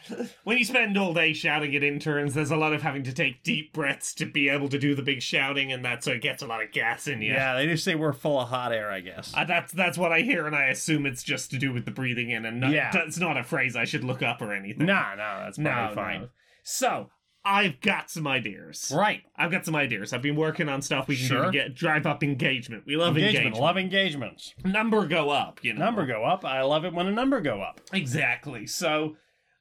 when 0.44 0.58
you 0.58 0.64
spend 0.64 0.96
all 0.98 1.14
day 1.14 1.32
shouting 1.32 1.74
at 1.74 1.82
interns, 1.82 2.34
there's 2.34 2.50
a 2.50 2.56
lot 2.56 2.72
of 2.74 2.82
having 2.82 3.02
to 3.04 3.12
take 3.12 3.42
deep 3.42 3.72
breaths 3.72 4.14
to 4.14 4.26
be 4.26 4.48
able 4.48 4.68
to 4.68 4.78
do 4.78 4.94
the 4.94 5.02
big 5.02 5.22
shouting, 5.22 5.72
and 5.72 5.84
that's 5.84 6.06
what 6.06 6.20
gets 6.20 6.42
a 6.42 6.46
lot 6.46 6.62
of 6.62 6.72
gas 6.72 7.08
in 7.08 7.22
you. 7.22 7.32
Yeah, 7.32 7.54
they 7.54 7.66
just 7.66 7.84
say 7.84 7.94
we're 7.94 8.12
full 8.12 8.38
of 8.40 8.48
hot 8.48 8.72
air, 8.72 8.90
I 8.90 9.00
guess. 9.00 9.32
Uh, 9.34 9.44
that's 9.44 9.72
that's 9.72 9.96
what 9.98 10.12
I 10.12 10.20
hear, 10.20 10.46
and 10.46 10.54
I 10.54 10.66
assume 10.66 11.06
it's 11.06 11.22
just 11.22 11.50
to 11.52 11.58
do 11.58 11.72
with 11.72 11.84
the 11.86 11.90
breathing 11.90 12.30
in, 12.30 12.44
and 12.44 12.60
not, 12.60 12.70
Yeah. 12.70 12.90
it's 12.94 13.18
not 13.18 13.36
a 13.38 13.42
phrase 13.42 13.74
I 13.76 13.84
should 13.86 14.04
look 14.04 14.22
up 14.22 14.42
or 14.42 14.52
anything. 14.52 14.86
no, 14.86 15.02
no, 15.16 15.40
that's 15.44 15.58
no, 15.58 15.90
fine. 15.94 16.20
no. 16.22 16.28
So 16.62 17.10
I've 17.48 17.80
got 17.80 18.10
some 18.10 18.26
ideas. 18.26 18.92
Right. 18.94 19.22
I've 19.36 19.52
got 19.52 19.64
some 19.64 19.76
ideas. 19.76 20.12
I've 20.12 20.20
been 20.22 20.34
working 20.34 20.68
on 20.68 20.82
stuff 20.82 21.06
we 21.06 21.16
can 21.16 21.28
do 21.28 21.42
to 21.44 21.50
get 21.52 21.74
drive 21.74 22.04
up 22.04 22.24
engagement. 22.24 22.82
We 22.86 22.96
love 22.96 23.16
Engagement. 23.16 23.36
engagement. 23.46 23.62
Love 23.62 23.78
engagements. 23.78 24.54
Number 24.64 25.06
go 25.06 25.30
up. 25.30 25.62
You 25.62 25.72
know. 25.74 25.84
Number 25.84 26.06
go 26.06 26.24
up. 26.24 26.44
I 26.44 26.62
love 26.62 26.84
it 26.84 26.92
when 26.92 27.06
a 27.06 27.12
number 27.12 27.40
go 27.40 27.62
up. 27.62 27.80
Exactly. 27.92 28.66
So, 28.66 29.16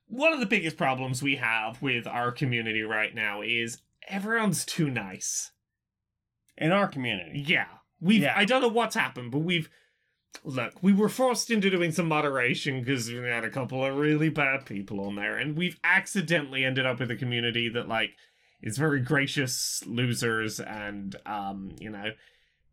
one 0.07 0.33
of 0.33 0.39
the 0.39 0.45
biggest 0.47 0.77
problems 0.77 1.21
we 1.21 1.36
have 1.36 1.81
with 1.81 2.07
our 2.07 2.31
community 2.31 2.81
right 2.81 3.13
now 3.13 3.41
is 3.41 3.81
everyone's 4.07 4.65
too 4.65 4.89
nice. 4.89 5.51
In 6.57 6.71
our 6.71 6.88
community. 6.88 7.43
Yeah. 7.45 7.67
We've 8.01 8.21
Yeah. 8.23 8.33
I 8.36 8.45
don't 8.45 8.61
know 8.61 8.67
what's 8.67 8.95
happened, 8.95 9.31
but 9.31 9.39
we've 9.39 9.69
look, 10.43 10.73
we 10.81 10.93
were 10.93 11.09
forced 11.09 11.49
into 11.49 11.69
doing 11.69 11.91
some 11.91 12.07
moderation 12.07 12.79
because 12.79 13.09
we 13.09 13.17
had 13.17 13.43
a 13.43 13.49
couple 13.49 13.83
of 13.83 13.95
really 13.95 14.29
bad 14.29 14.65
people 14.65 14.99
on 15.05 15.15
there, 15.15 15.38
and 15.38 15.57
we've 15.57 15.79
accidentally 15.83 16.63
ended 16.63 16.86
up 16.86 16.99
with 16.99 17.11
a 17.11 17.15
community 17.15 17.69
that 17.69 17.88
like 17.88 18.11
is 18.61 18.77
very 18.77 19.01
gracious 19.01 19.83
losers 19.86 20.59
and 20.59 21.15
um, 21.25 21.71
you 21.79 21.89
know, 21.89 22.11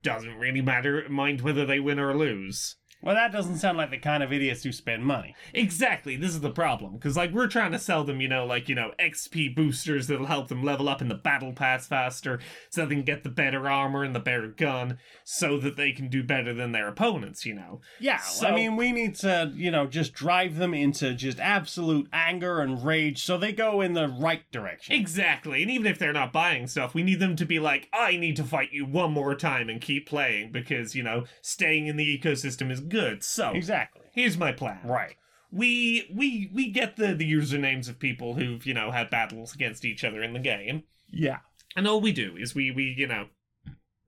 doesn't 0.03 0.39
really 0.39 0.61
matter 0.61 1.07
mind 1.09 1.41
whether 1.41 1.65
they 1.65 1.81
win 1.81 1.99
or 1.99 2.15
lose. 2.17 2.77
Well, 3.03 3.15
that 3.15 3.33
doesn't 3.33 3.59
sound 3.59 3.79
like 3.79 3.91
the 3.91 3.99
kind 3.99 4.23
of 4.23 4.33
idiots 4.33 4.63
who 4.63 4.73
spend 4.73 5.05
money. 5.05 5.35
Exactly, 5.53 6.17
this 6.17 6.31
is 6.31 6.41
the 6.41 6.51
problem. 6.51 6.95
Because, 6.95 7.17
like, 7.17 7.33
we're 7.33 7.47
trying 7.49 7.73
to 7.73 7.79
sell 7.79 8.05
them, 8.05 8.21
you 8.21 8.29
know, 8.29 8.47
like, 8.47 8.69
you 8.69 8.75
know, 8.75 8.93
XP 8.99 9.55
boosters 9.55 10.07
that'll 10.07 10.27
help 10.27 10.49
them 10.49 10.63
level 10.63 10.89
up 10.89 11.03
in 11.03 11.09
the 11.09 11.15
battle 11.15 11.53
pass 11.53 11.87
faster, 11.87 12.39
so 12.71 12.87
they 12.87 12.95
can 12.95 13.05
get 13.05 13.23
the 13.25 13.29
better 13.29 13.69
armor 13.69 14.05
and 14.05 14.15
the 14.15 14.21
better 14.21 14.49
gun, 14.49 14.99
so 15.25 15.59
that 15.59 15.77
they 15.77 15.93
can 15.93 16.09
do 16.09 16.23
better 16.23 16.55
than 16.55 16.73
their 16.73 16.89
opponents, 16.89 17.45
you 17.45 17.55
know. 17.55 17.81
Yeah, 18.01 18.19
So- 18.19 18.47
I 18.47 18.55
mean, 18.55 18.77
we 18.77 18.93
need 18.93 19.15
to, 19.17 19.53
you 19.55 19.71
know, 19.71 19.87
just 19.87 20.13
drive 20.15 20.57
them 20.57 20.73
into 20.75 21.15
just 21.15 21.41
absolute 21.41 22.09
anger 22.13 22.61
and 22.61 22.85
rage 22.85 23.23
so 23.25 23.37
they 23.37 23.53
go 23.53 23.81
in 23.81 23.95
the 23.95 24.09
right 24.09 24.43
direction. 24.53 24.95
Exactly, 24.95 25.63
and 25.63 25.71
even 25.71 25.87
if 25.87 25.99
they're 25.99 26.13
not 26.13 26.33
buying 26.33 26.67
stuff, 26.67 26.95
we 26.95 27.03
need 27.03 27.19
them 27.21 27.37
to 27.37 27.45
be 27.45 27.59
like, 27.59 27.89
I 27.93 28.17
need 28.17 28.37
to 28.37 28.45
fight 28.45 28.73
you 28.73 28.85
one 28.85 29.13
more 29.13 29.35
time 29.35 29.69
and 29.69 29.81
keep 29.81 30.07
playing, 30.09 30.53
because, 30.53 30.95
you 30.95 31.03
know, 31.03 31.25
staying 31.41 31.87
in 31.87 31.97
the 31.97 32.19
ecosystem 32.19 32.71
is 32.71 32.81
good. 32.93 33.25
So, 33.25 33.51
Exactly. 33.51 34.03
here's 34.15 34.37
my 34.39 34.53
plan. 34.53 34.81
Right. 34.85 35.17
we 35.51 36.09
we 36.15 36.51
we 36.55 36.71
get 36.71 36.97
the 36.97 37.15
the 37.15 37.31
usernames 37.31 37.89
of 37.89 37.99
people 37.99 38.35
who've 38.35 38.65
you 38.65 38.73
know 38.75 38.91
had 38.91 39.11
battles 39.11 39.55
against 39.55 39.85
each 39.85 40.03
other 40.05 40.23
in 40.23 40.33
the 40.33 40.39
game 40.39 40.85
Yeah. 41.11 41.41
and 41.77 41.87
all 41.89 42.01
we 42.01 42.13
do 42.13 42.37
is 42.39 42.55
we 42.55 42.71
we 42.71 42.95
you 42.97 43.07
know 43.07 43.27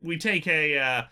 we 0.02 0.16
take 0.16 0.46
a 0.46 0.78
uh 0.78 1.02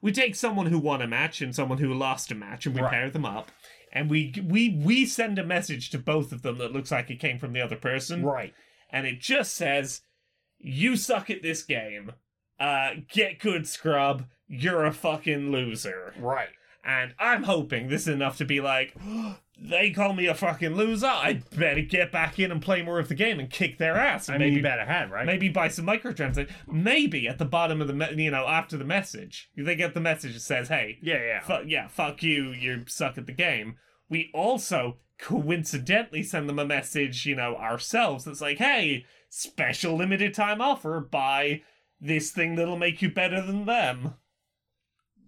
we 0.00 0.12
take 0.12 0.34
someone 0.34 0.66
who 0.66 0.78
won 0.78 1.02
a 1.02 1.06
match 1.06 1.42
and 1.42 1.54
someone 1.54 1.78
who 1.78 1.92
lost 1.92 2.30
a 2.30 2.34
match 2.34 2.64
and 2.66 2.74
we 2.74 2.80
Right. 2.80 2.90
pair 2.92 3.10
them 3.10 3.24
up 3.26 3.50
and 3.92 4.08
we 4.08 4.32
we 4.42 4.70
we 4.82 5.04
send 5.04 5.38
a 5.38 5.44
message 5.44 5.90
to 5.90 5.98
both 5.98 6.32
of 6.32 6.40
them 6.42 6.56
that 6.58 6.72
looks 6.72 6.90
like 6.90 7.10
it 7.10 7.20
came 7.20 7.38
from 7.38 7.52
the 7.52 7.60
other 7.60 7.76
person 7.76 8.24
Right. 8.24 8.54
and 8.90 9.06
it 9.06 9.20
just 9.20 9.54
says 9.54 10.00
you 10.58 10.96
suck 10.96 11.28
at 11.28 11.42
this 11.42 11.62
game 11.62 12.12
uh 12.58 12.92
get 13.12 13.40
good 13.40 13.66
scrub 13.68 14.24
you're 14.48 14.86
a 14.86 14.92
fucking 14.92 15.50
loser 15.52 16.14
Right. 16.18 16.48
And 16.86 17.14
I'm 17.18 17.42
hoping 17.42 17.88
this 17.88 18.02
is 18.02 18.08
enough 18.14 18.38
to 18.38 18.44
be 18.44 18.60
like, 18.60 18.94
they 19.58 19.90
call 19.90 20.12
me 20.12 20.26
a 20.26 20.34
fucking 20.34 20.74
loser. 20.74 21.06
I 21.06 21.40
better 21.56 21.80
get 21.80 22.12
back 22.12 22.38
in 22.38 22.52
and 22.52 22.60
play 22.62 22.82
more 22.82 22.98
of 22.98 23.08
the 23.08 23.14
game 23.14 23.40
and 23.40 23.50
kick 23.50 23.78
their 23.78 23.96
ass. 23.96 24.28
I 24.28 24.34
And 24.34 24.42
mean, 24.42 24.50
maybe 24.54 24.62
better 24.62 24.84
hand, 24.84 25.10
right? 25.10 25.26
maybe 25.26 25.48
buy 25.48 25.68
some 25.68 25.86
microtransactions. 25.86 26.50
Maybe 26.66 27.26
at 27.26 27.38
the 27.38 27.44
bottom 27.44 27.80
of 27.80 27.88
the 27.88 27.94
me- 27.94 28.22
you 28.24 28.30
know 28.30 28.46
after 28.46 28.76
the 28.76 28.84
message, 28.84 29.50
they 29.56 29.74
get 29.74 29.94
the 29.94 30.00
message 30.00 30.34
that 30.34 30.40
says, 30.40 30.68
"Hey, 30.68 30.98
Yeah, 31.02 31.22
yeah. 31.22 31.40
fu- 31.40 31.66
yeah, 31.66 31.88
fuck 31.88 32.22
you, 32.22 32.52
you 32.52 32.84
suck 32.86 33.18
at 33.18 33.26
the 33.26 33.32
game." 33.32 33.76
We 34.08 34.30
also 34.34 34.98
coincidentally 35.18 36.22
send 36.22 36.48
them 36.48 36.58
a 36.58 36.64
message, 36.66 37.26
you 37.26 37.34
know, 37.34 37.56
ourselves 37.56 38.24
that's 38.24 38.40
like, 38.40 38.58
"Hey, 38.58 39.04
special 39.30 39.96
limited 39.96 40.34
time 40.34 40.60
offer. 40.60 41.00
Buy 41.00 41.62
this 42.00 42.30
thing 42.30 42.54
that'll 42.56 42.76
make 42.78 43.00
you 43.02 43.10
better 43.10 43.40
than 43.40 43.64
them." 43.64 44.14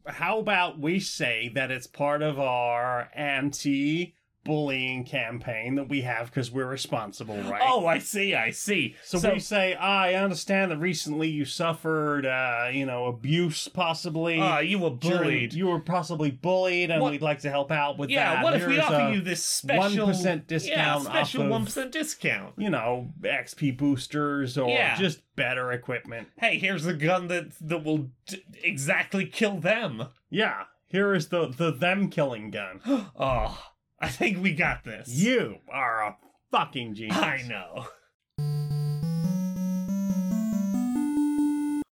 How 0.08 0.38
about 0.38 0.78
we 0.78 1.00
say 1.00 1.50
that 1.54 1.70
it's 1.70 1.86
part 1.86 2.22
of 2.22 2.38
our 2.38 3.10
anti 3.14 4.14
bullying 4.48 5.04
campaign 5.04 5.74
that 5.74 5.88
we 5.90 6.00
have 6.00 6.26
because 6.26 6.50
we're 6.50 6.66
responsible, 6.66 7.36
right? 7.42 7.60
Oh, 7.62 7.84
I 7.86 7.98
see, 7.98 8.34
I 8.34 8.50
see. 8.50 8.96
So, 9.04 9.18
we 9.30 9.40
say, 9.40 9.76
ah, 9.78 10.00
I 10.04 10.14
understand 10.14 10.70
that 10.70 10.78
recently 10.78 11.28
you 11.28 11.44
suffered, 11.44 12.24
uh, 12.24 12.70
you 12.72 12.86
know, 12.86 13.04
abuse 13.06 13.68
possibly. 13.68 14.40
Ah, 14.40 14.60
you 14.60 14.78
were 14.78 14.88
during- 14.90 15.18
bullied. 15.22 15.52
You 15.52 15.66
were 15.66 15.80
possibly 15.80 16.30
bullied, 16.30 16.90
and 16.90 17.02
What- 17.02 17.12
weed 17.12 17.20
like 17.22 17.40
to 17.40 17.50
help 17.50 17.70
out 17.70 17.98
with 17.98 18.08
yeah, 18.08 18.36
that. 18.36 18.42
what 18.44 18.54
if 18.56 18.66
we 18.66 18.80
offer 18.80 19.12
you 19.12 19.20
this 19.20 19.44
special 19.44 20.06
1% 20.06 20.46
discount 20.46 21.04
Yeah, 21.04 21.10
special 21.10 21.46
one 21.46 21.66
percent 21.66 21.92
discount. 21.92 22.54
you 22.56 22.70
know, 22.70 23.12
XP 23.22 23.70
boosters 23.76 24.56
or 24.56 24.70
Yeah. 24.70 24.96
just 24.96 25.20
better 25.36 25.70
equipment? 25.72 26.28
Hey, 26.38 26.58
here's 26.58 26.86
a 26.86 26.94
gun 26.94 27.28
that 27.28 27.50
that 27.60 27.84
will 27.84 28.08
d- 28.26 28.42
exactly 28.64 29.26
kill 29.26 29.58
them. 29.60 30.08
Yeah, 30.30 30.64
here 30.86 31.12
is 31.12 31.28
the 31.28 31.48
the 31.48 31.70
them 31.70 32.08
killing 32.08 32.50
gun. 32.50 32.80
Oh, 32.86 33.62
I 34.00 34.08
think 34.08 34.42
we 34.42 34.52
got 34.54 34.84
this. 34.84 35.08
You 35.08 35.56
are 35.72 36.02
a 36.02 36.16
fucking 36.52 36.94
genius. 36.94 37.16
I 37.18 37.42
know. 37.48 37.86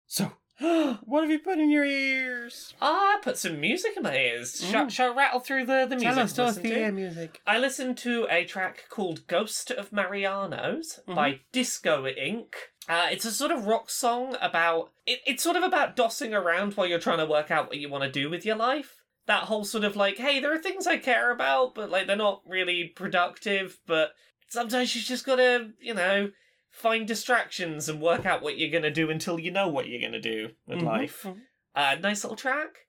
So, 0.08 0.32
what 1.04 1.22
have 1.24 1.32
you 1.32 1.40
put 1.40 1.60
in 1.60 1.70
your 1.72 1.84
ears? 1.86 2.74
I 2.82 3.18
put 3.22 3.38
some 3.38 3.60
music 3.60 3.94
in 3.98 4.04
my 4.04 4.16
ears. 4.16 4.62
Shall, 4.64 4.86
Mm. 4.86 4.92
shall 4.92 5.12
I 5.12 5.16
rattle 5.16 5.40
through 5.40 5.66
the, 5.66 5.86
the 5.90 5.96
music? 5.96 6.14
Tell 6.14 6.20
us, 6.20 6.30
to 6.32 6.36
tell 6.36 6.46
us 6.48 6.56
listen 6.58 6.70
the 6.70 6.76
to? 6.86 6.92
music. 6.92 7.42
I 7.48 7.58
listened 7.58 7.98
to 8.00 8.28
a 8.30 8.46
track 8.46 8.86
called 8.90 9.28
Ghost 9.28 9.72
of 9.72 9.92
Mariano's 9.92 11.00
by 11.08 11.42
Disco 11.52 12.04
Inc. 12.06 12.54
Uh, 12.88 13.08
it's 13.12 13.26
a 13.26 13.32
sort 13.32 13.50
of 13.52 13.66
rock 13.66 13.90
song 13.90 14.38
about. 14.40 14.92
It, 15.08 15.20
it's 15.26 15.42
sort 15.44 15.56
of 15.56 15.64
about 15.64 15.96
dossing 15.96 16.34
around 16.40 16.74
while 16.76 16.86
you're 16.88 17.00
trying 17.00 17.18
to 17.18 17.26
work 17.26 17.50
out 17.50 17.68
what 17.68 17.78
you 17.78 17.90
want 17.90 18.04
to 18.04 18.12
do 18.12 18.30
with 18.30 18.46
your 18.46 18.56
life. 18.56 18.95
That 19.28 19.44
whole 19.44 19.66
sort 19.66 19.84
of 19.84 19.96
like, 19.96 20.18
hey, 20.18 20.40
there 20.40 20.54
are 20.54 20.60
things 20.60 20.86
I 20.86 20.98
care 20.98 21.32
about, 21.32 21.74
but 21.74 21.90
like 21.90 22.06
they're 22.08 22.16
not 22.16 22.42
really 22.48 22.86
productive, 22.96 23.80
but 23.88 24.12
sometimes 24.50 24.96
you 24.96 25.02
just 25.02 25.26
gotta, 25.26 25.72
you 25.80 25.94
know, 25.96 26.30
find 26.70 27.08
distractions 27.08 27.90
and 27.90 28.02
work 28.02 28.26
out 28.26 28.42
what 28.44 28.58
you're 28.58 28.70
gonna 28.72 28.92
do 28.92 29.10
until 29.10 29.40
you 29.40 29.50
know 29.52 29.68
what 29.68 29.88
you're 29.88 30.02
gonna 30.02 30.22
do 30.22 30.50
with 30.68 30.80
Mhm. 30.80 30.84
life. 30.86 31.26
Uh, 31.74 31.96
nice 32.00 32.24
little 32.24 32.36
track. 32.38 32.88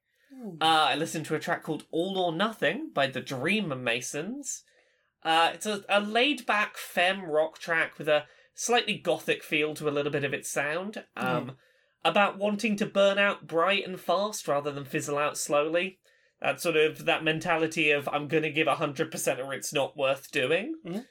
Uh, 0.60 0.64
I 0.90 0.94
listened 0.96 1.24
to 1.26 1.34
a 1.34 1.40
track 1.40 1.62
called 1.62 1.86
All 1.90 2.18
or 2.18 2.32
Nothing 2.32 2.90
by 2.92 3.06
the 3.06 3.20
Dream 3.20 3.72
Masons. 3.82 4.64
Uh, 5.22 5.52
it's 5.54 5.66
a, 5.66 5.84
a 5.88 6.00
laid 6.00 6.44
back 6.46 6.76
femme 6.76 7.22
rock 7.24 7.58
track 7.58 7.96
with 7.98 8.08
a 8.08 8.26
slightly 8.54 8.94
gothic 8.98 9.42
feel 9.42 9.74
to 9.74 9.88
a 9.88 9.90
little 9.90 10.12
bit 10.12 10.24
of 10.24 10.34
its 10.34 10.50
sound. 10.50 11.04
Um, 11.16 11.56
About 12.04 12.38
wanting 12.38 12.76
to 12.76 12.86
burn 12.86 13.18
out 13.18 13.48
bright 13.48 13.84
and 13.86 13.98
fast 13.98 14.46
rather 14.46 14.70
than 14.70 14.84
fizzle 14.84 15.18
out 15.18 15.36
slowly. 15.36 15.98
That 16.40 16.60
sort 16.60 16.76
of 16.76 17.06
that 17.06 17.24
mentality 17.24 17.90
of 17.90 18.08
I'm 18.08 18.28
gonna 18.28 18.50
give 18.50 18.66
hundred 18.68 19.10
percent 19.10 19.40
or 19.40 19.52
it's 19.54 19.72
not 19.72 19.96
worth 19.96 20.30
doing. 20.30 20.74
Mhm. 20.84 21.06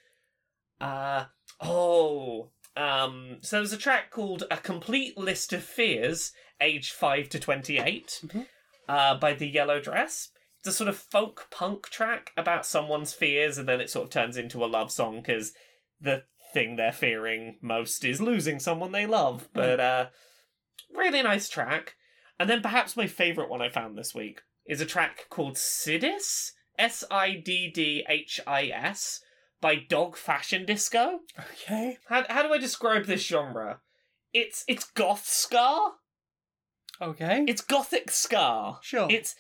Uh 0.80 1.26
oh. 1.62 2.52
Um 2.78 3.38
so 3.42 3.58
there's 3.58 3.74
a 3.74 3.78
track 3.78 4.12
called 4.12 4.44
A 4.52 4.58
Complete 4.58 5.18
List 5.18 5.54
of 5.54 5.64
Fears, 5.64 6.32
age 6.62 6.92
five 6.92 7.30
to 7.30 7.40
twenty 7.40 7.78
Mhm. 7.78 8.48
uh, 8.88 9.16
by 9.16 9.34
the 9.34 9.48
Yellow 9.48 9.80
Dress. 9.80 10.30
It's 10.60 10.68
a 10.68 10.78
sort 10.78 10.90
of 10.90 10.98
folk 10.98 11.48
punk 11.52 11.90
track 11.90 12.32
about 12.38 12.66
someone's 12.66 13.14
fears, 13.14 13.58
and 13.58 13.68
then 13.68 13.80
it 13.82 13.90
sort 13.90 14.06
of 14.06 14.12
turns 14.12 14.36
into 14.38 14.64
a 14.64 14.68
love 14.68 14.92
song 14.92 15.22
because 15.22 15.54
the 16.00 16.24
thing 16.54 16.76
they're 16.76 16.92
fearing 16.92 17.58
most 17.62 18.04
is 18.04 18.22
losing 18.22 18.60
someone 18.60 18.92
they 18.92 19.06
love. 19.06 19.50
But 19.54 19.80
uh, 19.80 20.10
really 20.94 21.22
nice 21.22 21.50
track. 21.50 21.96
And 22.40 22.50
then 22.50 22.62
perhaps 22.62 22.98
my 22.98 23.08
favourite 23.08 23.50
one 23.50 23.62
I 23.62 23.70
found 23.70 23.98
this 23.98 24.14
week 24.16 24.42
is 24.66 24.82
a 24.82 24.86
track 24.86 25.28
called 25.30 25.56
Siddhis, 25.56 26.52
S 26.78 27.04
I 27.10 27.36
D 27.36 27.70
D 27.70 28.06
H 28.10 28.40
I 28.46 28.68
S, 28.68 29.22
by 29.62 29.76
Dog 29.76 30.18
Fashion 30.18 30.66
Disco. 30.66 31.22
Okay. 31.40 31.98
How, 32.08 32.24
how 32.30 32.44
do 32.44 32.54
I 32.54 32.58
describe 32.58 33.06
this 33.06 33.26
genre? 33.26 33.80
It's 34.34 34.64
it's 34.68 34.86
goth 34.86 35.26
ska. 35.26 35.94
Okay. 37.02 37.46
It's 37.48 37.62
gothic 37.62 38.12
ska. 38.12 38.78
Sure. 38.82 39.08
It's 39.10 39.36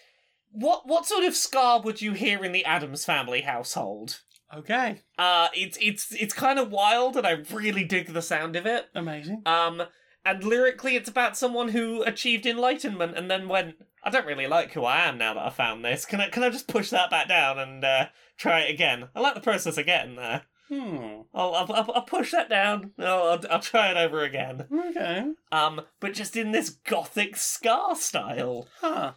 what 0.51 0.87
what 0.87 1.05
sort 1.05 1.23
of 1.23 1.35
ska 1.35 1.81
would 1.83 2.01
you 2.01 2.13
hear 2.13 2.43
in 2.43 2.53
the 2.53 2.65
Addams 2.65 3.05
family 3.05 3.41
household? 3.41 4.21
okay. 4.55 5.01
Uh 5.17 5.49
it's 5.53 5.77
it's 5.81 6.11
it's 6.13 6.33
kind 6.33 6.59
of 6.59 6.71
wild 6.71 7.17
and 7.17 7.27
I 7.27 7.31
really 7.51 7.83
dig 7.83 8.13
the 8.13 8.21
sound 8.21 8.55
of 8.55 8.65
it. 8.65 8.85
Amazing. 8.95 9.41
Um 9.45 9.83
and 10.23 10.43
lyrically 10.43 10.95
it's 10.95 11.09
about 11.09 11.37
someone 11.37 11.69
who 11.69 12.03
achieved 12.03 12.45
enlightenment 12.45 13.17
and 13.17 13.29
then 13.29 13.47
went, 13.47 13.75
I 14.05 14.11
don't 14.11 14.27
really 14.27 14.45
like 14.45 14.71
who 14.71 14.85
I 14.85 14.99
am 15.07 15.17
now 15.17 15.33
that 15.33 15.45
I 15.45 15.49
found 15.49 15.83
this. 15.83 16.05
Can 16.05 16.21
I 16.21 16.29
can 16.29 16.43
I 16.43 16.49
just 16.51 16.67
push 16.67 16.91
that 16.91 17.09
back 17.09 17.27
down 17.27 17.57
and 17.57 17.83
uh, 17.83 18.05
try 18.37 18.61
it 18.61 18.73
again? 18.73 19.09
I 19.15 19.19
like 19.19 19.33
the 19.33 19.41
process 19.41 19.79
of 19.79 19.87
getting 19.87 20.15
there. 20.15 20.43
Hmm. 20.69 21.21
I'll, 21.33 21.53
I'll, 21.53 21.91
I'll, 21.93 22.01
push 22.01 22.31
that 22.31 22.49
down. 22.49 22.91
I'll, 22.97 23.23
I'll, 23.23 23.41
I'll 23.51 23.59
try 23.59 23.91
it 23.91 23.97
over 23.97 24.23
again. 24.23 24.65
Okay. 24.89 25.25
Um, 25.51 25.81
but 25.99 26.13
just 26.13 26.35
in 26.35 26.51
this 26.51 26.69
gothic 26.69 27.35
ska 27.35 27.95
style. 27.95 28.67
Huh. 28.79 29.13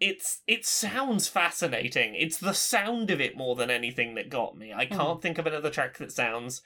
It's 0.00 0.42
it 0.46 0.66
sounds 0.66 1.28
fascinating. 1.28 2.14
It's 2.14 2.36
the 2.36 2.52
sound 2.52 3.10
of 3.10 3.20
it 3.20 3.36
more 3.36 3.56
than 3.56 3.70
anything 3.70 4.14
that 4.16 4.28
got 4.28 4.58
me. 4.58 4.72
I 4.74 4.86
can't 4.86 5.22
think 5.22 5.38
of 5.38 5.46
another 5.46 5.70
track 5.70 5.96
that 5.98 6.12
sounds 6.12 6.62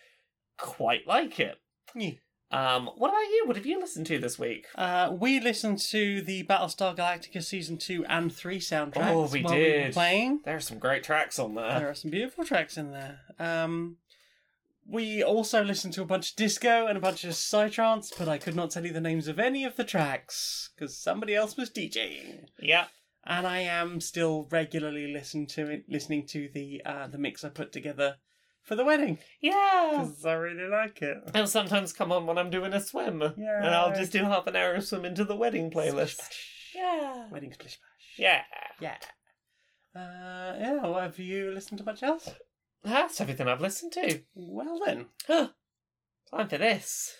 quite 0.56 1.06
like 1.06 1.38
it. 1.38 1.56
Yeah. 1.94 2.12
Um, 2.50 2.86
what 2.96 3.08
about 3.08 3.20
you? 3.30 3.42
What 3.46 3.56
have 3.56 3.66
you 3.66 3.78
listened 3.78 4.06
to 4.06 4.18
this 4.18 4.38
week? 4.38 4.66
Uh, 4.74 5.14
we 5.18 5.38
listened 5.38 5.78
to 5.90 6.22
the 6.22 6.44
Battlestar 6.44 6.96
Galactica 6.96 7.42
season 7.42 7.76
two 7.76 8.04
and 8.06 8.32
three 8.34 8.58
soundtracks. 8.58 9.10
Oh, 9.10 9.26
we 9.30 9.42
while 9.42 9.54
We 9.54 9.60
did. 9.60 9.86
were 9.88 9.92
playing. 9.92 10.40
There 10.44 10.56
are 10.56 10.60
some 10.60 10.78
great 10.78 11.02
tracks 11.04 11.38
on 11.38 11.54
there. 11.54 11.78
There 11.78 11.90
are 11.90 11.94
some 11.94 12.10
beautiful 12.10 12.44
tracks 12.44 12.78
in 12.78 12.92
there. 12.92 13.20
Um, 13.38 13.96
we 14.86 15.22
also 15.22 15.62
listened 15.62 15.92
to 15.94 16.02
a 16.02 16.06
bunch 16.06 16.30
of 16.30 16.36
disco 16.36 16.86
and 16.86 16.96
a 16.96 17.00
bunch 17.02 17.22
of 17.24 17.32
psytrance, 17.32 18.10
but 18.18 18.28
I 18.28 18.38
could 18.38 18.56
not 18.56 18.70
tell 18.70 18.86
you 18.86 18.92
the 18.94 19.00
names 19.02 19.28
of 19.28 19.38
any 19.38 19.64
of 19.64 19.76
the 19.76 19.84
tracks 19.84 20.70
because 20.74 20.96
somebody 20.96 21.34
else 21.34 21.54
was 21.56 21.68
DJing. 21.68 22.46
Yeah. 22.58 22.86
And 23.26 23.46
I 23.46 23.58
am 23.58 24.00
still 24.00 24.48
regularly 24.50 25.12
listen 25.12 25.46
to 25.48 25.68
it, 25.68 25.84
listening 25.86 26.26
to 26.28 26.48
the 26.54 26.80
uh, 26.86 27.08
the 27.08 27.18
mix 27.18 27.44
I 27.44 27.50
put 27.50 27.72
together 27.72 28.16
for 28.68 28.76
the 28.76 28.84
wedding 28.84 29.18
Yeah. 29.40 29.88
because 29.98 30.24
I 30.24 30.34
really 30.34 30.68
like 30.68 31.02
it. 31.02 31.16
It'll 31.34 31.46
sometimes 31.46 31.92
come 31.92 32.12
on 32.12 32.26
when 32.26 32.38
I'm 32.38 32.50
doing 32.50 32.72
a 32.72 32.80
swim. 32.80 33.20
Yeah. 33.36 33.58
And 33.64 33.74
I'll 33.74 33.94
just 33.94 34.12
do 34.12 34.22
half 34.24 34.46
an 34.46 34.54
hour 34.56 34.74
of 34.74 34.84
swim 34.84 35.04
into 35.04 35.24
the 35.24 35.34
wedding 35.36 35.70
playlist. 35.70 36.20
Splish, 36.20 36.72
Yeah. 36.74 37.28
Wedding 37.30 37.52
splish 37.52 37.72
splash. 37.72 38.18
Yeah. 38.18 38.42
Yeah. 38.80 38.96
Uh, 39.96 40.54
yeah. 40.60 40.74
Well, 40.82 41.00
have 41.00 41.18
you 41.18 41.50
listened 41.50 41.78
to 41.78 41.84
much 41.84 42.02
else? 42.02 42.28
That's 42.84 43.20
everything 43.20 43.48
I've 43.48 43.60
listened 43.60 43.92
to. 43.92 44.20
Well 44.34 44.80
then. 44.84 45.06
Huh. 45.26 45.48
Time 46.30 46.48
for 46.48 46.58
this. 46.58 47.14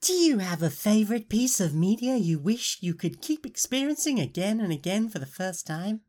Do 0.00 0.14
you 0.14 0.38
have 0.38 0.62
a 0.62 0.70
favourite 0.70 1.28
piece 1.28 1.60
of 1.60 1.74
media 1.74 2.16
you 2.16 2.38
wish 2.38 2.78
you 2.80 2.94
could 2.94 3.20
keep 3.20 3.46
experiencing 3.46 4.18
again 4.18 4.60
and 4.60 4.72
again 4.72 5.08
for 5.08 5.18
the 5.18 5.26
first 5.26 5.66
time? 5.66 6.00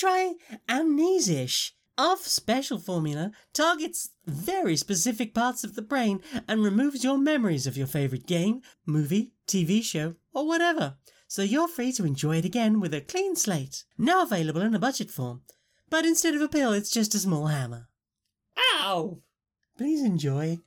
Try 0.00 0.36
Amnesish. 0.66 1.72
Our 1.98 2.16
special 2.16 2.78
formula 2.78 3.32
targets 3.52 4.08
very 4.24 4.74
specific 4.74 5.34
parts 5.34 5.62
of 5.62 5.74
the 5.74 5.82
brain 5.82 6.22
and 6.48 6.64
removes 6.64 7.04
your 7.04 7.18
memories 7.18 7.66
of 7.66 7.76
your 7.76 7.86
favourite 7.86 8.24
game, 8.26 8.62
movie, 8.86 9.32
TV 9.46 9.82
show, 9.82 10.14
or 10.32 10.46
whatever. 10.46 10.94
So 11.28 11.42
you're 11.42 11.68
free 11.68 11.92
to 11.92 12.06
enjoy 12.06 12.38
it 12.38 12.46
again 12.46 12.80
with 12.80 12.94
a 12.94 13.02
clean 13.02 13.36
slate. 13.36 13.84
Now 13.98 14.22
available 14.22 14.62
in 14.62 14.74
a 14.74 14.78
budget 14.78 15.10
form. 15.10 15.42
But 15.90 16.06
instead 16.06 16.34
of 16.34 16.40
a 16.40 16.48
pill, 16.48 16.72
it's 16.72 16.90
just 16.90 17.14
a 17.14 17.18
small 17.18 17.48
hammer. 17.48 17.88
Ow! 18.80 19.18
Please 19.76 20.02
enjoy 20.02 20.60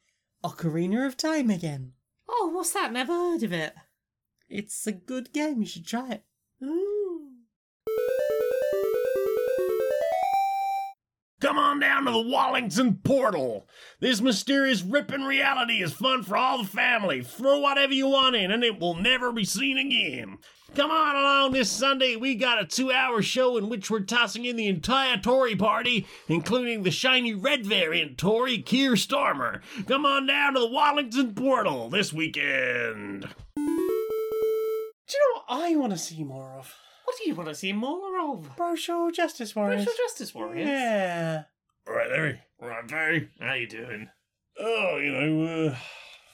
Ocarina 0.43 1.07
of 1.07 1.17
Time 1.17 1.49
again. 1.49 1.93
Oh, 2.29 2.51
what's 2.53 2.73
that? 2.73 2.93
Never 2.93 3.13
heard 3.13 3.41
of 3.41 3.51
it. 3.51 3.73
It's 4.47 4.85
a 4.85 4.91
good 4.91 5.33
game, 5.33 5.61
you 5.61 5.65
should 5.65 5.87
try 5.87 6.11
it. 6.11 6.23
Come 11.43 11.57
on 11.57 11.81
down 11.81 12.05
to 12.05 12.11
the 12.11 12.21
Wallington 12.21 13.01
Portal. 13.03 13.67
This 13.99 14.21
mysterious 14.21 14.81
ripping 14.81 15.23
reality 15.23 15.83
is 15.83 15.91
fun 15.91 16.23
for 16.23 16.37
all 16.37 16.59
the 16.59 16.63
family. 16.63 17.21
Throw 17.21 17.59
whatever 17.59 17.91
you 17.91 18.07
want 18.07 18.37
in, 18.37 18.49
and 18.49 18.63
it 18.63 18.79
will 18.79 18.95
never 18.95 19.33
be 19.33 19.43
seen 19.43 19.77
again. 19.77 20.37
Come 20.73 20.89
on 20.89 21.17
along 21.17 21.51
this 21.51 21.69
Sunday. 21.69 22.15
We 22.15 22.35
got 22.35 22.61
a 22.61 22.65
two-hour 22.65 23.21
show 23.23 23.57
in 23.57 23.67
which 23.67 23.91
we're 23.91 24.05
tossing 24.05 24.45
in 24.45 24.55
the 24.55 24.69
entire 24.69 25.17
Tory 25.17 25.57
party, 25.57 26.07
including 26.29 26.83
the 26.83 26.91
shiny 26.91 27.33
red 27.33 27.65
variant 27.65 28.17
Tory 28.17 28.59
Keir 28.59 28.93
Starmer. 28.93 29.59
Come 29.85 30.05
on 30.05 30.25
down 30.25 30.53
to 30.53 30.61
the 30.61 30.69
Wallington 30.69 31.35
Portal 31.35 31.89
this 31.89 32.13
weekend. 32.13 33.27
Do 33.57 33.61
you 33.61 35.19
know 35.19 35.41
what 35.45 35.61
I 35.61 35.75
want 35.75 35.91
to 35.91 35.97
see 35.97 36.23
more 36.23 36.53
of? 36.57 36.73
What 37.13 37.19
do 37.23 37.29
you 37.29 37.35
want 37.35 37.49
to 37.49 37.55
see 37.55 37.73
more 37.73 38.19
of? 38.31 38.49
Social 38.57 39.11
Justice 39.11 39.55
Warriors. 39.55 39.81
Racial 39.81 39.93
Justice 40.03 40.33
Warriors. 40.33 40.67
Yeah. 40.67 41.43
Right, 41.87 42.09
Larry. 42.09 42.39
Right, 42.59 42.87
Barry. 42.87 43.29
How 43.39 43.53
you 43.53 43.67
doing? 43.67 44.09
Oh, 44.59 44.97
you 44.97 45.11
know, 45.11 45.67
uh, 45.67 45.69
a 45.75 45.77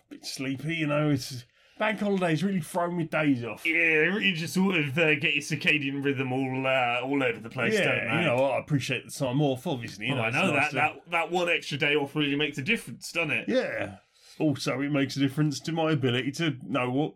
bit 0.10 0.26
sleepy. 0.26 0.76
You 0.76 0.88
know, 0.88 1.10
it's 1.10 1.44
bank 1.78 2.00
holidays 2.00 2.46
really 2.46 2.62
thrown 2.62 2.96
my 2.96 3.04
days 3.04 3.44
off. 3.44 3.66
Yeah, 3.66 3.74
they 3.74 4.08
really 4.08 4.32
just 4.32 4.54
sort 4.54 4.78
of 4.78 4.98
uh, 4.98 5.16
get 5.16 5.34
your 5.34 5.44
circadian 5.44 6.02
rhythm 6.02 6.32
all 6.32 6.66
uh, 6.66 7.02
all 7.06 7.22
over 7.24 7.42
the 7.42 7.50
place, 7.50 7.74
don't 7.76 7.84
yeah, 7.86 8.20
you 8.22 8.26
know, 8.28 8.46
I 8.46 8.60
appreciate 8.60 9.04
the 9.04 9.12
time 9.12 9.42
off. 9.42 9.68
Obviously, 9.68 10.06
you 10.08 10.14
Oh, 10.14 10.18
know, 10.18 10.22
I 10.24 10.28
it's 10.30 10.36
know 10.38 10.54
nice 10.54 10.62
that, 10.62 10.70
to- 10.70 10.76
that 10.76 11.12
that 11.12 11.32
one 11.32 11.50
extra 11.50 11.78
day 11.78 11.96
off 11.96 12.16
really 12.16 12.38
makes 12.38 12.58
a 12.58 12.62
difference, 12.64 13.12
doesn't 13.12 13.32
it? 13.32 13.50
Yeah. 13.50 13.96
Also, 14.40 14.80
it 14.80 14.94
makes 14.94 15.18
a 15.18 15.20
difference 15.20 15.60
to 15.60 15.74
my 15.74 15.92
ability 15.92 16.32
to 16.32 16.56
know 16.66 16.90
what 16.90 17.16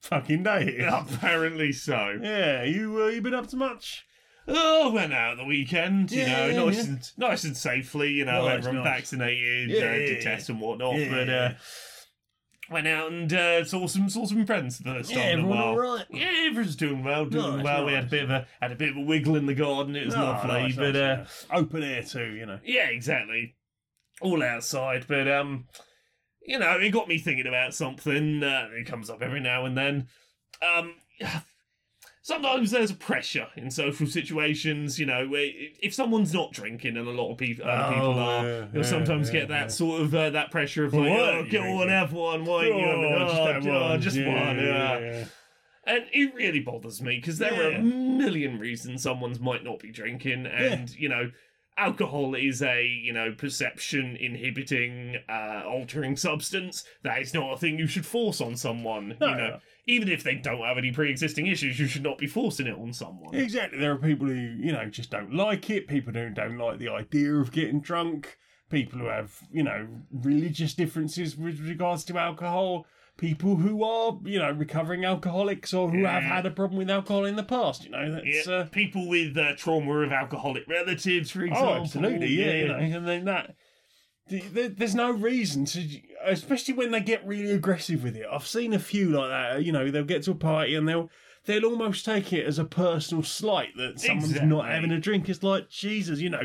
fucking 0.00 0.42
day. 0.42 0.78
Apparently 0.92 1.72
so. 1.72 2.18
Yeah, 2.22 2.64
you 2.64 3.02
uh, 3.02 3.06
you 3.08 3.20
been 3.22 3.34
up 3.34 3.48
to 3.48 3.56
much? 3.56 4.06
Oh, 4.48 4.90
went 4.90 5.12
out 5.12 5.36
the 5.36 5.44
weekend, 5.44 6.10
you 6.10 6.22
Yeah, 6.24 6.32
know, 6.32 6.46
yeah, 6.48 6.64
nice 6.64 6.76
yeah. 6.78 6.84
and 6.90 7.10
nice 7.18 7.44
and 7.44 7.56
safely, 7.56 8.10
you 8.10 8.24
know, 8.24 8.46
Nice, 8.46 8.58
everyone 8.58 8.82
nice. 8.84 8.94
vaccinated, 9.00 9.70
Yeah, 9.70 9.78
uh, 9.78 9.92
yeah, 9.94 10.10
yeah. 10.14 10.20
tests 10.20 10.48
and 10.48 10.60
whatnot, 10.60 10.96
Yeah, 10.98 11.08
but 11.10 11.28
uh, 11.28 11.50
went 12.70 12.86
out 12.88 13.12
and 13.12 13.32
uh, 13.32 13.64
saw 13.64 13.86
some 13.86 14.08
saw 14.08 14.24
some 14.26 14.46
friends 14.46 14.78
for 14.78 14.84
the 14.84 14.94
first 14.94 15.10
Yeah, 15.10 15.16
time 15.18 15.24
in 15.26 15.30
a 15.30 15.42
everyone 15.42 15.58
while. 15.58 15.68
all 15.68 15.78
right? 15.78 16.06
Yeah, 16.10 16.32
everyone's 16.46 16.74
doing 16.76 17.04
well, 17.04 17.26
doing 17.26 17.56
Nice, 17.56 17.64
well. 17.64 17.84
We 17.86 17.92
had 17.92 18.00
a 18.00 18.02
nice. 18.04 18.10
bit 18.10 18.24
of 18.24 18.30
a 18.30 18.46
had 18.60 18.72
a 18.72 18.76
bit 18.76 18.88
of 18.90 18.96
a 18.96 19.00
wiggle 19.00 19.36
in 19.36 19.46
the 19.46 19.54
garden. 19.54 19.94
It 19.94 20.06
was 20.06 20.16
Oh, 20.16 20.20
lovely, 20.20 20.48
nice, 20.48 20.76
but 20.76 20.94
nice, 20.94 20.96
uh, 20.96 21.26
yeah. 21.52 21.56
open 21.58 21.82
air 21.82 22.02
too, 22.02 22.30
you 22.34 22.46
know. 22.46 22.58
Yeah, 22.64 22.88
exactly. 22.88 23.56
All 24.20 24.42
outside, 24.42 25.04
but 25.06 25.28
um, 25.28 25.66
you 26.50 26.58
know, 26.58 26.72
it 26.80 26.90
got 26.90 27.06
me 27.06 27.16
thinking 27.16 27.46
about 27.46 27.74
something. 27.74 28.42
Uh, 28.42 28.66
it 28.72 28.84
comes 28.84 29.08
up 29.08 29.22
every 29.22 29.38
now 29.38 29.64
and 29.66 29.78
then. 29.78 30.08
Um, 30.60 30.96
sometimes 32.22 32.72
there's 32.72 32.90
a 32.90 32.94
pressure 32.94 33.46
in 33.56 33.70
social 33.70 34.06
situations. 34.08 34.98
You 34.98 35.06
know, 35.06 35.28
where 35.28 35.48
if 35.80 35.94
someone's 35.94 36.34
not 36.34 36.52
drinking, 36.52 36.96
and 36.96 37.06
a 37.06 37.12
lot 37.12 37.30
of 37.30 37.38
people, 37.38 37.70
other 37.70 37.94
people 37.94 38.08
Oh, 38.14 38.18
are, 38.18 38.44
yeah, 38.44 38.66
you'll 38.74 38.82
sometimes 38.82 39.28
yeah, 39.28 39.40
get 39.40 39.48
that 39.48 39.60
yeah. 39.62 39.68
sort 39.68 40.02
of 40.02 40.12
uh, 40.12 40.30
that 40.30 40.50
pressure 40.50 40.84
of 40.84 40.92
like, 40.92 41.12
oh, 41.12 41.16
don't 41.26 41.46
you 41.46 41.52
go 41.52 41.60
drink 41.62 41.80
on, 41.82 41.88
it? 41.88 41.92
have 41.92 42.12
one. 42.12 42.44
Why 42.44 42.64
ain't 42.64 42.76
you 42.78 42.84
having 42.84 43.04
Oh, 43.04 43.14
oh, 43.14 43.28
just 43.28 43.36
have 43.52 43.66
oh, 43.66 43.80
one. 43.90 44.00
just 44.00 44.16
Yeah, 44.16 44.94
one. 44.96 45.28
And 45.86 46.04
it 46.12 46.34
really 46.34 46.60
bothers 46.60 47.00
me 47.00 47.16
because 47.16 47.38
there 47.38 47.54
are 47.54 47.76
a 47.76 47.80
million 47.80 48.58
reasons 48.58 49.02
someone's 49.04 49.38
might 49.40 49.62
not 49.62 49.78
be 49.78 49.90
drinking, 49.92 50.46
and 50.46 50.90
you 50.90 51.08
know, 51.08 51.30
alcohol 51.80 52.34
is 52.34 52.62
a 52.62 52.84
you 52.84 53.12
know 53.12 53.32
perception 53.32 54.16
inhibiting, 54.16 55.16
uh, 55.28 55.62
altering 55.66 56.16
substance. 56.16 56.84
That 57.02 57.20
is 57.20 57.32
not 57.34 57.54
a 57.54 57.56
thing 57.56 57.78
you 57.78 57.86
should 57.86 58.06
force 58.06 58.40
on 58.40 58.56
someone. 58.56 59.16
No, 59.20 59.28
you 59.28 59.36
know, 59.36 59.48
no. 59.48 59.58
even 59.86 60.08
if 60.08 60.22
they 60.22 60.34
don't 60.34 60.60
have 60.60 60.78
any 60.78 60.92
pre-existing 60.92 61.46
issues, 61.46 61.80
you 61.80 61.86
should 61.86 62.02
not 62.02 62.18
be 62.18 62.26
forcing 62.26 62.66
it 62.66 62.78
on 62.78 62.92
someone. 62.92 63.34
Exactly. 63.34 63.78
There 63.78 63.92
are 63.92 63.98
people 63.98 64.26
who, 64.26 64.34
you 64.34 64.72
know, 64.72 64.84
just 64.86 65.10
don't 65.10 65.34
like 65.34 65.70
it. 65.70 65.88
People 65.88 66.12
who 66.12 66.30
don't 66.30 66.58
like 66.58 66.78
the 66.78 66.88
idea 66.88 67.34
of 67.34 67.52
getting 67.52 67.80
drunk. 67.80 68.38
People 68.68 69.00
who 69.00 69.06
have, 69.06 69.36
you 69.50 69.64
know, 69.64 69.88
religious 70.12 70.74
differences 70.74 71.36
with 71.36 71.58
regards 71.60 72.04
to 72.04 72.18
alcohol. 72.18 72.86
People 73.20 73.56
who 73.56 73.84
are, 73.84 74.18
you 74.24 74.38
know, 74.38 74.50
recovering 74.50 75.04
alcoholics 75.04 75.74
or 75.74 75.90
who 75.90 76.04
have 76.04 76.22
had 76.22 76.46
a 76.46 76.50
problem 76.50 76.78
with 76.78 76.88
alcohol 76.88 77.26
in 77.26 77.36
the 77.36 77.42
past. 77.42 77.84
You 77.84 77.90
know, 77.90 78.12
that's. 78.14 78.46
Yeah, 78.46 78.52
Uh, 78.54 78.64
people 78.64 79.06
with 79.08 79.36
uh, 79.36 79.54
trauma 79.56 79.92
of 80.00 80.10
alcoholic 80.10 80.66
relatives, 80.66 81.30
for 81.30 81.42
example. 81.42 81.68
oh, 81.68 81.82
absolutely. 81.82 82.28
Yeah, 82.28 82.52
you 82.52 82.68
know, 82.68 82.76
and 82.76 83.06
then 83.06 83.24
that. 83.26 83.54
the- 84.28 84.40
the- 84.40 84.68
There's 84.68 84.94
no 84.94 85.10
reason 85.10 85.66
to, 85.66 85.86
especially 86.24 86.72
when 86.72 86.92
they 86.92 87.00
get 87.00 87.26
really 87.26 87.50
aggressive 87.52 88.02
with 88.02 88.16
it. 88.16 88.24
I've 88.32 88.46
seen 88.46 88.72
a 88.72 88.78
few 88.78 89.10
like 89.10 89.28
that. 89.28 89.64
You 89.64 89.72
know, 89.72 89.90
they'll 89.90 90.04
get 90.04 90.22
to 90.22 90.30
a 90.30 90.34
party 90.34 90.74
and 90.74 90.88
they'll 90.88 91.10
they'll 91.44 91.66
almost 91.66 92.04
take 92.06 92.32
it 92.32 92.46
as 92.46 92.58
a 92.58 92.64
personal 92.64 93.22
slight 93.22 93.76
that 93.76 94.00
someone's 94.00 94.40
not 94.40 94.66
having 94.68 94.92
a 94.92 94.98
drink. 94.98 95.28
It's 95.28 95.42
like 95.42 95.68
Jesus, 95.68 96.20
you 96.20 96.30
know, 96.30 96.40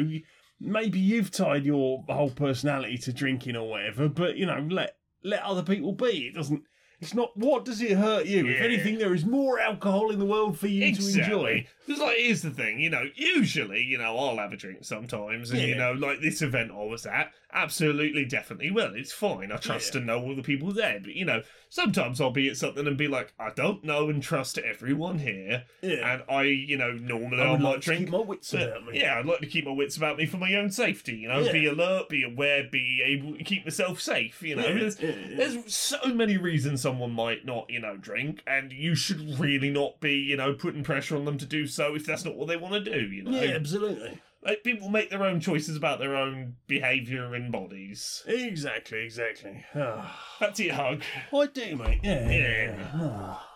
maybe 0.60 1.00
you've 1.00 1.32
tied 1.32 1.66
your 1.66 2.04
whole 2.10 2.32
personality 2.32 2.98
to 2.98 3.14
drinking 3.14 3.56
or 3.56 3.70
whatever, 3.70 4.10
but 4.10 4.36
you 4.36 4.46
know, 4.46 4.66
let 4.70 4.98
let 5.26 5.42
other 5.44 5.64
people 5.64 5.92
be. 5.94 6.28
It 6.28 6.36
doesn't 6.36 6.64
It's 7.02 7.14
not 7.14 7.36
what 7.36 7.66
does 7.66 7.82
it 7.82 7.98
hurt 7.98 8.26
you? 8.26 8.48
If 8.48 8.58
Yeah. 8.60 8.64
anything, 8.66 8.98
there 8.98 9.14
is 9.14 9.26
more 9.26 9.60
alcohol 9.60 10.12
in 10.12 10.18
the 10.20 10.26
world 10.26 10.58
for 10.58 10.68
you 10.68 10.80
to 10.82 10.88
enjoy. 10.88 11.00
Exactly. 11.00 11.68
Because 11.86 12.02
like, 12.02 12.18
here's 12.18 12.42
the 12.42 12.52
thing, 12.52 12.80
you 12.80 12.90
know. 12.90 13.04
Usually, 13.16 13.82
you 13.84 13.98
know, 13.98 14.18
I'll 14.18 14.38
have 14.38 14.54
a 14.54 14.58
drink 14.58 14.86
sometimes, 14.86 15.52
and 15.52 15.60
you 15.62 15.68
Yeah. 15.76 15.78
know, 15.78 15.92
like 15.92 16.22
this 16.22 16.42
event 16.42 16.72
I 16.72 16.84
was 16.86 17.06
at, 17.06 17.34
absolutely, 17.56 18.26
definitely 18.26 18.70
will. 18.70 18.94
It's 18.94 19.12
fine. 19.14 19.52
I 19.52 19.58
trust 19.58 19.94
Yeah. 19.94 20.00
and 20.00 20.08
know 20.08 20.22
all 20.22 20.36
the 20.36 20.44
people 20.44 20.72
there. 20.72 21.00
But 21.00 21.16
you 21.16 21.26
know, 21.26 21.42
sometimes 21.70 22.22
I'll 22.22 22.30
be 22.32 22.48
at 22.50 22.58
something 22.58 22.86
and 22.86 22.98
be 22.98 23.08
like, 23.08 23.34
I 23.40 23.50
don't 23.56 23.84
know 23.84 24.10
and 24.10 24.22
trust 24.22 24.58
everyone 24.58 25.20
here, 25.20 25.64
Yeah. 25.82 26.14
and 26.14 26.24
I, 26.30 26.44
you 26.44 26.78
know, 26.78 26.92
normally 26.92 27.42
I 27.42 27.46
I, 27.54 27.58
might 27.58 27.62
like 27.62 27.76
to 27.82 27.86
drink. 27.86 28.00
keep 28.02 28.10
my 28.10 28.20
wits 28.20 28.54
about 28.54 28.86
me. 28.86 29.00
Yeah, 29.00 29.18
I'd 29.20 29.26
like 29.26 29.40
to 29.40 29.46
keep 29.48 29.66
my 29.66 29.72
wits 29.72 29.98
about 29.98 30.18
me 30.18 30.26
for 30.26 30.38
my 30.38 30.54
own 30.56 30.70
safety. 30.70 31.16
You 31.16 31.30
know, 31.30 31.40
Yeah. 31.40 31.52
be 31.52 31.66
alert, 31.66 32.10
be 32.10 32.24
aware, 32.24 32.64
be 32.70 33.02
able 33.04 33.38
to 33.38 33.44
keep 33.44 33.66
myself 33.66 34.00
safe. 34.02 34.42
You 34.44 34.58
know, 34.58 34.68
Yeah, 34.68 34.74
there's, 34.74 34.96
there's 34.98 35.74
so 35.74 36.00
many 36.14 36.38
reasons 36.38 36.82
someone 36.82 37.12
might 37.12 37.46
not, 37.46 37.70
you 37.70 37.80
know, 37.80 37.98
drink, 37.98 38.42
and 38.46 38.72
you 38.74 38.96
should 38.96 39.40
really 39.40 39.70
not 39.70 40.00
be, 40.00 40.14
you 40.14 40.36
know, 40.38 40.54
putting 40.54 40.84
pressure 40.84 41.16
on 41.16 41.26
them 41.26 41.38
to 41.38 41.46
do 41.46 41.68
so 41.68 41.96
if 41.96 42.06
that's 42.06 42.26
not 42.26 42.36
what 42.36 42.48
they 42.48 42.58
want 42.58 42.74
to 42.86 42.92
do. 42.92 43.06
You 43.08 43.24
know, 43.24 43.42
Yeah, 43.42 43.52
absolutely. 43.52 44.20
Like 44.46 44.64
people 44.64 44.90
make 44.90 45.10
their 45.10 45.24
own 45.24 45.40
choices 45.40 45.76
about 45.76 46.00
their 46.00 46.16
own 46.16 46.56
behaviour 46.68 47.34
and 47.34 47.52
bodies. 47.52 48.24
Exactly, 48.28 49.04
exactly. 49.04 49.66
Ah. 49.74 50.38
That's 50.40 50.60
your 50.60 50.76
hug. 50.76 51.02
I 51.34 51.48
do, 51.48 51.76
mate. 51.76 52.00
Yeah. 52.04 52.30
Yeah. 52.30 52.90
Ah. 52.94 53.50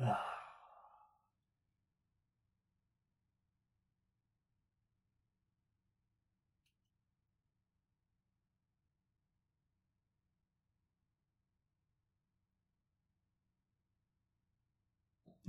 Ah. 0.00 0.24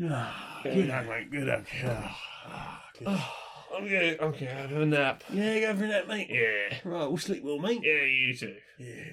Ah, 0.02 0.62
Good 0.64 0.90
hug, 0.90 1.08
mate. 1.08 1.30
Good 1.32 1.50
hug. 1.50 1.66
Ah, 3.06 3.49
ah, 3.80 3.88
good. 3.88 4.20
Okay, 4.20 4.46
okay, 4.46 4.46
have 4.46 4.72
a 4.72 4.86
nap. 4.86 5.24
Yeah, 5.32 5.60
go 5.60 5.76
for 5.80 5.88
that, 5.88 6.08
mate. 6.08 6.28
Yeah, 6.30 6.78
Right, 6.84 7.08
we'll 7.08 7.18
sleep 7.18 7.44
well, 7.44 7.60
mate. 7.60 7.82
yeah, 7.84 8.04
you 8.04 8.34
too. 8.36 8.56
Yeah. 8.78 9.12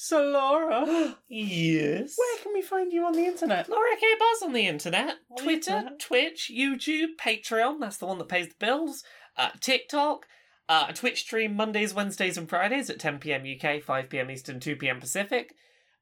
So, 0.00 0.22
Laura, 0.22 1.16
Yes. 1.28 2.14
where 2.16 2.38
can 2.42 2.52
we 2.54 2.62
find 2.62 2.92
you 2.92 3.04
on 3.04 3.12
the 3.12 3.24
internet? 3.26 3.68
Laura 3.68 3.96
K. 4.00 4.06
Buzz 4.18 4.42
on 4.42 4.52
the 4.52 4.66
internet. 4.66 5.16
On 5.30 5.36
the 5.36 5.42
Twitter. 5.42 5.90
Twitch, 5.98 6.50
YouTube, 6.54 7.16
Patreon, 7.20 7.80
that's 7.80 7.96
the 7.98 8.06
one 8.06 8.18
that 8.18 8.28
pays 8.28 8.48
the 8.48 8.54
bills. 8.58 9.02
Uh, 9.36 9.50
TikTok, 9.60 10.26
uh, 10.68 10.86
a 10.88 10.92
Twitch 10.92 11.20
stream 11.22 11.54
Mondays, 11.56 11.94
Wednesdays, 11.94 12.38
and 12.38 12.48
Fridays 12.48 12.88
at 12.88 12.98
10pm 12.98 13.56
UK, 13.56 13.82
5pm 13.82 14.30
Eastern, 14.32 14.60
2pm 14.60 15.00
Pacific. 15.00 15.54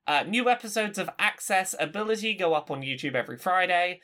Uh, 0.06 0.22
new 0.22 0.48
episodes 0.48 0.98
of 0.98 1.10
Access 1.18 1.74
Ability 1.80 2.34
go 2.34 2.54
up 2.54 2.70
on 2.70 2.82
YouTube 2.82 3.14
every 3.14 3.38
Friday. 3.38 4.00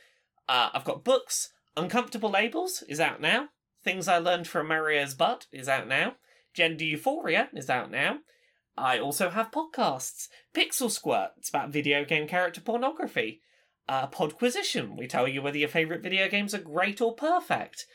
Uh, 0.49 0.69
I've 0.73 0.83
got 0.83 1.03
books. 1.05 1.52
Uncomfortable 1.75 2.29
Labels 2.29 2.83
is 2.87 2.99
out 2.99 3.19
now. 3.19 3.49
Things 3.83 4.07
I 4.07 4.19
Learned 4.19 4.47
from 4.47 4.67
Mario's 4.67 5.15
Butt 5.15 5.47
is 5.51 5.67
out 5.67 5.87
now. 5.87 6.15
Gender 6.53 6.83
Euphoria 6.83 7.49
is 7.53 7.69
out 7.69 7.89
now. 7.89 8.19
I 8.77 8.99
also 8.99 9.29
have 9.29 9.51
podcasts. 9.51 10.29
Pixel 10.53 10.89
Squirt, 10.89 11.31
it's 11.37 11.49
about 11.49 11.71
video 11.71 12.05
game 12.05 12.27
character 12.27 12.61
pornography. 12.61 13.41
Uh, 13.87 14.07
Podquisition, 14.07 14.97
we 14.97 15.07
tell 15.07 15.27
you 15.27 15.41
whether 15.41 15.57
your 15.57 15.67
favourite 15.67 16.03
video 16.03 16.29
games 16.29 16.53
are 16.53 16.59
great 16.59 17.01
or 17.01 17.15
perfect. 17.15 17.85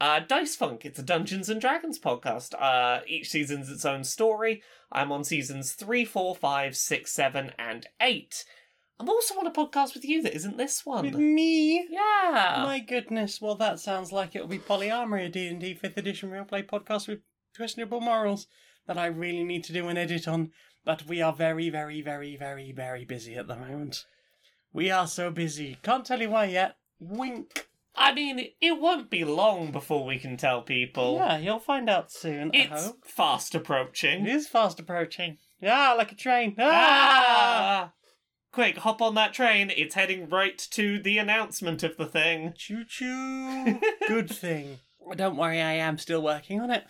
Uh, 0.00 0.20
Dice 0.20 0.56
Funk, 0.56 0.84
it's 0.84 0.98
a 0.98 1.02
Dungeons 1.02 1.48
and 1.48 1.60
Dragons 1.60 1.98
podcast. 1.98 2.54
Uh, 2.60 3.00
each 3.06 3.28
season's 3.28 3.70
its 3.70 3.84
own 3.84 4.04
story. 4.04 4.62
I'm 4.90 5.12
on 5.12 5.24
seasons 5.24 5.72
3, 5.72 6.04
4, 6.04 6.34
5, 6.34 6.76
6, 6.76 7.12
7, 7.12 7.52
and 7.58 7.86
8. 8.00 8.44
I'm 8.98 9.08
also 9.08 9.38
on 9.38 9.46
a 9.46 9.50
podcast 9.50 9.94
with 9.94 10.04
you 10.04 10.22
that 10.22 10.34
isn't 10.34 10.56
this 10.56 10.86
one. 10.86 11.04
With 11.04 11.14
me? 11.16 11.86
Yeah. 11.90 12.62
My 12.66 12.78
goodness, 12.80 13.40
well 13.40 13.54
that 13.56 13.78
sounds 13.78 14.10
like 14.12 14.34
it'll 14.34 14.48
be 14.48 14.58
Polyarmory, 14.58 15.26
a 15.26 15.28
D&D 15.28 15.78
5th 15.82 15.96
edition 15.98 16.30
real 16.30 16.44
play 16.44 16.62
podcast 16.62 17.06
with 17.08 17.20
questionable 17.56 18.00
morals 18.00 18.46
that 18.86 18.96
I 18.98 19.06
really 19.06 19.44
need 19.44 19.64
to 19.64 19.72
do 19.72 19.88
an 19.88 19.96
edit 19.98 20.26
on, 20.26 20.50
but 20.84 21.06
we 21.06 21.20
are 21.20 21.32
very, 21.32 21.68
very, 21.70 22.00
very, 22.00 22.36
very, 22.36 22.72
very 22.72 23.04
busy 23.04 23.34
at 23.34 23.48
the 23.48 23.56
moment. 23.56 24.04
We 24.72 24.90
are 24.90 25.06
so 25.06 25.30
busy. 25.30 25.78
Can't 25.82 26.04
tell 26.06 26.20
you 26.20 26.30
why 26.30 26.46
yet. 26.46 26.76
Wink. 27.00 27.68
I 27.94 28.12
mean, 28.14 28.48
it 28.60 28.78
won't 28.78 29.10
be 29.10 29.24
long 29.24 29.72
before 29.72 30.04
we 30.04 30.18
can 30.18 30.36
tell 30.36 30.60
people. 30.62 31.16
Yeah, 31.16 31.38
you'll 31.38 31.58
find 31.58 31.88
out 31.90 32.12
soon, 32.12 32.50
I 32.54 32.58
It's 32.58 32.84
hope. 32.86 33.04
fast 33.06 33.54
It 33.54 33.58
approaching. 33.58 34.26
is 34.26 34.46
fast 34.46 34.78
approaching. 34.78 35.38
Yeah, 35.60 35.94
like 35.94 36.12
a 36.12 36.14
train. 36.14 36.54
Ah! 36.58 36.64
Ah! 37.88 37.92
Quick, 38.56 38.78
hop 38.78 39.02
on 39.02 39.14
that 39.16 39.34
train. 39.34 39.70
It's 39.76 39.96
heading 39.96 40.30
right 40.30 40.56
to 40.70 40.98
the 40.98 41.18
announcement 41.18 41.82
of 41.82 41.98
the 41.98 42.06
thing. 42.06 42.54
Choo 42.56 42.86
choo. 42.88 43.78
Good 44.08 44.30
thing. 44.30 44.78
Don't 45.14 45.36
worry, 45.36 45.60
I 45.60 45.72
am 45.72 45.98
still 45.98 46.22
working 46.22 46.62
on 46.62 46.70
it. 46.70 46.84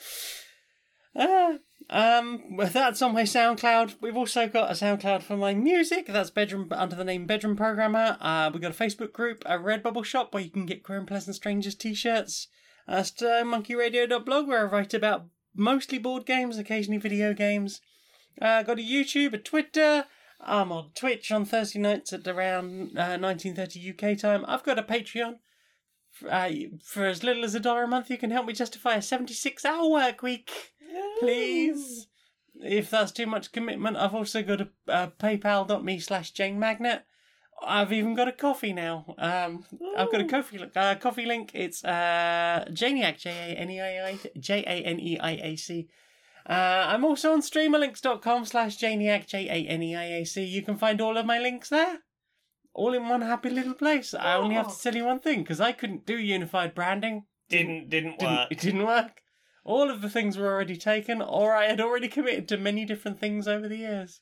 Uh, 1.16 1.55
um, 1.90 2.56
well, 2.56 2.68
that's 2.68 3.02
on 3.02 3.14
my 3.14 3.24
SoundCloud. 3.24 3.97
We've 4.01 4.16
also 4.16 4.47
got 4.47 4.70
a 4.70 4.74
SoundCloud 4.74 5.22
for 5.22 5.36
my 5.36 5.55
music. 5.55 6.06
That's 6.06 6.30
bedroom 6.30 6.68
under 6.70 6.94
the 6.94 7.02
name 7.02 7.26
Bedroom 7.26 7.56
Programmer. 7.56 8.16
Uh, 8.20 8.48
we've 8.52 8.62
got 8.62 8.70
a 8.70 8.84
Facebook 8.84 9.12
group, 9.12 9.43
a 9.44 9.59
Redbubble 9.59 10.05
shop 10.05 10.32
where 10.32 10.44
you 10.44 10.51
can 10.51 10.66
get 10.66 10.84
Queer 10.84 10.98
and 10.98 11.09
Pleasant 11.09 11.34
Strangers 11.34 11.74
t-shirts. 11.74 12.47
Uh, 12.86 12.98
StirMonkeyRadio.blog 12.98 14.47
where 14.47 14.68
I 14.68 14.70
write 14.70 14.94
about 14.94 15.24
mostly 15.52 15.98
board 15.98 16.26
games, 16.26 16.59
occasionally 16.59 17.01
video 17.01 17.34
games. 17.34 17.80
Uh, 18.40 18.62
got 18.62 18.78
a 18.78 18.82
YouTube, 18.82 19.32
a 19.32 19.38
Twitter. 19.38 20.05
I'm 20.40 20.72
on 20.72 20.90
Twitch 20.94 21.32
on 21.32 21.44
Thursday 21.44 21.78
nights 21.78 22.12
at 22.12 22.26
around 22.26 22.96
uh, 22.98 23.18
1930 23.18 23.90
UK 23.90 24.18
time. 24.18 24.44
I've 24.46 24.64
got 24.64 24.78
a 24.78 24.82
Patreon. 24.82 25.36
For, 26.12 26.32
uh, 26.32 26.50
for 26.82 27.04
as 27.04 27.22
little 27.22 27.44
as 27.44 27.54
a 27.54 27.60
dollar 27.60 27.84
a 27.84 27.88
month, 27.88 28.10
you 28.10 28.18
can 28.18 28.30
help 28.30 28.46
me 28.46 28.52
justify 28.52 28.94
a 28.94 29.02
76 29.02 29.64
hour 29.64 29.88
work 29.88 30.22
week. 30.22 30.72
Please. 31.18 32.08
If 32.54 32.90
that's 32.90 33.12
too 33.12 33.26
much 33.26 33.52
commitment, 33.52 33.96
I've 33.96 34.14
also 34.14 34.42
got 34.42 34.62
a, 34.62 34.68
uh 34.88 35.08
paypal.me 35.18 35.98
slash 36.00 36.30
Jane 36.30 36.58
Magnet. 36.58 37.04
I've 37.62 37.92
even 37.92 38.14
got 38.14 38.28
a 38.28 38.32
Ko-fi 38.32 38.72
now. 38.72 39.14
Um, 39.18 39.64
I've 39.96 40.10
got 40.12 40.20
a 40.20 40.24
Ko-fi 40.24 40.70
uh, 40.74 40.94
Ko-fi 40.96 41.24
link. 41.24 41.52
It's 41.54 41.84
uh, 41.84 42.66
Janiac, 42.70 43.18
J 43.18 43.30
A 43.30 43.58
N 43.58 43.70
I 43.70 44.08
I 44.10 44.18
J 44.38 44.60
A 44.60 44.84
N 44.84 45.00
E 45.00 45.18
I 45.18 45.30
A 45.32 45.56
C. 45.56 45.88
Uh, 46.48 46.86
I'm 46.89 47.05
also 47.05 47.32
on 47.32 47.40
streamerlinks.com 47.43 48.44
slash 48.44 48.78
Janiac, 48.78 49.27
J 49.27 49.48
A 49.48 49.68
N 49.68 49.82
E 49.82 49.97
I 49.97 50.05
A 50.05 50.24
C. 50.24 50.44
You 50.44 50.62
can 50.62 50.77
find 50.77 51.01
all 51.01 51.16
of 51.16 51.27
my 51.27 51.39
links 51.39 51.68
there. 51.70 51.98
All 52.73 52.93
in 52.94 53.09
one 53.09 53.23
happy 53.23 53.51
little 53.51 53.74
place. 53.74 54.14
I 54.14 54.35
only 54.36 54.55
have 54.55 54.74
to 54.74 54.81
tell 54.82 54.94
you 54.94 55.05
one 55.06 55.18
thing, 55.20 55.40
because 55.43 55.60
I 55.60 55.73
couldn't 55.73 56.06
do 56.06 56.16
unified 56.18 56.74
branding. 56.74 57.24
Didn't 57.48 57.89
didn't 57.89 58.18
Didn't, 58.18 58.36
work. 58.36 58.48
it 58.52 58.60
didn't 58.60 58.85
work. 58.86 59.23
All 59.64 59.90
of 59.90 60.02
the 60.02 60.10
things 60.10 60.36
were 60.36 60.47
already 60.52 60.77
taken, 60.77 61.20
or 61.20 61.55
I 61.56 61.64
had 61.66 61.81
already 61.81 62.06
committed 62.09 62.47
to 62.48 62.56
many 62.56 62.85
different 62.85 63.18
things 63.18 63.48
over 63.48 63.66
the 63.68 63.78
years. 63.78 64.20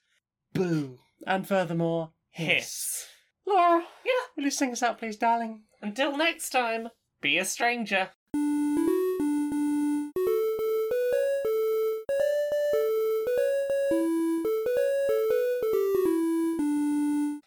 Boo. 0.55 0.99
And 1.27 1.47
furthermore, 1.47 2.13
hiss. 2.31 2.49
Hiss. 2.49 3.07
Laura, 3.47 3.85
Yeah. 4.05 4.13
will 4.37 4.45
you 4.45 4.51
sing 4.51 4.73
us 4.73 4.83
out, 4.83 4.99
please, 4.99 5.17
darling? 5.17 5.65
Until 5.83 6.17
next 6.17 6.49
time, 6.51 6.89
be 7.21 7.37
a 7.39 7.45
stranger. 7.45 8.11